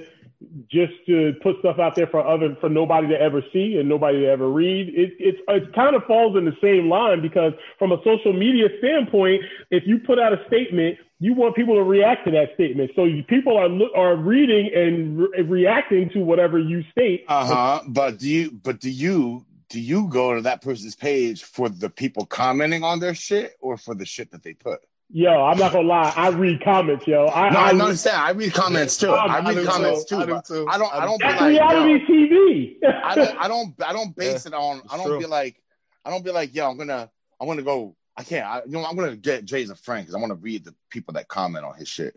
just 0.70 0.92
to 1.06 1.34
put 1.42 1.58
stuff 1.60 1.78
out 1.78 1.94
there 1.94 2.06
for 2.06 2.26
other 2.26 2.56
for 2.60 2.68
nobody 2.68 3.08
to 3.08 3.20
ever 3.20 3.42
see 3.52 3.76
and 3.78 3.88
nobody 3.88 4.20
to 4.20 4.26
ever 4.26 4.50
read? 4.50 4.88
It 4.88 5.12
it's 5.18 5.38
it 5.48 5.74
kind 5.74 5.94
of 5.94 6.04
falls 6.04 6.36
in 6.36 6.44
the 6.44 6.56
same 6.62 6.88
line 6.88 7.20
because 7.20 7.52
from 7.78 7.92
a 7.92 7.98
social 8.04 8.32
media 8.32 8.68
standpoint, 8.78 9.42
if 9.70 9.86
you 9.86 9.98
put 9.98 10.18
out 10.18 10.32
a 10.32 10.42
statement, 10.46 10.98
you 11.18 11.34
want 11.34 11.56
people 11.56 11.74
to 11.76 11.82
react 11.82 12.24
to 12.26 12.30
that 12.32 12.54
statement. 12.54 12.90
So 12.94 13.08
people 13.28 13.56
are 13.56 13.68
look 13.68 13.92
are 13.96 14.16
reading 14.16 14.70
and 14.74 15.18
re- 15.18 15.42
reacting 15.42 16.10
to 16.10 16.20
whatever 16.20 16.58
you 16.58 16.84
state. 16.90 17.24
Uh 17.28 17.46
huh. 17.46 17.80
But 17.88 18.18
do 18.18 18.28
you? 18.28 18.50
But 18.50 18.80
do 18.80 18.90
you? 18.90 19.44
Do 19.68 19.80
you 19.80 20.08
go 20.08 20.34
to 20.34 20.42
that 20.42 20.62
person's 20.62 20.94
page 20.94 21.42
for 21.42 21.68
the 21.68 21.90
people 21.90 22.24
commenting 22.24 22.84
on 22.84 23.00
their 23.00 23.14
shit 23.16 23.56
or 23.60 23.76
for 23.76 23.96
the 23.96 24.06
shit 24.06 24.30
that 24.30 24.44
they 24.44 24.54
put? 24.54 24.80
Yo, 25.10 25.44
I'm 25.44 25.56
not 25.58 25.72
gonna 25.72 25.86
lie. 25.86 26.12
I 26.16 26.28
read 26.28 26.62
comments, 26.62 27.06
yo. 27.06 27.26
I, 27.26 27.50
No, 27.50 27.60
I, 27.60 27.68
I 27.68 27.70
understand. 27.70 28.16
I 28.16 28.30
read 28.30 28.52
comments 28.52 28.96
too. 28.96 29.10
I 29.10 29.38
I 29.38 29.52
read 29.52 29.66
comments 29.66 30.04
too. 30.04 30.16
I 30.16 30.26
do 30.26 30.40
too. 30.46 30.66
I 30.68 30.78
don't. 30.78 30.92
I 30.92 31.04
don't 31.04 31.18
be 31.18 31.26
That's 31.26 31.40
like. 31.40 31.50
reality 31.50 32.04
yo, 32.08 32.82
TV. 32.88 33.02
I 33.04 33.14
don't. 33.14 33.38
I 33.38 33.48
don't. 33.48 33.82
I 33.84 33.92
don't 33.92 34.16
base 34.16 34.46
it 34.46 34.54
on. 34.54 34.82
I 34.90 34.96
don't 34.96 35.06
true. 35.06 35.18
be 35.20 35.26
like. 35.26 35.62
I 36.04 36.10
don't 36.10 36.24
be 36.24 36.32
like. 36.32 36.54
Yo, 36.54 36.68
I'm 36.68 36.76
gonna. 36.76 37.10
I'm 37.40 37.46
gonna 37.46 37.62
go. 37.62 37.95
I 38.16 38.22
can't. 38.24 38.46
I, 38.46 38.62
you 38.64 38.72
know, 38.72 38.84
I'm 38.84 38.96
gonna 38.96 39.16
get 39.16 39.44
Jay 39.44 39.62
as 39.62 39.70
a 39.70 39.74
friend 39.76 40.04
because 40.04 40.14
I 40.14 40.18
want 40.18 40.30
to 40.30 40.36
read 40.36 40.64
the 40.64 40.74
people 40.90 41.14
that 41.14 41.28
comment 41.28 41.64
on 41.64 41.74
his 41.76 41.88
shit. 41.88 42.16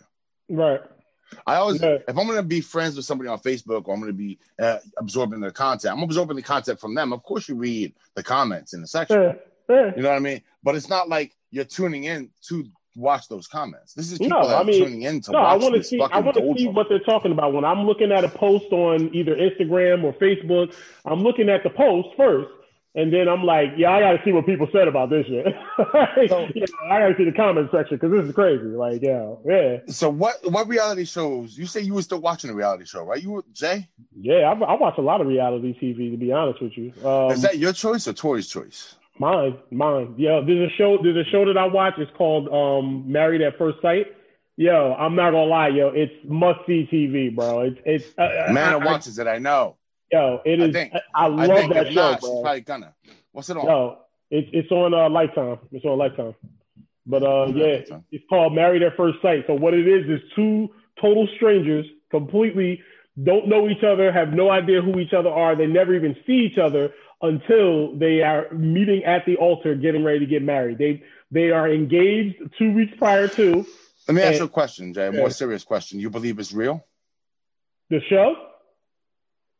right. 0.49 0.79
I 1.45 1.57
always, 1.57 1.79
Yeah. 1.79 1.97
if 2.07 2.17
I'm 2.17 2.25
gonna 2.25 2.41
be 2.41 2.59
friends 2.59 2.95
with 2.95 3.05
somebody 3.05 3.27
on 3.29 3.37
Facebook 3.39 3.87
or 3.87 3.93
I'm 3.93 3.99
gonna 3.99 4.13
be 4.13 4.39
uh, 4.59 4.79
absorbing 4.97 5.39
their 5.41 5.51
content, 5.51 5.95
I'm 5.95 6.01
absorbing 6.01 6.35
the 6.35 6.41
content 6.41 6.79
from 6.79 6.95
them. 6.95 7.13
Of 7.13 7.21
course, 7.21 7.47
you 7.47 7.53
read 7.55 7.93
the 8.15 8.23
comments 8.23 8.73
in 8.73 8.81
the 8.81 8.87
section. 8.87 9.21
Yeah, 9.21 9.33
yeah. 9.69 9.91
You 9.95 10.01
know 10.01 10.09
what 10.09 10.15
I 10.15 10.19
mean? 10.19 10.41
But 10.63 10.75
it's 10.75 10.89
not 10.89 11.07
like 11.07 11.35
you're 11.51 11.65
tuning 11.65 12.05
in 12.05 12.31
to 12.47 12.65
watch 12.95 13.27
those 13.27 13.45
comments. 13.47 13.93
This 13.93 14.11
is 14.11 14.17
people 14.17 14.39
No, 14.41 14.47
that 14.47 14.55
I 14.57 14.61
are 14.61 14.63
mean, 14.63 14.83
tuning 14.83 15.01
in 15.03 15.21
to 15.21 15.31
No, 15.31 15.37
I 15.37 15.55
want 15.55 15.75
to 15.75 15.81
this 15.81 15.89
see. 15.89 16.01
I 16.01 16.19
want 16.19 16.35
to 16.35 16.53
see 16.57 16.67
what 16.67 16.87
they're 16.89 16.97
talking 16.99 17.31
about 17.31 17.53
when 17.53 17.63
I'm 17.63 17.85
looking 17.85 18.11
at 18.11 18.23
a 18.23 18.29
post 18.29 18.65
on 18.71 19.13
either 19.13 19.35
Instagram 19.35 20.03
or 20.03 20.13
Facebook. 20.13 20.73
I'm 21.05 21.21
looking 21.21 21.47
at 21.49 21.61
the 21.61 21.69
post 21.69 22.09
first, 22.17 22.49
and 22.99 23.13
then 23.13 23.29
I'm 23.29 23.43
like, 23.43 23.69
yeah, 23.77 23.91
I 23.91 23.99
got 24.01 24.11
to 24.11 24.21
see 24.25 24.31
what 24.31 24.45
people 24.45 24.67
said 24.73 24.87
about 24.87 25.09
this 25.09 25.25
shit. 25.25 25.45
yeah, 25.77 26.65
I 26.91 26.99
got 26.99 27.07
to 27.07 27.15
see 27.17 27.23
the 27.23 27.31
comment 27.35 27.69
section 27.71 27.97
because 27.97 28.11
this 28.11 28.25
is 28.25 28.35
crazy. 28.35 28.65
Like, 28.65 29.01
yeah, 29.01 29.35
yeah, 29.45 29.77
So 29.87 30.09
what? 30.09 30.35
What 30.43 30.67
reality 30.67 31.05
shows? 31.05 31.57
You 31.57 31.65
say 31.65 31.81
you 31.81 31.93
were 31.93 32.01
still 32.01 32.21
watching 32.21 32.49
a 32.49 32.53
reality 32.53 32.85
show, 32.85 33.03
right? 33.03 33.21
You 33.21 33.31
were 33.31 33.43
Jay. 33.53 33.87
yeah. 34.19 34.51
I, 34.51 34.53
I 34.53 34.75
watch 34.75 34.97
a 34.97 35.01
lot 35.01 35.21
of 35.21 35.27
reality 35.27 35.77
TV 35.81 36.11
to 36.11 36.17
be 36.17 36.31
honest 36.31 36.61
with 36.61 36.77
you. 36.77 36.93
Um, 37.07 37.31
Is 37.31 37.41
that 37.41 37.57
your 37.57 37.73
choice 37.73 38.07
or 38.07 38.13
Tori's 38.13 38.47
choice? 38.47 38.95
Mine, 39.17 39.57
mine. 39.71 40.15
Yeah, 40.17 40.41
there's 40.45 40.71
a 40.71 40.75
show. 40.75 40.97
There's 41.01 41.25
a 41.25 41.29
show 41.29 41.45
that 41.45 41.57
I 41.57 41.67
watch. 41.67 41.93
It's 41.97 42.11
called 42.17 42.49
um, 42.49 43.09
Married 43.11 43.41
at 43.41 43.57
First 43.57 43.81
Sight. 43.81 44.07
Yo, 44.59 44.93
I'm 44.99 45.15
not 45.15 45.31
gonna 45.31 45.45
lie, 45.45 45.69
yo, 45.69 45.87
it's 45.87 46.11
must 46.25 46.59
see 46.67 46.85
TV, 46.91 47.33
bro. 47.33 47.61
It's 47.61 47.79
it's 47.85 48.05
uh, 48.17 48.51
Man 48.51 48.73
I, 48.73 48.75
watches 48.75 49.17
it, 49.17 49.25
I 49.25 49.37
know. 49.37 49.77
Yo, 50.11 50.41
it 50.45 50.59
I 50.61 50.65
is. 50.65 50.73
think- 50.73 50.93
I, 50.93 50.99
I 51.15 51.25
I 51.25 51.27
love 51.45 51.57
think 51.59 51.73
that 51.73 51.91
show, 51.93 52.17
bro. 52.19 52.41
probably 52.41 52.61
gonna. 52.61 52.93
What's 53.31 53.49
it 53.49 53.57
on? 53.57 53.65
Yo, 53.65 53.97
it's 54.31 54.49
it's 54.53 54.71
on 54.71 54.93
uh, 54.93 55.09
Lifetime. 55.09 55.59
It's 55.71 55.85
on 55.85 55.97
Lifetime. 55.97 56.35
But 57.05 57.23
uh, 57.23 57.47
yeah, 57.55 57.81
it's 58.11 58.23
called 58.29 58.53
Married 58.53 58.83
at 58.83 58.95
First 58.95 59.21
Sight. 59.21 59.45
So 59.47 59.53
what 59.55 59.73
it 59.73 59.87
is 59.87 60.07
is 60.09 60.19
two 60.35 60.69
total 61.01 61.27
strangers, 61.37 61.85
completely 62.11 62.81
don't 63.23 63.47
know 63.47 63.67
each 63.67 63.83
other, 63.83 64.11
have 64.11 64.29
no 64.33 64.49
idea 64.51 64.81
who 64.81 64.99
each 64.99 65.13
other 65.13 65.29
are. 65.29 65.55
They 65.55 65.65
never 65.67 65.95
even 65.95 66.15
see 66.27 66.47
each 66.51 66.57
other 66.57 66.93
until 67.21 67.97
they 67.97 68.21
are 68.21 68.49
meeting 68.53 69.03
at 69.03 69.25
the 69.25 69.35
altar, 69.37 69.75
getting 69.75 70.03
ready 70.03 70.19
to 70.19 70.25
get 70.25 70.43
married. 70.43 70.77
They 70.77 71.03
they 71.31 71.49
are 71.51 71.69
engaged 71.71 72.35
two 72.57 72.71
weeks 72.73 72.93
prior 72.97 73.27
to 73.29 73.65
Let 74.07 74.15
me 74.15 74.21
ask 74.21 74.35
Eh, 74.35 74.37
you 74.37 74.43
a 74.45 74.49
question, 74.49 74.93
Jay. 74.93 75.07
A 75.07 75.11
yeah. 75.11 75.17
more 75.19 75.29
serious 75.31 75.63
question. 75.63 75.99
You 75.99 76.09
believe 76.09 76.37
it's 76.39 76.53
real? 76.53 76.85
the 77.89 78.01
show. 78.07 78.35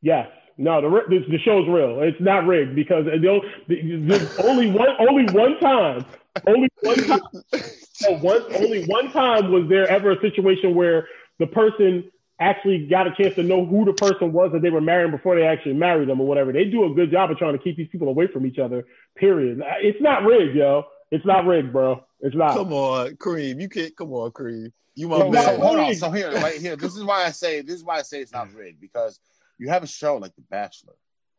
Yes. 0.02 0.28
No, 0.60 0.82
the, 0.82 0.90
the 1.08 1.20
the 1.32 1.40
show's 1.40 1.66
real. 1.70 2.02
It's 2.02 2.20
not 2.20 2.46
rigged 2.46 2.76
because 2.76 3.06
they'll- 3.22 3.42
there's 3.70 4.30
only 4.44 4.70
one 4.70 4.90
only 5.00 5.32
one 5.32 5.58
time, 5.62 6.06
only 6.46 6.68
one 6.82 6.98
time, 7.08 7.20
no, 8.02 8.18
one, 8.18 8.42
only 8.54 8.84
one 8.86 9.10
time 9.14 9.52
was 9.54 9.68
there 9.70 9.88
ever 9.88 10.12
a 10.12 10.20
situation 10.20 10.76
where 10.76 11.08
the 11.40 11.48
person 11.48 12.12
actually 12.42 12.88
got 12.90 13.08
a 13.08 13.12
chance 13.16 13.34
to 13.36 13.44
know 13.44 13.66
who 13.66 13.86
the 13.86 13.94
person 13.94 14.34
was 14.34 14.52
that 14.52 14.62
they 14.62 14.70
were 14.70 14.82
marrying 14.82 15.12
before 15.12 15.36
they 15.38 15.44
actually 15.46 15.74
married 15.74 16.10
them 16.10 16.20
or 16.20 16.28
whatever. 16.28 16.52
They 16.52 16.66
do 16.66 16.92
a 16.92 16.94
good 16.94 17.10
job 17.10 17.32
of 17.32 17.38
trying 17.38 17.58
to 17.58 17.64
keep 17.64 17.78
these 17.78 17.88
people 17.90 18.10
away 18.10 18.28
from 18.28 18.46
each 18.46 18.60
other. 18.60 18.86
Period. 19.16 19.62
It's 19.82 20.02
not 20.02 20.24
rigged, 20.24 20.56
yo. 20.58 20.84
It's 21.12 21.26
not 21.26 21.46
rigged, 21.46 21.72
bro. 21.72 22.04
It's 22.20 22.36
not. 22.36 22.56
Come 22.56 22.74
on, 22.74 23.16
Kareem. 23.16 23.62
You 23.62 23.70
can't. 23.70 23.96
Come 23.96 24.12
on, 24.12 24.32
Kareem. 24.32 24.72
You 24.96 25.08
my 25.08 25.20
So, 25.20 25.30
No, 25.30 25.42
so 25.42 25.52
man. 25.52 25.60
hold 25.62 25.80
on. 25.80 25.88
rigged. 25.88 26.00
So 26.02 26.12
here, 26.12 26.32
right 26.34 26.60
here, 26.60 26.76
this 26.76 26.96
is 26.98 27.04
why 27.06 27.24
I 27.26 27.32
say 27.32 27.62
this 27.62 27.76
is 27.76 27.84
why 27.86 28.00
I 28.00 28.02
say 28.02 28.20
it's 28.20 28.34
not 28.34 28.54
rigged 28.54 28.82
because 28.82 29.20
you 29.60 29.70
have 29.70 29.84
a 29.84 29.88
show 29.88 30.18
like 30.18 30.36
The 30.36 30.42
Bachelor 30.50 30.94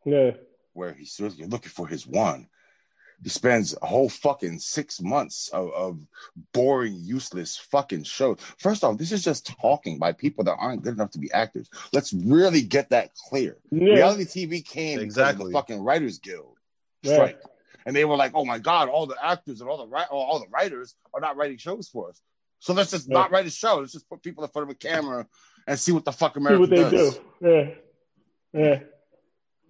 Yeah. 0.05 0.31
where 0.73 0.93
he's 0.93 1.19
really 1.19 1.45
looking 1.45 1.69
for 1.69 1.87
his 1.87 2.07
one. 2.07 2.47
He 3.23 3.29
spends 3.29 3.75
a 3.81 3.85
whole 3.85 4.09
fucking 4.09 4.57
six 4.59 4.99
months 4.99 5.49
of, 5.49 5.71
of 5.73 5.99
boring, 6.53 6.95
useless 6.95 7.55
fucking 7.55 8.03
shows. 8.03 8.39
First 8.57 8.83
off, 8.83 8.97
this 8.97 9.11
is 9.11 9.23
just 9.23 9.45
talking 9.61 9.99
by 9.99 10.11
people 10.11 10.43
that 10.45 10.55
aren't 10.57 10.81
good 10.81 10.95
enough 10.95 11.11
to 11.11 11.19
be 11.19 11.31
actors. 11.31 11.69
Let's 11.93 12.13
really 12.13 12.61
get 12.63 12.89
that 12.89 13.13
clear. 13.29 13.57
Yeah. 13.69 13.93
Reality 13.93 14.25
TV 14.25 14.65
came 14.65 14.97
because 14.99 15.17
of 15.17 15.21
Exactly. 15.27 15.45
the 15.47 15.51
fucking 15.53 15.81
Writers 15.83 16.17
Guild 16.17 16.57
Yeah. 17.03 17.13
strike, 17.13 17.41
and 17.85 17.95
they 17.95 18.05
were 18.05 18.15
like, 18.15 18.31
"Oh 18.33 18.43
my 18.43 18.57
god, 18.57 18.89
all 18.89 19.05
the 19.05 19.23
actors 19.23 19.61
and 19.61 19.69
all 19.69 19.77
the 19.77 19.87
ri- 19.87 20.09
all 20.09 20.39
the 20.39 20.47
writers 20.49 20.95
are 21.13 21.21
not 21.21 21.37
writing 21.37 21.57
shows 21.57 21.89
for 21.89 22.09
us. 22.09 22.19
So 22.57 22.73
let's 22.73 22.89
just 22.89 23.07
Yeah. 23.07 23.19
not 23.19 23.29
write 23.31 23.45
a 23.45 23.51
show. 23.51 23.77
Let's 23.77 23.91
just 23.93 24.09
put 24.09 24.23
people 24.23 24.43
in 24.43 24.49
front 24.49 24.67
of 24.67 24.75
a 24.75 24.77
camera 24.77 25.27
and 25.67 25.79
see 25.79 25.91
what 25.91 26.05
the 26.05 26.11
fuck 26.11 26.33
See 26.33 26.39
America 26.39 26.59
what 26.61 26.69
they 26.71 26.89
does." 26.89 27.19
do. 27.19 27.21
Yeah. 27.41 27.75
Yeah. 28.53 28.79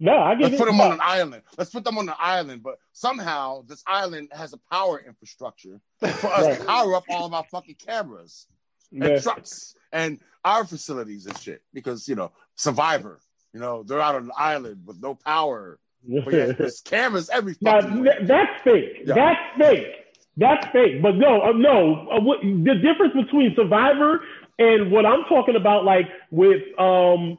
No, 0.00 0.18
I 0.18 0.34
get 0.34 0.42
Let's 0.44 0.54
it. 0.54 0.58
put 0.58 0.66
them 0.66 0.80
on 0.80 0.92
an 0.92 1.00
island. 1.00 1.42
Let's 1.56 1.70
put 1.70 1.84
them 1.84 1.96
on 1.96 2.08
an 2.08 2.14
island, 2.18 2.62
but 2.64 2.76
somehow 2.92 3.62
this 3.68 3.84
island 3.86 4.30
has 4.32 4.52
a 4.52 4.58
power 4.70 5.00
infrastructure 5.06 5.80
for 6.00 6.26
us 6.32 6.58
to 6.58 6.64
power 6.64 6.96
up 6.96 7.04
all 7.08 7.26
of 7.26 7.34
our 7.34 7.44
fucking 7.44 7.76
cameras 7.76 8.48
and 8.90 9.04
Yeah. 9.04 9.20
trucks 9.20 9.76
and 9.92 10.18
our 10.44 10.64
facilities 10.66 11.26
and 11.26 11.38
shit. 11.38 11.62
Because 11.72 12.08
you 12.08 12.16
know, 12.16 12.32
Survivor, 12.56 13.20
you 13.54 13.60
know, 13.60 13.84
they're 13.84 14.00
out 14.00 14.16
on 14.16 14.24
an 14.24 14.32
island 14.36 14.82
with 14.84 15.00
no 15.00 15.14
power. 15.14 15.78
But 16.04 16.32
yeah, 16.34 16.46
there's 16.58 16.80
cameras 16.80 17.30
every 17.30 17.54
Now, 17.60 17.80
fucking 17.80 18.02
th- 18.02 18.16
that's 18.26 18.62
fake. 18.64 19.02
Yeah. 19.06 19.14
That's 19.14 19.56
fake. 19.58 19.94
That's 20.36 20.66
fake. 20.72 21.00
But 21.00 21.14
no, 21.14 21.42
uh, 21.42 21.52
no. 21.52 22.08
Uh, 22.10 22.20
what, 22.20 22.40
the 22.42 22.74
difference 22.82 23.14
between 23.14 23.54
Survivor 23.54 24.22
and 24.58 24.90
what 24.90 25.06
I'm 25.06 25.22
talking 25.28 25.54
about, 25.54 25.84
like 25.84 26.08
with 26.32 26.62
um, 26.80 27.38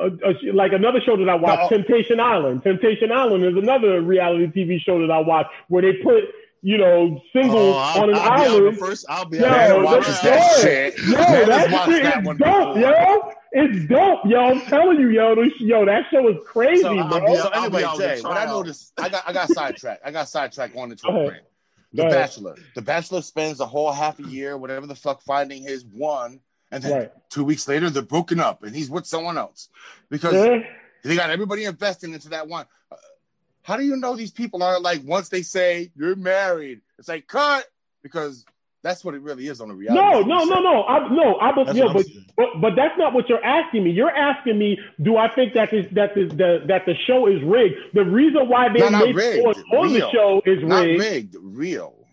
a, 0.00 0.30
a, 0.30 0.52
like 0.52 0.72
another 0.72 1.00
show 1.00 1.16
that 1.16 1.28
I 1.28 1.34
watch, 1.34 1.70
No. 1.70 1.76
Temptation 1.76 2.20
Island. 2.20 2.62
Temptation 2.62 3.12
Island 3.12 3.44
is 3.44 3.56
another 3.56 4.00
reality 4.02 4.46
TV 4.46 4.80
show 4.80 5.00
that 5.00 5.10
I 5.12 5.18
watch 5.18 5.46
where 5.68 5.82
they 5.82 5.94
put 6.02 6.24
you 6.62 6.76
know 6.78 7.20
singles 7.32 7.74
Oh, 7.76 8.02
on 8.02 8.10
an 8.10 8.16
I'll 8.16 8.22
be 8.22 8.42
out 8.44 8.48
island. 8.48 8.76
the 8.76 8.78
first. 8.80 9.06
I'll 9.08 9.24
be 9.24 9.38
Yo, 9.38 9.46
out 9.46 9.50
Man 9.52 9.68
the 9.70 9.74
that's 9.76 9.84
watches 9.84 10.06
first. 10.06 10.22
that 10.22 10.60
shit. 10.60 10.98
Yo, 10.98 11.12
Man 11.12 11.48
that 11.48 11.84
shit 11.86 12.02
that 12.02 12.18
is 12.20 12.24
dope, 12.26 12.38
before. 12.38 12.78
yo. 12.80 13.32
It's 13.52 13.88
dope, 13.88 14.20
yo. 14.26 14.40
I'm 14.44 14.60
telling 14.66 15.00
you, 15.00 15.08
yo. 15.08 15.34
This, 15.34 15.52
yo, 15.60 15.84
that 15.86 16.04
show 16.10 16.28
is 16.28 16.36
crazy, 16.46 16.82
So 16.82 16.96
I'll 16.98 17.08
bro. 17.08 17.26
be 17.26 17.36
So 17.36 17.50
I'll 17.52 17.64
anyway, 17.64 17.84
Jay, 17.98 18.20
what 18.22 18.36
I 18.36 18.44
noticed, 18.44 18.92
I 18.98 19.08
got 19.08 19.24
I 19.28 19.32
got 19.32 19.48
sidetracked. 19.48 20.02
I 20.04 20.10
got 20.12 20.28
sidetracked 20.28 20.74
going 20.74 20.90
into 20.92 21.02
Go 21.04 21.12
a 21.12 21.14
ahead. 21.16 21.28
rant. 21.32 21.44
Go 21.96 22.04
The. 22.04 22.10
Bachelor. 22.10 22.54
The 22.76 22.82
Bachelor 22.82 23.22
spends 23.22 23.58
a 23.60 23.66
whole 23.66 23.90
half 23.90 24.20
a 24.20 24.22
year, 24.22 24.56
whatever 24.56 24.86
the 24.86 24.94
fuck, 24.94 25.22
finding 25.22 25.62
his 25.62 25.84
one, 25.84 26.40
and 26.70 26.82
then 26.82 26.92
Right. 26.92 27.12
two 27.30 27.44
weeks 27.44 27.66
later 27.68 27.90
they're 27.90 28.02
broken 28.02 28.40
up, 28.40 28.62
and 28.62 28.74
he's 28.74 28.90
with 28.90 29.06
someone 29.06 29.38
else 29.38 29.68
because 30.08 30.34
Yeah. 30.34 30.58
they 31.04 31.16
got 31.16 31.30
everybody 31.30 31.64
investing 31.64 32.12
into 32.14 32.28
that 32.30 32.48
one. 32.48 32.66
Uh, 32.90 32.96
How 33.62 33.76
do 33.76 33.84
you 33.84 33.96
know 33.96 34.16
these 34.16 34.30
people 34.32 34.62
aren't 34.62 34.82
like 34.82 35.02
once 35.04 35.28
they 35.28 35.42
say 35.42 35.90
you're 35.96 36.16
married, 36.16 36.80
it's 36.98 37.08
like 37.08 37.26
cut 37.26 37.66
because 38.02 38.44
that's 38.82 39.04
what 39.04 39.14
it 39.14 39.20
really 39.20 39.46
is 39.46 39.60
on 39.60 39.68
the 39.68 39.74
reality. 39.74 40.00
No, 40.02 40.20
no, 40.22 40.44
no, 40.44 40.60
no. 40.60 40.84
I 40.84 41.08
no, 41.10 41.34
I 41.34 41.72
yo, 41.74 41.88
I'm 41.88 41.92
but. 41.94 42.06
But, 42.36 42.46
but 42.62 42.70
that's 42.74 42.96
not 42.96 43.12
what 43.12 43.28
you're 43.28 43.44
asking 43.44 43.84
me. 43.84 43.90
You're 43.90 44.10
asking 44.10 44.58
me, 44.58 44.78
do 45.02 45.18
I 45.18 45.28
think 45.34 45.52
that 45.52 45.70
this, 45.70 45.84
that 45.92 46.14
this, 46.14 46.30
the, 46.32 46.62
that 46.68 46.86
the 46.86 46.94
show 47.06 47.26
is 47.26 47.42
rigged? 47.42 47.74
The 47.92 48.02
reason 48.06 48.48
why 48.48 48.72
they 48.72 48.78
No, 48.78 48.88
not 48.88 49.04
made 49.04 49.14
rigged. 49.14 49.46
on, 49.46 49.54
on 49.76 49.92
the 49.92 50.10
show 50.10 50.40
is 50.46 50.62
Not 50.62 50.80
rigged. 50.86 51.00
rigged, 51.02 51.36
real, 51.38 52.06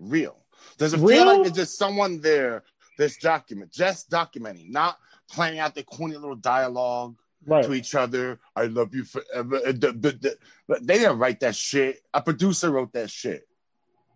real. 0.00 0.36
Does 0.78 0.94
it 0.94 0.98
Real? 0.98 1.08
feel 1.08 1.26
like 1.38 1.46
it's 1.46 1.56
just 1.56 1.78
someone 1.78 2.20
there 2.20 2.64
that's 2.98 3.16
document, 3.16 3.70
just 3.72 4.10
documenting, 4.10 4.70
not 4.70 4.98
playing 5.30 5.58
out 5.58 5.74
the 5.74 5.82
corny 5.82 6.16
little 6.16 6.36
dialogue 6.36 7.16
Right. 7.44 7.64
to 7.64 7.74
each 7.74 7.94
other? 7.96 8.38
I 8.54 8.66
love 8.66 8.94
you 8.94 9.04
forever. 9.04 9.60
But 9.72 10.86
they 10.86 10.98
didn't 10.98 11.18
write 11.18 11.40
that 11.40 11.56
shit. 11.56 12.00
A 12.14 12.22
producer 12.22 12.70
wrote 12.70 12.92
that 12.92 13.10
shit. 13.10 13.48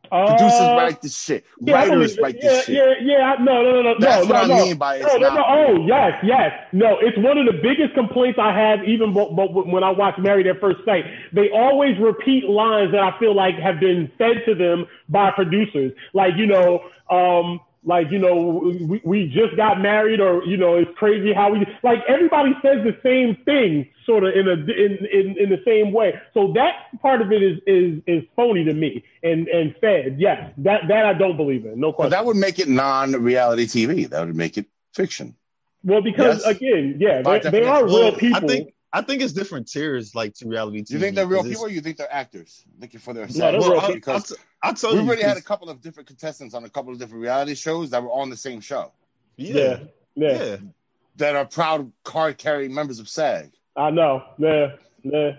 Producers 0.09 0.61
Uh, 0.61 0.77
write 0.79 1.03
this 1.03 1.21
shit. 1.21 1.45
yeah, 1.61 1.75
Writers 1.75 2.15
believe- 2.15 2.19
write 2.23 2.37
yeah, 2.41 2.49
this 2.51 2.65
shit. 2.67 2.77
Yeah, 2.77 2.95
yeah, 3.03 3.37
no, 3.41 3.63
no, 3.65 3.73
no, 3.73 3.83
no, 3.83 3.95
That's 3.99 4.25
no, 4.29 4.33
what 4.35 4.47
no, 4.47 4.55
I 4.55 4.59
mean 4.63 4.77
by 4.77 4.97
it's 4.99 5.07
No, 5.07 5.19
no, 5.19 5.35
no. 5.35 5.45
Oh, 5.45 5.87
yes, 5.87 6.13
yes. 6.23 6.53
No, 6.73 6.99
it's 7.01 7.19
one 7.19 7.37
of 7.39 7.47
the 7.47 7.55
biggest 7.61 7.95
complaints 7.95 8.39
I 8.41 8.57
have, 8.57 8.85
even 8.85 9.13
bo- 9.13 9.33
bo- 9.35 9.49
when 9.65 9.83
I 9.83 9.91
watch 9.91 10.17
Married 10.19 10.47
at 10.47 10.61
First 10.61 10.85
Sight. 10.85 11.07
They 11.33 11.51
always 11.51 11.99
repeat 11.99 12.49
lines 12.49 12.93
that 12.93 13.01
I 13.01 13.19
feel 13.19 13.35
like 13.35 13.57
have 13.57 13.81
been 13.81 14.09
fed 14.17 14.45
to 14.47 14.55
them 14.55 14.87
by 15.09 15.33
producers. 15.33 15.93
Like, 16.13 16.37
you 16.37 16.47
know, 16.47 16.85
um, 17.11 17.59
like, 17.87 18.11
you 18.11 18.19
know, 18.19 18.75
we, 18.91 19.01
we 19.05 19.29
just 19.29 19.57
got 19.57 19.81
married, 19.81 20.21
or, 20.21 20.45
you 20.45 20.57
know, 20.57 20.75
it's 20.77 20.91
crazy 20.99 21.33
how 21.33 21.53
we, 21.53 21.65
like, 21.83 22.01
everybody 22.09 22.51
says 22.61 22.85
the 22.85 22.97
same 23.03 23.37
thing, 23.45 23.89
sort 24.05 24.25
of 24.25 24.35
in 24.35 24.49
a, 24.49 24.53
in, 24.55 24.99
in, 25.07 25.37
in 25.39 25.49
the 25.49 25.63
same 25.65 25.93
way. 25.93 26.21
So 26.35 26.53
that 26.55 27.01
part 27.01 27.23
of 27.23 27.31
it 27.33 27.43
is, 27.43 27.59
is, 27.67 28.03
is 28.07 28.25
phony 28.35 28.65
to 28.65 28.75
me 28.75 29.05
and, 29.23 29.47
and 29.49 29.75
fed. 29.81 30.17
Yes, 30.19 30.53
that, 30.59 30.83
that 30.89 31.07
I 31.07 31.15
don't 31.15 31.37
believe 31.37 31.65
in. 31.65 31.79
No 31.79 31.93
But 31.93 31.97
question. 31.97 32.11
that 32.11 32.27
would 32.27 32.37
make 32.37 32.59
it 32.59 32.69
non-reality 32.69 33.67
TV. 33.67 34.09
That 34.11 34.27
would 34.27 34.37
make 34.37 34.59
it 34.59 34.67
fiction. 34.93 35.37
Well, 35.85 36.03
because 36.03 36.45
Yes. 36.45 36.57
again, 36.57 36.97
yeah, 36.99 37.23
they, 37.23 37.39
they 37.51 37.65
are 37.65 37.85
real 37.87 38.13
people. 38.13 38.37
I 38.37 38.47
think 38.49 38.75
I 38.93 39.03
think 39.03 39.21
it's 39.21 39.33
different 39.33 39.69
tiers 39.69 40.15
like 40.15 40.35
to 40.35 40.49
reality 40.49 40.83
TV. 40.83 40.91
You 40.91 40.99
think 41.01 41.17
they're 41.17 41.27
real 41.27 41.43
people 41.43 41.63
or 41.65 41.69
you 41.69 41.81
think 41.81 41.97
they're 41.99 42.13
actors 42.13 42.65
looking 42.81 43.01
for 43.01 43.13
their 43.13 43.27
No, 43.27 43.33
they're 43.35 43.61
Well, 43.61 43.73
real 43.73 43.81
I'll, 43.81 43.93
people. 43.93 44.13
I'll, 44.13 44.19
Because 44.21 44.29
t- 44.31 44.43
I'll 44.63 44.75
tell 44.75 44.93
we 44.93 45.01
you. 45.01 45.07
already 45.07 45.23
had 45.23 45.37
a 45.37 45.43
couple 45.43 45.69
of 45.69 45.81
different 45.81 46.07
contestants 46.07 46.55
on 46.55 46.65
a 46.65 46.71
couple 46.71 46.93
of 46.93 46.99
different 46.99 47.23
reality 47.23 47.55
shows 47.55 47.91
that 47.91 48.03
were 48.03 48.11
on 48.13 48.31
the 48.31 48.37
same 48.37 48.61
show 48.61 48.93
yeah, 49.37 49.55
yeah, 49.55 49.79
yeah, 50.15 50.45
yeah, 50.45 50.57
that 51.17 51.37
are 51.37 51.45
proud 51.45 51.93
card 52.05 52.39
carrying 52.39 52.73
members 52.73 52.99
of 53.01 53.09
SAG. 53.09 53.53
I 53.77 53.91
know. 53.91 54.23
Yeah, 54.39 54.77
yeah, 55.03 55.33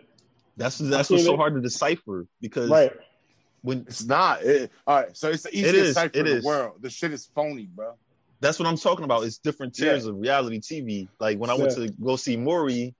That's 0.56 0.78
that's 0.78 1.08
seen 1.08 1.16
what's 1.16 1.26
so 1.26 1.36
hard 1.38 1.56
to 1.56 1.62
decipher 1.62 2.28
because 2.42 2.70
right. 2.70 2.92
when 3.62 3.86
It's 3.88 4.06
not. 4.06 4.44
It, 4.44 4.72
all 4.86 5.02
right, 5.02 5.18
so 5.18 5.30
it's 5.30 5.44
the 5.44 5.50
easiest 5.58 5.76
is, 5.76 5.94
cipher 5.96 6.12
it 6.18 6.28
in 6.28 6.40
the 6.42 6.46
world. 6.46 6.82
The 6.82 6.90
shit 6.92 7.12
is 7.12 7.26
phony, 7.34 7.66
bro. 7.66 7.94
that's 8.40 8.60
what 8.60 8.68
I'm 8.68 8.78
talking 8.78 9.06
about. 9.06 9.24
It's 9.24 9.40
different 9.40 9.74
tiers 9.74 10.06
of 10.06 10.18
reality 10.20 10.60
TV. 10.60 11.08
Like 11.20 11.40
when 11.40 11.50
I 11.50 11.56
went 11.56 11.72
to 11.72 11.90
go 12.04 12.16
see 12.18 12.38
Maury, 12.38 12.94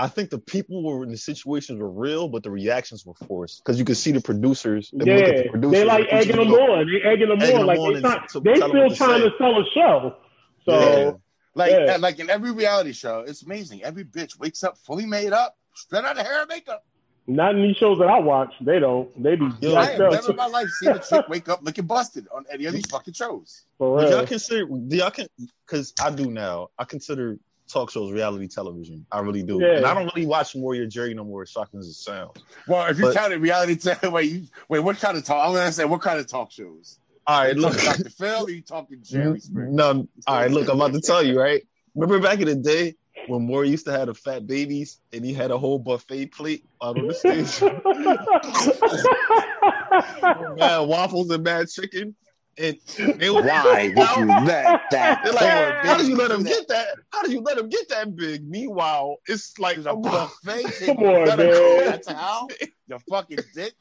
I 0.00 0.08
think 0.08 0.30
the 0.30 0.38
people 0.38 0.82
were 0.82 1.02
in 1.04 1.10
the 1.10 1.16
situations 1.18 1.78
were 1.78 1.90
real, 1.90 2.26
but 2.26 2.42
the 2.42 2.50
reactions 2.50 3.04
were 3.04 3.12
forced 3.28 3.62
because 3.62 3.78
you 3.78 3.84
could 3.84 3.98
see 3.98 4.12
the 4.12 4.20
producers. 4.22 4.90
and 4.92 5.00
look 5.04 5.26
the 5.26 5.34
Yeah, 5.44 5.50
producers, 5.50 5.80
they 5.82 5.84
like 5.84 6.04
the 6.04 6.08
producers 6.08 6.30
egging 6.30 6.48
them 6.48 6.56
go, 6.56 6.72
on. 6.72 6.86
They 6.90 7.02
egging 7.02 7.28
them 7.28 7.42
Egging 7.42 7.54
on. 7.56 7.60
them 7.60 7.66
Like 7.66 7.78
on 7.80 7.92
they, 7.94 8.00
not, 8.00 8.32
they 8.42 8.56
still 8.56 8.72
what 8.72 8.88
to 8.88 8.96
trying 8.96 9.20
say. 9.20 9.28
to 9.28 9.34
sell 9.36 9.60
a 9.60 9.64
show. 9.74 10.16
So 10.64 10.72
Yeah. 10.72 11.12
Like, 11.54 11.72
Yeah. 11.72 11.92
and 11.94 12.02
like 12.02 12.18
in 12.18 12.30
every 12.30 12.50
reality 12.52 12.92
show, 12.92 13.20
it's 13.26 13.42
amazing. 13.42 13.82
Every 13.84 14.04
bitch 14.04 14.38
wakes 14.38 14.64
up 14.64 14.78
fully 14.78 15.04
made 15.04 15.34
up, 15.34 15.56
straight 15.74 16.04
out 16.04 16.18
of 16.18 16.24
hair 16.24 16.40
and 16.40 16.48
makeup. 16.48 16.82
not 17.26 17.54
in 17.54 17.62
these 17.62 17.76
shows 17.76 17.98
that 17.98 18.08
I 18.08 18.18
watch. 18.20 18.52
They 18.62 18.78
don't. 18.78 19.22
They 19.22 19.36
be 19.36 19.50
Yo, 19.60 19.74
I 19.76 19.84
have 19.90 19.98
never 20.00 20.30
in 20.30 20.36
my 20.36 20.46
life 20.46 20.70
seen 20.70 20.90
a 20.92 20.98
chick 20.98 21.28
wake 21.28 21.48
up 21.50 21.60
looking 21.62 21.84
busted 21.86 22.26
on 22.34 22.44
any 22.50 22.64
of 22.64 22.72
these 22.72 22.86
fucking 22.86 23.14
shows. 23.14 23.66
For 23.76 23.96
Would 23.96 24.08
y'all 24.08 24.26
consider? 24.26 24.64
Do 24.66 24.96
y'all 24.96 25.10
can? 25.10 25.26
Because 25.66 25.92
I 26.00 26.10
do 26.10 26.30
now. 26.30 26.68
I 26.78 26.84
consider 26.84 27.38
talk 27.72 27.90
shows 27.90 28.12
reality 28.12 28.48
television. 28.48 29.06
I 29.12 29.20
really 29.20 29.42
do. 29.42 29.60
Yeah. 29.60 29.76
And 29.78 29.86
I 29.86 29.94
don't 29.94 30.06
really 30.14 30.26
watch 30.26 30.54
more 30.56 30.74
your 30.74 30.86
Jerry 30.86 31.14
no 31.14 31.24
more. 31.24 31.42
As 31.42 31.50
shocking 31.50 31.80
as 31.80 31.86
it 31.86 31.94
sounds. 31.94 32.42
Well, 32.66 32.86
if 32.90 32.98
you 32.98 33.04
But- 33.04 33.16
counted 33.16 33.40
reality, 33.40 33.76
t- 33.76 34.08
wait, 34.08 34.30
you, 34.30 34.46
wait, 34.68 34.80
what 34.80 34.98
kind 34.98 35.16
of 35.16 35.24
talk? 35.24 35.46
I'm 35.46 35.54
gonna 35.54 35.72
say, 35.72 35.84
what 35.84 36.00
kind 36.00 36.18
of 36.18 36.26
talk 36.26 36.50
shows? 36.50 36.98
All 37.26 37.40
right, 37.42 37.56
look. 37.56 37.78
Dr. 37.80 38.10
Phil 38.10 38.46
or 38.46 38.50
you 38.50 38.62
talking 38.62 38.98
Jerry 39.02 39.40
Springer? 39.40 39.70
No, 39.70 40.08
all 40.26 40.36
right. 40.36 40.50
Look, 40.50 40.68
I'm 40.68 40.80
about 40.80 40.92
to 40.94 41.00
tell 41.00 41.22
you. 41.22 41.38
Right. 41.38 41.62
Remember 41.94 42.18
back 42.20 42.40
in 42.40 42.46
the 42.46 42.54
day 42.56 42.96
when 43.28 43.46
Maury 43.46 43.68
used 43.68 43.84
to 43.86 43.92
have 43.92 44.06
the 44.06 44.14
fat 44.14 44.46
babies 44.46 44.98
and 45.12 45.24
he 45.24 45.34
had 45.34 45.50
a 45.50 45.58
whole 45.58 45.78
buffet 45.78 46.26
plate 46.26 46.64
out 46.82 46.98
on 46.98 47.08
the 47.08 47.14
stage. 47.14 47.60
mad 50.58 50.78
waffles 50.80 51.30
and 51.30 51.44
mad 51.44 51.68
chicken. 51.68 52.14
And 52.60 52.78
they 53.18 53.30
were, 53.30 53.42
Why 53.42 53.90
would 53.96 54.16
you 54.18 54.26
let 54.26 54.82
that? 54.90 55.24
They're 55.24 55.32
like, 55.32 55.84
how 55.84 55.96
did 55.96 56.06
you 56.08 56.16
let 56.16 56.30
him 56.30 56.42
do 56.42 56.50
get 56.50 56.68
that? 56.68 56.88
How 57.10 57.22
did 57.22 57.32
you 57.32 57.40
let 57.40 57.56
him 57.56 57.70
get 57.70 57.88
that 57.88 58.14
big? 58.14 58.46
Meanwhile, 58.46 59.16
it's 59.26 59.58
like 59.58 59.78
a 59.78 59.96
buffet 59.96 60.64
oh, 60.66 60.70
Come 60.86 60.98
on, 60.98 61.38
man. 61.38 61.84
That's 61.86 62.08
how 62.08 62.48
you 62.86 62.98
fucking 63.08 63.38
dick. 63.54 63.72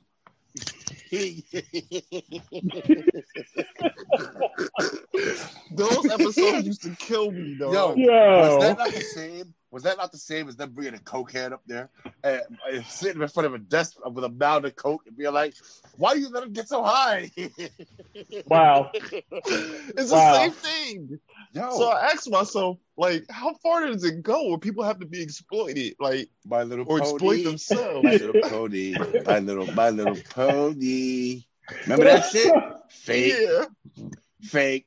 those 5.72 6.06
episodes 6.10 6.68
used 6.68 6.84
to 6.84 6.96
kill 7.00 7.32
me, 7.32 7.56
though. 7.60 7.74
Yo, 7.74 7.96
Yo. 7.96 8.38
was 8.38 8.64
that 8.64 8.78
not 8.78 8.94
the 8.94 9.02
same? 9.02 9.54
Was 9.72 9.84
that 9.84 9.98
not 9.98 10.12
the 10.12 10.18
same 10.18 10.48
as 10.48 10.56
them 10.56 10.72
bringing 10.72 10.96
a 10.96 10.98
cokehead 10.98 11.52
up 11.52 11.62
there 11.68 11.90
and, 12.24 12.42
and 12.72 12.86
sitting 12.86 13.22
in 13.22 13.28
front 13.28 13.46
of 13.48 13.54
a 13.54 13.60
desk 13.60 13.98
with 14.04 14.24
a 14.24 14.30
mound 14.30 14.66
of 14.66 14.76
coke 14.76 15.04
and 15.06 15.16
being 15.16 15.34
like, 15.34 15.54
"Why 15.98 16.16
do 16.16 16.20
you 16.20 16.30
let 16.30 16.44
him 16.44 16.54
get 16.54 16.68
so 16.68 16.84
high?" 16.84 17.30
wow. 18.48 18.90
it's 18.94 20.10
the 20.10 20.34
same 20.34 20.52
thing. 20.52 21.20
Yo, 21.54 21.70
So 21.72 21.90
I 21.90 22.12
asked 22.12 22.30
myself, 22.30 22.78
like, 22.98 23.26
how 23.30 23.54
far 23.62 23.86
does 23.86 24.04
it 24.04 24.24
go 24.24 24.50
where 24.50 24.58
people 24.58 24.84
have 24.84 25.00
to 25.00 25.06
be 25.06 25.22
exploited, 25.22 25.96
like, 26.00 26.30
my 26.46 26.64
little 26.64 26.86
or 26.88 27.00
exploit 27.00 27.44
themselves? 27.44 28.04
My 28.04 28.12
little 28.12 28.42
pony. 28.42 28.98
My 29.26 29.40
little, 29.40 29.68
my 29.68 29.90
little 29.90 30.18
pony. 30.32 31.44
Remember 31.84 32.06
that 32.06 32.26
shit? 32.26 32.52
Fake, 32.90 33.36
Yeah. 33.48 33.66
fake. 34.42 34.86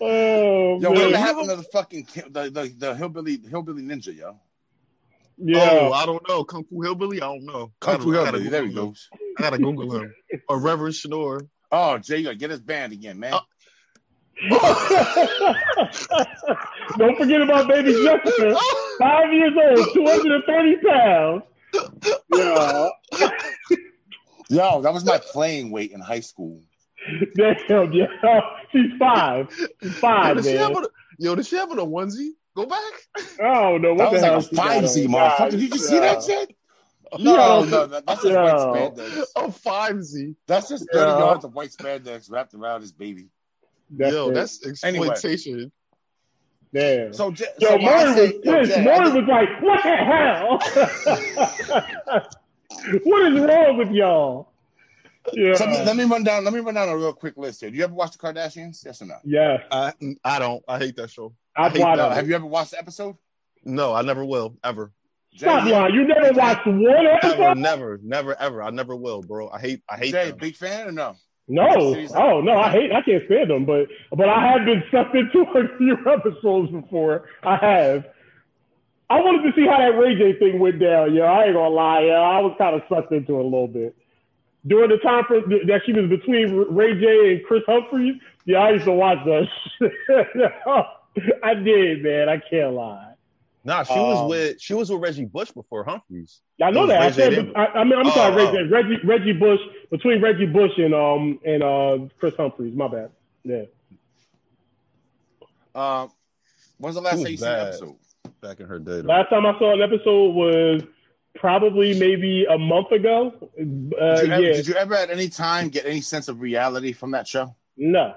Oh, 0.00 0.78
Yo, 0.80 0.90
man. 0.90 0.92
whatever 0.92 1.16
happened 1.16 1.48
to 1.50 1.56
the 1.56 1.62
fucking 1.64 2.06
the, 2.30 2.50
the, 2.50 2.74
the 2.78 2.94
hillbilly 2.94 3.38
hillbilly 3.50 3.82
ninja, 3.82 4.16
yo? 4.16 4.38
Yeah. 5.38 5.68
Oh, 5.72 5.92
I 5.92 6.04
don't 6.06 6.26
know. 6.28 6.44
Kung 6.44 6.64
Fu 6.64 6.82
Hillbilly? 6.82 7.18
I 7.22 7.26
don't 7.26 7.44
know. 7.44 7.72
I 7.82 7.84
Kung 7.84 8.00
Fu 8.00 8.10
I 8.10 8.24
gotta 8.24 8.38
hillbilly. 8.38 8.48
There 8.50 8.62
he 8.64 8.68
Google 8.68 8.82
him. 8.84 8.88
goes. 8.90 9.08
I 9.38 9.42
gotta 9.42 9.58
Google 9.58 9.96
him. 9.96 10.14
Or 10.48 10.58
Reverend 10.60 10.94
Shador. 10.94 11.46
Oh, 11.70 11.98
Jay, 11.98 12.18
you 12.18 12.24
gotta 12.24 12.36
get 12.36 12.50
his 12.50 12.60
band 12.60 12.92
again, 12.92 13.18
man. 13.20 13.34
Uh, 13.34 13.40
Don't 16.96 17.16
forget 17.18 17.40
about 17.40 17.68
baby 17.68 17.92
Jessica. 17.92 18.56
Five 18.98 19.32
years 19.32 19.52
old, 19.56 19.88
230 19.94 20.76
pounds. 20.88 21.42
Yeah. 22.34 22.88
Yo, 24.48 24.80
that 24.82 24.92
was 24.92 25.04
my 25.04 25.18
playing 25.18 25.70
weight 25.70 25.90
in 25.92 26.00
high 26.00 26.20
school. 26.20 26.62
Damn, 27.36 27.92
yeah. 27.92 28.06
She's 28.72 28.90
five. 28.98 29.48
She's 29.82 29.90
Yo, 29.92 29.98
five, 30.00 30.36
does 30.36 30.46
she 30.46 30.56
have 30.56 30.72
man. 30.72 30.84
a, 30.84 30.88
yo, 31.18 31.34
does 31.34 31.48
she 31.48 31.56
have 31.56 31.70
a 31.70 31.74
onesie? 31.76 32.30
Go 32.56 32.66
back. 32.66 32.80
Oh 33.40 33.78
don't 33.78 33.96
what 33.96 33.98
That 33.98 34.12
was 34.12 34.20
hell 34.22 34.34
like 34.34 34.44
a 34.44 34.48
she 34.48 34.56
five 34.56 34.88
Z 34.88 35.06
motherfucker. 35.08 35.50
Did 35.52 35.60
you 35.60 35.78
see 35.78 35.98
that 36.00 36.22
shit? 36.22 36.54
Yeah. 37.16 37.32
No, 37.32 37.64
no, 37.64 37.86
that- 37.86 38.04
that's 38.06 38.22
just 38.22 38.32
Yeah. 38.34 38.42
white 38.66 38.94
spandex. 38.94 39.24
Oh, 39.36 39.50
five 39.50 40.02
Z. 40.02 40.34
That's 40.46 40.68
just 40.68 40.86
30 40.92 41.10
Yeah. 41.10 41.18
yards 41.18 41.44
of 41.44 41.54
white 41.54 41.70
spandex 41.70 42.30
wrapped 42.30 42.52
around 42.54 42.80
his 42.82 42.92
baby. 42.92 43.28
That's 43.90 44.12
Yo, 44.12 44.28
it. 44.30 44.34
that's 44.34 44.84
Anyway. 44.84 45.08
exploitation. 45.08 45.72
damn. 46.74 47.12
So, 47.14 47.30
J- 47.30 47.46
Yo, 47.60 47.68
so 47.68 47.76
when 47.76 47.84
Maury 47.86 48.04
was 48.04 48.16
yo, 48.16 48.40
pissed. 48.58 48.74
Jay, 48.74 48.84
Maury 48.84 49.10
was 49.10 49.24
like, 49.28 49.62
"What 49.62 49.82
the 49.82 49.96
hell? 49.96 50.58
what 53.04 53.32
is 53.32 53.40
wrong 53.40 53.76
with 53.78 53.90
y'all?" 53.92 54.52
Yeah. 55.32 55.54
so 55.54 55.64
let 55.66 55.96
me 55.96 56.04
run 56.04 56.24
down. 56.24 56.44
Let 56.44 56.52
me 56.54 56.60
run 56.60 56.74
down 56.74 56.88
a 56.88 56.96
real 56.96 57.12
quick 57.12 57.36
list 57.36 57.60
here. 57.60 57.70
Do 57.70 57.76
you 57.76 57.84
ever 57.84 57.94
watch 57.94 58.12
the 58.12 58.18
Kardashians? 58.18 58.84
Yes 58.84 59.02
or 59.02 59.06
no? 59.06 59.16
Yeah. 59.24 59.58
I 59.70 59.92
I 60.24 60.38
don't. 60.38 60.62
I 60.68 60.78
hate 60.78 60.96
that 60.96 61.10
show. 61.10 61.34
I've 61.56 61.72
hate 61.72 61.80
watched. 61.82 62.00
It. 62.00 62.12
Have 62.14 62.28
you 62.28 62.34
ever 62.34 62.46
watched 62.46 62.70
the 62.72 62.78
episode? 62.78 63.16
No, 63.64 63.92
I 63.94 64.02
never 64.02 64.24
will. 64.24 64.56
Ever. 64.64 64.92
Stop 65.36 65.66
you- 65.66 65.72
lying. 65.72 65.94
You 65.94 66.06
never 66.06 66.32
watched 66.32 66.66
one 66.66 66.84
Ever, 66.86 67.08
episode? 67.08 67.58
never, 67.58 68.00
never, 68.02 68.40
ever. 68.40 68.62
I 68.62 68.70
never 68.70 68.96
will, 68.96 69.20
bro. 69.22 69.48
I 69.50 69.58
hate. 69.60 69.82
I 69.88 69.96
hate 69.96 70.12
Jay, 70.12 70.30
them. 70.30 70.38
big 70.38 70.56
fan 70.56 70.88
or 70.88 70.92
no? 70.92 71.14
No. 71.50 71.66
Oh 72.14 72.40
no, 72.40 72.58
I 72.58 72.70
hate. 72.70 72.92
I 72.92 73.00
can't 73.02 73.24
stand 73.26 73.50
them. 73.50 73.64
But 73.64 73.88
but 74.12 74.28
I 74.28 74.46
have 74.48 74.64
been 74.66 74.82
sucked 74.90 75.14
into 75.14 75.40
a 75.54 75.78
few 75.78 75.96
episodes 76.10 76.70
before. 76.72 77.26
I 77.42 77.56
have. 77.56 78.04
I 79.10 79.20
wanted 79.22 79.50
to 79.50 79.56
see 79.56 79.66
how 79.66 79.78
that 79.78 79.96
Ray 79.98 80.14
J 80.16 80.38
thing 80.38 80.58
went 80.58 80.78
down. 80.78 81.14
Yeah, 81.14 81.24
I 81.24 81.44
ain't 81.44 81.54
gonna 81.54 81.70
lie. 81.70 82.02
Yeah, 82.02 82.20
I 82.20 82.40
was 82.40 82.54
kind 82.58 82.76
of 82.76 82.82
sucked 82.90 83.12
into 83.12 83.36
it 83.38 83.40
a 83.40 83.42
little 83.44 83.66
bit 83.68 83.96
during 84.66 84.90
the 84.90 84.98
time 84.98 85.24
for, 85.24 85.40
that 85.40 85.80
she 85.86 85.92
was 85.92 86.08
between 86.08 86.54
Ray 86.74 86.98
J 87.00 87.34
and 87.36 87.44
Kris 87.46 87.62
Humphries. 87.66 88.16
Yeah, 88.44 88.58
I 88.58 88.70
used 88.70 88.84
to 88.86 88.92
watch 88.92 89.18
that. 89.24 89.48
shit. 89.78 89.92
I 91.42 91.54
did, 91.54 92.02
man. 92.02 92.28
I 92.28 92.38
can't 92.38 92.74
lie. 92.74 93.14
Nah, 93.64 93.82
she 93.82 93.92
was 93.98 94.18
Um, 94.20 94.28
with 94.28 94.60
she 94.60 94.72
was 94.74 94.90
with 94.90 95.00
Reggie 95.02 95.24
Bush 95.26 95.50
before 95.50 95.84
Humphries. 95.84 96.40
I 96.62 96.70
know 96.70 96.86
that. 96.86 97.02
I, 97.02 97.10
said, 97.10 97.52
I, 97.54 97.66
I, 97.66 97.84
mean, 97.84 97.98
I'm 97.98 98.06
Oh, 98.06 98.10
sorry, 98.10 98.36
Ray 98.36 98.48
oh. 98.48 98.52
J. 98.52 98.62
Reggie, 98.70 98.98
Reggie 99.04 99.32
Bush 99.32 99.60
between 99.90 100.22
Reggie 100.22 100.46
Bush 100.46 100.70
and 100.78 100.94
um 100.94 101.38
and 101.44 101.62
uh 101.62 101.98
Kris 102.18 102.34
Humphries. 102.36 102.74
My 102.74 102.88
bad. 102.88 103.10
Yeah. 103.44 103.64
Um, 105.74 106.10
When's 106.78 106.94
the 106.94 107.02
last 107.02 107.16
time 107.22 107.26
you 107.26 107.36
seen 107.36 107.48
an 107.48 107.66
episode? 107.66 107.96
Back 108.40 108.60
in 108.60 108.66
her 108.66 108.78
day. 108.78 109.00
Though. 109.00 109.08
Last 109.08 109.30
time 109.30 109.44
I 109.46 109.58
saw 109.58 109.74
an 109.74 109.82
episode 109.82 110.34
was 110.34 110.82
probably 111.40 111.98
maybe 111.98 112.44
a 112.48 112.58
month 112.58 112.90
ago. 112.92 113.32
Uh, 113.58 114.16
Did 114.20 114.26
you, 114.26 114.32
ever, 114.32 114.42
yeah, 114.42 114.52
did 114.52 114.66
you 114.66 114.74
ever 114.74 114.94
at 114.94 115.10
any 115.10 115.28
time 115.28 115.68
get 115.68 115.86
any 115.86 116.00
sense 116.00 116.28
of 116.28 116.40
reality 116.40 116.92
from 116.92 117.12
that 117.12 117.26
show? 117.28 117.54
no, 117.76 118.14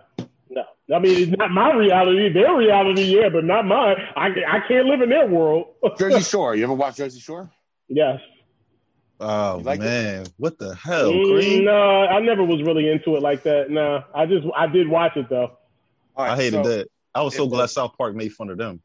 no. 0.49 0.63
I 0.93 0.99
mean, 0.99 1.17
it's 1.21 1.37
not 1.37 1.51
my 1.51 1.73
reality. 1.73 2.33
Their 2.33 2.53
reality, 2.55 3.03
yeah, 3.03 3.29
but 3.29 3.45
not 3.45 3.65
mine. 3.65 3.95
I, 4.15 4.27
I 4.47 4.59
can't 4.67 4.87
live 4.87 5.01
in 5.01 5.09
their 5.09 5.27
world. 5.27 5.67
Jersey 5.97 6.21
Shore. 6.23 6.55
You 6.55 6.65
ever 6.65 6.73
watch 6.73 6.97
Jersey 6.97 7.19
Shore? 7.19 7.49
yes. 7.87 8.19
Oh 9.23 9.59
You 9.59 9.63
like 9.63 9.79
it? 9.79 9.83
man, 9.83 10.25
what 10.37 10.57
the 10.57 10.73
hell, 10.73 11.11
Mm, 11.11 11.39
Cream? 11.39 11.65
no, 11.65 11.71
I 12.07 12.19
never 12.21 12.43
was 12.43 12.63
really 12.63 12.89
into 12.89 13.15
it 13.15 13.21
like 13.21 13.43
that. 13.43 13.69
Nah, 13.69 14.01
I 14.15 14.25
just 14.25 14.47
I 14.57 14.65
did 14.65 14.87
watch 14.89 15.15
it 15.15 15.29
though. 15.29 15.57
All 16.15 16.25
I 16.25 16.35
hated 16.35 16.63
so- 16.65 16.69
that. 16.69 16.87
I 17.13 17.21
was 17.21 17.35
so 17.35 17.45
glad 17.47 17.61
was- 17.63 17.73
South 17.73 17.95
Park 17.97 18.15
made 18.15 18.33
fun 18.33 18.49
of 18.49 18.57
them. 18.57 18.81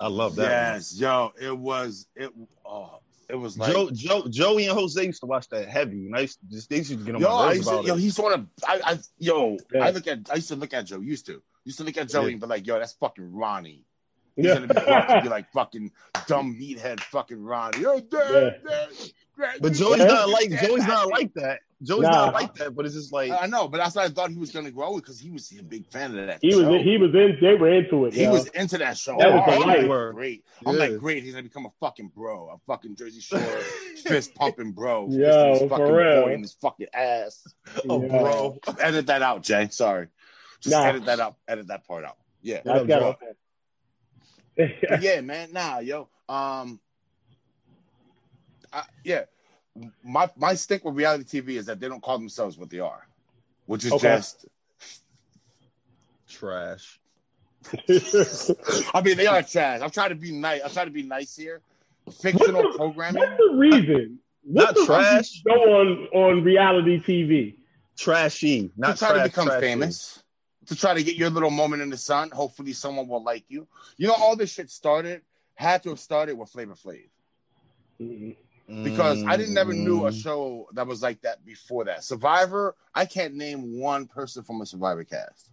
I 0.00 0.08
love 0.08 0.34
that. 0.36 0.74
Yes, 0.74 0.94
yo, 0.98 1.32
it 1.40 1.56
was 1.56 2.06
it. 2.16 2.30
Oh, 2.66 2.98
it 3.28 3.34
was 3.34 3.58
like 3.58 3.72
Joe, 3.72 3.90
Joe, 3.92 4.22
Joey 4.28 4.66
and 4.66 4.78
Jose 4.78 5.04
used 5.04 5.20
to 5.20 5.26
watch 5.26 5.48
that 5.48 5.68
heavy, 5.68 6.06
and 6.06 6.16
I 6.16 6.20
used 6.20 6.38
to 6.40 6.46
just 6.46 6.70
they 6.70 6.76
used 6.78 6.90
to 6.90 6.96
get 6.96 7.14
on 7.14 7.20
Yo, 7.20 7.28
my 7.28 7.34
I 7.34 7.44
nerves 7.46 7.56
used 7.58 7.68
to, 7.68 7.74
about 7.74 7.86
yo, 7.86 7.94
it. 7.94 8.00
he's 8.00 8.18
one 8.18 8.32
of 8.32 8.46
I, 8.66 8.80
I 8.84 8.98
yo, 9.18 9.56
Yeah. 9.72 9.84
I 9.84 9.90
look 9.90 10.06
at 10.06 10.18
I 10.30 10.36
used 10.36 10.48
to 10.48 10.56
look 10.56 10.72
at 10.74 10.86
Joe, 10.86 11.00
used 11.00 11.26
to. 11.26 11.42
Used 11.64 11.78
to 11.78 11.84
look 11.84 11.96
at 11.96 12.08
Joey 12.08 12.26
Yeah. 12.26 12.30
and 12.32 12.40
be 12.40 12.46
like, 12.46 12.66
yo, 12.66 12.78
that's 12.78 12.92
fucking 12.94 13.32
Ronnie. 13.32 13.84
He's 14.36 14.44
Yeah. 14.46 14.54
gonna 14.60 14.68
be 14.68 15.22
be 15.22 15.28
like 15.36 15.50
fucking 15.52 15.90
dumb 16.26 16.56
meathead 16.60 17.00
fucking 17.00 17.42
Ronnie. 17.42 17.80
Yo, 17.80 17.98
dad, 18.00 18.08
dad, 18.10 18.60
dad, 18.64 18.88
But 19.60 19.72
you 19.72 19.78
Joey's 19.78 19.98
not 19.98 20.28
like 20.28 20.50
dad, 20.50 20.66
Joey's 20.66 20.86
not 20.86 21.08
like 21.08 21.34
that. 21.34 21.60
Joey's 21.82 22.02
Nah. 22.02 22.10
not 22.10 22.34
like 22.34 22.54
that. 22.54 22.74
But 22.74 22.86
it's 22.86 22.94
just 22.94 23.12
like 23.12 23.30
I 23.30 23.46
know, 23.46 23.68
but 23.68 23.78
that's 23.78 23.94
what 23.94 24.06
I 24.06 24.08
thought 24.08 24.30
he 24.30 24.38
was 24.38 24.50
gonna 24.50 24.70
grow 24.70 24.94
because 24.96 25.20
he 25.20 25.30
was 25.30 25.52
a 25.58 25.62
big 25.62 25.86
fan 25.86 26.16
of 26.18 26.26
that. 26.26 26.38
He 26.40 26.52
show. 26.52 26.70
was 26.72 26.82
he 26.82 26.96
was 26.96 27.14
in 27.14 27.36
they 27.42 27.54
were 27.54 27.70
into 27.72 28.06
it. 28.06 28.14
He 28.14 28.22
yo. 28.22 28.32
was 28.32 28.46
into 28.48 28.78
that 28.78 28.96
show. 28.96 29.16
That 29.18 29.32
was 29.32 29.42
Oh, 29.46 29.50
the 29.60 29.66
life. 29.66 29.88
like, 29.88 30.14
great. 30.14 30.44
I'm 30.64 30.76
like, 30.78 30.96
great. 30.98 31.22
He's 31.22 31.32
gonna 31.34 31.42
become 31.42 31.66
a 31.66 31.72
fucking 31.80 32.12
bro, 32.14 32.48
a 32.54 32.58
fucking 32.66 32.96
Jersey 32.96 33.20
Shore 33.20 33.38
fist 34.06 34.34
pumping 34.34 34.72
bro. 34.72 35.08
Yo, 35.10 35.18
fisting 35.28 35.68
for 35.68 35.96
real. 35.96 36.22
boy 36.22 36.32
in 36.32 36.40
his 36.42 36.54
fucking 36.54 36.86
ass. 36.94 37.46
oh, 37.88 38.02
Yeah. 38.02 38.08
bro. 38.08 38.58
Edit 38.80 39.06
that 39.08 39.20
out, 39.22 39.42
Jay. 39.42 39.68
Sorry. 39.70 40.08
Just 40.60 40.74
Nah. 40.74 40.84
edit 40.86 41.04
that 41.04 41.20
out. 41.20 41.36
Edit 41.46 41.66
that 41.68 41.86
part 41.86 42.04
out. 42.06 42.16
Yeah. 42.40 42.60
What 42.62 42.76
up, 42.78 42.86
That's 42.86 43.00
Joe? 43.00 43.16
got 43.20 44.78
But 44.88 45.02
yeah, 45.02 45.20
man. 45.20 45.52
Nah, 45.52 45.80
yo. 45.80 46.08
Um. 46.28 46.80
I, 48.76 48.82
yeah. 49.04 49.24
My 50.02 50.30
my 50.36 50.54
stick 50.54 50.84
with 50.84 50.94
reality 50.94 51.40
TV 51.40 51.56
is 51.56 51.66
that 51.66 51.80
they 51.80 51.88
don't 51.88 52.02
call 52.02 52.18
themselves 52.18 52.56
what 52.58 52.70
they 52.70 52.80
are, 52.80 53.06
which 53.66 53.84
is 53.84 53.92
Okay. 53.92 54.16
just. 54.16 54.46
Trash. 56.28 56.98
I 58.94 59.02
mean, 59.02 59.16
they 59.16 59.26
are 59.26 59.42
trash. 59.42 59.80
I'm 59.80 59.90
trying 59.90 60.10
to 60.10 60.14
be 60.14 60.32
nice. 60.32 60.62
I'm 60.64 60.70
trying 60.70 60.86
to 60.86 60.92
be 60.92 61.02
nice 61.02 61.36
here. 61.36 61.60
Fictional 62.20 62.62
What's 62.62 62.72
the- 62.74 62.78
programming. 62.78 63.20
What's 63.20 63.36
the 63.36 63.54
reason? 63.56 64.18
Not 64.44 64.74
What's 64.76 64.80
the 64.80 64.86
trash. 64.86 65.16
reason 65.16 65.42
Go 65.46 65.52
on 65.80 65.88
on 66.12 66.44
reality 66.44 67.00
TV. 67.00 67.56
Trashy. 67.96 68.70
Not 68.76 68.92
to 68.92 68.98
try 68.98 69.08
trash, 69.12 69.22
to 69.24 69.28
become 69.30 69.46
trashy. 69.46 69.60
famous, 69.60 70.22
to 70.66 70.76
try 70.76 70.94
to 70.94 71.02
get 71.02 71.16
your 71.16 71.30
little 71.30 71.50
moment 71.50 71.82
in 71.82 71.90
the 71.90 71.96
sun. 71.96 72.30
Hopefully, 72.30 72.72
someone 72.72 73.08
will 73.08 73.22
like 73.22 73.44
you. 73.48 73.66
You 73.96 74.08
know, 74.08 74.14
all 74.14 74.36
this 74.36 74.52
shit 74.52 74.70
started 74.70 75.22
had 75.54 75.82
to 75.84 75.88
have 75.90 75.98
started 76.00 76.36
with 76.36 76.50
Flavor 76.50 76.74
Flav 76.74 77.08
mm-hmm. 78.00 78.30
Because 78.82 79.22
I 79.24 79.36
didn't 79.36 79.54
never 79.54 79.72
knew 79.72 80.06
a 80.06 80.10
Mm. 80.10 80.22
show 80.22 80.68
that 80.72 80.86
was 80.86 81.02
like 81.02 81.20
that 81.22 81.44
before 81.44 81.84
that. 81.84 82.04
Survivor, 82.04 82.74
I 82.94 83.04
can't 83.06 83.34
name 83.34 83.78
one 83.78 84.06
person 84.06 84.42
from 84.42 84.60
a 84.60 84.66
Survivor 84.66 85.04
cast. 85.04 85.50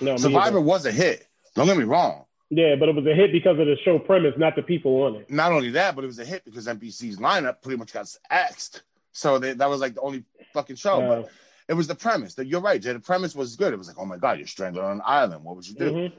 No, 0.00 0.16
Survivor 0.16 0.60
was 0.60 0.86
a 0.86 0.92
hit. 0.92 1.26
Don't 1.54 1.66
get 1.66 1.76
me 1.76 1.84
wrong. 1.84 2.26
Yeah, 2.50 2.76
but 2.76 2.88
it 2.88 2.94
was 2.94 3.06
a 3.06 3.14
hit 3.14 3.32
because 3.32 3.58
of 3.58 3.66
the 3.66 3.76
show 3.84 3.98
premise, 3.98 4.34
not 4.36 4.54
the 4.54 4.62
people 4.62 5.02
on 5.02 5.16
it. 5.16 5.30
Not 5.30 5.52
only 5.52 5.70
that, 5.70 5.94
but 5.94 6.04
it 6.04 6.08
was 6.08 6.18
a 6.18 6.24
hit 6.24 6.44
because 6.44 6.66
NBC's 6.66 7.16
lineup 7.18 7.62
pretty 7.62 7.78
much 7.78 7.92
got 7.92 8.14
axed. 8.30 8.82
So 9.12 9.38
they, 9.38 9.54
that 9.54 9.68
was 9.68 9.80
like 9.80 9.94
the 9.94 10.00
only 10.02 10.24
fucking 10.52 10.76
show. 10.76 11.00
Uh, 11.00 11.22
But 11.22 11.30
it 11.68 11.74
was 11.74 11.86
the 11.86 11.94
premise. 11.94 12.34
That 12.34 12.46
you're 12.46 12.60
right, 12.60 12.80
Jay. 12.80 12.92
The 12.92 13.00
premise 13.00 13.34
was 13.34 13.56
good. 13.56 13.72
It 13.72 13.76
was 13.76 13.88
like, 13.88 13.96
oh 13.98 14.04
my 14.04 14.18
god, 14.18 14.38
you're 14.38 14.46
stranded 14.46 14.82
on 14.82 14.92
an 14.92 15.02
island. 15.04 15.42
What 15.44 15.56
would 15.56 15.66
you 15.66 15.74
do? 15.74 15.90
mhm. 15.92 16.12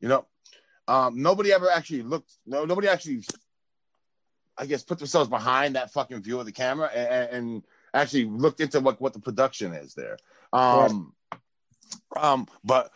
You 0.00 0.08
know, 0.08 0.26
um, 0.86 1.20
nobody 1.20 1.52
ever 1.52 1.68
actually 1.70 2.02
looked. 2.02 2.32
No, 2.46 2.64
nobody 2.64 2.88
actually, 2.88 3.24
I 4.56 4.66
guess, 4.66 4.82
put 4.82 4.98
themselves 4.98 5.28
behind 5.28 5.76
that 5.76 5.92
fucking 5.92 6.22
view 6.22 6.38
of 6.38 6.46
the 6.46 6.52
camera 6.52 6.88
and, 6.88 7.30
and 7.30 7.62
actually 7.92 8.24
looked 8.26 8.60
into 8.60 8.80
what 8.80 9.00
what 9.00 9.12
the 9.12 9.20
production 9.20 9.72
is 9.72 9.94
there. 9.94 10.16
Um, 10.52 11.12
um, 12.16 12.46
but 12.62 12.90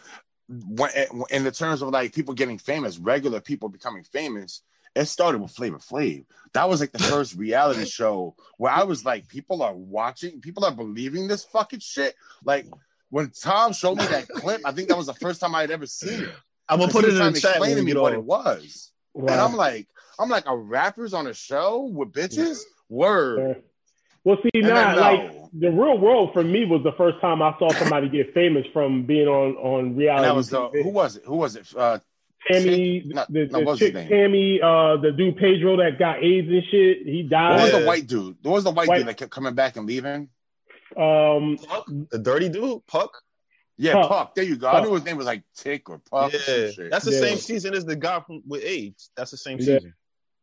when 0.48 0.90
in 1.30 1.44
the 1.44 1.50
terms 1.50 1.82
of 1.82 1.90
like 1.90 2.14
people 2.14 2.34
getting 2.34 2.58
famous, 2.58 2.98
regular 2.98 3.40
people 3.40 3.68
becoming 3.68 4.04
famous, 4.04 4.62
it 4.94 5.06
started 5.06 5.40
with 5.40 5.50
Flavor 5.50 5.78
Flav. 5.78 6.24
That 6.54 6.68
was 6.68 6.80
like 6.80 6.92
the 6.92 6.98
first 7.10 7.34
reality 7.34 7.84
show 7.84 8.34
where 8.56 8.72
I 8.72 8.84
was 8.84 9.04
like, 9.04 9.28
people 9.28 9.62
are 9.62 9.74
watching, 9.74 10.40
people 10.40 10.64
are 10.64 10.74
believing 10.74 11.28
this 11.28 11.44
fucking 11.44 11.80
shit. 11.80 12.14
Like 12.44 12.66
when 13.10 13.30
Tom 13.30 13.72
showed 13.72 13.98
me 13.98 14.06
that 14.06 14.28
clip, 14.34 14.60
I 14.64 14.72
think 14.72 14.88
that 14.88 14.96
was 14.96 15.06
the 15.06 15.14
first 15.14 15.40
time 15.40 15.54
I 15.54 15.62
had 15.62 15.70
ever 15.70 15.86
seen 15.86 16.22
it. 16.24 16.34
I'm 16.68 16.78
gonna 16.80 16.92
put 16.92 17.04
it 17.04 17.10
in 17.10 17.32
the 17.32 17.40
chat 17.40 17.52
explain 17.52 17.76
when 17.76 17.86
to 17.86 17.94
me 17.94 18.00
what 18.00 18.12
it 18.12 18.22
was. 18.22 18.92
Wow. 19.14 19.32
And 19.32 19.40
I'm 19.40 19.54
like, 19.56 19.86
I'm 20.18 20.28
like, 20.28 20.44
a 20.46 20.56
rapper's 20.56 21.14
on 21.14 21.26
a 21.26 21.34
show 21.34 21.84
with 21.92 22.12
bitches? 22.12 22.60
Word. 22.88 23.62
Well, 24.24 24.36
see, 24.42 24.60
now 24.60 24.94
then, 24.94 24.96
like 25.00 25.32
the 25.52 25.70
real 25.70 25.96
world 25.98 26.32
for 26.32 26.42
me 26.44 26.64
was 26.66 26.82
the 26.82 26.92
first 26.92 27.20
time 27.20 27.40
I 27.40 27.54
saw 27.58 27.70
somebody 27.72 28.08
get 28.08 28.34
famous 28.34 28.66
from 28.72 29.04
being 29.06 29.26
on 29.28 29.56
on 29.56 29.80
And 29.86 29.96
reality. 29.96 30.24
that 30.26 30.34
was 30.36 30.50
the 30.50 30.60
TV. 30.68 30.82
who 30.82 30.90
was 30.90 31.16
it? 31.16 31.24
Who 31.24 31.36
was 31.36 31.56
it? 31.56 31.66
Uh, 31.76 31.98
Tami, 32.50 33.04
No, 33.06 33.26
the, 33.28 33.46
no, 33.46 33.58
the 33.58 33.64
what's 33.64 33.80
his 33.80 33.88
chick 33.88 33.94
name? 33.94 34.08
Tami, 34.10 34.62
uh, 34.62 35.00
the 35.00 35.12
dude 35.12 35.36
Pedro 35.36 35.76
that 35.78 35.98
got 35.98 36.22
AIDS 36.22 36.48
and 36.48 36.62
shit. 36.70 37.06
He 37.06 37.22
died. 37.22 37.50
what 37.52 37.56
died. 37.56 37.62
was 37.64 37.72
Yeah. 37.72 37.78
the 37.80 37.86
white 37.86 38.06
dude? 38.06 38.36
What 38.42 38.52
was 38.52 38.64
the 38.64 38.70
white, 38.70 38.88
White- 38.88 38.98
dude 38.98 39.06
that 39.08 39.16
kept 39.16 39.30
coming 39.30 39.54
back 39.54 39.76
and 39.76 39.86
leaving? 39.86 40.28
Um, 40.96 41.58
Puck, 41.68 41.86
the 42.10 42.18
dirty 42.18 42.48
dude, 42.48 42.86
Puck. 42.86 43.22
Yeah, 43.78 43.94
Puck. 43.94 44.08
Puck. 44.08 44.34
There 44.34 44.44
you 44.44 44.56
go. 44.56 44.68
I 44.68 44.72
Puck. 44.72 44.84
knew 44.84 44.94
his 44.94 45.04
name 45.04 45.16
was 45.16 45.26
like 45.26 45.42
Tick 45.56 45.88
or 45.88 45.98
Puck. 46.10 46.34
or 46.34 46.36
yeah, 46.36 46.70
shit. 46.70 46.90
that's 46.90 47.04
the 47.04 47.12
Yeah. 47.12 47.20
same 47.20 47.36
season 47.38 47.74
as 47.74 47.84
the 47.84 47.94
guy 47.96 48.20
from 48.20 48.42
with 48.46 48.62
AIDS. 48.64 49.10
That's 49.16 49.30
the 49.30 49.36
same 49.36 49.58
Yeah. 49.58 49.64
season. 49.78 49.94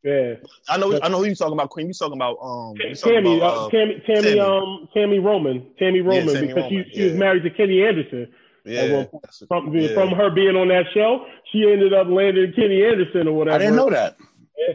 yeah, 0.04 0.34
I 0.70 0.78
know. 0.78 0.98
I 1.04 1.10
know 1.10 1.18
who 1.18 1.26
you 1.26 1.36
talking 1.36 1.54
about, 1.54 1.70
Queen. 1.70 1.88
You 1.88 1.94
talking 1.94 2.16
about 2.16 2.38
um. 2.42 2.76
Talking 2.76 2.94
Tami, 2.96 3.38
about, 3.38 3.58
uh, 3.58 3.66
uh, 3.66 3.70
Tami, 3.72 4.06
Tami, 4.08 4.36
Tami. 4.36 4.40
um, 4.40 4.88
Tami 4.96 5.24
Roman, 5.24 5.62
Tami 5.82 6.04
Roman, 6.06 6.28
Tami 6.36 6.42
because 6.48 6.56
Roman, 6.56 6.86
she, 6.92 6.96
she 6.96 7.04
was 7.06 7.14
married 7.14 7.44
to 7.44 7.50
Kenny 7.50 7.84
Anderson. 7.84 8.32
yeah, 8.66 8.82
at 8.82 8.92
one 8.92 9.08
a- 9.24 9.46
From 9.48 9.76
yeah. 9.76 9.88
from 9.94 10.10
her 10.10 10.30
being 10.30 10.56
on 10.56 10.68
that 10.70 10.86
show, 10.94 11.26
she 11.52 11.64
ended 11.70 11.94
up 11.94 12.08
landing 12.08 12.54
Kenny 12.54 12.84
Anderson 12.86 13.28
or 13.28 13.34
whatever. 13.34 13.56
I 13.56 13.60
didn't 13.60 13.76
know 13.76 13.90
that. 13.90 14.16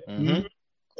Mhm. 0.09 0.47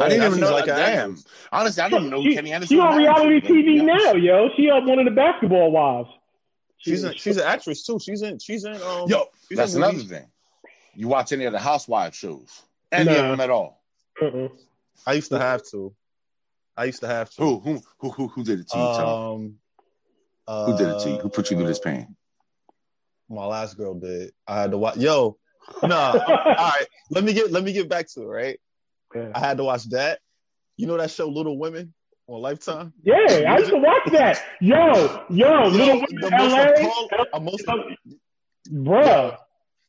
I 0.01 0.09
didn't 0.09 0.23
even 0.25 0.33
she's 0.39 0.41
know 0.41 0.53
like 0.53 0.65
that. 0.65 0.79
an 0.79 0.95
Damn. 0.97 1.11
actress. 1.11 1.27
Honestly, 1.53 1.83
I 1.83 1.89
didn't 1.91 2.09
know 2.11 2.23
she, 2.23 2.35
Kenny 2.35 2.53
Anderson. 2.53 2.75
She 2.77 2.81
on 2.81 2.97
reality 2.97 3.41
TV 3.41 3.47
to 3.47 3.53
be 3.65 3.81
honest. 3.81 4.05
now, 4.07 4.13
yo. 4.15 4.49
She 4.57 4.71
up 4.71 4.85
one 4.85 4.99
of 4.99 5.05
the 5.05 5.11
basketball 5.11 5.71
wives. 5.73 6.09
She's 6.81 7.05
a, 7.05 7.15
she's 7.15 7.37
an 7.37 7.45
actress 7.45 7.85
too. 7.85 7.99
She's 7.99 8.23
in 8.23 8.39
she's 8.39 8.65
in 8.65 8.75
um. 8.75 9.09
Yo, 9.09 9.27
she's 9.49 9.59
that's 9.59 9.75
in 9.75 9.83
another 9.83 9.99
movies. 9.99 10.11
thing. 10.11 10.27
You 10.95 11.09
watch 11.09 11.31
any 11.33 11.45
of 11.45 11.53
the 11.53 11.59
Housewives 11.59 12.17
shows? 12.17 12.63
Any 12.91 13.11
of 13.11 13.17
them 13.17 13.41
at 13.41 13.51
all? 13.51 13.83
Uh-uh. 14.21 14.49
I 15.07 15.13
used 15.13 15.31
to 15.31 15.39
have 15.39 15.63
to. 15.71 15.95
I 16.77 16.85
used 16.85 17.01
to 17.01 17.07
have 17.07 17.31
to. 17.35 17.43
Who 17.43 17.61
who 17.61 17.83
who 17.99 18.11
who, 18.11 18.29
who 18.29 18.45
did 18.45 18.61
it 18.61 18.69
to 18.71 18.79
you? 18.79 18.85
Tell 18.97 19.39
me. 19.39 19.45
Um. 19.45 19.55
Uh, 20.49 20.67
Who 20.67 20.79
did 20.79 20.89
it 20.89 21.01
to 21.01 21.11
you? 21.11 21.17
Who 21.19 21.29
put 21.29 21.51
you 21.51 21.57
through 21.57 21.69
this 21.69 21.79
pain? 21.79 22.17
My 23.29 23.45
last 23.45 23.77
girl 23.77 23.95
did. 23.95 24.33
I 24.49 24.63
had 24.63 24.73
to 24.73 24.79
watch. 24.79 24.97
Yo, 24.97 25.39
nah. 25.83 26.13
all 26.29 26.55
right. 26.57 26.87
Let 27.11 27.23
me 27.23 27.33
get 27.33 27.53
let 27.53 27.63
me 27.63 27.73
get 27.73 27.89
back 27.89 28.09
to 28.15 28.23
it. 28.23 28.27
Right. 28.27 28.61
Yeah. 29.15 29.31
I 29.35 29.39
had 29.39 29.59
to 29.59 29.65
watch 29.65 29.85
that. 29.91 30.19
You 30.77 30.87
know 30.89 30.97
that 30.97 31.11
show, 31.13 31.29
Little 31.29 31.57
Women, 31.59 31.95
on 32.31 32.41
Lifetime. 32.43 32.93
Yeah, 33.03 33.15
I 33.53 33.59
used 33.59 33.71
to 33.71 33.79
watch 33.79 34.03
that. 34.13 34.43
Yo, 34.61 35.25
yo, 35.31 35.67
little 35.69 35.97
Women 35.97 36.25
in 36.25 36.33
LA, 36.33 36.63
appall- 36.73 37.27
a 37.35 37.41
most- 37.41 37.67
bruh. 38.71 39.37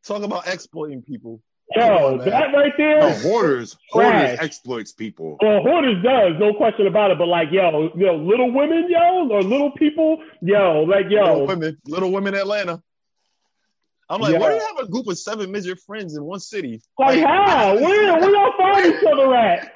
Talk 0.03 0.23
about 0.23 0.47
exploiting 0.47 1.01
people. 1.03 1.41
Yo, 1.75 1.81
Come 1.87 2.03
on, 2.03 2.17
that 2.25 2.53
right 2.53 2.73
there. 2.75 2.99
No, 2.99 3.09
hoarders. 3.11 3.77
Trash. 3.93 4.11
Hoarders 4.13 4.39
exploits 4.41 4.91
people. 4.91 5.37
Well, 5.41 5.61
Hoarders 5.61 6.03
does, 6.03 6.33
no 6.39 6.53
question 6.53 6.87
about 6.87 7.11
it. 7.11 7.17
But 7.17 7.27
like, 7.27 7.49
yo, 7.51 7.91
yo, 7.95 8.15
little 8.15 8.51
women, 8.51 8.87
yo, 8.89 9.29
or 9.29 9.41
little 9.43 9.71
people, 9.71 10.17
yo, 10.41 10.81
like, 10.83 11.05
Little 11.05 11.25
yo, 11.37 11.43
Women, 11.45 11.77
Little 11.85 12.11
Women 12.11 12.33
Atlanta. 12.35 12.81
I'm 14.09 14.19
like, 14.19 14.33
Yeah. 14.33 14.39
why 14.39 14.49
do 14.49 14.55
you 14.55 14.61
have 14.75 14.85
a 14.85 14.89
group 14.89 15.07
of 15.07 15.17
seven 15.17 15.49
midget 15.53 15.79
friends 15.79 16.17
in 16.17 16.23
one 16.25 16.41
city? 16.41 16.81
like 16.99 17.19
how? 17.23 17.75
Where? 17.79 18.19
Where 18.19 18.29
y'all 18.31 18.50
find 19.03 19.11
each 19.17 19.19
other 19.19 19.35
at? 19.35 19.73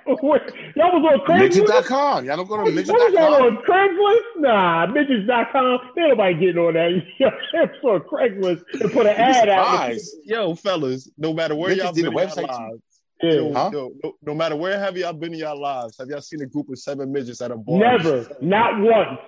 Y'all 0.75 1.01
was 1.01 1.13
on 1.13 1.19
Craigslist. 1.25 1.39
Midget.com. 1.39 2.25
Y'all 2.25 2.37
don't 2.37 2.47
go 2.47 2.57
to 2.57 2.63
What 2.63 2.73
was 2.73 2.87
y'all 2.87 2.95
midget.com. 2.95 3.43
on 3.43 3.57
Craigslist? 3.63 4.21
Nah, 4.37 4.85
midgets.com. 4.87 5.79
Ain't 5.97 6.09
nobody 6.09 6.33
getting 6.35 6.57
on 6.57 6.73
that. 6.73 6.91
It's 7.53 7.83
on 7.83 7.99
Craigslist 8.01 8.63
and 8.81 8.91
put 8.91 9.05
an 9.05 9.15
ad 9.15 9.49
out. 9.49 9.93
Yo, 10.23 10.55
fellas, 10.55 11.09
no 11.17 11.33
matter 11.33 11.55
where 11.55 11.69
Midgets 11.69 11.85
y'all 11.85 11.93
been 11.93 12.05
a 12.05 12.09
in 12.09 12.13
y'all 12.15 12.27
website 12.27 12.47
lives, 12.47 12.81
Yeah. 13.23 13.31
yo, 13.33 13.53
Huh? 13.53 13.69
yo, 13.73 13.91
no, 14.03 14.13
no 14.23 14.33
matter 14.35 14.55
where 14.55 14.79
have 14.79 14.97
y'all 14.97 15.13
been 15.13 15.33
in 15.33 15.39
y'all 15.39 15.59
lives, 15.59 15.97
have 15.97 16.09
y'all 16.09 16.21
seen 16.21 16.41
a 16.41 16.45
group 16.45 16.69
of 16.69 16.77
seven 16.79 17.11
midgets 17.11 17.41
at 17.41 17.51
a 17.51 17.57
bar? 17.57 17.79
Never, 17.79 18.27
not 18.41 18.79
once. 18.81 19.19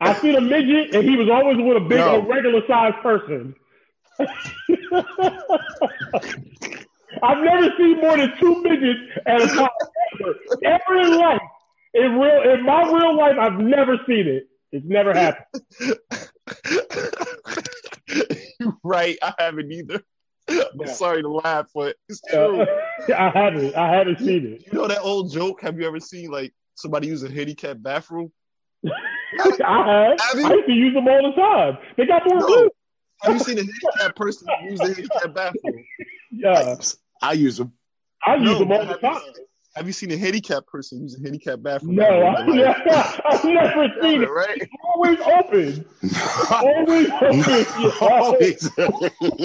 I 0.00 0.14
seen 0.14 0.34
a 0.34 0.40
midget, 0.40 0.94
and 0.96 1.04
he 1.08 1.16
was 1.16 1.28
always 1.30 1.56
with 1.58 1.76
a 1.76 1.80
big, 1.80 1.98
Yo. 1.98 2.16
a 2.16 2.20
regular 2.26 2.60
sized 2.66 2.96
person. 3.02 3.54
I've 7.22 7.42
never 7.42 7.68
seen 7.78 8.00
more 8.00 8.16
than 8.16 8.32
two 8.40 8.62
midgets 8.62 9.00
at 9.26 9.42
a 9.42 9.46
time 9.48 9.68
ever, 10.20 10.34
ever 10.64 11.00
in 11.00 11.18
life. 11.18 11.40
In 11.94 12.18
real, 12.18 12.54
in 12.54 12.64
my 12.64 12.82
real 12.90 13.16
life, 13.16 13.36
I've 13.38 13.58
never 13.60 13.96
seen 14.06 14.26
it. 14.26 14.44
It's 14.72 14.86
never 14.86 15.12
happened. 15.12 15.62
You're 18.58 18.76
right. 18.84 19.18
I 19.22 19.34
haven't 19.38 19.70
either. 19.70 20.02
I'm 20.48 20.56
Yeah. 20.80 20.86
sorry 20.86 21.22
to 21.22 21.28
laugh, 21.30 21.68
but 21.74 21.96
it's 22.08 22.22
Uh, 22.32 22.46
true. 22.46 22.66
I 23.16 23.28
haven't. 23.30 23.74
I 23.76 23.94
haven't 23.94 24.18
seen 24.18 24.46
it. 24.54 24.66
You 24.66 24.72
know 24.78 24.88
that 24.88 25.02
old 25.02 25.32
joke? 25.32 25.60
Have 25.62 25.78
you 25.78 25.86
ever 25.86 26.00
seen 26.00 26.30
like 26.30 26.52
somebody 26.74 27.08
use 27.08 27.22
a 27.22 27.30
handicapped 27.30 27.82
bathroom? 27.82 28.32
I 28.84 30.16
have. 30.16 30.20
Have 30.20 30.38
you? 30.40 30.46
I 30.46 30.54
used 30.54 30.66
to 30.66 30.72
use 30.72 30.94
them 30.94 31.06
all 31.08 31.22
the 31.34 31.40
time. 31.40 31.78
They 31.96 32.06
got 32.06 32.22
more 32.26 32.40
No. 32.40 32.70
Have 33.22 33.34
you 33.34 33.38
seen 33.40 33.58
a 33.58 33.62
handicapped 33.62 34.16
person 34.16 34.48
use 34.68 34.80
a 34.80 34.86
handicapped 34.94 35.34
bathroom? 35.34 35.84
Yeah, 36.32 36.76
I 37.20 37.32
use 37.32 37.58
them. 37.58 37.72
I 38.26 38.36
use 38.36 38.44
No, 38.44 38.58
them 38.60 38.72
all 38.72 38.86
the 38.86 38.94
time. 38.94 39.20
Have 39.74 39.86
you 39.86 39.92
seen 39.94 40.10
a 40.12 40.18
handicapped 40.18 40.66
person 40.66 41.00
use 41.00 41.18
a 41.18 41.22
handicapped 41.22 41.62
bathroom? 41.62 41.94
No, 41.94 42.26
I've 42.26 42.46
never, 42.46 42.74
I've 43.24 43.42
never 43.44 43.86
seen 44.02 44.22
it. 44.22 44.28
right? 44.30 44.58
It's 44.60 44.70
always 44.84 45.18
open. 45.20 45.86
Always 46.50 47.08
open. 47.22 47.64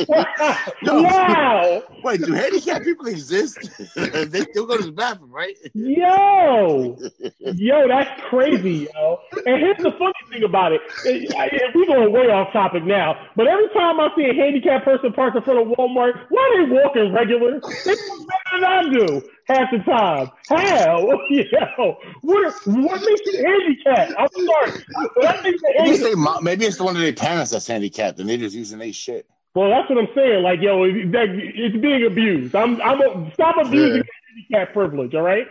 No. 0.84 1.02
wow. 1.02 1.84
Wait, 2.04 2.22
do 2.22 2.34
handicapped 2.34 2.84
people 2.86 3.08
exist? 3.08 3.58
they 3.96 4.42
still 4.42 4.66
go 4.66 4.78
to 4.78 4.84
the 4.84 4.92
bathroom, 4.92 5.32
right? 5.32 5.56
Yo. 5.74 6.98
Yo, 7.40 7.88
that's 7.88 8.22
crazy, 8.30 8.88
yo. 8.94 9.20
And 9.46 9.62
here's 9.62 9.78
the 9.78 9.92
funny 9.98 10.14
thing 10.32 10.44
about 10.44 10.72
it. 10.74 10.82
If 11.06 11.74
we 11.76 11.86
going 11.86 12.12
way 12.12 12.30
off 12.30 12.52
topic 12.54 12.84
now, 12.84 13.16
but 13.36 13.48
every 13.48 13.70
time 13.70 14.00
I 14.00 14.10
see 14.16 14.26
a 14.26 14.34
handicapped 14.34 14.86
person 14.86 15.14
parked 15.14 15.36
in 15.38 15.44
front 15.44 15.60
of 15.60 15.68
Walmart, 15.78 16.26
why 16.30 16.56
are 16.58 16.66
they 16.66 16.72
walking 16.74 17.14
regular? 17.14 17.60
They 17.86 17.96
do 17.96 18.26
better 18.28 18.60
than 18.60 18.64
I 18.64 18.90
do 18.90 19.22
half 19.48 19.72
the 19.72 19.80
time. 19.80 20.30
How? 20.50 21.10
Yo, 21.30 21.98
what, 22.22 22.54
what 22.66 23.02
makes 23.02 23.22
you 23.26 23.44
handicapped? 23.46 24.14
I'm 24.20 24.28
sorry. 24.46 24.84
What 25.16 25.44
makes 25.44 25.62
Maybe 25.64 25.78
handicapped? 25.98 26.38
they, 26.38 26.42
maybe 26.44 26.66
it's 26.66 26.80
one 26.80 26.96
of 26.96 27.02
their 27.02 27.14
parents 27.14 27.52
that's 27.52 27.68
handicapped 27.68 28.20
and 28.20 28.30
they're 28.30 28.38
just 28.38 28.56
using 28.56 28.80
their 28.80 28.94
shit. 28.94 29.28
Well, 29.56 29.70
that's 29.70 29.90
what 29.90 29.98
I'm 30.00 30.08
saying. 30.14 30.44
Like, 30.44 30.62
yo, 30.62 30.84
it- 30.84 31.12
that, 31.14 31.30
it's 31.30 31.78
being 31.78 32.06
abused. 32.06 32.56
I'm, 32.56 32.82
I'm 32.82 33.02
a, 33.02 33.32
stop 33.34 33.56
abusing 33.58 34.04
handicap 34.52 34.74
privilege. 34.74 35.16
All 35.16 35.22
right. 35.24 35.48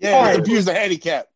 Yeah, 0.00 0.10
All 0.12 0.22
right. 0.24 0.38
abuse 0.38 0.64
the 0.66 0.74
handicap. 0.74 1.28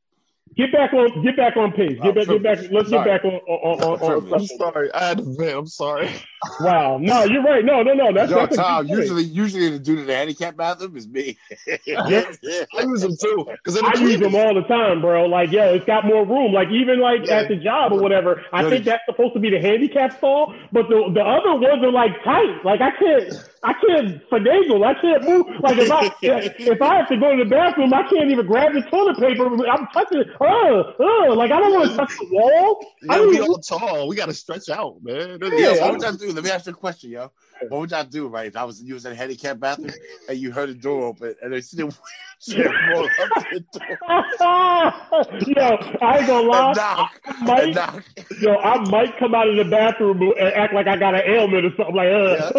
Get 0.60 0.72
back 0.72 0.92
on, 0.92 1.22
get 1.22 1.36
back 1.38 1.56
on 1.56 1.72
pace. 1.72 1.98
Get 2.02 2.04
Oh, 2.08 2.12
back, 2.12 2.26
get 2.26 2.42
back. 2.42 2.58
Let's 2.70 2.90
get 2.90 3.02
back 3.02 3.24
on. 3.24 3.30
on, 3.32 3.80
on, 3.82 3.92
on, 3.92 3.98
Privilege. 3.98 4.42
I'm 4.42 4.46
sorry. 4.58 4.92
I 4.92 5.08
had 5.08 5.16
to 5.18 5.24
vent. 5.24 5.56
I'm 5.56 5.66
sorry. 5.66 6.10
wow. 6.60 6.98
No, 7.00 7.24
you're 7.24 7.42
right. 7.42 7.64
No, 7.64 7.82
no, 7.82 7.94
no. 7.94 8.12
That's 8.12 8.30
Yo, 8.30 8.40
that's 8.40 8.56
Tom, 8.56 8.86
usually, 8.86 9.22
usually 9.22 9.70
the 9.70 9.78
dude 9.78 10.00
in 10.00 10.06
the 10.06 10.14
handicap 10.14 10.56
bathroom 10.58 10.98
is 10.98 11.08
me. 11.08 11.38
I 11.88 12.82
use 12.82 13.00
them 13.00 13.16
too. 13.18 13.46
Because 13.64 13.80
I 13.82 13.94
use 14.00 14.20
them 14.20 14.34
all 14.34 14.54
the 14.54 14.64
time, 14.68 15.00
bro. 15.00 15.24
Like, 15.26 15.50
yo, 15.50 15.72
it's 15.72 15.86
got 15.86 16.04
more 16.04 16.26
room. 16.26 16.52
Like, 16.52 16.68
even 16.68 17.00
like 17.00 17.26
Yeah. 17.26 17.38
at 17.38 17.48
the 17.48 17.56
job 17.56 17.92
or 17.92 17.98
whatever, 18.00 18.42
I 18.52 18.68
think 18.68 18.84
that's 18.84 19.02
supposed 19.06 19.32
to 19.34 19.40
be 19.40 19.48
the 19.48 19.60
handicap 19.60 20.18
stall, 20.18 20.54
but 20.72 20.88
the 20.90 21.10
the 21.14 21.22
other 21.22 21.54
ones 21.58 21.82
are 21.82 21.90
like 21.92 22.22
tight. 22.22 22.64
Like, 22.66 22.82
I 22.82 22.90
can't, 22.90 23.49
I 23.62 23.74
can't 23.74 24.22
finagle. 24.30 24.86
I 24.86 24.94
can't 25.00 25.22
move. 25.24 25.46
Like, 25.60 25.76
if 25.76 25.90
I 25.90 26.10
if 26.22 26.80
I 26.80 26.96
have 26.96 27.08
to 27.08 27.16
go 27.18 27.36
to 27.36 27.44
the 27.44 27.50
bathroom, 27.50 27.92
I 27.92 28.02
can't 28.08 28.30
even 28.30 28.46
grab 28.46 28.72
the 28.72 28.80
toilet 28.82 29.18
paper. 29.18 29.44
I'm 29.68 29.86
touching. 29.92 30.24
Uh, 30.40 30.44
uh, 30.44 31.34
like 31.34 31.50
I 31.50 31.60
don't 31.60 31.72
want 31.74 31.90
to 31.90 31.96
touch 31.96 32.12
the 32.18 32.28
wall. 32.32 32.86
I 33.02 33.04
Yeah, 33.04 33.14
don't 33.18 33.28
we 33.28 33.34
even- 33.36 33.48
all 33.48 33.58
tall. 33.58 34.08
We 34.08 34.16
got 34.16 34.26
to 34.26 34.34
stretch 34.34 34.70
out, 34.70 34.96
man. 35.02 35.38
Yo, 35.40 35.48
Yeah. 35.48 35.80
what 35.82 35.92
would 35.92 36.02
y'all 36.02 36.12
do? 36.12 36.32
Let 36.32 36.44
me 36.44 36.50
ask 36.50 36.66
you 36.66 36.72
a 36.72 36.74
question, 36.76 37.10
yo. 37.10 37.30
What 37.68 37.80
would 37.80 37.90
y'all 37.90 38.04
do, 38.04 38.26
right? 38.28 38.46
If 38.46 38.56
I 38.56 38.64
was 38.64 38.82
using 38.82 39.12
a 39.12 39.14
handicap 39.14 39.60
bathroom 39.60 39.90
and 40.28 40.38
you 40.38 40.50
heard 40.50 40.70
the 40.70 40.74
door 40.74 41.04
open 41.04 41.34
and 41.42 41.52
they 41.52 41.60
see 41.60 41.76
the 41.76 41.86
wheelchair 41.86 42.72
roll 42.90 43.04
up 43.04 43.28
to 43.36 43.44
the 43.52 43.60
door 43.78 43.98
yo, 45.46 45.76
I 46.02 46.18
ain't 46.18 46.26
gonna 46.26 46.40
lie. 46.48 46.66
and 46.68 46.76
knock, 46.76 47.10
Mike, 47.42 47.62
and 47.64 47.74
knock. 47.74 48.04
yo, 48.40 48.56
I 48.56 48.78
might 48.90 49.18
come 49.18 49.34
out 49.34 49.48
of 49.48 49.56
the 49.56 49.64
bathroom 49.64 50.22
and 50.22 50.48
act 50.54 50.72
like 50.72 50.86
I 50.86 50.96
got 50.96 51.14
an 51.14 51.22
ailment 51.26 51.66
or 51.66 51.70
something 51.76 51.94
like 51.94 52.08
uh, 52.08 52.50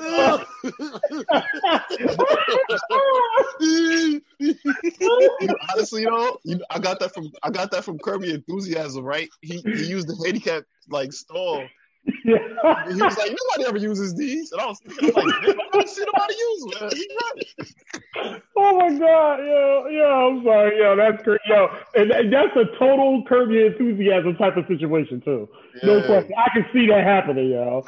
uh, 0.00 0.44
Honestly, 5.72 6.02
you 6.02 6.10
know, 6.10 6.38
you, 6.44 6.60
I 6.70 6.78
got 6.78 7.00
that 7.00 7.12
from 7.14 7.30
I 7.42 7.50
got 7.50 7.70
that 7.72 7.84
from 7.84 7.98
Curb 7.98 8.22
Your 8.22 8.36
Enthusiasm, 8.36 9.04
right? 9.04 9.28
He 9.42 9.58
he 9.58 9.86
used 9.86 10.08
the 10.08 10.16
handicap 10.24 10.64
like 10.88 11.12
stall. 11.12 11.66
Yeah. 12.24 12.36
And 12.64 12.94
he 12.94 13.02
was 13.02 13.16
like, 13.18 13.30
nobody 13.56 13.68
ever 13.68 13.78
uses 13.78 14.14
these, 14.14 14.52
and 14.52 14.60
I 14.60 14.66
was 14.66 14.78
thinking, 14.80 15.10
I'm 15.16 15.26
like, 15.26 15.34
I 15.48 15.68
don't 15.72 15.88
see 15.88 16.04
nobody 16.04 16.34
use 16.34 16.64
them. 16.78 16.90
He's 16.92 17.06
right. 18.24 18.42
Oh 18.56 18.78
my 18.78 18.98
god, 18.98 19.38
yo, 19.40 19.86
yo, 19.90 20.28
I'm 20.38 20.44
sorry, 20.44 20.78
yo, 20.78 20.96
that's 20.96 21.22
great, 21.22 21.40
yo, 21.46 21.68
and 21.94 22.10
that- 22.10 22.30
that's 22.30 22.56
a 22.56 22.64
total 22.78 23.22
Curb 23.24 23.50
Your 23.50 23.66
Enthusiasm 23.72 24.36
type 24.36 24.56
of 24.56 24.66
situation 24.66 25.20
too. 25.20 25.48
No 25.82 26.02
question, 26.04 26.32
I 26.36 26.50
can 26.52 26.66
see 26.72 26.86
that 26.88 27.04
happening, 27.04 27.50
yo. 27.50 27.84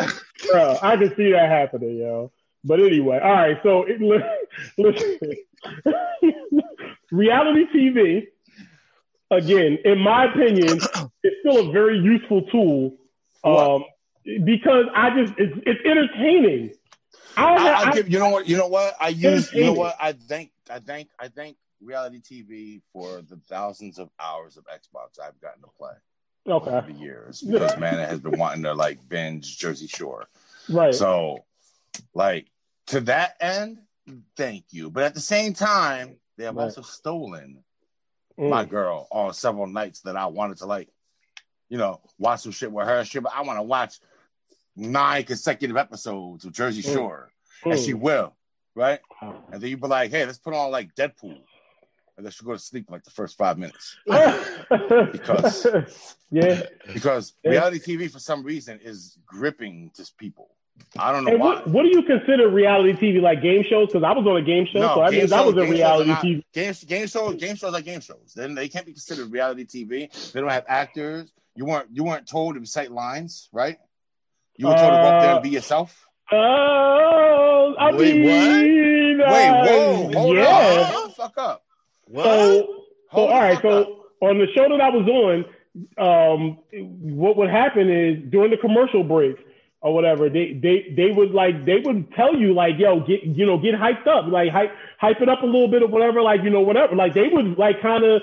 Bro, 0.51 0.79
I 0.83 0.97
can 0.97 1.15
see 1.17 1.33
that 1.33 1.49
happening, 1.49 1.97
yo. 1.99 2.31
But 2.65 2.81
anyway, 2.81 3.19
all 3.23 3.33
right, 3.33 3.59
so 3.63 3.85
it, 3.85 4.01
listen, 4.79 5.19
reality 7.11 7.65
TV, 7.75 8.27
again, 9.31 9.79
in 9.85 9.99
my 9.99 10.27
opinion, 10.27 10.79
is 11.25 11.33
still 11.41 11.69
a 11.69 11.73
very 11.73 11.99
useful 11.99 12.43
tool, 12.43 12.97
um, 13.45 13.85
because 14.25 14.87
I 14.95 15.11
just 15.21 15.35
it's, 15.39 15.59
it's 15.67 15.81
entertaining. 15.85 16.75
I, 17.37 17.45
I, 17.57 17.91
I, 17.91 17.95
give, 17.95 18.09
you 18.11 18.19
know 18.19 18.29
what? 18.29 18.47
You 18.47 18.57
know 18.57 18.67
what? 18.69 18.95
I 19.01 19.09
use. 19.09 19.53
You 19.53 19.65
know 19.65 19.73
what? 19.73 19.97
I 20.01 20.13
thank. 20.13 20.51
I 20.71 20.79
thank. 20.79 21.09
I 21.19 21.29
thank 21.29 21.57
reality 21.81 22.21
TV 22.21 22.83
for 22.93 23.23
the 23.23 23.37
thousands 23.49 23.99
of 23.99 24.09
hours 24.21 24.57
of 24.57 24.65
Xbox 24.67 25.19
I've 25.23 25.41
gotten 25.41 25.63
to 25.63 25.69
play 25.79 25.93
over 26.47 26.85
the 26.87 26.93
years 26.93 27.41
because 27.41 27.77
man, 27.77 27.99
it 27.99 28.09
has 28.09 28.21
been 28.21 28.39
wanting 28.39 28.63
to 28.65 28.75
like 28.75 28.99
binge 29.09 29.59
Jersey 29.59 29.87
Shore. 29.87 30.27
right. 30.69 30.95
So, 30.95 31.45
like 32.15 32.49
to 32.89 33.01
that 33.03 33.37
end, 33.41 33.79
thank 34.37 34.67
you. 34.71 34.91
But 34.91 35.05
at 35.05 35.15
the 35.15 35.21
same 35.21 35.55
time, 35.55 36.17
they 36.37 36.45
have 36.45 36.57
Right. 36.57 36.65
also 36.65 36.83
stolen 36.83 37.65
Mm. 38.39 38.49
my 38.49 38.65
girl 38.65 39.07
on 39.11 39.35
several 39.35 39.67
nights 39.67 40.01
that 40.01 40.17
I 40.17 40.25
wanted 40.27 40.57
to 40.59 40.67
like, 40.67 40.89
you 41.69 41.77
know, 41.77 42.01
watch 42.19 42.41
some 42.41 42.53
shit 42.53 42.73
with 42.73 42.87
her. 42.87 43.05
Shit, 43.05 43.23
but 43.23 43.33
I 43.35 43.43
want 43.43 43.59
to 43.59 43.63
watch 43.63 44.01
nine 44.77 45.25
consecutive 45.25 45.77
episodes 45.77 46.45
of 46.45 46.53
Jersey 46.53 46.83
Mm. 46.83 46.95
Shore, 46.95 47.33
and 47.65 47.79
she 47.79 47.93
Mm. 47.93 48.01
will, 48.01 48.37
right? 48.75 49.01
And 49.21 49.61
then 49.61 49.69
you'd 49.71 49.81
be 49.81 49.87
like, 49.89 50.11
hey, 50.11 50.25
let's 50.27 50.39
put 50.39 50.55
on 50.55 50.71
like 50.71 50.95
Deadpool, 50.95 51.39
and 52.17 52.25
then 52.27 52.31
she'll 52.31 52.47
go 52.47 52.53
to 52.55 52.59
sleep 52.59 52.87
in 52.89 52.93
like 52.93 53.05
the 53.05 53.11
first 53.11 53.37
five 53.37 53.59
minutes 53.59 53.97
Because- 55.13 55.67
yeah. 56.31 56.63
because 56.93 57.35
Yeah. 57.43 57.51
reality 57.51 57.79
TV 57.79 58.09
for 58.11 58.19
some 58.19 58.43
reason 58.43 58.81
is 58.83 59.19
gripping 59.27 59.91
to 59.95 60.11
people. 60.19 60.49
I 60.99 61.13
don't 61.13 61.25
know 61.25 61.37
what, 61.37 61.67
what 61.69 61.83
do 61.83 61.91
you 61.91 62.03
consider 62.03 62.49
reality 62.49 62.93
TV? 62.95 63.21
Like 63.21 63.43
game 63.43 63.63
shows? 63.63 63.89
Because 63.89 64.03
I 64.03 64.13
was 64.13 64.27
on 64.27 64.37
a 64.39 64.43
game 64.43 64.67
show, 64.67 64.81
so 64.81 65.03
I 65.03 65.11
mean 65.11 65.27
that 65.27 65.45
was 65.45 65.55
a 65.57 65.67
reality 65.71 66.09
not- 66.11 66.23
TV. 66.25 66.43
Game, 66.55 66.75
game 66.87 67.07
shows, 67.07 67.35
game 67.37 67.57
shows 67.57 67.75
are 67.75 67.83
game 67.83 68.01
shows. 68.01 68.33
Then 68.35 68.55
they 68.55 68.69
can't 68.69 68.87
be 68.87 68.93
considered 68.93 69.31
reality 69.31 69.65
TV. 69.65 70.33
They 70.33 70.41
don't 70.41 70.51
have 70.51 70.65
actors. 70.69 71.31
You 71.55 71.67
weren't 71.67 71.89
you 71.93 72.05
weren't 72.05 72.27
told 72.27 72.55
to 72.55 72.61
recite 72.61 72.91
lines, 72.91 73.51
right? 73.53 73.79
You 74.57 74.67
were 74.69 74.75
told 74.75 74.93
to 74.93 74.99
go 74.99 75.09
up 75.09 75.23
there 75.23 75.35
and 75.35 75.43
be 75.43 75.49
yourself. 75.51 76.07
Oh, 76.31 77.75
I 77.79 77.93
Wait, 77.93 78.15
mean, 78.17 79.19
Wait, 79.19 79.23
uh, 79.23 79.67
whoa, 79.67 80.11
hold 80.13 80.37
yeah. 80.37 80.47
on, 80.47 80.93
hold 80.93 81.11
the 81.11 81.15
fuck 81.15 81.39
up. 81.39 81.65
What? 82.07 82.25
So, 82.25 82.67
so 83.13 83.19
all 83.27 83.41
right. 83.41 83.59
So 83.61 83.69
up. 83.83 83.89
on 84.21 84.39
the 84.39 84.47
show 84.55 84.69
that 84.69 84.81
I 84.81 84.89
was 84.91 85.09
on, 85.09 85.45
um, 85.99 86.59
what 87.17 87.37
would 87.37 87.51
happen 87.51 87.91
is 87.91 88.31
during 88.31 88.51
the 88.51 88.57
commercial 88.57 89.05
break 89.05 89.37
or 89.81 89.95
whatever, 89.95 90.29
they 90.29 90.53
they 90.63 90.95
they 90.97 91.11
would 91.11 91.33
like 91.33 91.65
they 91.65 91.81
would 91.85 92.13
tell 92.15 92.37
you 92.37 92.55
like, 92.55 92.75
yo, 92.79 93.01
get 93.01 93.25
you 93.25 93.47
know, 93.47 93.59
get 93.59 93.75
hyped 93.75 94.07
up, 94.07 94.27
like 94.31 94.51
hype 94.51 94.73
hype 94.99 95.21
it 95.21 95.29
up 95.29 95.43
a 95.43 95.47
little 95.47 95.69
bit 95.69 95.83
or 95.83 95.89
whatever, 95.89 96.23
like 96.23 96.43
you 96.43 96.51
know, 96.51 96.61
whatever. 96.61 96.95
Like 96.95 97.15
they 97.15 97.29
would 97.29 97.59
like 97.59 97.81
kind 97.83 98.05
of 98.05 98.23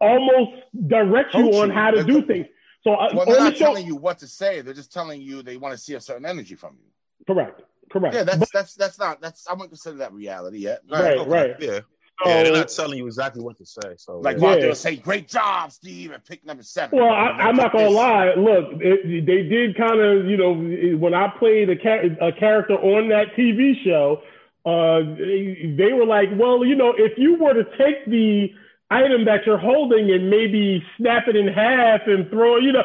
almost 0.00 0.52
direct 0.86 1.34
you 1.34 1.44
Coach 1.44 1.54
on 1.54 1.68
you. 1.68 1.74
how 1.74 1.90
to 1.90 2.04
do 2.04 2.22
things. 2.22 2.46
So 2.82 2.94
uh, 2.94 3.10
Well, 3.14 3.26
they're 3.26 3.38
not 3.38 3.56
show, 3.56 3.66
telling 3.66 3.86
you 3.86 3.96
what 3.96 4.18
to 4.20 4.26
say. 4.26 4.60
They're 4.62 4.74
just 4.74 4.92
telling 4.92 5.20
you 5.20 5.42
they 5.42 5.56
want 5.56 5.72
to 5.74 5.78
see 5.78 5.94
a 5.94 6.00
certain 6.00 6.24
energy 6.26 6.54
from 6.54 6.76
you. 6.80 7.24
correct, 7.26 7.62
correct. 7.92 8.14
Yeah, 8.14 8.24
that's 8.24 8.50
that's 8.52 8.74
that's 8.74 8.98
not 8.98 9.20
that's 9.20 9.46
I 9.46 9.52
wouldn't 9.52 9.70
consider 9.70 9.98
that 9.98 10.12
reality 10.12 10.58
yet. 10.58 10.80
Right, 10.90 11.18
Okay, 11.18 11.28
right. 11.30 11.50
Yeah. 11.60 11.66
So- 11.66 12.28
yeah, 12.28 12.42
they're 12.42 12.52
not 12.52 12.68
telling 12.68 12.98
you 12.98 13.06
exactly 13.06 13.42
what 13.42 13.56
to 13.58 13.64
say. 13.64 13.94
So 13.96 14.18
Like 14.18 14.36
yeah. 14.36 14.40
go 14.40 14.48
out 14.48 14.58
Yeah. 14.58 14.66
there 14.66 14.74
say, 14.74 14.96
"Great 14.96 15.26
job, 15.26 15.72
Steve," 15.72 16.10
and 16.12 16.22
pick 16.22 16.44
number 16.44 16.62
seven. 16.62 16.98
Well, 16.98 17.08
I, 17.08 17.28
I'm 17.30 17.56
not 17.56 17.72
gonna 17.72 17.84
this. 17.86 17.94
lie. 17.94 18.34
Look, 18.34 18.64
it, 18.82 19.24
they 19.26 19.42
did 19.44 19.74
kind 19.76 20.00
of, 20.00 20.26
you 20.26 20.36
know, 20.36 20.52
when 20.98 21.14
I 21.14 21.28
played 21.38 21.70
a, 21.70 21.76
cha- 21.76 22.26
a 22.26 22.30
character 22.32 22.74
on 22.74 23.08
that 23.08 23.34
TV 23.34 23.72
show, 23.84 24.20
uh, 24.66 24.98
they, 25.16 25.74
they 25.78 25.92
were 25.94 26.04
like, 26.04 26.28
well, 26.36 26.62
you 26.62 26.76
know, 26.76 26.92
if 26.94 27.16
you 27.16 27.36
were 27.36 27.54
to 27.54 27.64
take 27.78 28.04
the 28.06 28.52
item 28.90 29.24
that 29.26 29.46
you're 29.46 29.58
holding 29.58 30.10
and 30.10 30.28
maybe 30.30 30.82
snap 30.96 31.28
it 31.28 31.36
in 31.36 31.48
half 31.48 32.00
and 32.06 32.28
throw, 32.30 32.56
it, 32.56 32.64
you 32.64 32.72
know, 32.72 32.82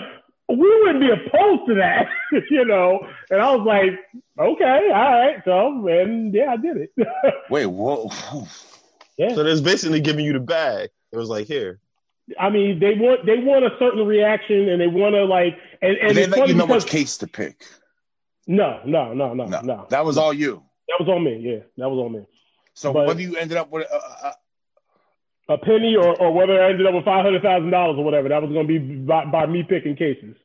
we 0.47 0.57
wouldn't 0.57 0.99
be 0.99 1.09
opposed 1.09 1.67
to 1.67 1.75
that, 1.75 2.07
you 2.51 2.65
know. 2.65 2.99
And 3.31 3.41
I 3.41 3.55
was 3.55 3.65
like, 3.65 3.99
okay, 4.39 4.89
all 4.93 5.11
right. 5.11 5.41
So, 5.43 5.87
and 5.87 6.33
yeah, 6.33 6.51
I 6.53 6.57
did 6.57 6.77
it. 6.77 6.91
Wait, 7.49 7.65
whoa. 7.65 8.11
yeah. 9.17 9.33
So 9.33 9.43
that's 9.43 9.61
basically 9.61 10.01
giving 10.01 10.23
you 10.25 10.33
the 10.33 10.39
bag. 10.39 10.89
It 11.11 11.17
was 11.17 11.29
like 11.29 11.47
here. 11.47 11.79
I 12.39 12.49
mean, 12.49 12.79
they 12.79 12.95
want 12.95 13.25
they 13.25 13.37
want 13.37 13.65
a 13.65 13.69
certain 13.77 14.05
reaction, 14.05 14.67
and 14.69 14.81
they 14.81 14.87
want 14.87 15.13
to 15.13 15.25
like, 15.25 15.57
and, 15.81 15.95
and 15.97 16.17
they 16.17 16.23
it's 16.23 16.31
let 16.31 16.39
funny 16.39 16.51
you 16.53 16.57
know 16.57 16.65
which 16.65 16.87
case 16.87 17.17
to 17.19 17.27
pick. 17.27 17.63
no, 18.47 18.81
no, 18.85 19.13
no, 19.13 19.33
no, 19.35 19.45
No, 19.45 19.61
no, 19.61 19.87
that 19.89 20.03
was 20.03 20.17
all 20.17 20.33
you. 20.33 20.63
That 20.87 20.97
was 20.99 21.07
on 21.09 21.23
me. 21.23 21.37
Yeah, 21.37 21.59
that 21.77 21.89
was 21.89 21.99
on 22.03 22.13
me. 22.13 22.25
So 22.73 22.93
But- 22.93 23.07
whether 23.07 23.21
you 23.21 23.35
ended 23.37 23.57
up 23.57 23.69
with, 23.71 23.87
uh, 23.91 24.27
uh, 24.27 24.31
A 25.47 25.57
penny, 25.57 25.95
or, 25.95 26.19
or 26.19 26.33
whether 26.33 26.61
I 26.61 26.71
ended 26.71 26.87
up 26.87 26.95
with 26.95 27.05
five 27.05 27.23
hundred 27.23 27.43
thousand 27.43 27.69
dollars 27.69 27.97
or 27.99 28.03
whatever, 28.03 28.29
that 28.29 28.41
was 28.41 28.51
going 28.51 28.67
to 28.67 28.79
be 28.79 28.95
by, 28.95 29.25
by 29.25 29.45
me 29.45 29.63
picking 29.63 29.95
cases 29.95 30.35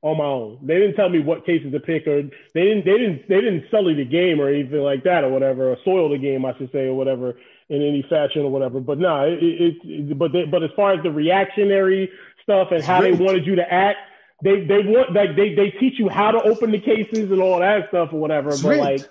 on 0.00 0.16
my 0.16 0.24
own. 0.24 0.58
They 0.62 0.78
didn't 0.78 0.94
tell 0.94 1.08
me 1.08 1.18
what 1.18 1.44
cases 1.44 1.72
to 1.72 1.80
pick, 1.80 2.06
or 2.06 2.22
they 2.54 2.62
didn't 2.62 2.84
they 2.84 2.96
didn't 2.96 3.28
they 3.28 3.40
didn't 3.42 3.64
sully 3.70 3.94
the 3.94 4.04
game 4.06 4.40
or 4.40 4.48
anything 4.48 4.80
like 4.80 5.04
that 5.04 5.24
or 5.24 5.30
whatever, 5.30 5.70
or 5.70 5.76
soil 5.84 6.08
the 6.08 6.18
game, 6.18 6.46
I 6.46 6.56
should 6.56 6.72
say, 6.72 6.86
or 6.86 6.94
whatever 6.94 7.36
in 7.68 7.82
any 7.82 8.02
fashion 8.08 8.42
or 8.42 8.50
whatever. 8.50 8.80
But 8.80 8.98
no, 8.98 9.24
it, 9.24 9.42
it, 9.42 9.76
it 9.84 10.18
but 10.18 10.32
they, 10.32 10.44
but 10.44 10.62
as 10.62 10.70
far 10.74 10.92
as 10.92 11.02
the 11.02 11.10
reactionary 11.10 12.10
stuff 12.42 12.68
and 12.70 12.82
how 12.82 13.02
they 13.02 13.12
wanted 13.12 13.46
you 13.46 13.56
to 13.56 13.72
act. 13.72 13.98
They, 14.40 14.60
they 14.64 14.84
want 14.84 15.12
like 15.12 15.34
they, 15.34 15.54
they 15.56 15.70
teach 15.70 15.98
you 15.98 16.08
how 16.08 16.30
to 16.30 16.40
open 16.40 16.70
the 16.70 16.78
cases 16.78 17.30
and 17.32 17.42
all 17.42 17.58
that 17.58 17.88
stuff 17.88 18.10
or 18.12 18.20
whatever. 18.20 18.50
it's 18.50 18.62
but 18.62 18.68
rigged. 18.68 18.80
like, 18.80 19.10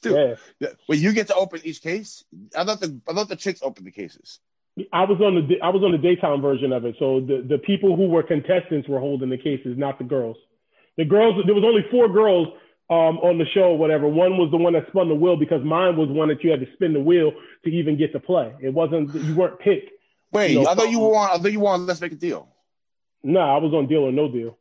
Dude. 0.00 0.38
yeah, 0.60 0.68
Well, 0.88 0.96
you 0.96 1.12
get 1.12 1.26
to 1.26 1.34
open 1.34 1.60
each 1.64 1.82
case. 1.82 2.24
I 2.56 2.64
thought 2.64 2.80
the 2.80 3.00
I 3.08 3.12
thought 3.12 3.28
the 3.28 3.34
chicks 3.34 3.62
opened 3.62 3.88
the 3.88 3.90
cases. 3.90 4.38
I 4.92 5.04
was 5.04 5.20
on 5.20 5.34
the 5.48 5.60
I 5.60 5.68
was 5.70 5.82
on 5.82 5.92
the 5.92 5.98
daytime 5.98 6.40
version 6.40 6.72
of 6.72 6.84
it. 6.84 6.96
So 6.98 7.20
the, 7.20 7.44
the 7.48 7.58
people 7.58 7.96
who 7.96 8.08
were 8.08 8.22
contestants 8.22 8.88
were 8.88 9.00
holding 9.00 9.30
the 9.30 9.36
cases, 9.36 9.76
not 9.76 9.98
the 9.98 10.04
girls. 10.04 10.36
The 10.96 11.04
girls 11.04 11.34
there 11.44 11.54
was 11.54 11.64
only 11.64 11.84
four 11.90 12.08
girls 12.08 12.48
um, 12.88 13.18
on 13.18 13.38
the 13.38 13.46
show 13.54 13.72
or 13.72 13.78
whatever. 13.78 14.08
One 14.08 14.36
was 14.36 14.50
the 14.50 14.56
one 14.56 14.72
that 14.74 14.86
spun 14.88 15.08
the 15.08 15.14
wheel 15.14 15.36
because 15.36 15.62
mine 15.64 15.96
was 15.96 16.08
one 16.08 16.28
that 16.28 16.42
you 16.42 16.50
had 16.50 16.60
to 16.60 16.66
spin 16.74 16.92
the 16.92 17.00
wheel 17.00 17.32
to 17.64 17.70
even 17.70 17.96
get 17.96 18.12
to 18.12 18.20
play. 18.20 18.54
It 18.60 18.72
wasn't 18.72 19.14
you 19.14 19.34
weren't 19.34 19.58
picked. 19.58 19.90
Wait, 20.32 20.54
No 20.54 20.66
I 20.66 20.74
thought 20.74 20.90
you 20.90 21.00
were 21.00 21.16
on. 21.16 21.30
I 21.30 21.38
thought 21.38 21.52
you 21.52 21.60
were 21.60 21.70
on. 21.70 21.86
Let's 21.86 22.00
make 22.00 22.12
a 22.12 22.16
deal. 22.16 22.48
No, 23.22 23.40
I 23.40 23.58
was 23.58 23.74
on 23.74 23.86
deal 23.86 24.00
or 24.00 24.12
no 24.12 24.30
deal. 24.30 24.56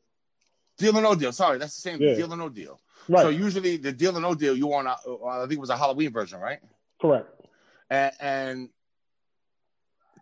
Deal 0.78 0.98
or 0.98 1.02
no 1.02 1.16
deal. 1.16 1.32
Sorry, 1.32 1.58
that's 1.58 1.76
the 1.76 1.82
same. 1.82 2.02
Yeah. 2.02 2.16
Deal 2.16 2.34
or 2.34 2.38
no 2.38 2.50
deal. 2.50 2.80
Right. 3.08 3.22
So 3.22 3.30
usually 3.30 3.78
the 3.78 3.92
deal 3.92 4.18
or 4.18 4.22
no 4.22 4.36
deal, 4.36 4.56
you 4.56 4.68
were 4.68 4.78
on. 4.78 4.88
Uh, 4.88 5.26
I 5.26 5.42
think 5.42 5.54
it 5.54 5.60
was 5.60 5.70
a 5.70 5.78
Halloween 5.78 6.12
version, 6.12 6.40
right? 6.40 6.60
Correct. 7.02 7.28
And, 7.90 8.14
and 8.20 8.70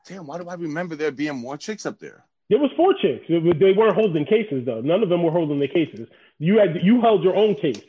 damn, 0.08 0.26
why 0.28 0.38
do 0.38 0.48
I 0.50 0.56
remember 0.56 0.96
there 0.96 1.12
being 1.12 1.36
more 1.38 1.58
chicks 1.58 1.86
up 1.86 2.00
there? 2.00 2.24
There 2.50 2.60
was 2.60 2.72
four 2.78 2.94
chicks. 2.94 3.26
They 3.28 3.74
weren't 3.74 3.96
holding 3.96 4.26
cases 4.26 4.66
though. 4.66 4.82
None 4.82 5.04
of 5.04 5.10
them 5.10 5.22
were 5.24 5.32
holding 5.32 5.60
the 5.60 5.68
cases. 5.68 6.08
You 6.40 6.58
had 6.60 6.78
you 6.82 7.02
held 7.02 7.24
your 7.24 7.36
own 7.36 7.56
case. 7.56 7.82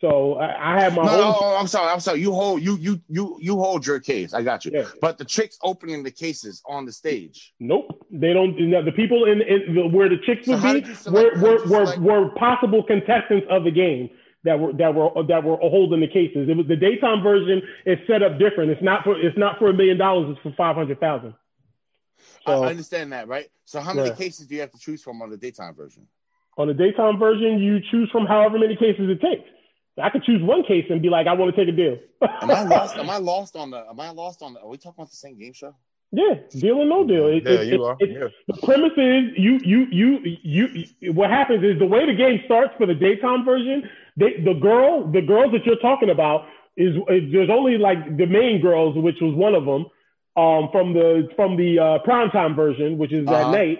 So 0.00 0.34
I, 0.34 0.74
I 0.76 0.80
had 0.82 0.94
my 0.94 1.04
No, 1.04 1.12
own. 1.12 1.18
no, 1.40 1.56
I'm 1.58 1.66
sorry. 1.66 1.90
I'm 1.90 2.00
sorry. 2.00 2.20
You 2.20 2.32
hold 2.32 2.60
you 2.60 2.76
you 2.76 3.00
you 3.08 3.38
you 3.40 3.56
hold 3.56 3.86
your 3.86 4.00
case. 4.00 4.34
I 4.34 4.42
got 4.42 4.66
you. 4.66 4.72
Yeah. 4.74 4.84
But 5.00 5.16
the 5.16 5.24
chicks 5.24 5.56
opening 5.62 6.02
the 6.02 6.10
cases 6.10 6.60
on 6.68 6.84
the 6.84 6.92
stage. 6.92 7.54
Nope, 7.60 8.04
they 8.10 8.34
don't. 8.34 8.58
no, 8.60 8.84
The 8.84 8.92
people 8.92 9.24
in, 9.24 9.40
in 9.40 9.74
the, 9.74 9.86
where 9.86 10.10
the 10.10 10.18
chicks 10.26 10.46
would 10.48 10.58
how 10.58 10.74
be 10.74 10.94
select- 10.94 11.38
were 11.38 11.64
were, 11.64 11.66
were, 11.96 12.00
were 12.00 12.28
possible 12.34 12.82
contestants 12.82 13.46
of 13.48 13.64
the 13.64 13.70
game 13.70 14.10
that 14.42 14.58
were 14.60 14.74
that 14.74 14.94
were 14.94 15.10
that 15.28 15.42
were 15.44 15.56
holding 15.56 16.00
the 16.00 16.08
cases. 16.08 16.48
It 16.50 16.56
was 16.58 16.66
the 16.66 16.76
daytime 16.76 17.22
version 17.22 17.62
is 17.86 17.98
set 18.06 18.22
up 18.22 18.38
different. 18.38 18.72
It's 18.72 18.82
not 18.82 19.04
for 19.04 19.18
it's 19.18 19.38
not 19.38 19.58
for 19.58 19.70
a 19.70 19.72
million 19.72 19.96
dollars. 19.96 20.32
It's 20.32 20.40
for 20.42 20.52
five 20.58 20.76
hundred 20.76 21.00
thousand. 21.00 21.32
I 22.46 22.50
So 22.52 22.64
I 22.64 22.68
understand 22.68 23.12
that, 23.12 23.28
right? 23.28 23.48
So 23.64 23.80
how 23.80 23.92
many 23.94 24.08
Yeah. 24.08 24.14
cases 24.14 24.46
do 24.46 24.54
you 24.54 24.60
have 24.60 24.70
to 24.72 24.78
choose 24.78 25.02
from 25.02 25.22
on 25.22 25.30
the 25.30 25.36
daytime 25.36 25.74
version? 25.74 26.06
on 26.56 26.68
the 26.68 26.74
daytime 26.74 27.18
version, 27.18 27.58
you 27.58 27.80
choose 27.90 28.08
from 28.10 28.26
however 28.26 28.60
many 28.60 28.76
cases 28.76 29.10
it 29.10 29.20
takes. 29.20 29.42
I 30.00 30.08
could 30.10 30.22
choose 30.22 30.40
one 30.40 30.62
case 30.64 30.86
and 30.88 31.02
be 31.02 31.08
like, 31.08 31.26
I 31.26 31.32
want 31.32 31.52
to 31.54 31.60
take 31.64 31.72
a 31.72 31.76
deal. 31.76 31.98
Am 32.42 32.48
I 32.50 32.62
lost? 32.62 32.96
Am 33.02 33.10
I 33.10 33.16
lost 33.18 33.56
on 33.56 33.70
the? 33.72 33.78
Am 33.88 33.98
I 33.98 34.10
lost 34.10 34.40
on 34.42 34.54
the? 34.54 34.60
Are 34.60 34.68
we 34.68 34.76
talking 34.76 34.94
about 34.98 35.10
the 35.10 35.16
same 35.16 35.36
game 35.38 35.52
show? 35.52 35.74
yeah, 36.12 36.34
deal 36.50 36.76
or 36.76 36.84
no 36.84 37.04
deal. 37.04 37.26
It- 37.26 37.42
Yeah, 37.44 37.52
it- 37.54 37.66
you 37.66 37.74
it- 37.74 37.80
are. 37.80 37.96
it- 37.98 38.10
Yeah. 38.10 38.28
the 38.46 38.56
premise 38.62 38.92
is 38.96 39.36
you 39.36 39.58
you 39.64 39.86
you 39.90 40.20
you 40.44 40.68
you- 41.00 41.12
what 41.12 41.28
happens 41.30 41.64
is 41.64 41.76
the 41.80 41.86
way 41.86 42.06
the 42.06 42.14
game 42.14 42.40
starts 42.44 42.72
for 42.78 42.86
the 42.86 42.94
daytime 42.94 43.44
version 43.44 43.88
they, 44.16 44.34
the 44.50 44.54
girl 44.54 45.10
the 45.10 45.22
girls 45.22 45.50
that 45.52 45.66
you're 45.66 45.82
talking 45.90 46.10
about 46.10 46.46
is, 46.76 46.94
is 47.08 47.32
there's 47.32 47.50
only 47.50 47.78
like 47.78 48.16
the 48.16 48.26
main 48.26 48.60
girls 48.60 48.96
which 48.96 49.20
was 49.20 49.34
one 49.34 49.56
of 49.56 49.64
them 49.64 49.86
um 50.36 50.68
from 50.72 50.92
the 50.92 51.28
from 51.36 51.56
the 51.56 51.78
uh 51.78 51.98
primetime 52.06 52.54
version 52.56 52.98
which 52.98 53.12
is 53.12 53.26
Uh-huh. 53.26 53.36
at 53.36 53.50
night 53.50 53.78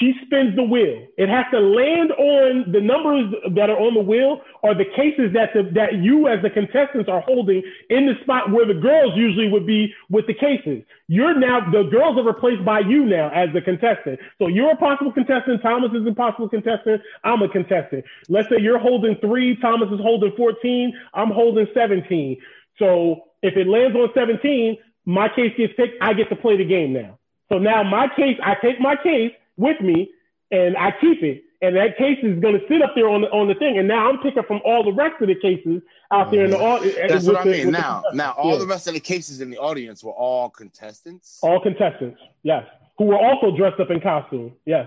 she 0.00 0.12
spins 0.26 0.54
the 0.56 0.62
wheel. 0.64 1.06
It 1.16 1.28
has 1.28 1.46
to 1.52 1.60
land 1.60 2.10
on 2.12 2.70
the 2.72 2.80
numbers 2.80 3.32
that 3.54 3.70
are 3.70 3.78
on 3.78 3.94
the 3.94 4.00
wheel 4.00 4.42
or 4.62 4.74
the 4.74 4.84
cases 4.84 5.32
that 5.32 5.50
the, 5.54 5.62
that 5.74 5.94
you 6.02 6.26
as 6.28 6.42
the 6.42 6.50
contestants 6.50 7.08
are 7.08 7.20
holding 7.20 7.62
in 7.88 8.04
the 8.06 8.14
spot 8.22 8.50
where 8.50 8.66
the 8.66 8.74
girls 8.74 9.12
usually 9.16 9.48
would 9.48 9.64
be 9.66 9.94
with 10.10 10.26
the 10.26 10.34
cases. 10.34 10.82
You're 11.08 11.38
now 11.38 11.70
the 11.70 11.84
girls 11.84 12.18
are 12.18 12.26
replaced 12.26 12.64
by 12.64 12.80
you 12.80 13.06
now 13.06 13.30
as 13.32 13.48
the 13.54 13.60
contestant. 13.62 14.18
So 14.38 14.48
you're 14.48 14.72
a 14.72 14.76
possible 14.76 15.12
contestant. 15.12 15.62
Thomas 15.62 15.92
is 15.94 16.06
a 16.06 16.12
possible 16.14 16.48
contestant. 16.48 17.00
I'm 17.24 17.40
a 17.42 17.48
contestant. 17.48 18.04
Let's 18.28 18.48
say 18.48 18.56
you're 18.60 18.80
holding 18.80 19.16
three. 19.20 19.56
Thomas 19.56 19.88
is 19.92 20.00
holding 20.00 20.32
14. 20.36 20.92
I'm 21.14 21.30
holding 21.30 21.66
17. 21.72 22.36
So 22.78 23.22
if 23.42 23.56
it 23.56 23.68
lands 23.68 23.96
on 23.96 24.10
17, 24.14 24.76
my 25.06 25.28
case 25.28 25.54
gets 25.56 25.72
picked. 25.74 26.02
I 26.02 26.12
get 26.12 26.28
to 26.28 26.36
play 26.36 26.56
the 26.56 26.64
game 26.64 26.92
now. 26.92 27.18
So 27.48 27.58
now 27.58 27.82
my 27.82 28.08
case, 28.14 28.38
I 28.42 28.56
take 28.60 28.80
my 28.80 28.96
case 28.96 29.32
with 29.56 29.80
me 29.80 30.10
and 30.50 30.76
I 30.76 30.90
keep 31.00 31.22
it. 31.22 31.44
And 31.62 31.74
that 31.76 31.96
case 31.96 32.18
is 32.22 32.38
going 32.40 32.52
to 32.60 32.66
sit 32.68 32.82
up 32.82 32.92
there 32.94 33.08
on 33.08 33.22
the 33.22 33.30
on 33.30 33.48
the 33.48 33.54
thing. 33.54 33.78
And 33.78 33.88
now 33.88 34.10
I'm 34.10 34.18
picking 34.18 34.42
from 34.42 34.60
all 34.64 34.84
the 34.84 34.92
rest 34.92 35.22
of 35.22 35.28
the 35.28 35.34
cases 35.34 35.80
out 36.10 36.30
there 36.30 36.44
in 36.44 36.50
the 36.50 36.58
audience. 36.58 36.96
That's 37.08 37.24
what 37.24 37.40
I 37.40 37.44
mean. 37.44 37.70
Now, 37.70 38.02
now 38.12 38.32
all 38.32 38.52
Yeah. 38.52 38.58
the 38.58 38.66
rest 38.66 38.86
of 38.88 38.94
the 38.94 39.00
cases 39.00 39.40
in 39.40 39.48
the 39.48 39.56
audience 39.56 40.04
were 40.04 40.12
all 40.12 40.50
contestants. 40.50 41.38
all 41.42 41.58
contestants, 41.60 42.20
yes, 42.42 42.66
who 42.98 43.04
were 43.04 43.16
also 43.18 43.56
dressed 43.56 43.80
up 43.80 43.90
in 43.90 44.00
costume, 44.00 44.52
yes. 44.66 44.86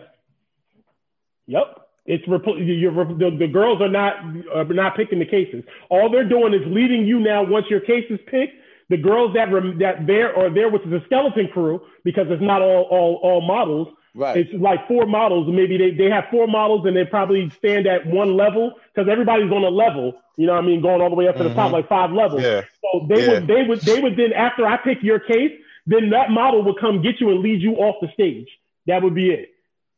Yep. 1.47 1.87
It's 2.05 2.25
repl- 2.25 2.57
you're, 2.59 2.91
the, 3.05 3.35
the 3.37 3.47
girls 3.47 3.81
are 3.81 3.89
not 3.89 4.15
are 4.53 4.63
not 4.65 4.95
picking 4.95 5.19
the 5.19 5.25
cases. 5.25 5.63
All 5.89 6.09
they're 6.09 6.27
doing 6.27 6.53
is 6.53 6.61
leading 6.65 7.05
you 7.05 7.19
now. 7.19 7.43
Once 7.43 7.65
your 7.69 7.79
case 7.79 8.05
is 8.09 8.19
picked, 8.27 8.53
the 8.89 8.97
girls 8.97 9.33
that 9.35 9.51
rem- 9.51 9.79
that 9.79 10.05
there 10.07 10.35
are 10.37 10.49
there, 10.53 10.69
which 10.69 10.83
is 10.83 10.93
a 10.93 11.01
skeleton 11.05 11.47
crew, 11.53 11.81
because 12.03 12.27
it's 12.29 12.41
not 12.41 12.61
all 12.61 12.83
all 12.89 13.19
all 13.23 13.41
models. 13.41 13.87
Right. 14.15 14.37
It's 14.37 14.49
like 14.59 14.87
four 14.87 15.05
models. 15.05 15.47
Maybe 15.53 15.77
they, 15.77 15.91
they 15.91 16.09
have 16.09 16.25
four 16.31 16.47
models 16.47 16.85
and 16.87 16.97
they 16.97 17.05
probably 17.05 17.51
stand 17.59 17.85
at 17.85 18.07
one 18.07 18.35
level 18.35 18.73
because 18.93 19.07
everybody's 19.09 19.51
on 19.51 19.63
a 19.63 19.69
level. 19.69 20.13
You 20.35 20.47
know 20.47 20.53
what 20.55 20.63
I 20.63 20.67
mean? 20.67 20.81
Going 20.81 20.99
all 21.01 21.09
the 21.11 21.15
way 21.15 21.27
up 21.27 21.37
to 21.37 21.43
the 21.43 21.53
top, 21.53 21.69
Mhm. 21.69 21.73
like 21.73 21.87
five 21.87 22.11
levels. 22.11 22.41
Yeah. 22.41 22.61
So 22.81 23.05
they 23.07 23.21
Yeah. 23.25 23.33
would 23.33 23.47
they 23.47 23.63
would 23.67 23.81
they 23.81 24.01
would 24.01 24.17
then 24.17 24.33
after 24.33 24.65
I 24.65 24.77
pick 24.77 25.03
your 25.03 25.19
case, 25.19 25.51
then 25.85 26.09
that 26.09 26.31
model 26.31 26.63
would 26.63 26.79
come 26.79 27.01
get 27.03 27.21
you 27.21 27.29
and 27.29 27.39
lead 27.41 27.61
you 27.61 27.73
off 27.75 27.95
the 28.01 28.07
stage. 28.13 28.47
That 28.87 29.03
would 29.03 29.13
be 29.13 29.29
it 29.29 29.49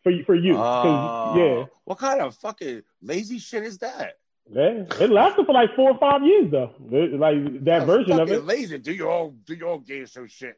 for 0.03 0.11
you 0.11 0.23
for 0.25 0.35
you. 0.35 0.57
Oh. 0.57 1.33
yeah. 1.37 1.65
What 1.85 1.97
kind 1.99 2.19
of 2.21 2.35
fucking 2.35 2.81
lazy 3.01 3.39
shit 3.39 3.63
is 3.63 3.77
that? 3.79 4.15
Yeah, 4.53 4.83
it 4.99 5.09
lasted 5.09 5.45
for 5.45 5.53
like 5.53 5.75
four 5.75 5.91
or 5.91 5.97
five 5.97 6.23
years 6.23 6.51
though. 6.51 6.73
Like 6.79 7.41
that 7.43 7.63
That's 7.63 7.85
version 7.85 8.19
of 8.19 8.29
it. 8.29 8.43
Lazy. 8.45 8.77
Do 8.77 8.91
your 8.91 9.09
own 9.11 9.39
do 9.45 9.53
your 9.53 9.69
own 9.69 9.83
game 9.83 10.05
show 10.05 10.27
shit. 10.27 10.57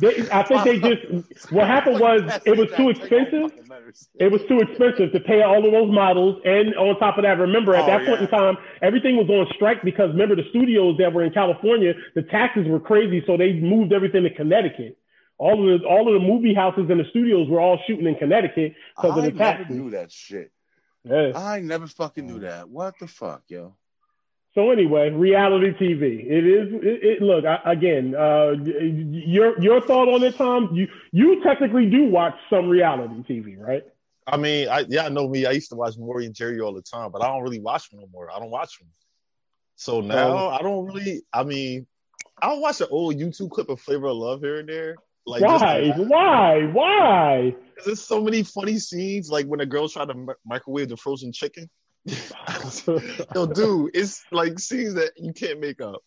They, 0.00 0.28
I 0.32 0.42
think 0.42 0.64
they 0.64 0.78
just 0.80 1.52
what 1.52 1.66
happened 1.66 2.00
was 2.00 2.22
it 2.46 2.56
was 2.56 2.68
too 2.76 2.88
expensive. 2.88 3.52
It 4.18 4.32
was 4.32 4.40
too 4.48 4.58
expensive 4.60 5.12
to 5.12 5.20
pay 5.20 5.42
all 5.42 5.64
of 5.64 5.70
those 5.70 5.92
models, 5.92 6.40
and 6.44 6.74
on 6.76 6.98
top 6.98 7.18
of 7.18 7.22
that, 7.24 7.38
remember 7.38 7.74
at 7.74 7.84
Oh, 7.84 7.86
that 7.86 8.06
point 8.06 8.20
yeah. 8.20 8.24
in 8.24 8.28
time, 8.28 8.56
everything 8.82 9.16
was 9.16 9.28
on 9.28 9.46
strike 9.54 9.82
because 9.84 10.08
remember 10.10 10.34
the 10.34 10.48
studios 10.50 10.96
that 10.98 11.12
were 11.12 11.22
in 11.22 11.32
California, 11.32 11.92
the 12.14 12.22
taxes 12.22 12.66
were 12.66 12.80
crazy, 12.80 13.22
so 13.26 13.36
they 13.36 13.52
moved 13.52 13.92
everything 13.92 14.22
to 14.24 14.30
Connecticut. 14.34 14.98
All 15.38 15.52
of 15.72 15.80
the 15.80 15.86
all 15.86 16.08
of 16.12 16.20
the 16.20 16.26
movie 16.26 16.54
houses 16.54 16.86
and 16.90 16.98
the 16.98 17.04
studios 17.10 17.48
were 17.48 17.60
all 17.60 17.78
shooting 17.86 18.06
in 18.06 18.16
Connecticut 18.16 18.74
because 18.96 19.16
of 19.18 19.24
the 19.24 19.32
taxes. 19.32 19.76
knew 19.76 19.90
that 19.90 20.10
shit. 20.10 20.50
Yeah. 21.04 21.32
I 21.34 21.60
never 21.60 21.86
fucking 21.86 22.26
knew 22.26 22.40
that. 22.40 22.68
What 22.68 22.98
the 22.98 23.06
fuck, 23.06 23.42
yo? 23.48 23.74
So 24.54 24.70
anyway, 24.70 25.10
reality 25.10 25.72
TV. 25.72 26.26
It 26.26 26.46
is. 26.46 26.72
It, 26.82 27.04
it, 27.04 27.22
look 27.22 27.44
I, 27.44 27.60
again. 27.64 28.14
Uh, 28.14 28.52
your 28.64 29.60
your 29.60 29.80
thought 29.82 30.08
on 30.08 30.22
it, 30.24 30.36
Tom? 30.36 30.70
You 30.74 30.88
you 31.12 31.42
technically 31.44 31.88
do 31.88 32.06
watch 32.06 32.34
some 32.50 32.68
reality 32.68 33.22
TV, 33.28 33.58
right? 33.58 33.84
I 34.26 34.36
mean, 34.36 34.68
I 34.68 34.84
yeah, 34.88 35.06
I 35.06 35.08
know 35.10 35.28
me. 35.28 35.46
I 35.46 35.52
used 35.52 35.70
to 35.70 35.76
watch 35.76 35.96
Maury 35.96 36.26
and 36.26 36.34
Jerry 36.34 36.60
all 36.60 36.74
the 36.74 36.82
time, 36.82 37.10
but 37.12 37.22
I 37.22 37.28
don't 37.28 37.42
really 37.42 37.60
watch 37.60 37.90
them 37.90 38.00
no 38.00 38.08
more. 38.12 38.30
I 38.30 38.38
don't 38.38 38.50
watch 38.50 38.78
them. 38.78 38.88
So 39.76 40.00
now 40.00 40.48
I 40.48 40.60
don't 40.60 40.86
really. 40.86 41.22
I 41.32 41.44
mean, 41.44 41.86
I'll 42.42 42.60
watch 42.60 42.80
an 42.80 42.88
old 42.90 43.16
YouTube 43.16 43.50
clip 43.50 43.68
of 43.68 43.80
Flavor 43.80 44.08
of 44.08 44.16
Love 44.16 44.40
here 44.40 44.58
and 44.58 44.68
there. 44.68 44.96
Like 45.28 45.42
just 45.42 45.62
why? 45.64 45.80
to 45.80 45.88
laugh. 45.88 46.08
Why? 46.08 46.66
Why? 46.72 47.54
'Cause 47.76 47.86
there's 47.86 48.00
so 48.02 48.22
many 48.22 48.42
funny 48.42 48.78
scenes, 48.78 49.30
like 49.30 49.46
when 49.46 49.60
a 49.60 49.66
girl 49.66 49.88
tried 49.88 50.08
to 50.08 50.14
mi- 50.14 50.34
microwave 50.44 50.88
the 50.88 50.96
frozen 50.96 51.32
chicken. 51.32 51.68
Yo, 53.34 53.46
dude, 53.46 53.90
it's 53.94 54.24
like 54.32 54.58
scenes 54.58 54.94
that 54.94 55.12
you 55.16 55.32
can't 55.32 55.60
make 55.60 55.80
up. 55.80 56.02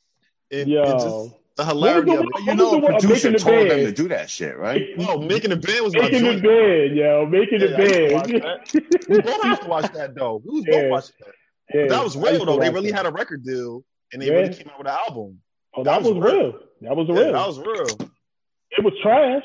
And, 0.52 0.70
and 0.70 1.00
just 1.00 1.32
The 1.58 1.66
hilarity 1.66 2.12
of 2.14 2.22
it. 2.22 2.26
But 2.34 2.44
you 2.44 2.56
know, 2.56 2.72
a 2.72 2.80
What 2.80 2.94
was 2.94 3.02
the- 3.04 3.08
producer 3.08 3.32
making 3.32 3.46
the 3.46 3.52
told 3.52 3.70
them 3.72 3.80
to 3.86 3.92
do 3.92 4.08
that 4.10 4.30
shit, 4.30 4.58
right? 4.58 4.82
No, 4.98 5.18
making 5.20 5.52
oh, 5.52 5.56
the 5.56 5.62
bed 5.68 5.82
was 5.82 5.94
Making 5.94 6.24
the 6.24 6.32
joint. 6.32 6.44
bed, 6.44 6.96
yo, 6.98 7.26
making 7.26 7.60
the 7.60 7.68
Yeah, 7.70 7.78
I 7.78 7.84
used 7.84 8.10
to 8.10 8.14
watch 8.16 8.32
bed. 8.32 8.42
that. 8.42 9.08
We 9.10 9.22
both 9.22 9.44
used 9.46 9.62
to 9.62 9.68
watch 9.70 9.92
that 9.94 10.16
though. 10.16 10.42
We 10.44 10.52
was 10.56 10.66
both 10.66 10.76
Yeah. 10.76 10.90
watching 10.90 11.16
that. 11.20 11.34
Yeah, 11.74 11.88
that 11.88 12.04
was 12.04 12.18
real 12.18 12.46
though. 12.46 12.60
They 12.60 12.70
really 12.70 12.92
that. 12.92 12.98
had 12.98 13.06
a 13.06 13.12
record 13.12 13.46
deal 13.46 13.84
and 14.12 14.22
they 14.22 14.28
Yeah. 14.28 14.34
really 14.34 14.54
came 14.54 14.68
out 14.70 14.78
with 14.80 14.88
an 14.88 14.98
album. 15.08 15.40
Oh, 15.74 15.84
that 15.84 15.92
that, 15.92 16.02
was 16.04 16.14
was 16.16 16.24
real. 16.34 16.42
real. 16.44 16.60
That 16.82 16.96
was 16.98 17.08
Yeah, 17.08 17.16
real. 17.16 17.32
that 17.34 17.48
was 17.48 17.60
real. 17.60 18.10
It 18.78 18.84
was 18.84 18.94
trash. 19.02 19.44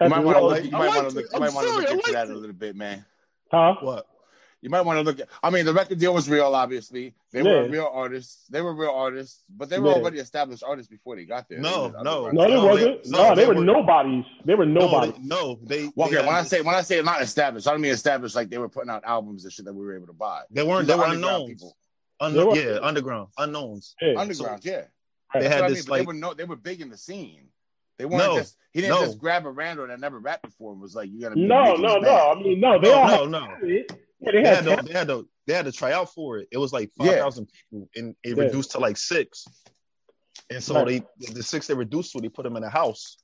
You 0.00 0.08
might 0.08 0.24
want 0.24 0.38
to 0.38 0.44
look. 0.44 0.64
You 0.64 0.70
might 0.70 0.88
want 0.88 1.08
to 1.10 1.14
look. 1.16 1.24
You 1.24 1.30
I'm 1.34 1.40
might 1.40 1.52
want 1.54 1.66
to 1.66 1.72
sorry, 1.72 1.84
look 1.84 1.92
into 1.92 2.12
that 2.12 2.28
it. 2.28 2.32
a 2.32 2.36
little 2.36 2.52
bit, 2.54 2.76
man. 2.76 3.04
Huh? 3.50 3.74
What? 3.80 4.06
You 4.62 4.70
might 4.70 4.80
want 4.82 4.96
to 4.98 5.02
look 5.02 5.20
at. 5.20 5.28
I 5.42 5.50
mean, 5.50 5.64
the 5.64 5.72
record 5.72 5.98
deal 6.00 6.12
was 6.12 6.28
real. 6.28 6.54
Obviously, 6.54 7.14
they 7.30 7.42
were 7.42 7.68
real 7.68 7.88
artists. 7.92 8.46
They 8.48 8.60
were 8.62 8.74
real 8.74 8.90
artists, 8.90 9.44
but 9.48 9.68
they 9.68 9.78
were 9.78 9.90
Yeah. 9.90 9.94
already 9.96 10.18
established 10.18 10.64
artists 10.66 10.90
before 10.90 11.14
they 11.14 11.24
got 11.24 11.48
there. 11.48 11.60
No, 11.60 11.88
no. 12.02 12.30
No, 12.30 12.48
they 12.50 12.56
wasn't. 12.56 13.04
they- 13.04 13.10
No, 13.10 13.28
no, 13.28 13.34
they, 13.34 13.42
they 13.42 13.48
were 13.48 13.54
were- 13.54 13.64
nobodies. 13.64 14.24
They 14.44 14.54
were 14.54 14.66
No, 14.66 14.80
nobodies. 14.80 15.14
they, 15.14 15.22
no, 15.22 15.58
they. 15.62 15.90
Well, 15.94 16.08
they 16.10 16.16
okay, 16.18 16.26
when 16.26 16.34
I 16.34 16.42
say 16.42 16.60
when 16.62 16.74
I 16.74 16.80
say 16.82 17.00
not 17.02 17.22
established, 17.22 17.68
I 17.68 17.72
don't 17.72 17.80
mean 17.80 17.92
established 17.92 18.34
like 18.34 18.48
they 18.50 18.58
were 18.58 18.68
putting 18.68 18.90
out 18.90 19.04
albums 19.04 19.44
and 19.44 19.52
shit 19.52 19.66
that 19.66 19.74
we 19.74 19.84
were 19.84 19.94
able 19.94 20.08
to 20.08 20.12
buy. 20.12 20.42
they 20.50 20.62
weren't, 20.64 20.86
These 20.86 20.96
they 20.96 20.98
were 20.98 21.04
underground 21.04 21.34
unknowns. 21.36 21.48
people. 21.52 21.76
Unknown, 22.20 22.54
They 22.54 22.66
were- 22.66 22.72
yeah, 22.74 22.78
underground, 22.82 23.28
unknowns. 23.38 23.94
Yeah. 24.00 24.14
Underground, 24.18 24.64
yeah. 24.64 24.72
They 25.34 25.40
That's 25.40 25.44
what 25.44 25.52
had 25.52 25.62
I 25.64 25.68
this 25.68 25.78
mean, 25.78 25.84
but 25.84 25.90
like 25.92 26.00
they 26.00 26.06
were 26.06 26.14
no, 26.14 26.34
they 26.34 26.44
were 26.44 26.56
big 26.56 26.80
in 26.80 26.88
the 26.90 26.96
scene. 26.96 27.48
They 27.98 28.04
weren't 28.04 28.18
No, 28.18 28.36
just 28.36 28.56
he 28.72 28.80
didn't 28.80 28.96
no. 28.96 29.06
just 29.06 29.18
grab 29.18 29.46
a 29.46 29.50
random 29.50 29.88
that 29.88 30.00
never 30.00 30.18
rapped 30.18 30.42
before 30.42 30.72
and 30.72 30.80
was 30.80 30.94
like, 30.94 31.10
"You 31.10 31.20
gotta 31.20 31.34
be 31.34 31.46
No, 31.46 31.76
no, 31.76 31.94
this 31.94 32.02
no. 32.02 32.30
I 32.30 32.34
mean, 32.42 32.60
no. 32.60 32.78
They 32.80 32.92
all 32.92 33.06
no, 33.06 33.22
had 33.22 33.30
no, 33.30 33.46
no. 33.46 33.56
it. 33.62 33.90
Yeah, 34.20 34.32
they 34.32 34.42
They 34.42 34.48
had 34.48 34.64
had, 34.64 34.76
to, 34.78 34.82
they 34.84 34.92
had 34.98 35.08
to 35.08 35.28
they 35.46 35.54
had 35.54 35.64
to 35.66 35.72
try 35.72 35.92
out 35.92 36.12
for 36.12 36.38
it. 36.38 36.48
It 36.50 36.58
was 36.58 36.72
like 36.72 36.90
five 36.92 37.18
thousand 37.18 37.48
Yeah. 37.50 37.78
people, 37.78 37.88
and 37.96 38.16
it 38.22 38.36
Yeah. 38.36 38.44
reduced 38.44 38.72
to 38.72 38.78
like 38.78 38.96
six. 38.96 39.46
And 40.50 40.62
so 40.62 40.74
Right. 40.84 41.02
they 41.18 41.32
the 41.32 41.42
six 41.42 41.66
they 41.66 41.74
reduced 41.74 42.12
to, 42.12 42.20
they 42.20 42.28
put 42.28 42.42
them 42.44 42.56
in 42.56 42.64
a 42.64 42.70
house. 42.70 43.16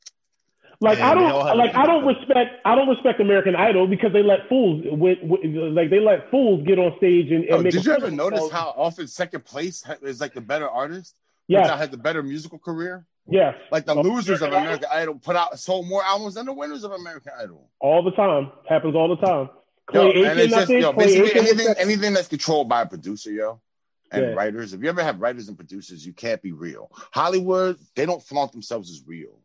Like 0.81 0.99
And 0.99 1.07
I 1.07 1.15
don't 1.15 1.57
like 1.59 1.74
I 1.77 1.86
don't 1.86 2.07
respect 2.07 2.61
I 2.65 2.74
don't 2.74 2.89
respect 2.89 3.20
American 3.20 3.55
Idol 3.55 3.86
because 3.86 4.12
they 4.12 4.23
let 4.23 4.49
fools 4.49 4.82
with, 4.85 5.19
with 5.23 5.40
like 5.44 5.90
they 5.90 6.01
let 6.01 6.31
fools 6.31 6.66
get 6.66 6.78
on 6.78 6.97
stage 6.97 7.31
and, 7.31 7.44
and 7.44 7.53
Oh, 7.55 7.62
make 7.62 7.73
did 7.73 7.82
a 7.82 7.85
you 7.85 7.94
fool 7.94 8.05
ever 8.05 8.11
notice 8.11 8.51
how 8.51 8.73
often 8.77 9.07
second 9.07 9.44
place 9.44 9.85
is 10.03 10.20
like 10.20 10.32
the 10.35 10.40
better 10.40 10.69
artist? 10.69 11.15
Yes, 11.53 11.70
Which 11.70 11.79
has 11.79 11.91
the 11.91 11.97
better 11.99 12.23
musical 12.23 12.59
career? 12.59 13.07
yes, 13.29 13.55
Like 13.70 13.87
the 13.87 13.95
losers 13.95 14.43
of 14.43 14.49
American 14.53 14.89
Idol 14.93 15.15
put 15.16 15.37
out 15.37 15.59
sold 15.59 15.87
more 15.89 16.03
albums 16.05 16.35
than 16.35 16.47
the 16.47 16.53
winners 16.53 16.85
of 16.85 16.93
American 16.93 17.33
Idol. 17.41 17.69
all 17.81 18.03
the 18.03 18.11
time 18.12 18.51
happens 18.69 18.95
all 18.97 19.09
the 19.09 19.16
time. 19.24 19.49
Yo, 19.93 20.11
Clay 20.12 20.24
and 20.24 20.39
it's 20.41 20.55
just 20.55 20.70
yo, 20.70 20.93
basically 20.93 21.29
Aiken 21.31 21.39
anything 21.47 21.74
anything 21.79 22.12
that's 22.15 22.29
controlled 22.29 22.69
by 22.69 22.83
a 22.83 22.87
producer, 22.87 23.31
yo, 23.31 23.61
and 24.11 24.23
Yeah. 24.23 24.29
writers. 24.35 24.73
If 24.73 24.83
you 24.83 24.89
ever 24.89 25.03
have 25.03 25.20
writers 25.20 25.49
and 25.49 25.57
producers, 25.57 26.07
you 26.07 26.12
can't 26.12 26.41
be 26.41 26.53
real. 26.53 26.91
Hollywood, 27.12 27.79
they 27.97 28.07
don't 28.07 28.23
flaunt 28.23 28.53
themselves 28.53 28.91
as 28.91 29.03
real. 29.07 29.39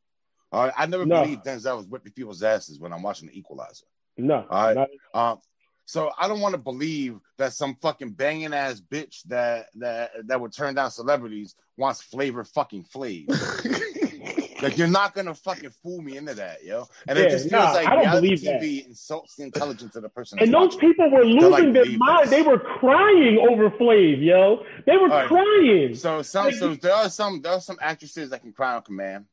All 0.51 0.63
right, 0.65 0.73
I 0.77 0.85
never 0.85 1.05
No. 1.05 1.21
believed 1.23 1.43
Denzel 1.43 1.75
was 1.77 1.87
whipping 1.87 2.13
people's 2.13 2.41
asses 2.43 2.79
when 2.79 2.93
I'm 2.93 3.01
watching 3.03 3.27
The 3.27 3.37
Equalizer. 3.37 3.85
No, 4.15 4.45
All 4.49 4.65
right. 4.73 4.75
not- 4.75 4.89
Um, 5.13 5.41
so 5.87 6.11
I 6.19 6.27
don't 6.27 6.41
want 6.41 6.51
to 6.51 6.59
believe 6.59 7.17
that 7.37 7.53
some 7.53 7.75
fucking 7.81 8.11
banging 8.11 8.53
ass 8.53 8.81
bitch 8.81 9.23
that 9.23 9.67
that 9.75 10.11
that 10.27 10.39
would 10.39 10.51
turn 10.51 10.75
down 10.75 10.91
celebrities 10.91 11.55
wants 11.77 12.01
flavor 12.01 12.43
fucking 12.43 12.83
flavor. 12.83 13.33
like 14.61 14.77
you're 14.77 14.87
not 14.87 15.15
gonna 15.15 15.33
fucking 15.33 15.69
fool 15.81 16.01
me 16.01 16.17
into 16.17 16.33
that, 16.33 16.61
yo. 16.61 16.89
And 17.07 17.17
Yeah, 17.17 17.23
it 17.23 17.29
just 17.29 17.49
feels 17.49 17.63
nah, 17.63 17.71
like 17.71 17.87
I 17.87 18.03
don't 18.03 18.21
believe 18.21 18.43
that. 18.43 18.61
TV 18.61 18.85
insults 18.85 19.37
the 19.37 19.43
intelligence 19.43 19.95
of 19.95 20.03
the 20.03 20.09
person. 20.09 20.39
and 20.39 20.53
those 20.53 20.75
watching. 20.75 20.79
people 20.81 21.09
were 21.09 21.23
They're 21.23 21.47
like 21.47 21.63
losing 21.63 21.73
their 21.73 21.97
mind. 21.97 22.31
They 22.31 22.41
were 22.41 22.59
crying 22.59 23.39
over 23.49 23.69
Flav, 23.69 24.21
yo. 24.21 24.65
They 24.85 24.97
were 24.97 25.07
right. 25.07 25.29
crying. 25.29 25.95
So 25.95 26.21
some 26.21 26.47
Like, 26.47 26.55
so 26.55 26.75
there 26.75 26.95
are 26.95 27.09
some 27.09 27.41
there 27.41 27.53
are 27.53 27.61
some 27.61 27.77
actresses 27.79 28.31
that 28.31 28.41
can 28.41 28.51
cry 28.51 28.75
on 28.75 28.81
command. 28.81 29.23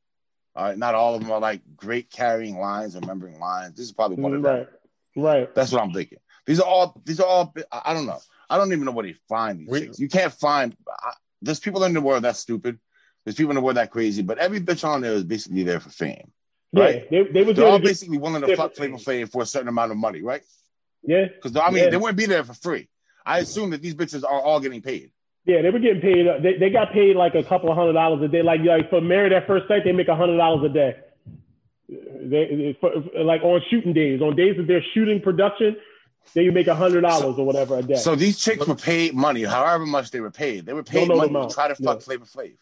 All 0.54 0.66
right, 0.66 0.78
not 0.78 0.94
all 0.94 1.16
of 1.16 1.20
them 1.20 1.32
are 1.32 1.40
like 1.40 1.62
great 1.74 2.10
carrying 2.10 2.60
lines, 2.60 2.94
remembering 2.94 3.40
lines. 3.40 3.74
This 3.74 3.86
is 3.86 3.92
probably 3.92 4.22
one 4.22 4.34
of 4.34 4.42
them. 4.42 4.54
right, 4.54 4.68
right. 5.16 5.54
That's 5.56 5.72
what 5.72 5.82
I'm 5.82 5.92
thinking. 5.92 6.18
These 6.46 6.60
are 6.60 6.66
all. 6.68 7.00
These 7.04 7.20
are 7.20 7.26
all. 7.26 7.54
I 7.72 7.94
don't 7.94 8.06
know. 8.06 8.18
I 8.50 8.58
don't 8.58 8.72
even 8.72 8.84
know 8.84 8.92
where 8.92 9.06
they 9.06 9.16
find 9.28 9.60
these 9.60 9.68
We- 9.68 9.80
chicks. 9.80 9.98
You 9.98 10.08
can't 10.08 10.32
find. 10.32 10.76
I, 10.88 11.12
there's 11.42 11.60
people 11.60 11.84
in 11.84 11.92
the 11.94 12.00
world 12.00 12.24
that's 12.24 12.38
stupid. 12.38 12.78
There's 13.24 13.34
people 13.36 13.50
in 13.52 13.56
the 13.56 13.60
world 13.62 13.76
that 13.78 13.90
crazy. 13.90 14.22
But 14.22 14.38
every 14.38 14.60
bitch 14.60 14.86
on 14.86 15.00
there 15.00 15.12
is 15.12 15.24
basically 15.24 15.62
there 15.62 15.80
for 15.80 15.90
fame. 15.90 16.30
Right. 16.72 17.06
Yeah, 17.10 17.22
they, 17.32 17.44
they 17.44 17.52
They're 17.52 17.64
all 17.64 17.72
there 17.72 17.78
to 17.78 17.82
get- 17.82 17.88
basically 17.88 18.18
willing 18.18 18.42
to 18.42 18.56
fuck 18.56 18.74
Flavor 18.74 18.98
fame. 18.98 19.26
Flav 19.26 19.32
for 19.32 19.42
a 19.42 19.46
certain 19.46 19.68
amount 19.68 19.92
of 19.92 19.96
money, 19.96 20.22
right? 20.22 20.42
yeah, 21.06 21.26
Because 21.34 21.56
I 21.56 21.70
mean, 21.70 21.84
Yeah. 21.84 21.90
they 21.90 21.96
wouldn't 21.96 22.18
be 22.18 22.26
there 22.26 22.44
for 22.44 22.54
free. 22.54 22.88
I 23.24 23.38
assume 23.38 23.70
that 23.70 23.80
these 23.80 23.94
bitches 23.94 24.24
are 24.24 24.40
all 24.40 24.60
getting 24.60 24.82
paid. 24.82 25.10
yeah. 25.46 25.62
They 25.62 25.70
were 25.70 25.78
getting 25.78 26.02
paid. 26.02 26.26
uh, 26.26 26.38
They, 26.42 26.58
they 26.58 26.70
got 26.70 26.92
paid 26.92 27.16
like 27.16 27.34
a 27.34 27.42
couple 27.42 27.70
of 27.70 27.76
hundred 27.76 27.92
dollars 27.94 28.22
a 28.22 28.28
day. 28.28 28.42
Like 28.42 28.60
like 28.62 28.90
for 28.90 29.00
married 29.00 29.32
at 29.32 29.46
first 29.46 29.68
sight, 29.68 29.84
they 29.84 29.92
make 29.92 30.08
a 30.08 30.16
hundred 30.16 30.36
dollars 30.36 30.70
a 30.70 30.74
day. 30.74 30.96
They, 31.88 31.94
they 32.74 32.78
for, 32.80 32.90
like 33.22 33.42
on 33.42 33.60
shooting 33.70 33.92
days, 33.92 34.20
on 34.22 34.34
days 34.36 34.56
that 34.56 34.66
they're 34.66 34.84
shooting 34.94 35.20
production, 35.20 35.76
they 36.32 36.42
you 36.44 36.52
make 36.52 36.66
a 36.66 36.74
hundred 36.74 37.02
dollars 37.02 37.38
or 37.38 37.46
whatever 37.46 37.78
a 37.78 37.82
day. 37.82 37.96
So 37.96 38.14
these 38.16 38.38
chicks 38.38 38.66
were 38.66 38.74
paid 38.74 39.14
money, 39.14 39.42
however 39.44 39.86
much 39.86 40.10
they 40.10 40.20
were 40.20 40.30
paid. 40.30 40.66
They 40.66 40.72
were 40.72 40.82
paid 40.82 41.08
know 41.08 41.20
the 41.20 41.28
money 41.28 41.48
to 41.48 41.54
try 41.54 41.68
to 41.68 41.74
fuck 41.74 41.98
Yeah. 41.98 42.04
Flavor 42.04 42.24
Flav. 42.24 42.56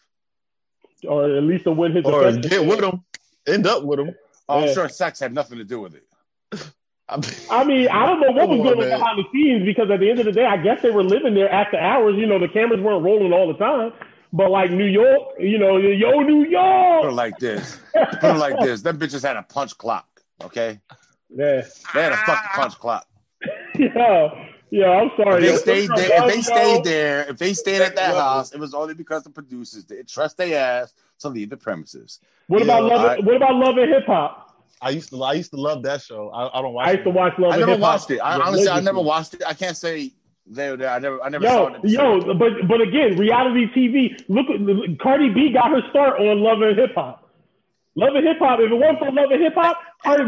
or 1.07 1.35
at 1.35 1.43
least 1.43 1.63
to 1.65 1.71
win 1.71 1.95
his 1.95 2.05
Or 2.05 2.31
get 2.33 2.65
with 2.65 2.79
them, 2.81 3.03
end 3.47 3.65
up 3.67 3.83
with 3.83 3.99
them. 3.99 4.15
Oh, 4.49 4.59
I'm 4.61 4.73
sure 4.73 4.89
sex 4.89 5.19
had 5.19 5.33
nothing 5.33 5.57
to 5.57 5.63
do 5.63 5.79
with 5.79 5.95
it. 5.95 6.05
I 7.49 7.63
mean, 7.63 7.89
I 7.89 8.05
don't 8.05 8.21
know 8.21 8.31
what 8.31 8.49
was 8.49 8.57
Come 8.57 8.63
going 8.63 8.91
on 8.91 8.99
behind 8.99 9.19
the 9.19 9.23
scenes 9.31 9.65
because 9.65 9.91
at 9.91 9.99
the 9.99 10.09
end 10.09 10.19
of 10.19 10.25
the 10.25 10.31
day, 10.31 10.45
I 10.45 10.57
guess 10.57 10.81
they 10.81 10.89
were 10.89 11.03
living 11.03 11.33
there 11.33 11.49
after 11.49 11.77
hours. 11.77 12.15
You 12.17 12.25
know, 12.25 12.39
the 12.39 12.47
cameras 12.47 12.79
weren't 12.79 13.03
rolling 13.03 13.33
all 13.33 13.47
the 13.47 13.57
time. 13.57 13.93
But 14.31 14.49
like 14.49 14.71
New 14.71 14.85
York, 14.85 15.21
you 15.37 15.59
know, 15.59 15.77
yo, 15.77 16.21
New 16.21 16.45
York. 16.45 17.03
Put 17.03 17.09
it 17.09 17.13
like 17.13 17.37
this. 17.37 17.79
Put 17.93 18.23
it 18.23 18.37
like 18.37 18.59
this. 18.61 18.81
Them 18.81 18.97
bitches 18.97 19.21
had 19.21 19.35
a 19.37 19.43
punch 19.43 19.77
clock. 19.77 20.07
Okay, 20.43 20.79
Yeah, 21.29 21.61
they 21.93 22.01
had 22.01 22.13
a 22.13 22.17
fucking 22.17 22.49
punch 22.53 22.73
clock. 22.79 23.05
yeah, 23.95 24.47
yeah. 24.69 24.87
I'm 24.89 25.11
sorry. 25.17 25.47
If 25.47 25.63
they 25.65 25.85
stayed 25.87 25.89
there, 25.95 26.23
if 26.23 26.27
they 26.33 26.41
stayed 26.41 26.83
there, 26.83 27.29
if 27.29 27.37
they 27.37 27.53
stayed 27.53 27.81
at 27.81 27.95
that 27.95 28.13
Yo. 28.13 28.19
house, 28.19 28.51
it 28.53 28.59
was 28.59 28.73
only 28.73 28.93
because 28.93 29.23
the 29.23 29.29
producers 29.29 29.83
didn't 29.83 30.09
trust 30.09 30.37
their 30.37 30.57
ass 30.59 30.93
to 31.19 31.29
leave 31.29 31.49
the 31.49 31.57
premises. 31.57 32.19
What 32.47 32.61
about 32.61 32.83
Yo, 32.83 32.87
love? 32.87 33.01
I- 33.01 33.19
what 33.19 33.35
about 33.35 33.55
love 33.55 33.77
and 33.77 33.89
hip 33.91 34.05
hop? 34.05 34.39
I 34.81 34.89
used 34.89 35.09
to 35.11 35.23
I 35.23 35.33
used 35.33 35.51
to 35.51 35.57
love 35.61 35.83
that 35.83 36.01
show. 36.01 36.29
I, 36.31 36.59
I 36.59 36.61
don't 36.61 36.73
watch. 36.73 36.87
I 36.87 36.91
used 36.91 37.03
to 37.05 37.09
watch 37.09 37.33
Love 37.39 37.51
I 37.51 37.55
and 37.55 37.59
never 37.61 37.71
Hip 37.71 37.79
Hop. 37.81 37.89
watched 37.93 38.11
it. 38.11 38.19
I 38.19 38.37
honestly, 38.37 38.67
I 38.69 38.81
never 38.81 38.99
watched 39.01 39.33
it. 39.35 39.43
I 39.47 39.53
can't 39.53 39.77
say 39.77 40.11
they 40.45 40.75
there. 40.75 40.89
I 40.89 40.99
never, 40.99 41.23
I 41.23 41.29
never 41.29 41.45
saw 41.47 41.67
it. 41.73 41.79
yo, 41.85 42.33
but 42.33 42.67
but 42.67 42.81
again, 42.81 43.17
reality 43.17 43.67
TV. 43.73 44.21
Look, 44.27 44.47
at 44.49 44.99
Cardi 44.99 45.29
B 45.29 45.53
got 45.53 45.71
her 45.71 45.81
start 45.89 46.19
on 46.19 46.39
Love 46.41 46.61
and 46.61 46.77
Hip 46.77 46.93
Hop. 46.95 47.22
Love 47.95 48.15
and 48.15 48.25
Hip 48.25 48.37
Hop. 48.39 48.59
If 48.59 48.71
it 48.71 48.75
wasn't 48.75 48.99
for 48.99 49.11
Love 49.11 49.29
and 49.29 49.41
Hip 49.41 49.53
Hop, 49.55 49.77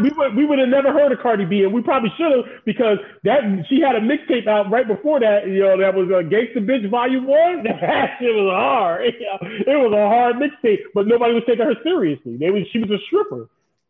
we 0.02 0.10
would 0.10 0.36
we 0.36 0.44
would 0.46 0.58
have 0.60 0.68
never 0.68 0.92
heard 0.92 1.10
of 1.10 1.18
Cardi 1.18 1.44
B, 1.44 1.64
and 1.64 1.72
we 1.74 1.82
probably 1.82 2.12
should 2.16 2.30
have 2.30 2.44
because 2.64 2.98
that 3.24 3.42
she 3.68 3.80
had 3.80 3.96
a 3.96 4.00
mixtape 4.00 4.46
out 4.46 4.70
right 4.70 4.86
before 4.86 5.18
that. 5.20 5.48
You 5.48 5.60
know, 5.62 5.78
that 5.78 5.94
was 5.94 6.06
a 6.08 6.22
Gangsta 6.22 6.58
Bitch 6.64 6.88
Volume 6.90 7.26
One. 7.26 7.64
That 7.80 8.16
shit 8.20 8.34
was 8.34 8.52
hard. 8.54 9.02
It 9.66 9.76
was 9.76 9.92
a 9.92 10.06
hard 10.08 10.36
mixtape, 10.36 10.78
but 10.94 11.06
nobody 11.08 11.34
was 11.34 11.42
taking 11.46 11.64
her 11.66 11.74
seriously. 11.82 12.36
They 12.36 12.50
was 12.50 12.62
she 12.72 12.78
was 12.78 12.90
a 12.90 12.98
stripper. 13.06 13.48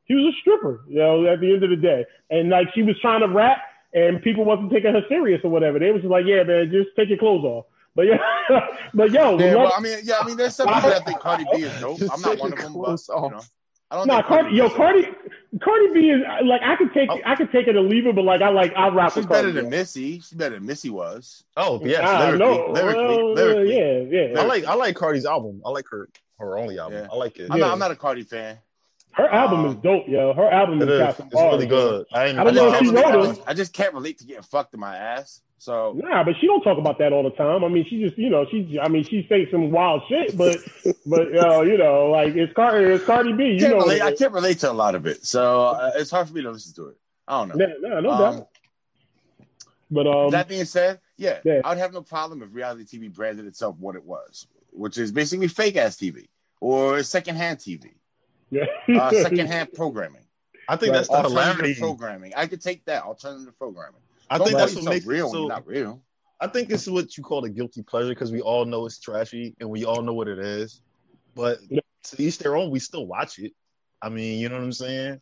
She 0.09 0.15
was 0.15 0.33
a 0.33 0.37
stripper. 0.41 0.81
You 0.89 0.99
know, 0.99 1.27
at 1.27 1.41
the 1.41 1.53
end 1.53 1.63
of 1.63 1.71
the 1.71 1.77
day, 1.77 2.07
and 2.31 2.49
like 2.49 2.69
she 2.75 2.83
was 2.83 2.97
trying 3.01 3.21
to 3.21 3.29
rap, 3.29 3.59
and 3.93 4.23
people 4.23 4.45
wasn't 4.45 4.73
taking 4.73 4.93
her 4.95 5.03
serious 5.09 5.41
or 5.45 5.51
whatever. 5.51 5.79
They 5.79 5.91
was 5.91 6.01
just 6.01 6.11
like, 6.11 6.25
yeah, 6.27 6.43
man, 6.45 6.71
just 6.73 6.97
take 6.97 7.09
your 7.11 7.19
clothes 7.19 7.45
off. 7.45 7.67
But 7.95 8.07
yeah, 8.07 8.19
but 8.95 9.11
yo, 9.11 9.39
Yeah, 9.39 9.55
Love- 9.55 9.65
well, 9.65 9.73
I 9.77 9.81
mean, 9.81 9.99
yeah, 10.03 10.19
I 10.21 10.27
mean, 10.27 10.37
there's 10.37 10.55
some 10.55 10.69
people 10.69 10.91
that 10.91 11.05
think 11.05 11.21
Cardi 11.21 11.45
B 11.53 11.63
is 11.63 11.81
dope. 11.81 12.01
I'm 12.13 12.21
not 12.21 12.39
one 12.39 12.53
of 12.53 12.59
them, 12.59 12.73
but 12.75 13.01
you 13.09 13.15
know, 13.31 13.41
I 13.91 13.97
don't 13.97 14.07
No, 14.09 14.15
think 14.17 14.27
Cardi, 14.27 14.57
yo, 14.57 14.69
Cardi, 14.71 15.07
Cardi 15.63 15.87
B 15.95 16.11
is 16.11 16.21
like 16.45 16.61
I 16.63 16.75
could 16.77 16.93
take, 16.93 17.09
I 17.25 17.37
could 17.37 17.53
take 17.53 17.69
it 17.69 17.77
or 17.77 17.83
leave 17.83 18.07
it, 18.07 18.15
but 18.17 18.25
like 18.25 18.43
I 18.43 18.49
like 18.51 18.73
I 18.77 18.89
rock 18.89 19.11
She's 19.13 19.19
with 19.19 19.29
Cardi. 19.29 19.43
better 19.49 19.53
than 19.53 19.71
B. 19.71 19.77
Missy. 19.77 20.15
She's 20.21 20.33
better 20.33 20.57
than 20.57 20.67
Missy 20.67 20.91
was. 20.91 21.45
Oh 21.57 21.81
yes, 21.85 22.01
Ah, 22.05 22.19
lyrically, 22.27 22.39
no, 22.39 22.73
lyrically, 22.73 23.05
well, 23.17 23.35
lyrically. 23.35 23.77
yeah, 24.11 24.23
yeah. 24.33 24.41
I 24.41 24.45
like 24.45 24.65
I 24.65 24.75
like 24.75 24.97
Cardi's 24.97 25.25
album. 25.25 25.63
I 25.65 25.71
like 25.71 25.87
her 25.91 26.09
her 26.41 26.59
only 26.59 26.79
album. 26.79 26.99
Yeah. 26.99 27.09
I 27.13 27.17
like 27.17 27.39
it. 27.39 27.49
I'm, 27.51 27.59
Yeah. 27.59 27.67
not, 27.67 27.73
I'm 27.75 27.79
not 27.79 27.91
a 27.93 27.97
Cardi 27.97 28.25
fan. 28.25 28.59
Her 29.13 29.29
album 29.29 29.61
Um, 29.61 29.67
is 29.69 29.75
dope, 29.77 30.09
yo. 30.09 30.35
Her 30.35 30.51
album 30.51 30.83
It 30.83 30.89
has 30.89 30.95
is. 30.95 30.99
got 30.99 31.17
some 31.17 31.27
It's 31.29 31.35
bars, 31.35 31.53
really 31.55 31.67
good. 31.67 32.07
I, 32.13 32.25
I 32.25 32.33
don't 32.33 32.45
just 32.53 32.57
know 32.57 32.73
if 32.75 32.79
she 32.81 32.91
wrote 32.91 33.05
I 33.07 33.13
them. 33.13 33.23
just- 33.37 33.41
I 33.47 33.55
just 33.55 33.73
can't 33.73 33.95
relate 33.95 34.19
to 34.19 34.27
getting 34.27 34.43
fucked 34.43 34.75
in 34.75 34.81
my 34.81 34.95
ass. 34.97 35.41
So 35.59 35.95
Nah, 35.97 36.23
but 36.23 36.35
she 36.41 36.47
don't 36.47 36.63
talk 36.63 36.77
about 36.79 36.99
that 36.99 37.13
all 37.13 37.23
the 37.23 37.31
time. 37.31 37.65
I 37.65 37.69
mean, 37.69 37.87
she 37.89 38.03
just, 38.03 38.19
you 38.19 38.29
know, 38.29 38.45
she, 38.51 38.79
I 38.81 38.89
mean, 38.89 39.05
she 39.05 39.27
say 39.29 39.51
some 39.51 39.71
wild 39.71 40.03
shit, 40.09 40.37
but, 40.37 40.59
but, 41.07 41.35
uh, 41.37 41.63
you 41.63 41.79
know, 41.79 42.07
like 42.11 42.35
it's 42.37 42.53
Cardi, 42.53 42.93
it's 42.93 43.05
Cardi 43.05 43.33
B. 43.33 43.45
I 43.45 43.47
You 43.49 43.59
can't, 43.61 43.73
know, 43.73 43.79
relate, 43.81 44.03
I 44.03 44.15
can't 44.15 44.33
relate 44.33 44.59
to 44.61 44.71
a 44.71 44.75
lot 44.75 44.95
of 44.95 45.07
it. 45.07 45.25
So 45.25 45.69
uh, 45.69 45.93
it's 45.97 46.11
hard 46.11 46.29
for 46.29 46.35
me 46.35 46.43
to 46.43 46.51
listen 46.51 46.75
to 46.75 46.89
it. 46.91 46.97
I 47.27 47.39
don't 47.47 47.57
know. 47.59 47.67
Nah, 47.67 47.89
nah, 47.89 48.01
no 48.01 48.11
Um, 48.11 48.37
doubt. 48.37 48.49
But 49.91 50.07
um, 50.07 50.31
that 50.31 50.49
being 50.49 50.65
said, 50.65 51.01
yeah, 51.17 51.39
Yeah. 51.45 51.61
I 51.65 51.71
would 51.71 51.79
have 51.79 51.93
no 51.93 52.03
problem 52.03 52.43
if 52.43 52.49
reality 52.53 52.99
TV 52.99 53.13
branded 53.13 53.47
itself 53.47 53.77
what 53.79 53.95
it 53.97 54.05
was, 54.05 54.47
which 54.73 54.99
is 54.99 55.11
basically 55.13 55.49
fake 55.49 55.77
ass 55.77 55.97
TV 55.97 56.27
or 56.61 57.03
secondhand 57.03 57.59
TV, 57.61 57.93
yeah. 58.51 58.65
uh, 59.01 59.11
secondhand 59.23 59.73
programming, 59.73 60.23
I 60.69 60.77
think 60.77 60.91
Right. 60.93 60.99
that's 60.99 61.09
the 61.09 61.15
alternative 61.15 61.57
hilarity. 61.57 61.81
programming. 61.81 62.33
I 62.37 62.47
could 62.47 62.61
take 62.61 62.85
that 62.87 63.05
alternative 63.05 63.57
programming. 63.59 64.01
I 64.29 64.39
Don't 64.39 64.49
think 64.49 64.59
that's 64.59 64.75
what 64.75 64.85
makes 64.85 65.07
real 65.07 65.27
it 65.27 65.31
so. 65.31 65.47
not 65.47 65.67
real. 65.67 66.03
I 66.41 66.47
think 66.49 66.69
this 66.69 66.83
is 66.83 66.91
what 66.91 67.17
you 67.17 67.23
call 67.23 67.45
a 67.45 67.49
guilty 67.49 67.83
pleasure 67.83 68.11
because 68.11 68.31
we 68.31 68.43
all 68.43 68.65
know 68.65 68.85
it's 68.87 68.99
trashy 68.99 69.55
and 69.61 69.71
we 69.71 69.85
all 69.85 70.03
know 70.03 70.13
what 70.13 70.29
it 70.29 70.39
is. 70.39 70.83
But 71.35 71.59
Yeah. 71.69 71.81
to 72.05 72.23
each 72.23 72.39
their 72.39 72.57
own. 72.57 72.71
We 72.71 72.79
still 72.79 73.07
watch 73.07 73.39
it. 73.39 73.53
I 74.03 74.11
mean, 74.11 74.39
you 74.39 74.49
know 74.49 74.57
what 74.57 74.65
I'm 74.65 74.73
saying? 74.73 75.21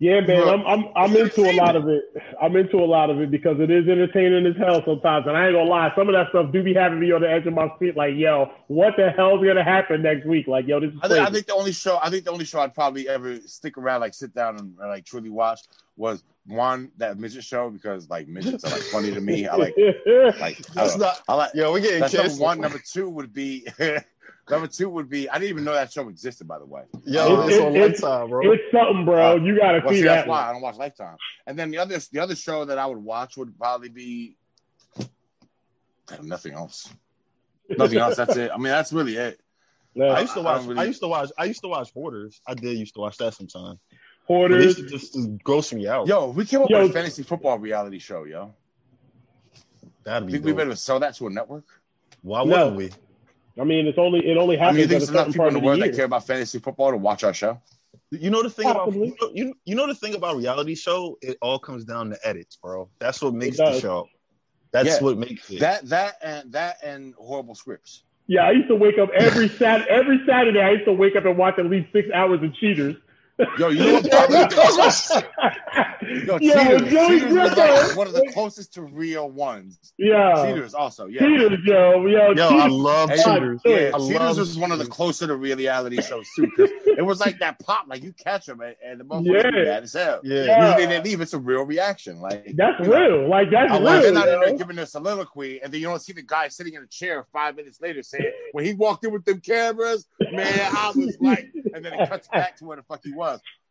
Yeah, 0.00 0.20
man, 0.20 0.48
I'm 0.48 0.66
I'm 0.66 0.84
I'm 0.96 1.16
into 1.16 1.48
a 1.48 1.52
lot 1.52 1.76
of 1.76 1.88
it. 1.88 2.02
I'm 2.42 2.56
into 2.56 2.78
a 2.78 2.84
lot 2.84 3.10
of 3.10 3.20
it 3.20 3.30
because 3.30 3.60
it 3.60 3.70
is 3.70 3.88
entertaining 3.88 4.44
as 4.44 4.56
hell 4.56 4.82
sometimes. 4.84 5.26
And 5.26 5.36
I 5.36 5.46
ain't 5.46 5.54
gonna 5.54 5.70
lie, 5.70 5.92
some 5.96 6.08
of 6.08 6.14
that 6.14 6.30
stuff 6.30 6.52
do 6.52 6.62
be 6.64 6.74
having 6.74 6.98
me 6.98 7.12
on 7.12 7.20
the 7.20 7.30
edge 7.30 7.46
of 7.46 7.54
my 7.54 7.68
seat. 7.78 7.96
Like, 7.96 8.14
yo, 8.16 8.50
what 8.66 8.94
the 8.96 9.10
hell's 9.10 9.44
gonna 9.44 9.62
happen 9.62 10.02
next 10.02 10.26
week? 10.26 10.48
Like, 10.48 10.66
yo, 10.66 10.80
this 10.80 10.90
is 10.90 10.98
I 11.00 11.06
crazy. 11.06 11.14
think, 11.14 11.28
I 11.28 11.32
think 11.32 11.46
the 11.46 11.54
only 11.54 11.72
show 11.72 11.98
I 12.02 12.10
think 12.10 12.24
the 12.24 12.32
only 12.32 12.44
show 12.44 12.60
I'd 12.60 12.74
probably 12.74 13.08
ever 13.08 13.38
stick 13.46 13.78
around, 13.78 14.00
like 14.00 14.14
sit 14.14 14.34
down 14.34 14.58
and, 14.58 14.76
and, 14.80 14.88
like 14.88 15.04
truly 15.04 15.30
watch 15.30 15.60
was 15.96 16.24
one 16.46 16.90
that 16.96 17.18
midget 17.18 17.44
show 17.44 17.70
because 17.70 18.10
like 18.10 18.26
midgets 18.26 18.64
are 18.64 18.70
like 18.70 18.82
funny 18.82 19.12
to 19.12 19.20
me. 19.20 19.46
I 19.46 19.54
like 19.54 19.76
like 20.40 20.40
I, 20.40 20.74
That's 20.74 20.74
don't 20.74 20.98
know. 20.98 21.06
not. 21.06 21.22
I 21.28 21.34
like 21.34 21.54
Yo, 21.54 21.72
we 21.72 21.80
getting 21.80 22.00
that's 22.00 22.14
number 22.14 22.34
one. 22.34 22.60
Number 22.60 22.80
two 22.84 23.08
would 23.08 23.32
be 23.32 23.66
number 24.50 24.66
two 24.68 24.88
would 24.90 25.08
be 25.08 25.28
I 25.28 25.34
didn't 25.38 25.50
even 25.50 25.64
know 25.64 25.72
that 25.74 25.92
show 25.92 26.08
existed 26.08 26.46
by 26.48 26.58
the 26.58 26.66
way. 26.66 26.82
Yo, 27.04 27.42
It- 27.42 27.46
it's 27.48 27.56
it- 27.56 27.62
on 27.62 27.76
it's- 27.76 28.02
Lifetime, 28.02 28.28
bro. 28.30 28.52
it's 28.52 28.62
something, 28.72 29.04
bro. 29.04 29.32
Uh, 29.32 29.34
you 29.36 29.58
gotta 29.58 29.78
Well, 29.80 29.88
see 29.90 29.96
see, 29.96 30.02
that. 30.02 30.14
that's 30.16 30.28
why 30.28 30.40
one. 30.40 30.48
I 30.48 30.52
don't 30.52 30.62
watch 30.62 30.76
Lifetime. 30.76 31.16
And 31.46 31.58
then 31.58 31.70
the 31.70 31.78
other 31.78 31.98
the 32.12 32.18
other 32.20 32.34
show 32.36 32.64
that 32.66 32.78
I 32.78 32.86
would 32.86 32.98
watch 32.98 33.36
would 33.36 33.56
probably 33.58 33.88
be 33.88 34.36
nothing 36.22 36.52
else. 36.52 36.92
Nothing 37.68 37.98
else. 37.98 38.16
That's 38.16 38.36
it. 38.36 38.50
I 38.52 38.56
mean, 38.56 38.64
that's 38.64 38.92
really 38.92 39.16
it. 39.16 39.40
Yeah. 39.94 40.06
I 40.06 40.20
used 40.20 40.34
to 40.34 40.42
watch. 40.42 40.66
don't 40.66 40.78
I, 40.78 40.84
used 40.84 41.00
to 41.00 41.08
watch. 41.08 41.30
I 41.38 41.44
used 41.44 41.62
to 41.62 41.68
watch 41.68 41.92
Hoarders. 41.94 42.40
I 42.46 42.54
did 42.54 42.76
used 42.76 42.94
to 42.94 43.00
watch 43.00 43.16
that 43.18 43.32
sometimes. 43.34 43.78
But 44.26 44.34
Hoarders. 44.34 44.64
used 44.64 44.78
to 44.78 44.86
just 44.88 45.14
to 45.14 45.38
gross 45.42 45.72
me 45.72 45.86
out. 45.86 46.06
Yo, 46.06 46.30
we 46.30 46.44
came 46.44 46.62
up 46.62 46.68
Yo. 46.70 46.82
with 46.82 46.90
a 46.90 46.92
fantasy 46.94 47.22
football 47.22 47.58
reality 47.58 47.98
show, 48.00 48.24
yo. 48.24 48.54
That'd 50.02 50.26
be 50.26 50.32
Think 50.34 50.44
we 50.44 50.52
better 50.52 50.74
sell 50.76 51.00
that 51.00 51.14
to 51.16 51.26
a 51.28 51.30
network? 51.30 51.64
Why 52.22 52.44
No. 52.44 52.70
wouldn't 52.72 52.76
we? 52.76 52.90
I 53.58 53.64
mean, 53.64 53.86
it's 53.86 53.98
only 53.98 54.26
it 54.26 54.36
only 54.36 54.56
happens. 54.56 54.78
I 54.78 54.80
mean, 54.80 54.88
you 54.90 54.98
think 54.98 55.02
at 55.02 55.08
a 55.08 55.12
there's 55.12 55.26
enough 55.26 55.26
people 55.32 55.46
in 55.46 55.52
the 55.54 55.58
of 55.58 55.62
the 55.62 55.66
world 55.66 55.78
year. 55.78 55.88
that 55.88 55.96
care 55.96 56.04
about 56.06 56.26
fantasy 56.26 56.58
football 56.58 56.90
to 56.90 56.96
watch 56.96 57.22
our 57.24 57.34
show? 57.34 57.60
You 58.10 58.30
know 58.30 58.42
the 58.42 58.50
thing 58.50 58.68
about 58.68 58.86
Possibly. 58.86 59.08
you 59.08 59.16
know, 59.20 59.30
you, 59.34 59.54
you 59.64 59.74
know 59.74 59.86
the 59.86 59.94
thing 59.94 60.14
about 60.14 60.36
reality 60.36 60.74
show. 60.74 61.18
It 61.22 61.38
all 61.40 61.58
comes 61.58 61.84
down 61.84 62.10
to 62.10 62.18
edits, 62.26 62.56
bro. 62.56 62.88
That's 62.98 63.20
what 63.22 63.34
makes 63.34 63.56
the 63.56 63.78
show. 63.80 64.08
That's 64.72 64.88
Yeah. 64.88 65.00
what 65.00 65.18
makes 65.18 65.50
it. 65.50 65.60
That 65.60 65.88
that 65.88 66.16
and 66.22 66.52
that 66.52 66.78
and 66.82 67.14
horrible 67.16 67.54
scripts. 67.54 68.02
Yeah, 68.26 68.46
I 68.46 68.52
used 68.52 68.68
to 68.68 68.74
wake 68.76 68.98
up 68.98 69.10
every 69.14 69.48
Sat 69.60 69.86
every 69.88 70.20
Saturday. 70.26 70.60
I 70.60 70.72
used 70.72 70.84
to 70.86 70.92
wake 70.92 71.14
up 71.16 71.24
and 71.24 71.36
watch 71.38 71.58
at 71.58 71.66
least 71.66 71.92
six 71.92 72.08
hours 72.12 72.42
of 72.42 72.54
Cheaters. 72.56 72.96
Yo, 73.58 73.68
you 73.68 73.78
know 73.80 73.92
what? 74.00 74.10
Probably, 74.10 74.38
yo, 76.26 76.38
Yeah, 76.40 76.64
Cheaters, 76.78 76.92
Joey 76.92 77.08
Cheaters 77.20 77.32
was 77.34 77.56
like 77.56 77.96
one 77.96 78.06
of 78.06 78.12
the 78.12 78.30
closest 78.32 78.74
to 78.74 78.82
real 78.82 79.30
ones. 79.30 79.92
yeah, 79.98 80.44
Cheaters 80.46 80.74
also, 80.74 81.06
yeah. 81.06 81.20
Cheaters, 81.20 81.58
yo, 81.64 82.06
yo, 82.06 82.30
Yo, 82.32 82.48
I 82.48 82.50
Cheaters. 82.62 82.72
love 82.72 83.10
Hey, 83.10 83.16
cheaters. 83.24 83.60
Yeah, 83.64 83.74
I 83.94 83.98
Cheaters 83.98 84.08
love 84.20 84.36
was 84.38 84.58
one 84.58 84.70
of 84.72 84.78
the 84.78 84.86
closer 84.86 85.26
to 85.26 85.36
reality 85.36 86.00
shows 86.02 86.28
too. 86.36 86.48
'cause 86.56 86.70
it 86.86 87.04
was 87.04 87.18
like 87.20 87.38
that 87.40 87.58
pop, 87.58 87.86
like 87.88 88.02
you 88.04 88.12
catch 88.12 88.46
them 88.46 88.60
and, 88.60 88.76
and 88.84 89.00
the 89.00 89.04
motherfuckers 89.04 89.42
Yeah. 89.44 89.50
be 89.50 89.64
mad 89.64 89.82
as 89.82 89.92
hell. 89.92 90.20
Yeah. 90.22 90.44
Yeah. 90.44 90.68
Usually 90.78 90.86
they 90.86 91.02
leave, 91.02 91.20
it's 91.20 91.34
a 91.34 91.38
real 91.38 91.62
reaction. 91.64 92.20
Like 92.20 92.44
That's 92.54 92.78
you 92.80 92.86
know, 92.86 92.96
real. 93.18 93.28
Like 93.28 93.50
that's 93.50 93.72
I 93.72 93.74
real. 93.76 93.82
like 93.84 94.02
They're 94.02 94.12
not 94.12 94.28
in 94.28 94.40
there 94.40 94.56
giving 94.56 94.76
their 94.76 94.86
soliloquy, 94.86 95.60
and 95.60 95.72
then 95.72 95.80
you 95.80 95.88
don't 95.88 96.00
see 96.00 96.12
the 96.12 96.22
guy 96.22 96.48
sitting 96.48 96.74
in 96.74 96.82
a 96.82 96.86
chair 96.86 97.26
five 97.32 97.56
minutes 97.56 97.80
later 97.80 98.02
saying, 98.04 98.30
"When 98.52 98.64
he 98.64 98.74
walked 98.74 99.04
in 99.04 99.12
with 99.12 99.24
them 99.24 99.40
cameras, 99.40 100.06
man, 100.32 100.46
I 100.76 100.92
was 100.94 101.16
like," 101.20 101.50
and 101.74 101.84
then 101.84 101.94
it 101.94 102.08
cuts 102.08 102.28
back 102.28 102.56
to 102.58 102.64
where 102.64 102.76
the 102.76 102.82
fuck 102.84 103.00
he 103.02 103.12
was. 103.12 103.23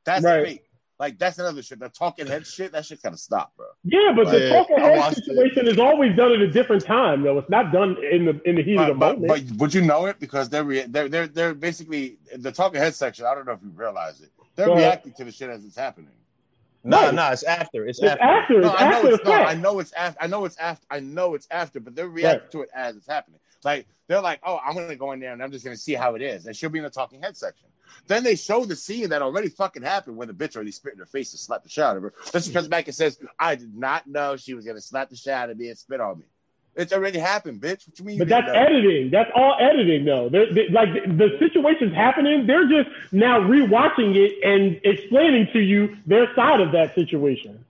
That's 0.05 0.23
Right. 0.23 0.45
fake. 0.45 0.63
Like 0.99 1.17
that's 1.17 1.39
another 1.39 1.61
shit. 1.63 1.79
The 1.79 1.89
talking 1.89 2.27
head 2.27 2.45
shit, 2.45 2.71
that 2.73 2.85
shit 2.85 3.01
kind 3.01 3.13
of 3.13 3.19
stopped, 3.19 3.57
bro. 3.57 3.65
Yeah, 3.83 4.13
but 4.15 4.29
the 4.29 4.39
Yeah, 4.39 4.49
talking 4.53 4.77
head 4.77 5.15
situation 5.15 5.67
is 5.67 5.79
always 5.79 6.15
done 6.15 6.31
at 6.31 6.39
a 6.39 6.47
different 6.47 6.85
time, 6.85 7.23
though. 7.23 7.37
It's 7.39 7.49
not 7.49 7.71
done 7.73 7.97
in 8.11 8.25
the 8.25 8.39
in 8.47 8.55
the 8.55 8.63
heat 8.63 8.77
of 8.77 8.87
the 8.87 8.93
But, 8.93 9.19
but, 9.19 9.21
moment. 9.21 9.49
but 9.49 9.57
would 9.59 9.73
you 9.73 9.81
know 9.81 10.05
it 10.05 10.19
because 10.19 10.49
they're 10.49 10.63
re- 10.63 10.85
they're 10.87 11.09
they're 11.09 11.27
they're 11.27 11.53
basically 11.55 12.17
the 12.37 12.51
talking 12.51 12.79
head 12.79 12.93
section. 12.95 13.25
I 13.25 13.33
don't 13.35 13.45
know 13.45 13.53
if 13.53 13.59
you 13.63 13.71
realize 13.75 14.21
it. 14.21 14.29
They're 14.55 14.67
Go 14.67 14.73
ahead. 14.73 14.83
reacting 14.85 15.13
to 15.13 15.23
the 15.25 15.31
shit 15.31 15.49
as 15.49 15.65
it's 15.65 15.75
happening. 15.75 16.11
Nah, 16.85 17.05
Right. 17.05 17.13
nah, 17.13 17.31
it's 17.31 17.43
after. 17.43 17.85
It's, 17.85 17.99
it's 17.99 18.11
after. 18.11 18.23
after. 18.23 18.61
No, 18.61 18.67
It's 18.73 18.81
I 18.81 18.89
know 18.89 18.95
after 18.97 19.09
it's 19.15 19.23
no, 19.23 19.33
I 19.33 19.53
know 19.55 19.79
it's 19.79 19.93
after. 19.93 20.17
I 20.21 20.27
know 20.27 20.45
it's 20.45 20.57
after. 20.57 20.85
I 20.91 20.99
know 20.99 21.33
it's 21.33 21.47
after, 21.49 21.79
but 21.79 21.95
they're 21.95 22.07
reacting 22.09 22.49
to 22.51 22.61
it 22.61 22.69
as 22.75 22.95
it's 22.95 23.07
happening. 23.07 23.39
Like 23.65 23.87
they're 24.07 24.21
like, 24.21 24.39
"Oh, 24.43 24.59
I'm 24.63 24.75
gonna 24.75 24.95
go 24.95 25.11
in 25.11 25.19
there 25.19 25.33
and 25.33 25.41
I'm 25.41 25.51
just 25.51 25.63
gonna 25.63 25.77
see 25.77 25.93
how 25.93 26.15
it 26.15 26.21
is." 26.21 26.45
And 26.45 26.55
she'll 26.55 26.69
be 26.69 26.79
in 26.79 26.83
the 26.83 26.89
talking 26.89 27.21
head 27.21 27.37
section. 27.37 27.67
Then 28.07 28.23
they 28.23 28.35
show 28.35 28.65
the 28.65 28.75
scene 28.75 29.09
that 29.09 29.21
already 29.21 29.49
fucking 29.49 29.83
happened 29.83 30.17
when 30.17 30.27
the 30.27 30.33
bitch 30.33 30.55
already 30.55 30.71
spit 30.71 30.93
in 30.93 30.99
her 30.99 31.05
face 31.05 31.31
and 31.33 31.39
slapped 31.39 31.63
the 31.63 31.69
shit 31.69 31.83
out 31.83 31.95
of 31.97 32.03
her. 32.03 32.13
Then 32.31 32.41
she 32.41 32.51
comes 32.51 32.67
back 32.67 32.87
and 32.87 32.95
says, 32.95 33.19
"I 33.39 33.55
did 33.55 33.75
not 33.75 34.07
know 34.07 34.35
she 34.35 34.53
was 34.53 34.65
gonna 34.65 34.81
slap 34.81 35.09
the 35.09 35.15
shit 35.15 35.33
out 35.33 35.49
of 35.49 35.57
me 35.57 35.69
and 35.69 35.77
spit 35.77 36.01
on 36.01 36.19
me." 36.19 36.25
It's 36.75 36.91
already 36.91 37.19
happened, 37.19 37.61
bitch. 37.61 37.87
What 37.87 37.99
you 37.99 38.05
mean? 38.05 38.15
You 38.15 38.21
But 38.21 38.29
that's 38.29 38.47
know? 38.47 38.53
editing. 38.53 39.11
That's 39.11 39.29
all 39.35 39.55
editing, 39.59 40.05
though. 40.05 40.29
They're, 40.29 40.51
they 40.51 40.69
like 40.69 40.91
the 40.91 41.37
situation's 41.37 41.93
happening. 41.93 42.47
They're 42.47 42.67
just 42.67 42.89
now 43.11 43.41
rewatching 43.41 44.15
it 44.15 44.43
and 44.43 44.81
explaining 44.83 45.49
to 45.53 45.59
you 45.59 45.95
their 46.07 46.33
side 46.33 46.61
of 46.61 46.71
that 46.71 46.95
situation. 46.95 47.63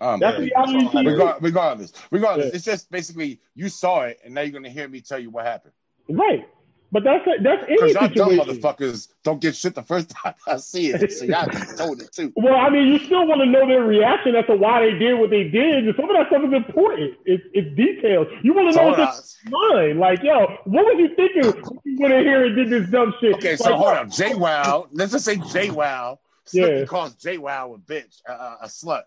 Um, 0.00 0.20
That's 0.20 0.38
Yeah, 0.38 0.44
reality 0.44 0.84
that's 0.84 0.94
all 0.94 1.00
I 1.00 1.04
TV. 1.04 1.12
Regard, 1.12 1.42
regardless, 1.42 1.92
regardless, 2.10 2.46
Yeah. 2.46 2.56
it's 2.56 2.64
just 2.64 2.90
basically 2.90 3.40
you 3.54 3.68
saw 3.68 4.02
it, 4.02 4.20
and 4.24 4.34
now 4.34 4.40
you're 4.42 4.52
gonna 4.52 4.70
hear 4.70 4.88
me 4.88 5.00
tell 5.00 5.18
you 5.18 5.30
what 5.30 5.46
happened. 5.46 5.72
Right. 6.08 6.46
But 6.92 7.02
that's 7.02 7.24
that's 7.42 7.64
any 7.66 7.92
Because 7.92 8.16
y'all 8.16 8.28
dumb 8.28 8.38
motherfuckers 8.38 9.08
don't 9.24 9.40
get 9.40 9.56
shit 9.56 9.74
the 9.74 9.82
first 9.82 10.10
time 10.10 10.34
I 10.46 10.58
see 10.58 10.90
it, 10.92 11.12
so 11.12 11.24
y'all 11.24 11.48
told 11.76 12.00
it 12.00 12.12
too. 12.12 12.32
Well, 12.36 12.54
I 12.54 12.70
mean, 12.70 12.86
you 12.86 13.00
still 13.00 13.26
want 13.26 13.40
to 13.40 13.46
know 13.46 13.66
their 13.66 13.82
reaction 13.82 14.36
as 14.36 14.46
to 14.46 14.54
why 14.54 14.80
they 14.80 14.96
did 14.96 15.14
what 15.18 15.30
they 15.30 15.42
did. 15.48 15.88
And 15.88 15.96
some 15.96 16.08
of 16.08 16.14
that 16.14 16.28
stuff 16.28 16.44
is 16.44 16.52
important. 16.52 17.14
It's, 17.24 17.42
it's 17.52 17.76
detailed. 17.76 18.28
You 18.44 18.54
want 18.54 18.72
to 18.72 18.76
know 18.80 18.90
what's 18.90 19.38
in 19.44 19.50
mind. 19.50 19.98
Like, 19.98 20.22
yo, 20.22 20.46
what 20.66 20.84
was 20.84 20.96
you 20.98 21.16
thinking 21.16 21.46
when 21.46 21.80
you 21.84 21.98
went 21.98 22.14
in 22.14 22.24
here 22.24 22.44
and 22.44 22.54
did 22.54 22.70
this 22.70 22.88
dumb 22.90 23.12
shit? 23.20 23.34
Okay, 23.36 23.56
so 23.56 23.70
like, 23.70 23.74
hold 23.74 23.90
up. 23.94 24.10
Jay 24.10 24.34
Wow, 24.34 24.86
let's 24.92 25.10
just 25.10 25.24
say 25.24 25.36
Jay 25.52 25.70
Wow. 25.70 26.20
Yeah. 26.52 26.84
Calls 26.84 27.14
Jay 27.14 27.38
Wow 27.38 27.74
a 27.74 27.78
bitch, 27.78 28.20
uh, 28.28 28.56
a 28.60 28.66
slut. 28.66 29.02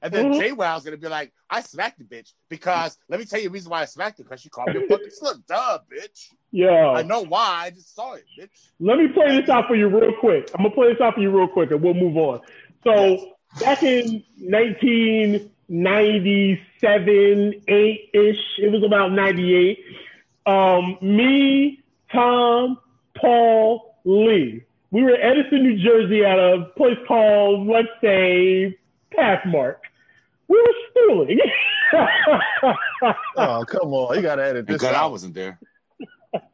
And 0.00 0.12
then 0.12 0.32
Mhm. 0.32 0.38
Jay 0.38 0.52
Wow's 0.52 0.84
gonna 0.84 0.96
be 0.96 1.08
like, 1.08 1.32
I 1.50 1.60
smacked 1.60 1.98
the 1.98 2.04
bitch 2.04 2.32
because 2.48 2.96
let 3.08 3.18
me 3.18 3.26
tell 3.26 3.40
you 3.40 3.48
the 3.48 3.52
reason 3.52 3.70
why 3.70 3.82
I 3.82 3.84
smacked 3.86 4.18
her 4.18 4.24
because 4.24 4.40
she 4.40 4.48
called 4.48 4.68
me 4.72 4.84
a 4.84 4.86
fucking 4.88 5.08
slut. 5.08 5.44
Duh, 5.46 5.78
bitch. 5.92 6.28
Yeah. 6.52 6.90
I 6.90 7.02
know 7.02 7.22
why. 7.24 7.64
I 7.64 7.70
just 7.70 7.94
saw 7.94 8.12
it, 8.14 8.24
bitch. 8.38 8.68
let 8.80 8.98
me 8.98 9.08
play 9.08 9.40
this 9.40 9.48
out 9.50 9.66
for 9.66 9.74
you 9.74 9.88
real 9.88 10.12
quick. 10.20 10.50
I'm 10.54 10.62
gonna 10.62 10.74
play 10.74 10.92
this 10.92 11.00
out 11.00 11.14
for 11.14 11.20
you 11.20 11.30
real 11.36 11.48
quick, 11.48 11.70
and 11.72 11.82
we'll 11.82 11.94
move 11.94 12.16
on. 12.16 12.40
So 12.84 13.34
back 13.60 13.82
in 13.82 14.22
1997, 15.68 17.62
eight 17.68 18.10
ish, 18.14 18.58
it 18.58 18.70
was 18.72 18.82
about 18.84 19.12
98. 19.12 19.84
Um, 20.46 20.98
me, 21.02 21.82
Tom, 22.12 22.78
Paul, 23.16 23.96
Lee. 24.04 24.62
We 24.90 25.02
were 25.02 25.10
in 25.14 25.20
Edison, 25.20 25.62
New 25.64 25.76
Jersey, 25.76 26.24
at 26.24 26.38
a 26.38 26.66
place 26.76 26.96
called, 27.06 27.66
let's 27.66 27.88
say, 28.00 28.78
Pathmark. 29.14 29.76
We 30.48 30.56
were 30.56 30.74
stealing. 30.90 31.38
Oh, 33.36 33.64
come 33.66 33.94
on. 33.94 34.16
You 34.16 34.22
got 34.22 34.36
to 34.36 34.44
edit 34.44 34.66
this 34.66 34.80
God 34.80 34.94
I 34.94 35.06
wasn't 35.06 35.34
there. 35.34 35.58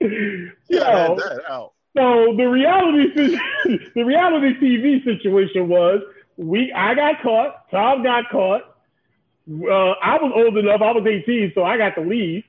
yeah, 0.01 0.49
Yo, 0.69 1.16
that 1.16 1.41
out. 1.49 1.73
So 1.97 2.35
the 2.37 2.45
reality, 2.45 3.39
the 3.95 4.03
reality 4.03 4.55
TV 4.61 5.05
situation 5.05 5.69
was 5.69 6.03
we. 6.37 6.73
I 6.73 6.95
got 6.95 7.23
caught. 7.23 7.71
Tom 7.71 8.03
got 8.03 8.29
caught. 8.31 8.62
Uh, 9.49 9.93
I 10.03 10.16
was 10.16 10.33
old 10.35 10.57
enough. 10.57 10.81
I 10.83 10.93
was 10.93 11.07
18, 11.07 11.53
so 11.55 11.65
I 11.65 11.77
got 11.77 11.95
to 11.97 12.01
leave. 12.01 12.45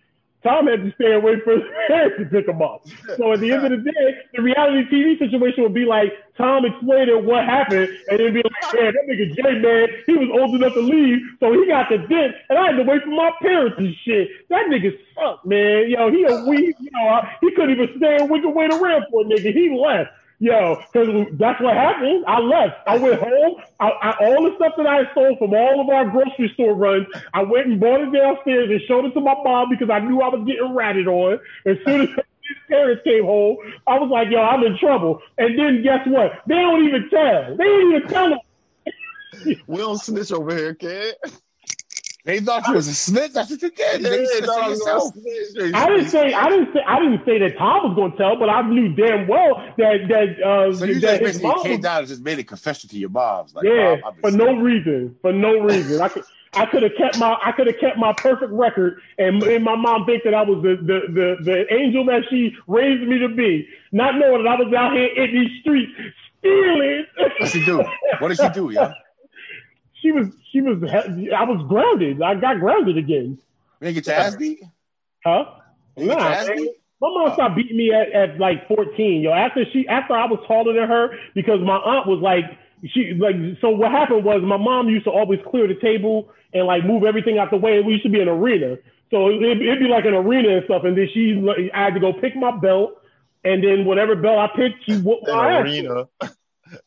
Tom 0.45 0.67
had 0.67 0.83
to 0.83 0.93
stay 0.93 1.13
away 1.13 1.41
for 1.41 1.53
his 1.57 1.63
parents 1.87 2.17
to 2.19 2.25
pick 2.25 2.47
him 2.47 2.61
up. 2.61 2.85
So 3.17 3.33
at 3.33 3.39
the 3.39 3.51
end 3.51 3.65
of 3.65 3.71
the 3.71 3.91
day, 3.91 4.07
the 4.33 4.43
reality 4.43 4.85
TV 4.93 5.17
situation 5.17 5.63
would 5.63 5.73
be 5.73 5.85
like 5.85 6.13
Tom 6.37 6.65
explaining 6.65 7.25
what 7.25 7.45
happened, 7.45 7.89
and 8.07 8.19
it'd 8.19 8.33
be 8.33 8.43
like, 8.45 8.73
man, 8.75 8.93
that 8.93 9.09
nigga 9.09 9.33
Jay, 9.33 9.57
man, 9.57 9.87
he 10.05 10.13
was 10.13 10.29
old 10.29 10.53
enough 10.53 10.73
to 10.73 10.81
leave, 10.81 11.17
so 11.39 11.51
he 11.51 11.65
got 11.65 11.89
the 11.89 11.97
dip, 11.97 12.35
and 12.49 12.59
I 12.59 12.67
had 12.67 12.77
to 12.77 12.83
wait 12.83 13.01
for 13.01 13.09
my 13.09 13.31
parents 13.41 13.75
and 13.79 13.95
shit. 14.05 14.29
That 14.49 14.69
nigga 14.69 14.93
sucked, 15.15 15.47
man. 15.47 15.89
Yo, 15.89 16.11
he 16.11 16.23
a 16.25 16.45
weed, 16.45 16.75
you 16.79 16.91
know, 16.91 17.21
he 17.41 17.49
couldn't 17.51 17.71
even 17.71 17.89
stand 17.97 18.29
we 18.29 18.41
could 18.41 18.53
wait 18.53 18.71
around 18.71 19.05
for 19.09 19.21
a 19.21 19.25
nigga. 19.25 19.51
He 19.51 19.75
left. 19.75 20.11
Yo, 20.45 20.77
because 20.93 21.25
that's 21.39 21.59
what 21.59 21.73
happened. 21.73 22.23
I 22.27 22.37
left. 22.37 22.75
I 22.85 22.97
went 22.99 23.19
home. 23.19 23.55
I, 23.79 23.89
I, 23.89 24.11
all 24.27 24.43
the 24.43 24.55
stuff 24.57 24.73
that 24.77 24.85
I 24.85 25.11
stole 25.11 25.35
from 25.39 25.55
all 25.55 25.81
of 25.81 25.89
our 25.89 26.07
grocery 26.07 26.51
store 26.53 26.75
runs, 26.75 27.07
I 27.33 27.41
went 27.41 27.65
and 27.65 27.79
bought 27.79 28.01
it 28.01 28.13
downstairs 28.13 28.69
and 28.69 28.79
showed 28.87 29.05
it 29.05 29.15
to 29.15 29.21
my 29.21 29.33
mom 29.43 29.69
because 29.71 29.89
I 29.89 29.97
knew 30.01 30.21
I 30.21 30.27
was 30.27 30.45
getting 30.45 30.75
ratted 30.75 31.07
on. 31.07 31.39
As 31.65 31.77
soon 31.83 32.01
as 32.01 32.09
his 32.09 32.57
parents 32.69 33.01
came 33.03 33.23
home, 33.23 33.57
I 33.87 33.97
was 33.97 34.11
like, 34.11 34.27
yo, 34.29 34.39
I'm 34.39 34.63
in 34.63 34.77
trouble. 34.77 35.19
And 35.39 35.57
then 35.57 35.81
guess 35.81 36.05
what? 36.05 36.33
They 36.45 36.53
don't 36.53 36.87
even 36.89 37.09
tell. 37.09 37.57
They 37.57 37.63
don't 37.63 37.95
even 37.95 38.07
tell 38.07 38.29
them. 38.29 38.39
We 39.65 39.77
don't 39.77 39.97
snitch 39.97 40.31
over 40.31 40.55
here, 40.55 40.75
kid. 40.75 41.15
They 42.25 42.39
thought 42.39 42.67
you 42.67 42.73
was 42.73 42.87
a 42.87 42.93
snitch. 42.95 43.33
That's 43.33 43.51
what 43.51 43.61
you 43.61 43.69
did. 43.69 44.01
Yeah, 44.01 44.09
They 44.09 44.21
yeah, 44.21 44.27
snitched 44.27 44.47
no, 44.47 44.53
on 44.53 44.63
I 44.63 44.69
yourself. 44.69 45.13
I 45.15 45.89
didn't 45.89 46.09
say 46.09 46.33
I 46.33 46.49
didn't 46.49 46.73
say 46.73 46.79
I 46.87 46.99
didn't 46.99 47.23
say 47.23 47.37
that 47.37 47.55
Tom 47.57 47.87
was 47.87 47.95
going 47.95 48.11
to 48.13 48.17
tell, 48.17 48.35
but 48.35 48.49
I 48.49 48.61
knew 48.67 48.89
damn 48.95 49.27
well 49.27 49.63
that 49.77 50.07
that 50.09 50.43
uh, 50.43 50.73
So 50.73 50.85
you 50.85 50.99
that 51.01 51.01
just 51.01 51.11
his 51.11 51.19
basically 51.21 51.49
mom 51.49 51.63
came 51.63 51.81
down 51.81 51.99
and 51.99 52.07
just 52.07 52.21
made 52.23 52.39
a 52.39 52.43
confession 52.43 52.89
to 52.89 52.97
your 52.97 53.09
moms. 53.09 53.53
Like, 53.53 53.65
yeah, 53.65 53.97
Mom, 54.03 54.15
for 54.21 54.31
snitching. 54.31 54.37
no 54.37 54.55
reason, 54.57 55.15
for 55.21 55.33
no 55.33 55.59
reason. 55.59 56.01
I 56.01 56.09
could 56.09 56.23
I 56.55 56.65
could 56.65 56.81
have 56.81 56.93
kept 56.97 57.19
my 57.19 57.37
I 57.43 57.51
could 57.51 57.67
have 57.67 57.77
kept 57.79 57.97
my 57.97 58.11
perfect 58.13 58.51
record, 58.51 59.01
and, 59.19 59.43
and 59.43 59.63
my 59.63 59.75
mom 59.75 60.07
think 60.07 60.23
that 60.23 60.33
I 60.33 60.41
was 60.41 60.63
the, 60.63 60.77
the 60.77 61.13
the 61.13 61.43
the 61.43 61.73
angel 61.73 62.05
that 62.05 62.23
she 62.31 62.55
raised 62.65 63.07
me 63.07 63.19
to 63.19 63.29
be, 63.29 63.67
not 63.91 64.15
knowing 64.17 64.43
that 64.45 64.49
I 64.49 64.55
was 64.63 64.73
out 64.73 64.93
here 64.93 65.07
in 65.15 65.31
these 65.31 65.61
streets 65.61 65.91
stealing. 66.39 67.05
What'd 67.17 67.49
she 67.49 67.63
do? 67.65 67.83
What 68.19 68.29
did 68.29 68.37
she 68.39 68.49
do, 68.49 68.69
yeah? 68.73 68.93
She 70.01 70.11
was 70.11 70.27
she 70.51 70.61
was 70.61 70.83
I 70.83 71.43
was 71.43 71.65
grounded. 71.67 72.21
I 72.21 72.35
got 72.35 72.59
grounded 72.59 72.97
again. 72.97 73.37
You 73.81 73.87
didn't 73.87 73.95
get 73.95 74.07
your 74.07 74.15
ass 74.15 74.35
beat? 74.35 74.61
Huh? 75.23 75.45
You 75.97 76.05
get 76.07 76.11
your 76.13 76.19
Nah, 76.19 76.27
ass 76.29 76.47
man. 76.47 76.67
My 77.01 77.09
mom 77.09 77.33
stopped 77.33 77.55
beating 77.57 77.75
me 77.77 77.91
at, 77.93 78.11
at 78.13 78.39
like 78.39 78.67
14, 78.69 79.21
yo. 79.21 79.31
After 79.31 79.65
she, 79.73 79.85
after 79.87 80.13
I 80.13 80.25
was 80.25 80.39
taller 80.47 80.73
than 80.73 80.87
her, 80.87 81.09
because 81.35 81.59
my 81.59 81.75
aunt 81.75 82.07
was 82.07 82.19
like, 82.21 82.45
she 82.85 83.13
like. 83.19 83.35
So 83.59 83.69
what 83.69 83.91
happened 83.91 84.23
was 84.23 84.41
my 84.43 84.57
mom 84.57 84.87
used 84.89 85.03
to 85.05 85.11
always 85.11 85.39
clear 85.49 85.67
the 85.67 85.75
table 85.75 86.29
and 86.53 86.65
like 86.65 86.85
move 86.85 87.03
everything 87.03 87.37
out 87.37 87.51
the 87.51 87.57
way. 87.57 87.81
We 87.81 87.93
used 87.93 88.03
to 88.05 88.09
be 88.09 88.21
an 88.21 88.29
arena, 88.29 88.77
so 89.11 89.27
it, 89.29 89.41
it'd 89.43 89.79
be 89.79 89.87
like 89.87 90.05
an 90.05 90.13
arena 90.13 90.55
and 90.55 90.65
stuff. 90.65 90.83
And 90.85 90.97
then 90.97 91.09
she, 91.13 91.43
I 91.73 91.83
had 91.83 91.93
to 91.95 91.99
go 91.99 92.13
pick 92.13 92.35
my 92.35 92.57
belt, 92.57 92.93
and 93.43 93.61
then 93.63 93.83
whatever 93.85 94.15
belt 94.15 94.39
I 94.39 94.55
picked, 94.55 94.85
she 94.85 94.97
whooped 94.97 95.27
in 95.27 95.35
my 95.35 95.51
ass. 95.59 95.63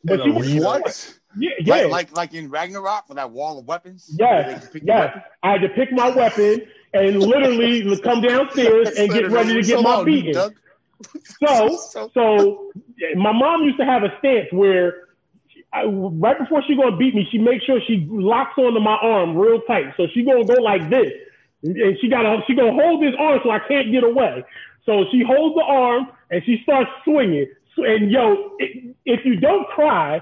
But 0.05 0.21
In 0.21 0.25
she 0.25 0.31
was- 0.33 0.49
arena. 0.49 0.65
What? 0.65 1.18
Yeah, 1.37 1.51
yeah, 1.61 1.75
Like, 1.75 1.91
like 1.91 2.17
like 2.17 2.35
in 2.35 2.49
Ragnarok 2.51 3.07
for 3.09 3.15
that 3.15 3.31
wall 3.31 3.59
of 3.59 3.67
weapons? 3.67 4.09
Yes, 4.19 4.47
Where 4.47 4.55
they 4.55 4.61
can 4.61 4.69
pick 4.69 4.83
your 4.85 4.97
yes. 4.97 5.15
weapon? 5.15 5.23
I 5.43 5.53
had 5.53 5.61
to 5.63 5.69
pick 5.71 5.93
my 5.93 6.09
weapon 6.11 6.67
and 6.95 7.21
literally 7.21 8.01
come 8.03 8.21
downstairs 8.23 8.89
and 8.97 9.11
get 9.13 9.31
ready 9.31 9.55
to 9.55 9.63
get 9.63 9.77
So 9.77 9.83
my 9.83 10.05
beating. 10.05 10.33
Doug. 10.33 10.55
So, 11.41 11.79
so 12.13 12.73
my 13.15 13.31
mom 13.31 13.63
used 13.63 13.79
to 13.79 13.85
have 13.85 14.03
a 14.03 14.09
stance 14.19 14.49
where 14.51 15.05
I, 15.73 15.85
right 15.85 16.37
before 16.37 16.61
she 16.67 16.75
gonna 16.75 16.97
beat 16.97 17.15
me, 17.15 17.29
she 17.31 17.39
makes 17.39 17.65
sure 17.65 17.79
she 17.87 18.05
locks 18.11 18.59
onto 18.59 18.81
my 18.81 18.97
arm 19.01 19.37
real 19.37 19.61
tight. 19.61 19.95
So 19.97 20.09
she 20.13 20.25
gonna 20.25 20.45
go 20.45 20.55
like 20.61 20.91
this, 20.91 21.13
and 21.63 21.97
she 22.01 22.09
gotta 22.09 22.43
she 22.49 22.55
gonna 22.57 22.73
hold 22.73 23.01
this 23.01 23.15
arm 23.17 23.39
so 23.45 23.51
I 23.51 23.61
can't 23.61 23.93
get 23.93 24.03
away. 24.03 24.43
So 24.87 25.05
she 25.13 25.23
holds 25.23 25.55
the 25.55 25.63
arm 25.63 26.09
and 26.31 26.43
she 26.45 26.59
starts 26.65 26.91
swinging. 27.05 27.47
And 27.77 28.11
yo, 28.11 28.57
it, 28.59 28.97
if 29.05 29.25
you 29.25 29.37
don't 29.37 29.69
cry, 29.69 30.21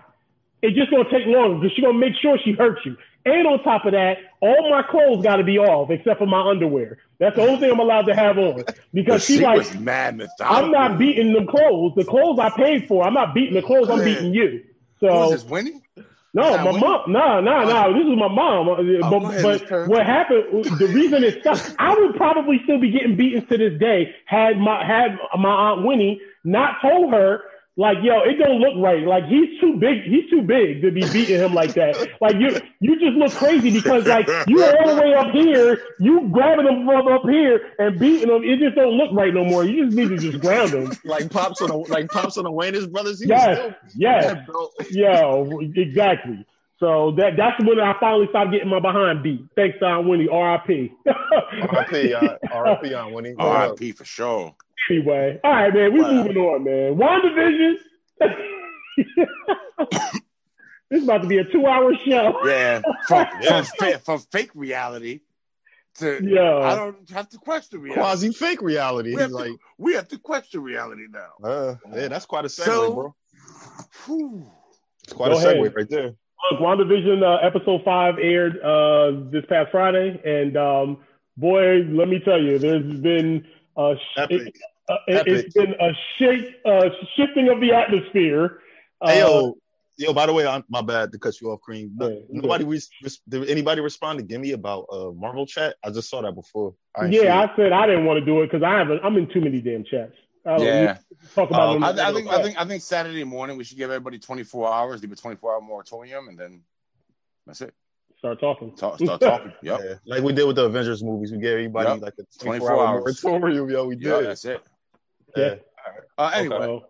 it's 0.62 0.76
just 0.76 0.90
gonna 0.90 1.08
take 1.10 1.26
longer 1.26 1.60
because 1.60 1.74
she's 1.76 1.84
gonna 1.84 1.98
make 1.98 2.14
sure 2.20 2.38
she 2.44 2.52
hurts 2.52 2.80
you. 2.84 2.96
And 3.24 3.44
on 3.48 3.60
top 3.64 3.84
of 3.84 3.92
that, 3.92 4.18
all 4.40 4.70
my 4.70 4.82
clothes 4.82 5.22
got 5.24 5.36
to 5.36 5.42
be 5.44 5.58
off 5.58 5.90
except 5.90 6.20
for 6.20 6.26
my 6.26 6.48
underwear. 6.48 6.98
That's 7.18 7.34
the 7.34 7.42
only 7.42 7.58
thing 7.58 7.72
I'm 7.72 7.80
allowed 7.80 8.02
to 8.06 8.14
have 8.14 8.38
on 8.38 8.62
because 8.94 9.24
she 9.24 9.34
she's 9.34 9.42
like, 9.42 9.58
was 9.58 9.74
mad. 9.74 10.24
I'm 10.40 10.70
not 10.70 10.96
beating 10.96 11.32
the 11.32 11.44
clothes. 11.44 11.94
The 11.96 12.04
clothes 12.04 12.38
I 12.38 12.50
paid 12.50 12.86
for. 12.86 13.04
I'm 13.04 13.14
not 13.14 13.34
beating 13.34 13.54
the 13.54 13.62
clothes. 13.62 13.90
I'm 13.90 14.04
beating 14.04 14.32
you. 14.32 14.62
So 15.00 15.30
this, 15.30 15.42
Winnie? 15.44 15.82
no, 16.34 16.56
my 16.58 16.70
when- 16.70 16.80
mom. 16.80 17.00
No, 17.12 17.40
no, 17.40 17.64
no. 17.64 17.92
This 17.94 18.02
is 18.02 18.16
my 18.16 18.28
mom. 18.28 18.68
Uh, 18.68 18.74
Oh, 19.02 19.20
but 19.20 19.34
ahead, 19.44 19.66
but 19.68 19.88
what 19.88 20.06
happened? 20.06 20.64
The 20.78 20.86
reason 20.86 21.24
it 21.24 21.40
stopped. 21.40 21.74
I 21.80 21.94
would 21.98 22.14
probably 22.14 22.60
still 22.62 22.78
be 22.78 22.90
getting 22.92 23.16
beaten 23.16 23.44
to 23.46 23.58
this 23.58 23.78
day 23.80 24.14
had 24.26 24.56
my 24.58 24.84
had 24.86 25.18
my 25.36 25.50
aunt 25.50 25.84
Winnie 25.84 26.20
not 26.44 26.80
told 26.80 27.12
her. 27.12 27.42
Like 27.78 27.98
yo, 28.02 28.22
it 28.22 28.38
don't 28.38 28.58
look 28.58 28.72
right. 28.82 29.06
Like 29.06 29.24
he's 29.26 29.60
too 29.60 29.76
big. 29.78 30.04
He's 30.04 30.30
too 30.30 30.40
big 30.40 30.80
to 30.80 30.90
be 30.90 31.02
beating 31.12 31.40
him 31.40 31.52
like 31.52 31.74
that. 31.74 32.08
Like 32.22 32.36
you, 32.36 32.58
you 32.80 32.98
just 32.98 33.16
look 33.18 33.32
crazy 33.32 33.70
because 33.70 34.06
like 34.06 34.26
you 34.46 34.62
are 34.62 34.78
all 34.80 34.96
the 34.96 35.02
way 35.02 35.12
up 35.14 35.30
here, 35.32 35.78
you 36.00 36.26
grabbing 36.32 36.66
him 36.66 36.86
from 36.86 37.06
up 37.08 37.22
here 37.28 37.60
and 37.78 37.98
beating 37.98 38.30
him. 38.34 38.42
It 38.44 38.60
just 38.60 38.76
don't 38.76 38.94
look 38.94 39.10
right 39.12 39.32
no 39.34 39.44
more. 39.44 39.64
You 39.64 39.84
just 39.84 39.96
need 39.96 40.08
to 40.08 40.16
just 40.16 40.40
ground 40.40 40.70
him. 40.72 40.90
like 41.04 41.30
pops 41.30 41.60
on 41.60 41.68
the 41.68 41.76
like 41.76 42.08
pops 42.08 42.38
on 42.38 42.44
the 42.44 42.50
Wayans 42.50 42.90
brothers. 42.90 43.20
He 43.20 43.28
Yes, 43.28 43.58
still 43.58 43.74
yes. 43.94 44.36
yeah. 44.90 45.20
Yo, 45.20 45.60
exactly. 45.74 46.46
So 46.80 47.12
that 47.18 47.32
that's 47.36 47.58
when 47.62 47.78
I 47.78 47.94
finally 48.00 48.26
stopped 48.30 48.52
getting 48.52 48.68
my 48.70 48.80
behind 48.80 49.22
beat. 49.22 49.46
Thanks, 49.54 49.76
Don 49.80 50.08
Winnie. 50.08 50.28
R.I.P. 50.28 50.92
R.I.P. 51.06 52.14
on 52.14 52.28
uh, 52.28 52.36
R.I.P. 52.52 52.94
on 52.94 53.12
Winnie. 53.12 53.34
R.I.P. 53.38 53.92
for 53.92 54.04
sure. 54.04 54.54
Anyway, 54.90 55.40
all 55.44 55.50
right, 55.52 55.72
man. 55.74 55.92
We 55.92 56.00
Wow. 56.00 56.10
moving 56.12 56.36
on, 56.36 56.64
man. 56.64 56.96
WandaVision. 56.96 57.74
this 60.90 60.98
is 61.02 61.04
about 61.04 61.22
to 61.22 61.28
be 61.28 61.38
a 61.38 61.44
two-hour 61.44 61.92
show. 62.06 62.40
Yeah, 62.46 62.80
from, 63.08 63.26
Yeah. 63.40 63.62
From, 63.78 63.98
from 64.00 64.18
fake 64.32 64.50
reality 64.54 65.20
to 65.98 66.20
Yeah. 66.22 66.58
I 66.58 66.74
don't 66.76 67.08
have 67.10 67.28
to 67.30 67.38
question 67.38 67.80
reality. 67.80 68.00
Quasi 68.00 68.32
fake 68.32 68.62
reality. 68.62 69.14
We 69.14 69.20
have, 69.22 69.30
like, 69.32 69.46
to, 69.52 69.58
we 69.78 69.94
have 69.94 70.08
to 70.08 70.18
question 70.18 70.62
reality 70.62 71.06
now. 71.10 71.48
uh, 71.48 71.74
yeah, 71.94 72.08
that's 72.08 72.26
quite 72.26 72.44
a 72.44 72.48
segue, 72.48 72.64
So- 72.64 72.94
bro. 72.94 73.14
Whew. 74.06 74.46
It's 75.04 75.12
quite 75.12 75.30
Go 75.30 75.38
a 75.38 75.42
segue 75.42 75.60
ahead. 75.60 75.74
right 75.76 75.88
there. 75.88 76.14
Look, 76.50 76.60
WandaVision 76.60 77.22
uh, 77.22 77.46
episode 77.46 77.82
five 77.84 78.14
aired 78.20 78.58
uh, 78.60 79.30
this 79.30 79.44
past 79.48 79.70
Friday, 79.72 80.20
and 80.24 80.56
um, 80.56 80.98
boy, 81.36 81.82
let 81.90 82.08
me 82.08 82.20
tell 82.24 82.40
you, 82.40 82.58
there's 82.58 83.00
been 83.00 83.46
a 83.76 83.94
sh- 83.96 84.18
Epic. 84.18 84.56
Uh, 84.88 84.96
it, 85.08 85.16
Epic. 85.16 85.44
has 85.44 85.54
been 85.54 85.74
a 85.80 85.90
shake, 86.18 86.54
uh, 86.64 86.88
shifting 87.16 87.48
of 87.48 87.60
the 87.60 87.72
atmosphere. 87.72 88.60
Uh, 89.00 89.08
Hey, 89.08 89.18
yo, 89.20 89.56
yo. 89.96 90.12
By 90.12 90.26
the 90.26 90.32
way, 90.32 90.46
I'm, 90.46 90.64
my 90.68 90.80
bad 90.82 91.12
to 91.12 91.18
cut 91.18 91.40
you 91.40 91.50
off, 91.50 91.60
Cream. 91.60 91.96
Yeah, 92.00 92.10
nobody, 92.30 92.64
res- 92.64 92.88
res- 93.02 93.20
did 93.28 93.48
anybody 93.48 93.80
respond 93.80 94.18
to 94.18 94.24
Gimme 94.24 94.52
about 94.52 94.86
uh, 94.92 95.10
Marvel 95.10 95.46
chat? 95.46 95.76
I 95.84 95.90
just 95.90 96.08
saw 96.08 96.22
that 96.22 96.34
before. 96.34 96.74
I 96.96 97.06
yeah, 97.06 97.42
it. 97.42 97.50
I 97.50 97.56
said 97.56 97.72
I 97.72 97.86
didn't 97.86 98.04
want 98.06 98.20
to 98.20 98.24
do 98.24 98.42
it 98.42 98.46
because 98.50 98.62
I 98.62 98.78
haven't. 98.78 99.00
I'm 99.04 99.16
in 99.16 99.28
too 99.28 99.40
many 99.40 99.60
damn 99.60 99.84
chats. 99.84 100.12
I 100.46 100.58
Yeah. 100.58 100.98
talk 101.34 101.50
about 101.50 101.76
Um. 101.76 101.84
I, 101.84 101.90
I 101.90 102.12
think 102.12 102.28
I 102.28 102.42
think 102.42 102.60
I 102.60 102.64
think 102.64 102.82
Saturday 102.82 103.24
morning 103.24 103.56
we 103.56 103.64
should 103.64 103.76
give 103.78 103.90
everybody 103.90 104.18
24 104.18 104.72
hours, 104.72 105.02
leave 105.02 105.12
a 105.12 105.16
24 105.16 105.54
hour 105.54 105.60
moratorium, 105.60 106.28
and 106.28 106.38
then 106.38 106.62
that's 107.46 107.60
it. 107.60 107.74
start 108.18 108.38
talking. 108.40 108.74
Talk, 108.76 108.98
start 108.98 109.20
talking. 109.20 109.52
Yep. 109.62 109.80
Yeah, 109.84 109.94
like 110.06 110.22
we 110.22 110.32
did 110.32 110.44
with 110.46 110.56
the 110.56 110.64
Avengers 110.64 111.02
movies. 111.02 111.32
We 111.32 111.38
gave 111.38 111.52
everybody 111.54 111.90
Yep. 111.90 112.00
like 112.00 112.14
a 112.20 112.24
24 112.42 112.68
24 112.68 112.86
hour 112.86 112.98
moratorium. 113.00 113.70
Yo, 113.70 113.86
we 113.86 113.96
Yeah, 113.96 114.18
did. 114.18 114.26
that's 114.26 114.44
it. 114.44 114.62
Yeah. 115.36 115.54
Uh, 116.18 116.30
anyway, 116.34 116.58
So, 116.58 116.86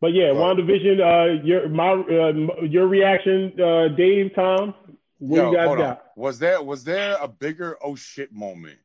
but 0.00 0.12
yeah, 0.14 0.28
Right. 0.28 0.36
WandaVision. 0.56 1.00
Uh, 1.00 1.42
your 1.44 1.68
my 1.68 1.90
uh, 1.92 2.62
your 2.64 2.86
reaction, 2.86 3.52
uh, 3.60 3.88
Dave, 3.88 4.32
Tom. 4.34 4.74
What 5.18 5.36
yo, 5.36 5.50
you 5.50 5.56
guys 5.56 5.66
got? 5.76 5.80
on. 5.80 5.96
Was 6.16 6.38
there 6.38 6.62
was 6.62 6.84
there 6.84 7.16
a 7.20 7.28
bigger 7.28 7.76
oh 7.82 7.94
shit 7.96 8.32
moment 8.32 8.78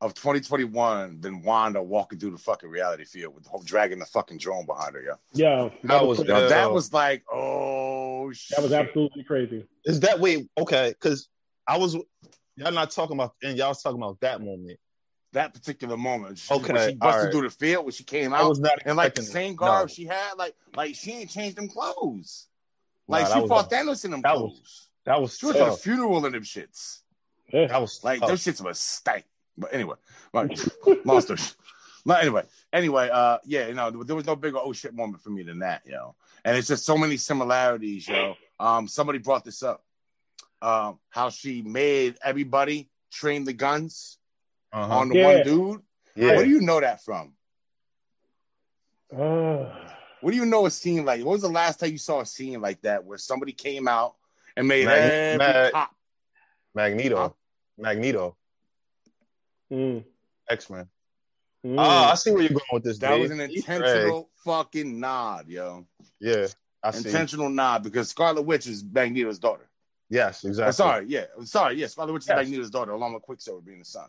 of 0.00 0.14
2021 0.14 1.20
than 1.20 1.42
Wanda 1.42 1.82
walking 1.82 2.20
through 2.20 2.30
the 2.30 2.38
fucking 2.38 2.70
reality 2.70 3.04
field 3.04 3.34
with 3.34 3.42
the 3.42 3.50
whole 3.50 3.62
dragging 3.62 3.98
the 3.98 4.06
fucking 4.06 4.38
drone 4.38 4.64
behind 4.64 4.94
her? 4.94 5.02
Yeah, 5.02 5.14
Yeah, 5.32 5.70
That 5.84 6.06
was- 6.06 6.18
crazy. 6.18 6.32
Yo, 6.32 6.48
that 6.48 6.70
was 6.70 6.92
like 6.92 7.24
oh 7.32 8.30
shit. 8.32 8.56
that 8.56 8.62
was 8.62 8.72
absolutely 8.72 9.24
crazy. 9.24 9.66
Is 9.84 10.00
that 10.00 10.20
way? 10.20 10.48
Okay, 10.56 10.90
because 10.90 11.28
I 11.66 11.78
was 11.78 11.96
y'all 12.56 12.72
not 12.72 12.90
talking 12.92 13.16
about, 13.16 13.34
and 13.42 13.58
y'all 13.58 13.68
was 13.70 13.82
talking 13.82 14.00
about 14.00 14.20
that 14.20 14.40
moment. 14.40 14.78
That 15.32 15.52
particular 15.54 15.96
moment. 15.96 16.38
She, 16.38 16.52
Okay, 16.54 16.72
when 16.72 16.88
she 16.90 16.94
busted 16.94 17.02
alright. 17.18 17.32
through 17.32 17.42
the 17.42 17.50
field 17.50 17.84
when 17.84 17.92
she 17.92 18.04
came 18.04 18.32
I 18.32 18.38
out. 18.38 18.48
was 18.48 18.60
not 18.60 18.78
and 18.84 18.96
like 18.96 19.14
the 19.14 19.22
same 19.22 19.54
garb 19.56 19.88
No. 19.88 19.94
she 19.94 20.04
had, 20.06 20.34
like 20.38 20.54
like 20.74 20.94
she 20.94 21.12
ain't 21.12 21.30
changed 21.30 21.56
them 21.56 21.68
clothes. 21.68 22.46
Like 23.06 23.26
she 23.26 23.46
fought 23.46 23.72
a- 23.72 23.74
Thanos 23.74 24.04
in 24.04 24.10
them 24.12 24.22
that 24.22 24.34
clothes. 24.36 24.58
was- 24.60 24.88
That 25.04 25.20
was 25.20 25.38
she 25.38 25.46
was 25.46 25.56
at 25.56 25.68
a 25.68 25.72
funeral 25.72 26.24
in 26.26 26.32
them 26.32 26.42
shits. 26.42 27.00
Yeah. 27.52 27.66
That 27.66 27.80
was 27.80 28.02
Like 28.04 28.20
tough. 28.20 28.28
those 28.30 28.42
shits 28.44 28.62
was 28.62 28.78
stank. 28.78 29.24
But 29.56 29.72
anyway, 29.74 29.96
like, 30.32 30.56
monster. 31.04 31.36
But 32.06 32.22
anyway, 32.22 32.44
anyway, 32.72 33.10
uh, 33.12 33.38
yeah, 33.44 33.66
you 33.68 33.74
know, 33.74 33.90
there 33.90 34.14
was 34.16 34.24
no 34.26 34.36
bigger 34.36 34.58
oh 34.58 34.72
shit 34.72 34.94
moment 34.94 35.22
for 35.22 35.30
me 35.30 35.42
than 35.42 35.58
that, 35.60 35.82
yo. 35.86 36.14
And 36.44 36.56
it's 36.56 36.68
just 36.68 36.84
so 36.86 36.96
many 36.96 37.16
similarities, 37.16 38.06
yo. 38.08 38.34
Um, 38.60 38.86
somebody 38.86 39.18
brought 39.18 39.44
this 39.44 39.62
up. 39.62 39.84
Um, 40.62 40.98
how 41.10 41.30
she 41.30 41.62
made 41.62 42.16
everybody 42.22 42.88
train 43.10 43.44
the 43.44 43.52
guns 43.52 44.17
Uh-huh. 44.72 44.98
on 44.98 45.08
the 45.08 45.16
Yeah. 45.16 45.24
one 45.26 45.42
dude. 45.44 45.82
yeah. 46.14 46.36
Where 46.36 46.44
do 46.44 46.50
you 46.50 46.60
know 46.60 46.80
that 46.80 47.02
from? 47.04 47.34
Uh, 49.14 49.64
What 50.20 50.32
do 50.32 50.36
you 50.36 50.46
know 50.46 50.66
a 50.66 50.70
scene 50.70 51.04
like? 51.04 51.24
What 51.24 51.32
was 51.32 51.42
the 51.42 51.48
last 51.48 51.78
time 51.80 51.92
you 51.92 51.98
saw 51.98 52.20
a 52.20 52.26
scene 52.26 52.60
like 52.60 52.80
that 52.82 53.04
where 53.04 53.18
somebody 53.18 53.52
came 53.52 53.86
out 53.86 54.16
and 54.56 54.66
made 54.66 54.84
Mag- 54.86 55.10
every 55.12 55.38
Mag- 55.38 55.72
cop? 55.72 55.94
Magneto. 56.74 57.16
Huh? 57.16 57.30
Magneto. 57.78 58.36
mm, 59.72 60.04
X 60.50 60.68
Men. 60.70 60.88
mm. 61.64 61.76
Ah, 61.78 62.10
I 62.12 62.14
see 62.16 62.32
where 62.32 62.40
you're 62.42 62.48
going 62.50 62.62
with 62.72 62.82
this. 62.84 62.98
That 62.98 63.10
Dave. 63.10 63.20
was 63.20 63.30
an 63.30 63.40
Easter 63.50 63.72
egg. 63.72 63.78
intentional 63.80 64.30
fucking 64.44 64.98
nod, 64.98 65.48
yo. 65.48 65.86
Yeah, 66.20 66.48
I 66.82 66.90
see. 66.90 67.08
Intentional 67.08 67.48
nod 67.48 67.84
because 67.84 68.08
Scarlet 68.10 68.42
Witch 68.42 68.66
is 68.66 68.82
Magneto's 68.84 69.38
daughter. 69.38 69.70
Yes, 70.10 70.42
exactly. 70.44 70.72
sorry, 70.72 71.06
yeah, 71.06 71.26
sorry, 71.44 71.76
yeah. 71.76 71.86
Scarlet 71.86 72.12
Witch 72.14 72.22
is 72.24 72.28
Yes. 72.28 72.36
Magneto's 72.38 72.70
daughter, 72.70 72.90
along 72.92 73.14
with 73.14 73.22
Quicksilver 73.22 73.60
being 73.60 73.78
the 73.78 73.84
son. 73.84 74.08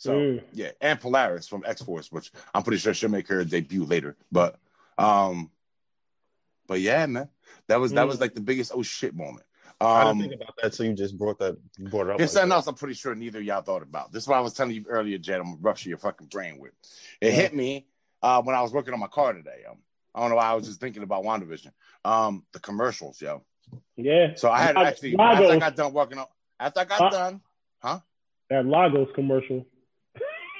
So 0.00 0.12
Mm. 0.12 0.42
yeah, 0.54 0.70
and 0.80 0.98
Polaris 0.98 1.46
from 1.46 1.62
X 1.66 1.82
Force, 1.82 2.10
which 2.10 2.32
I'm 2.54 2.62
pretty 2.62 2.78
sure 2.78 2.94
she'll 2.94 3.10
make 3.10 3.28
her 3.28 3.44
debut 3.44 3.84
later. 3.84 4.16
But 4.32 4.58
um, 4.96 5.50
but 6.66 6.80
yeah, 6.80 7.04
man, 7.04 7.28
that 7.68 7.78
was 7.78 7.92
that 7.92 8.06
Mm. 8.06 8.08
was 8.08 8.18
like 8.18 8.34
the 8.34 8.40
biggest 8.40 8.72
oh 8.74 8.82
shit 8.82 9.14
moment. 9.14 9.44
I 9.78 10.04
Um, 10.04 10.18
didn't 10.18 10.30
think 10.30 10.42
about 10.42 10.54
that, 10.62 10.74
so 10.74 10.84
you 10.84 10.94
just 10.94 11.18
brought 11.18 11.38
that 11.40 11.58
brought 11.78 12.06
it 12.06 12.12
up. 12.12 12.18
Like 12.20 12.28
something 12.30 12.48
that. 12.48 12.54
else 12.54 12.66
I'm 12.66 12.76
pretty 12.76 12.94
sure 12.94 13.14
neither 13.14 13.40
of 13.40 13.44
y'all 13.44 13.60
thought 13.60 13.82
about. 13.82 14.10
This 14.10 14.22
is 14.22 14.28
what 14.28 14.38
I 14.38 14.40
was 14.40 14.54
telling 14.54 14.74
you 14.74 14.86
earlier, 14.88 15.18
Jed. 15.18 15.38
I'm 15.38 15.44
gonna 15.44 15.58
rupture 15.60 15.90
your 15.90 15.98
fucking 15.98 16.28
brain 16.28 16.58
with. 16.58 16.72
It 17.20 17.32
hit 17.32 17.54
me 17.54 17.86
uh, 18.22 18.40
when 18.40 18.56
I 18.56 18.62
was 18.62 18.72
working 18.72 18.94
on 18.94 19.00
my 19.00 19.06
car 19.08 19.34
today. 19.34 19.60
Yo. 19.64 19.76
I 20.14 20.20
don't 20.20 20.30
know 20.30 20.36
why 20.36 20.46
I 20.46 20.54
was 20.54 20.66
just 20.66 20.80
thinking 20.80 21.02
about 21.02 21.24
WandaVision. 21.24 21.72
Um, 22.06 22.44
the 22.52 22.58
commercials, 22.60 23.20
yo. 23.20 23.44
Yeah. 23.96 24.34
So 24.36 24.50
I 24.50 24.60
had 24.60 24.76
Lagos- 24.76 24.92
actually 24.92 25.16
after 25.18 25.52
I 25.52 25.58
got 25.58 25.76
done 25.76 25.92
working 25.92 26.18
on 26.18 26.26
after 26.58 26.80
I 26.80 26.84
got 26.86 27.02
Huh? 27.02 27.10
done, 27.10 27.40
huh? 27.82 28.00
that 28.48 28.66
Lagos 28.66 29.08
commercial. 29.14 29.64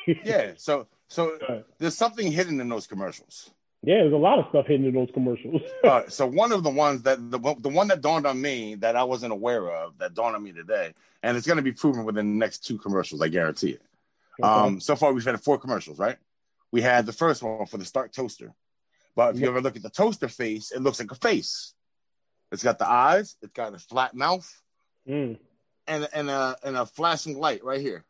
yeah. 0.25 0.53
So 0.57 0.87
so 1.09 1.37
Right. 1.49 1.65
there's 1.79 1.97
something 1.97 2.31
hidden 2.31 2.61
in 2.61 2.69
those 2.69 2.87
commercials. 2.87 3.51
Yeah, 3.83 3.97
there's 4.03 4.13
a 4.13 4.17
lot 4.17 4.39
of 4.39 4.45
stuff 4.51 4.67
hidden 4.67 4.87
in 4.87 4.95
those 4.95 5.09
commercials. 5.15 5.63
Uh, 5.85 6.07
so 6.09 6.27
one 6.27 6.53
of 6.53 6.63
the 6.63 6.71
ones 6.71 7.03
that 7.03 7.31
the, 7.31 7.39
one- 7.39 7.61
the 7.63 7.69
one 7.69 7.89
that 7.89 8.03
dawned 8.03 8.27
on 8.27 8.41
me 8.41 8.75
that 8.77 8.95
I 8.97 9.03
wasn't 9.05 9.33
aware 9.33 9.71
of 9.71 9.97
that 9.99 10.13
dawned 10.15 10.37
on 10.37 10.43
me 10.43 10.53
today, 10.53 10.93
and 11.23 11.37
it's 11.37 11.47
going 11.47 11.57
to 11.57 11.63
be 11.63 11.73
proven 11.73 12.05
within 12.05 12.33
the 12.35 12.39
next 12.39 12.59
two 12.67 12.77
commercials. 12.79 13.23
I 13.23 13.29
guarantee 13.29 13.71
it. 13.71 13.83
Um, 14.43 14.81
so 14.81 14.95
far 14.97 15.13
we've 15.13 15.25
had 15.25 15.41
four 15.43 15.59
commercials, 15.59 15.99
right? 15.99 16.17
We 16.73 16.81
had 16.83 17.05
the 17.07 17.13
first 17.13 17.43
one 17.43 17.67
for 17.67 17.79
the 17.79 17.85
Stark 17.85 18.13
toaster, 18.13 18.53
but 19.17 19.35
if 19.35 19.41
you 19.41 19.49
ever 19.49 19.61
look 19.61 19.77
at 19.77 19.83
the 19.83 19.91
toaster 19.91 20.29
face, 20.29 20.71
it 20.71 20.81
looks 20.83 21.01
like 21.01 21.11
a 21.11 21.15
face. 21.15 21.75
It's 22.53 22.63
got 22.63 22.79
the 22.79 22.89
eyes, 22.89 23.37
it's 23.43 23.53
got 23.53 23.75
a 23.75 23.79
flat 23.79 24.15
mouth, 24.15 24.49
Mm, 25.09 25.39
and 25.87 26.09
and 26.13 26.29
a 26.31 26.57
and 26.63 26.77
a 26.77 26.85
flashing 26.87 27.39
light 27.39 27.65
right 27.65 27.81
here, 27.81 28.05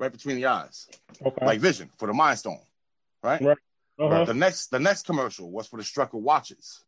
right 0.00 0.10
between 0.10 0.36
the 0.36 0.46
eyes, 0.46 0.88
okay. 1.24 1.46
like 1.46 1.60
Vision 1.60 1.90
for 1.98 2.06
the 2.08 2.14
Mind 2.14 2.38
Stone, 2.38 2.62
right? 3.22 3.40
Right. 3.40 3.56
uh-huh. 4.00 4.24
The 4.24 4.34
next 4.34 4.70
the 4.70 4.80
next 4.80 5.04
commercial 5.06 5.50
was 5.52 5.68
for 5.68 5.76
the 5.76 5.82
Strucker 5.84 6.14
watches, 6.14 6.82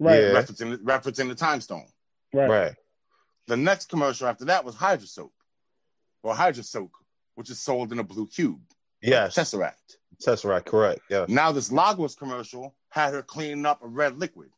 Right. 0.00 0.20
Yeah. 0.20 0.42
referencing 0.42 0.76
referencing 0.78 1.28
the 1.28 1.34
Time 1.34 1.60
Stone. 1.60 1.86
Right. 2.32 2.48
Right. 2.48 2.74
The 3.46 3.56
next 3.56 3.88
commercial 3.90 4.26
after 4.26 4.46
that 4.46 4.64
was 4.64 4.74
Hydra 4.74 5.06
Soap, 5.06 5.32
or 6.22 6.34
Hydra 6.34 6.62
Soak, 6.62 6.92
which 7.34 7.50
is 7.50 7.60
sold 7.60 7.92
in 7.92 7.98
a 7.98 8.04
blue 8.04 8.26
cube, 8.26 8.60
Yes. 9.02 9.36
Tesseract. 9.36 9.96
Tesseract. 10.24 10.66
Correct. 10.66 11.00
Yeah. 11.10 11.26
Now 11.28 11.52
this 11.52 11.70
Lagos 11.70 12.14
commercial 12.14 12.74
had 12.88 13.12
her 13.12 13.22
cleaning 13.22 13.66
up 13.66 13.82
a 13.82 13.86
red 13.86 14.18
liquid, 14.18 14.50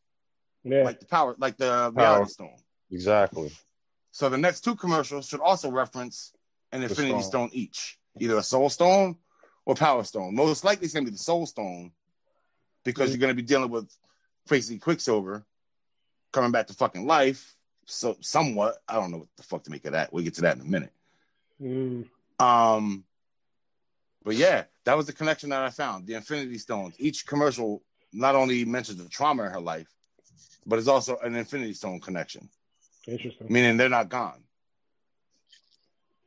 Yeah. 0.63 0.83
like 0.83 0.99
the 0.99 1.05
power, 1.05 1.35
like 1.37 1.57
the 1.57 1.91
reality 1.95 2.31
stone. 2.31 2.55
Exactly. 2.91 3.51
So 4.11 4.29
the 4.29 4.37
next 4.37 4.61
two 4.61 4.75
commercials 4.75 5.27
should 5.27 5.39
also 5.39 5.71
reference 5.71 6.32
an 6.73 6.81
The 6.81 6.87
Infinity 6.87 7.21
stone. 7.21 7.23
stone. 7.23 7.49
each, 7.53 7.97
either 8.19 8.37
a 8.37 8.43
Soul 8.43 8.69
Stone 8.69 9.17
or 9.65 9.75
Power 9.75 10.03
Stone. 10.03 10.35
Most 10.35 10.63
likely 10.65 10.85
it's 10.85 10.93
gonna 10.93 11.05
be 11.05 11.11
the 11.11 11.17
Soul 11.17 11.45
Stone 11.45 11.91
because 12.83 13.09
you're 13.11 13.19
gonna 13.19 13.33
be 13.33 13.41
dealing 13.41 13.69
with 13.69 13.89
crazy 14.47 14.77
Quicksilver 14.77 15.45
coming 16.33 16.51
back 16.51 16.67
to 16.67 16.73
fucking 16.73 17.05
life. 17.07 17.55
So 17.85 18.17
somewhat, 18.21 18.77
I 18.87 18.95
don't 18.95 19.11
know 19.11 19.19
what 19.19 19.27
the 19.37 19.43
fuck 19.43 19.63
to 19.63 19.71
make 19.71 19.85
of 19.85 19.91
that. 19.93 20.11
We'll 20.11 20.23
get 20.23 20.33
to 20.35 20.41
that 20.41 20.55
in 20.55 20.61
a 20.61 20.65
minute. 20.65 20.91
Mm, 21.61 22.09
Um, 22.39 23.03
but 24.23 24.35
yeah, 24.35 24.63
that 24.85 24.97
was 24.97 25.05
the 25.05 25.13
connection 25.13 25.49
that 25.51 25.61
I 25.61 25.69
found. 25.69 26.07
The 26.07 26.15
Infinity 26.15 26.57
Stones. 26.57 26.95
Each 26.97 27.25
commercial 27.25 27.83
not 28.11 28.35
only 28.35 28.65
mentions 28.65 29.01
the 29.03 29.09
trauma 29.09 29.43
in 29.43 29.51
her 29.51 29.59
life, 29.61 29.87
but 30.65 30.79
it's 30.79 30.87
also 30.87 31.17
an 31.17 31.35
Infinity 31.35 31.73
Stone 31.73 31.99
connection, 31.99 32.49
interesting. 33.07 33.47
meaning 33.49 33.75
they're 33.77 33.89
not 33.89 34.07
gone. 34.09 34.42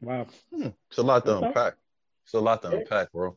Wow. 0.00 0.26
It's 0.52 0.98
a 0.98 1.02
lot 1.02 1.24
to 1.24 1.38
unpack. 1.38 1.74
It's 2.24 2.34
a 2.34 2.40
lot 2.40 2.62
to 2.62 2.68
unpack, 2.70 3.12
bro. 3.12 3.36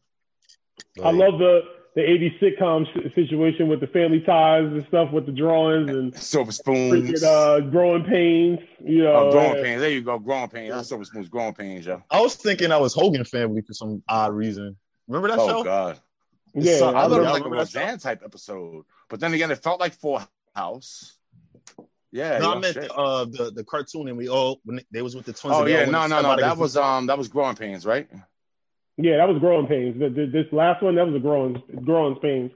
I 1.04 1.12
love 1.12 1.40
the 1.40 1.62
the 1.96 2.02
80s 2.02 2.40
sitcom 2.40 2.86
situation 3.16 3.68
with 3.68 3.80
the 3.80 3.88
family 3.88 4.22
ties 4.22 4.64
and 4.66 4.86
stuff 4.88 5.12
with 5.12 5.26
the 5.26 5.32
drawings 5.32 5.90
and 5.90 6.16
Silver 6.22 6.52
freaking 6.52 7.08
Spoons. 7.08 7.24
uh, 7.24 7.60
growing 7.62 8.04
pains. 8.04 8.60
You 8.86 9.04
know, 9.04 9.14
oh, 9.16 9.32
growing 9.32 9.64
pains. 9.64 9.82
There 9.82 9.90
you 9.90 10.02
go. 10.02 10.20
Growing 10.20 10.50
pains. 10.50 10.74
That's 10.74 10.88
Silver 10.88 11.04
Spoons. 11.04 11.30
Growing 11.30 11.54
pains, 11.56 11.86
yo. 11.88 12.04
I 12.12 12.22
was 12.22 12.36
thinking 12.36 12.72
I 12.72 12.78
was 12.78 12.94
Hogan 12.94 13.26
family 13.26 13.62
for 13.62 13.74
some 13.74 14.04
odd 14.08 14.34
reason. 14.34 14.78
Remember 15.08 15.30
that 15.30 15.40
Oh 15.40 15.48
show? 15.48 15.64
God. 15.64 16.00
Yeah, 16.54 16.78
So- 16.78 16.94
I 16.96 17.06
I 17.06 17.08
thought 17.10 17.18
it 17.18 17.22
was 17.22 17.34
remember 17.34 17.34
like 17.34 17.46
a 17.46 17.50
that 17.66 17.70
show. 17.72 17.80
Roseanne 17.80 18.00
type 18.00 18.22
episode, 18.24 18.86
but 19.10 19.20
then 19.20 19.34
again, 19.34 19.50
it 19.52 19.62
felt 19.64 19.80
like 19.80 19.94
Full 19.94 20.22
House. 20.56 21.18
Yeah. 22.12 22.40
No, 22.40 22.46
yo, 22.46 22.52
I 22.52 22.60
meant 22.60 22.74
shit. 22.74 22.88
the, 22.90 22.94
uh, 22.94 23.26
the 23.26 23.52
the 23.56 23.64
cartoon, 23.64 24.08
and 24.08 24.18
we 24.18 24.30
all 24.30 24.60
when 24.66 24.82
they 24.92 25.02
was 25.02 25.16
with 25.16 25.26
the 25.26 25.34
twins. 25.34 25.58
Oh 25.58 25.66
yeah, 25.66 25.86
no, 25.86 26.08
no, 26.08 26.22
no. 26.22 26.36
That 26.36 26.58
was 26.58 26.78
um, 26.78 27.08
that 27.08 27.18
was 27.18 27.28
growing 27.28 27.56
pains, 27.56 27.86
right? 27.86 28.08
yeah, 28.98 29.18
that 29.18 29.28
was 29.28 29.38
growing 29.40 29.68
pains. 29.68 29.98
The- 30.00 30.10
the- 30.10 30.26
This 30.26 30.46
last 30.52 30.82
one, 30.84 30.96
that 30.96 31.06
was 31.06 31.16
a 31.16 31.20
growing 31.20 31.62
growing 31.86 32.16
pains, 32.20 32.52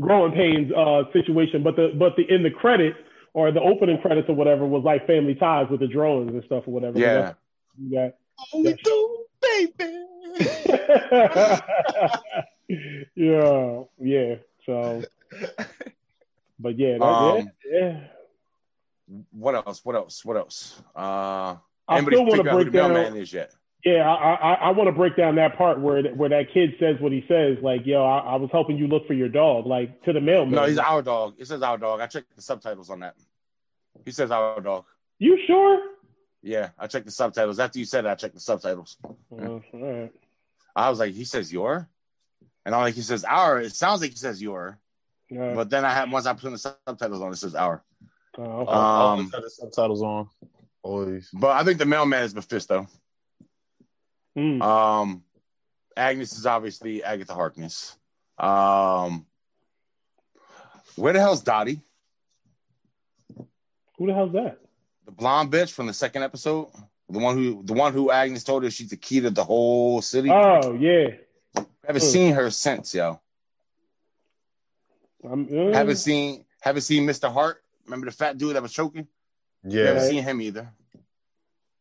growing 0.00 0.32
pains 0.32 0.72
uh, 0.72 1.02
situation. 1.12 1.62
But 1.62 1.76
the 1.76 1.92
but 1.98 2.16
the 2.16 2.22
in 2.32 2.42
the 2.42 2.50
credits 2.50 2.98
or 3.34 3.50
the 3.50 3.60
opening 3.60 3.98
credits 4.00 4.28
or 4.28 4.34
whatever 4.36 4.66
was 4.66 4.84
like 4.84 5.06
family 5.06 5.34
ties 5.34 5.66
with 5.70 5.80
the 5.80 5.88
drones 5.88 6.30
and 6.30 6.44
stuff 6.44 6.64
or 6.66 6.70
whatever. 6.72 6.98
Yeah. 6.98 7.32
Yeah. 7.88 8.10
Oh, 8.54 8.62
we 8.62 8.74
do, 8.74 9.24
baby. 9.42 10.06
yeah, 13.16 13.82
yeah. 14.00 14.34
So, 14.66 15.02
but 16.58 16.78
yeah, 16.78 16.98
that, 16.98 17.02
Um, 17.02 17.50
yeah, 17.64 17.78
yeah. 17.80 18.00
What 19.30 19.54
else? 19.54 19.84
What 19.84 19.96
else? 19.96 20.24
What 20.24 20.36
else? 20.36 20.80
Uh, 20.96 21.56
I 21.88 22.00
still 22.00 22.24
want 22.24 22.44
to 22.44 22.50
break 22.50 22.72
down. 22.72 22.92
mailman 22.92 23.16
is 23.16 23.32
yet? 23.32 23.52
Yeah, 23.84 24.08
I 24.08 24.34
I, 24.34 24.52
I 24.54 24.70
want 24.70 24.88
to 24.88 24.92
break 24.92 25.16
down 25.16 25.34
that 25.36 25.56
part 25.58 25.80
where 25.80 26.02
where 26.14 26.28
that 26.28 26.52
kid 26.54 26.74
says 26.78 26.96
what 27.00 27.10
he 27.12 27.24
says. 27.26 27.58
Like, 27.62 27.84
yo, 27.84 28.04
I, 28.04 28.18
I 28.18 28.36
was 28.36 28.48
helping 28.52 28.78
you 28.78 28.86
look 28.86 29.06
for 29.06 29.14
your 29.14 29.28
dog. 29.28 29.66
Like 29.66 30.02
to 30.04 30.12
the 30.12 30.20
mailman. 30.20 30.54
No, 30.54 30.64
he's 30.66 30.78
our 30.78 31.02
dog. 31.02 31.34
It 31.38 31.46
says 31.46 31.62
our 31.62 31.78
dog. 31.78 32.00
I 32.00 32.06
checked 32.06 32.34
the 32.36 32.42
subtitles 32.42 32.90
on 32.90 33.00
that. 33.00 33.16
He 34.04 34.12
says 34.12 34.30
our 34.30 34.60
dog. 34.60 34.84
You 35.18 35.38
sure? 35.46 35.80
Yeah, 36.42 36.70
I 36.78 36.86
checked 36.86 37.06
the 37.06 37.12
subtitles. 37.12 37.58
After 37.58 37.78
you 37.78 37.84
said 37.84 38.04
it, 38.04 38.08
I 38.08 38.14
checked 38.14 38.34
the 38.34 38.40
subtitles. 38.40 38.96
Right. 39.30 40.10
I 40.74 40.90
was 40.90 40.98
like, 40.98 41.12
he 41.12 41.24
says 41.24 41.52
your, 41.52 41.88
and 42.64 42.74
I'm 42.74 42.80
like, 42.80 42.94
he 42.94 43.02
says 43.02 43.24
our. 43.24 43.60
It 43.60 43.74
sounds 43.74 44.00
like 44.00 44.10
he 44.10 44.16
says 44.16 44.40
your, 44.40 44.78
Uh, 45.30 45.54
but 45.54 45.70
then 45.70 45.84
I 45.84 45.92
had 45.92 46.10
once 46.10 46.26
I 46.26 46.32
put 46.34 46.50
the 46.50 46.58
subtitles 46.58 47.20
on, 47.20 47.32
it 47.32 47.36
says 47.36 47.54
our. 47.54 47.82
Oh, 48.38 48.42
I 48.42 48.46
okay. 48.46 48.70
I 48.70 48.74
always 48.74 49.34
Um, 49.34 49.42
the 49.42 49.50
subtitles 49.50 50.02
on. 50.02 50.28
Always. 50.82 51.28
But 51.32 51.50
I 51.50 51.64
think 51.64 51.78
the 51.78 51.86
mailman 51.86 52.24
is 52.24 52.34
Mephisto. 52.34 52.86
Mm. 54.36 54.62
Um, 54.62 55.22
Agnes 55.96 56.32
is 56.32 56.46
obviously 56.46 57.04
Agatha 57.04 57.34
Harkness. 57.34 57.96
Um, 58.38 59.26
where 60.96 61.12
the 61.12 61.20
hell's 61.20 61.42
Dottie? 61.42 61.80
Who 63.98 64.06
the 64.06 64.14
hell's 64.14 64.32
that? 64.32 64.58
The 65.04 65.12
blonde 65.12 65.52
bitch 65.52 65.72
from 65.72 65.86
the 65.86 65.92
second 65.92 66.22
episode, 66.22 66.68
the 67.08 67.18
one 67.18 67.36
who 67.36 67.62
the 67.64 67.72
one 67.72 67.92
who 67.92 68.10
Agnes 68.10 68.44
told 68.44 68.64
her 68.64 68.70
she's 68.70 68.90
the 68.90 68.96
key 68.96 69.20
to 69.20 69.30
the 69.30 69.44
whole 69.44 70.00
city. 70.00 70.30
Oh 70.30 70.74
yeah. 70.74 71.08
haven't 71.86 72.02
hmm. 72.02 72.08
seen 72.08 72.34
her 72.34 72.50
since, 72.50 72.94
yo. 72.94 73.20
I'm, 75.24 75.44
uh, 75.44 75.72
Haven't 75.72 75.96
seen 75.96 76.44
haven't 76.60 76.82
seen 76.82 77.06
Mr. 77.06 77.32
Hart. 77.32 77.61
Remember 77.84 78.06
the 78.06 78.12
fat 78.12 78.38
dude 78.38 78.54
that 78.56 78.62
was 78.62 78.72
choking? 78.72 79.06
Yeah. 79.64 79.86
Haven't 79.86 80.08
seen 80.08 80.22
him 80.22 80.40
either. 80.40 80.70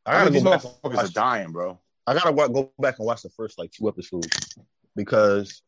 I 0.05 0.11
I 0.11 0.19
gotta 0.19 0.29
these 0.31 0.43
go 0.43 0.51
back. 0.51 0.61
motherfuckers 0.61 0.79
and 0.83 0.93
are 0.93 1.03
watch- 1.03 1.13
dying, 1.13 1.51
bro. 1.51 1.79
I 2.07 2.13
gotta 2.13 2.31
wa- 2.31 2.47
go 2.47 2.71
back 2.79 2.97
and 2.99 3.05
watch 3.05 3.21
the 3.21 3.29
first 3.29 3.57
like 3.59 3.71
two 3.71 3.87
episodes 3.87 4.27
because 4.95 5.61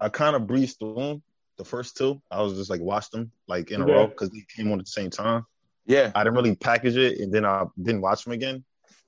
I 0.00 0.08
kind 0.08 0.34
of 0.36 0.46
breezed 0.46 0.78
through 0.78 0.94
them. 0.94 1.22
The 1.58 1.64
first 1.64 1.96
two, 1.96 2.20
I 2.30 2.42
was 2.42 2.54
just 2.54 2.70
like 2.70 2.80
watched 2.80 3.12
them 3.12 3.30
like 3.46 3.70
in 3.70 3.82
a 3.82 3.86
Yeah. 3.86 3.92
row 3.94 4.06
because 4.08 4.30
they 4.30 4.44
came 4.56 4.72
on 4.72 4.78
at 4.80 4.86
the 4.86 4.90
same 4.90 5.10
time. 5.10 5.46
Yeah, 5.86 6.10
I 6.14 6.24
didn't 6.24 6.36
really 6.36 6.54
package 6.56 6.96
it, 6.96 7.20
and 7.20 7.32
then 7.32 7.44
I 7.44 7.66
didn't 7.80 8.00
watch 8.00 8.24
them 8.24 8.32
again. 8.32 8.64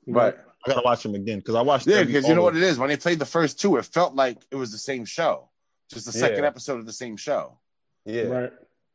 right. 0.07 0.35
I 0.67 0.71
gotta 0.71 0.83
watch 0.85 1.03
them 1.03 1.15
again 1.15 1.39
because 1.41 1.55
I 1.57 1.61
watched. 1.63 1.87
Yeah, 1.87 2.05
because 2.05 2.27
you 2.27 2.35
know 2.35 2.43
what 2.43 2.57
it 2.57 2.63
is. 2.63 2.79
When 2.79 2.89
they 2.89 2.97
played 2.97 3.19
the 3.19 3.27
first 3.27 3.61
two, 3.61 3.77
it 3.77 3.85
felt 3.85 4.15
like 4.15 4.39
it 4.51 4.57
was 4.57 4.73
the 4.73 4.79
same 4.79 5.05
show, 5.05 5.51
just 5.91 6.07
the 6.07 6.13
second 6.13 6.41
Yeah. 6.45 6.47
episode 6.49 6.79
of 6.79 6.87
the 6.87 6.93
same 6.93 7.17
show. 7.19 7.59
Yeah. 8.07 8.23
Right. 8.23 8.53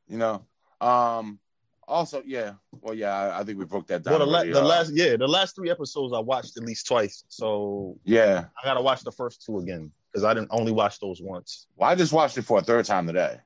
You 0.07 0.17
know. 0.17 0.45
Um. 0.81 1.39
Also, 1.87 2.21
yeah. 2.23 2.53
Well, 2.81 2.93
yeah. 2.93 3.15
I, 3.15 3.39
I 3.39 3.43
think 3.43 3.57
we 3.57 3.65
broke 3.65 3.87
that 3.87 4.03
down. 4.03 4.11
Well, 4.19 4.19
the, 4.19 4.31
la- 4.31 4.43
the 4.43 4.61
Uh, 4.61 4.63
last, 4.63 4.93
yeah, 4.93 5.15
the 5.17 5.27
last 5.27 5.55
three 5.55 5.71
episodes 5.71 6.13
I 6.13 6.19
watched 6.19 6.55
at 6.55 6.63
least 6.63 6.85
twice, 6.85 7.23
so 7.29 7.97
Yeah. 8.03 8.45
I 8.61 8.65
gotta 8.67 8.81
watch 8.81 9.01
the 9.03 9.11
first 9.11 9.43
two 9.43 9.57
again 9.57 9.91
because 10.11 10.23
I 10.23 10.35
didn't 10.35 10.49
only 10.51 10.71
watch 10.71 10.99
those 10.99 11.19
once. 11.19 11.65
Well, 11.75 11.89
I 11.89 11.95
just 11.95 12.13
watched 12.13 12.37
it 12.37 12.43
for 12.43 12.59
a 12.59 12.61
third 12.61 12.85
time 12.85 13.07
today. 13.07 13.37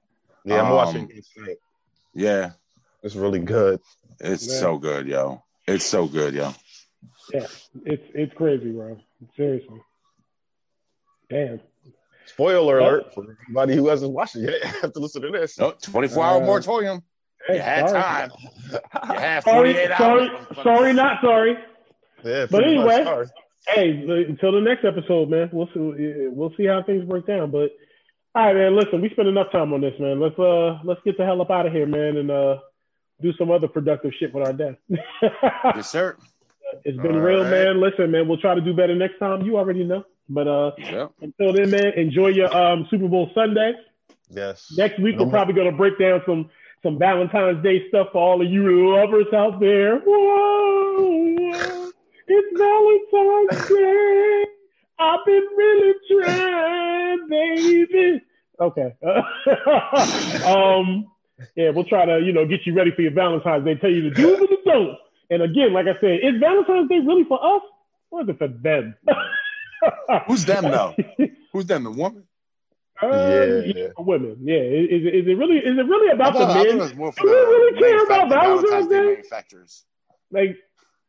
Yeah, 0.44 0.60
I'm 0.60 0.66
Um, 0.68 0.74
watching 0.74 1.10
it. 1.10 1.26
again. 1.38 1.56
Yeah. 2.14 2.52
It's 3.02 3.16
really 3.16 3.40
good. 3.40 3.80
It's 4.20 4.46
Yeah. 4.46 4.60
so 4.60 4.78
good, 4.78 5.08
yo. 5.08 5.42
It's 5.66 5.86
so 5.86 6.06
good, 6.06 6.34
yo. 6.34 6.52
Yeah. 7.34 7.48
It's 7.86 8.04
it's 8.14 8.34
crazy, 8.34 8.72
bro. 8.74 9.00
Seriously. 9.38 9.80
Damn. 11.30 11.62
Spoiler 12.26 12.80
alert 12.80 13.14
for 13.14 13.24
anybody 13.48 13.76
who 13.76 13.88
hasn't 13.88 14.12
watched 14.12 14.36
it 14.36 14.50
yet. 14.62 14.64
have 14.82 14.92
to 14.92 15.00
listen 15.00 15.22
to 15.22 15.30
this. 15.32 15.58
No, 15.58 15.72
24 15.82 16.24
hour 16.26 16.44
Uh, 16.44 16.46
moratorium. 16.46 17.04
Hey, 17.48 17.56
You 17.56 17.62
had 17.62 17.90
sorry. 17.90 18.02
time. 18.02 18.32
You 19.10 19.20
had 19.20 19.44
Sorry, 19.44 19.74
sorry, 19.98 20.30
sorry, 20.64 20.94
not 20.94 21.22
sorry. 21.22 21.58
Yeah, 22.24 22.46
But 22.50 22.64
anyway, 22.64 23.04
sorry. 23.04 23.28
Hey, 23.68 23.90
until 24.30 24.52
the 24.54 24.62
next 24.62 24.84
episode, 24.86 25.30
man. 25.30 25.50
We'll 25.54 25.68
see. 25.74 26.28
We'll 26.32 26.54
see 26.58 26.66
how 26.66 26.82
things 26.84 27.04
break 27.08 27.28
down. 27.28 27.52
But 27.52 27.72
all 28.36 28.46
right, 28.46 28.56
man. 28.56 28.76
Listen, 28.76 29.02
we 29.02 29.10
spent 29.10 29.28
enough 29.28 29.52
time 29.52 29.74
on 29.74 29.82
this, 29.82 29.94
man. 30.00 30.20
Let's 30.20 30.38
uh, 30.40 30.80
let's 30.84 31.02
get 31.06 31.18
the 31.18 31.26
hell 31.26 31.42
up 31.42 31.52
out 31.52 31.66
of 31.66 31.74
here, 31.74 31.86
man, 31.86 32.18
and 32.18 32.32
uh, 32.32 32.58
do 33.22 33.32
some 33.38 33.52
other 33.52 33.68
productive 33.68 34.12
shit 34.20 34.34
with 34.34 34.46
our 34.48 34.54
day. 34.54 34.78
yes, 35.22 35.90
sir. 35.90 36.18
It's 36.86 36.98
been 36.98 37.14
All 37.16 37.20
real, 37.22 37.44
right. 37.44 37.52
man. 37.52 37.82
Listen, 37.82 38.10
man, 38.12 38.28
we'll 38.28 38.40
try 38.40 38.56
to 38.56 38.62
do 38.62 38.74
better 38.74 38.96
next 38.96 39.20
time. 39.20 39.44
You 39.44 39.58
already 39.58 39.84
know. 39.84 40.04
But 40.30 40.48
uh, 40.48 40.72
Yep. 40.78 41.12
until 41.22 41.54
then, 41.54 41.70
man, 41.70 41.94
enjoy 41.98 42.30
your 42.30 42.56
um, 42.56 42.88
Super 42.90 43.08
Bowl 43.08 43.30
Sunday. 43.36 43.74
Yes. 44.30 44.74
Next 44.78 45.00
week, 45.00 45.16
No 45.16 45.24
we're 45.24 45.26
more- 45.26 45.32
probably 45.34 45.54
going 45.54 45.70
to 45.70 45.78
break 45.78 46.00
down 46.00 46.22
some 46.26 46.50
some 46.84 47.00
Valentine's 47.00 47.64
Day 47.64 47.88
stuff 47.88 48.08
for 48.12 48.20
all 48.20 48.42
of 48.46 48.52
you 48.52 48.94
lovers 48.94 49.34
out 49.34 49.60
there. 49.60 50.00
Whoa, 50.00 51.90
it's 52.28 52.60
Valentine's 52.60 53.70
Day. 53.70 54.46
I've 55.00 55.26
been 55.26 55.48
really 55.58 55.94
trying, 56.12 57.28
baby. 57.30 58.22
Okay. 58.60 58.94
um, 60.46 61.08
yeah, 61.56 61.70
we'll 61.72 61.86
try 61.86 62.06
to 62.06 62.20
you 62.20 62.34
know 62.34 62.46
get 62.46 62.66
you 62.66 62.74
ready 62.74 62.92
for 62.92 63.02
your 63.02 63.14
Valentine's 63.14 63.66
Day. 63.66 63.76
Tell 63.76 63.90
you 63.90 64.10
the 64.10 64.16
do's 64.16 64.40
and 64.40 64.50
the 64.50 64.58
don'ts. 64.66 65.00
And 65.30 65.42
again, 65.42 65.74
like 65.74 65.88
I 65.88 66.00
said, 66.00 66.20
is 66.22 66.40
Valentine's 66.40 66.90
Day 66.90 67.00
really 67.00 67.24
for 67.24 67.44
us 67.44 67.62
or 68.12 68.22
is 68.22 68.30
it 68.30 68.38
for 68.38 68.48
them? 68.48 68.96
Who's 70.28 70.46
them 70.46 70.64
though? 70.64 70.96
Who's 71.52 71.66
them? 71.66 71.86
The 71.86 71.92
woman? 71.92 72.24
Uh, 73.02 73.62
Yeah. 73.66 73.88
for 73.96 74.06
women. 74.06 74.38
Yeah, 74.42 74.56
is, 74.56 75.02
is 75.02 75.28
it 75.28 75.38
really 75.38 75.58
is 75.58 75.78
it 75.78 75.86
really 75.88 76.12
about 76.12 76.34
thought, 76.34 76.54
the 76.54 76.64
men? 76.64 76.78
it 76.78 76.80
was 76.80 76.96
more 76.96 77.12
Do 77.12 77.24
we 77.26 77.32
really 77.32 77.80
care 77.80 78.06
about 78.06 78.30
Valentine's 78.30 78.88
Day 78.88 79.02
manufacturers. 79.02 79.84
Like, 80.32 80.58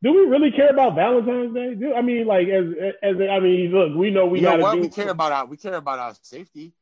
do 0.03 0.13
we 0.13 0.21
really 0.27 0.51
care 0.51 0.71
about 0.71 0.95
Valentine's 0.95 1.55
Day? 1.55 1.75
Do, 1.75 1.95
I 1.95 2.03
mean, 2.03 2.27
like, 2.27 2.49
as 2.49 2.65
as 3.03 3.17
I 3.21 3.41
mean, 3.41 3.71
look, 3.71 3.97
we 3.97 4.11
know 4.11 4.27
we 4.27 4.41
what? 4.41 4.75
do. 4.75 4.81
We 4.81 4.89
care 4.89 5.11
about 5.11 5.33
our 5.33 5.47
we 5.47 5.57
care 5.57 5.75
about 5.75 5.99
our 5.99 6.15
safety. 6.23 6.73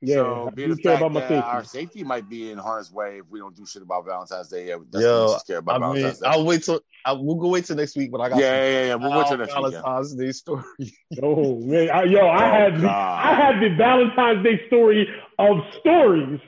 Yeah, 0.00 0.14
so 0.16 0.50
being 0.54 0.68
do 0.68 0.74
the 0.76 0.82
care 0.82 0.92
fact 0.92 1.02
about 1.02 1.12
my 1.12 1.20
that 1.20 1.28
safety. 1.28 1.42
our 1.48 1.64
safety 1.64 2.04
might 2.04 2.28
be 2.28 2.52
in 2.52 2.58
harm's 2.58 2.92
way 2.92 3.18
if 3.18 3.24
we 3.28 3.40
don't 3.40 3.56
do 3.56 3.66
shit 3.66 3.82
about 3.82 4.06
Valentine's 4.06 4.48
Day. 4.48 4.68
Yeah, 4.68 4.76
that's 4.92 5.02
Yo, 5.04 5.24
what 5.24 5.28
we 5.30 5.34
should 5.38 5.46
care 5.48 5.56
about 5.58 5.82
I 5.82 5.86
mean, 5.86 5.94
Valentine's 5.96 6.20
Day. 6.20 6.28
I'll 6.28 6.44
wait 6.44 6.62
till 6.62 6.80
I, 7.04 7.12
we'll 7.12 7.34
go 7.34 7.48
wait 7.48 7.64
till 7.64 7.74
next 7.76 7.96
week, 7.96 8.12
but 8.12 8.20
I 8.20 8.28
got 8.28 8.38
yeah, 8.38 8.70
yeah, 8.70 8.84
yeah. 8.86 8.94
We'll 8.94 9.10
wait 9.10 9.26
till 9.26 9.30
some 9.30 9.40
next 9.40 9.56
week. 9.56 9.72
yeah. 9.72 9.80
Valentine's 9.82 10.14
Day 10.14 10.32
story. 10.32 10.62
Oh 11.22 11.58
man, 11.58 11.90
I, 11.90 12.02
yo, 12.04 12.20
I 12.28 12.46
Oh, 12.46 12.52
had 12.52 12.76
the, 12.76 12.82
God. 12.82 13.26
I 13.26 13.34
had 13.34 13.60
the 13.60 13.74
Valentine's 13.76 14.44
Day 14.44 14.66
story 14.68 15.08
of 15.38 15.56
stories. 15.80 16.40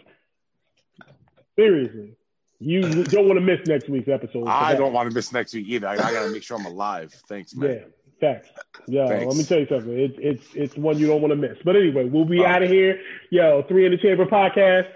Seriously, 1.58 2.14
you 2.58 3.04
don't 3.04 3.26
want 3.26 3.38
to 3.38 3.44
miss 3.44 3.66
next 3.66 3.88
week's 3.88 4.08
episode. 4.08 4.46
I 4.46 4.74
don't 4.74 4.92
want 4.92 5.08
to 5.10 5.14
miss 5.14 5.32
next 5.32 5.54
week 5.54 5.66
either. 5.68 5.88
I, 5.88 5.94
I 5.94 5.96
got 6.12 6.24
to 6.24 6.30
make 6.30 6.42
sure 6.42 6.58
I'm 6.58 6.66
alive. 6.66 7.12
Thanks, 7.28 7.54
man. 7.54 7.70
Yeah, 7.70 7.78
facts. 8.20 8.48
Yeah, 8.86 9.06
Thanks. 9.08 9.26
let 9.26 9.36
me 9.36 9.44
tell 9.44 9.58
you 9.60 9.66
something. 9.66 9.98
It's 9.98 10.14
it's 10.18 10.54
it's 10.54 10.76
one 10.76 10.98
you 10.98 11.06
don't 11.06 11.20
want 11.20 11.32
to 11.32 11.36
miss. 11.36 11.58
But 11.64 11.76
anyway, 11.76 12.04
we'll 12.04 12.24
be 12.24 12.44
out 12.44 12.62
of 12.62 12.70
here. 12.70 13.00
Yo, 13.30 13.62
three 13.68 13.86
in 13.86 13.92
the 13.92 13.98
chamber 13.98 14.26
podcast. 14.26 14.88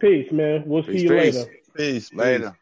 Peace, 0.00 0.30
man. 0.32 0.62
We'll 0.66 0.82
see 0.84 0.92
Peace, 0.92 1.02
you 1.02 1.08
peace. 1.10 1.36
later. 1.36 1.50
Peace. 1.76 2.08
peace. 2.10 2.14
Later. 2.14 2.56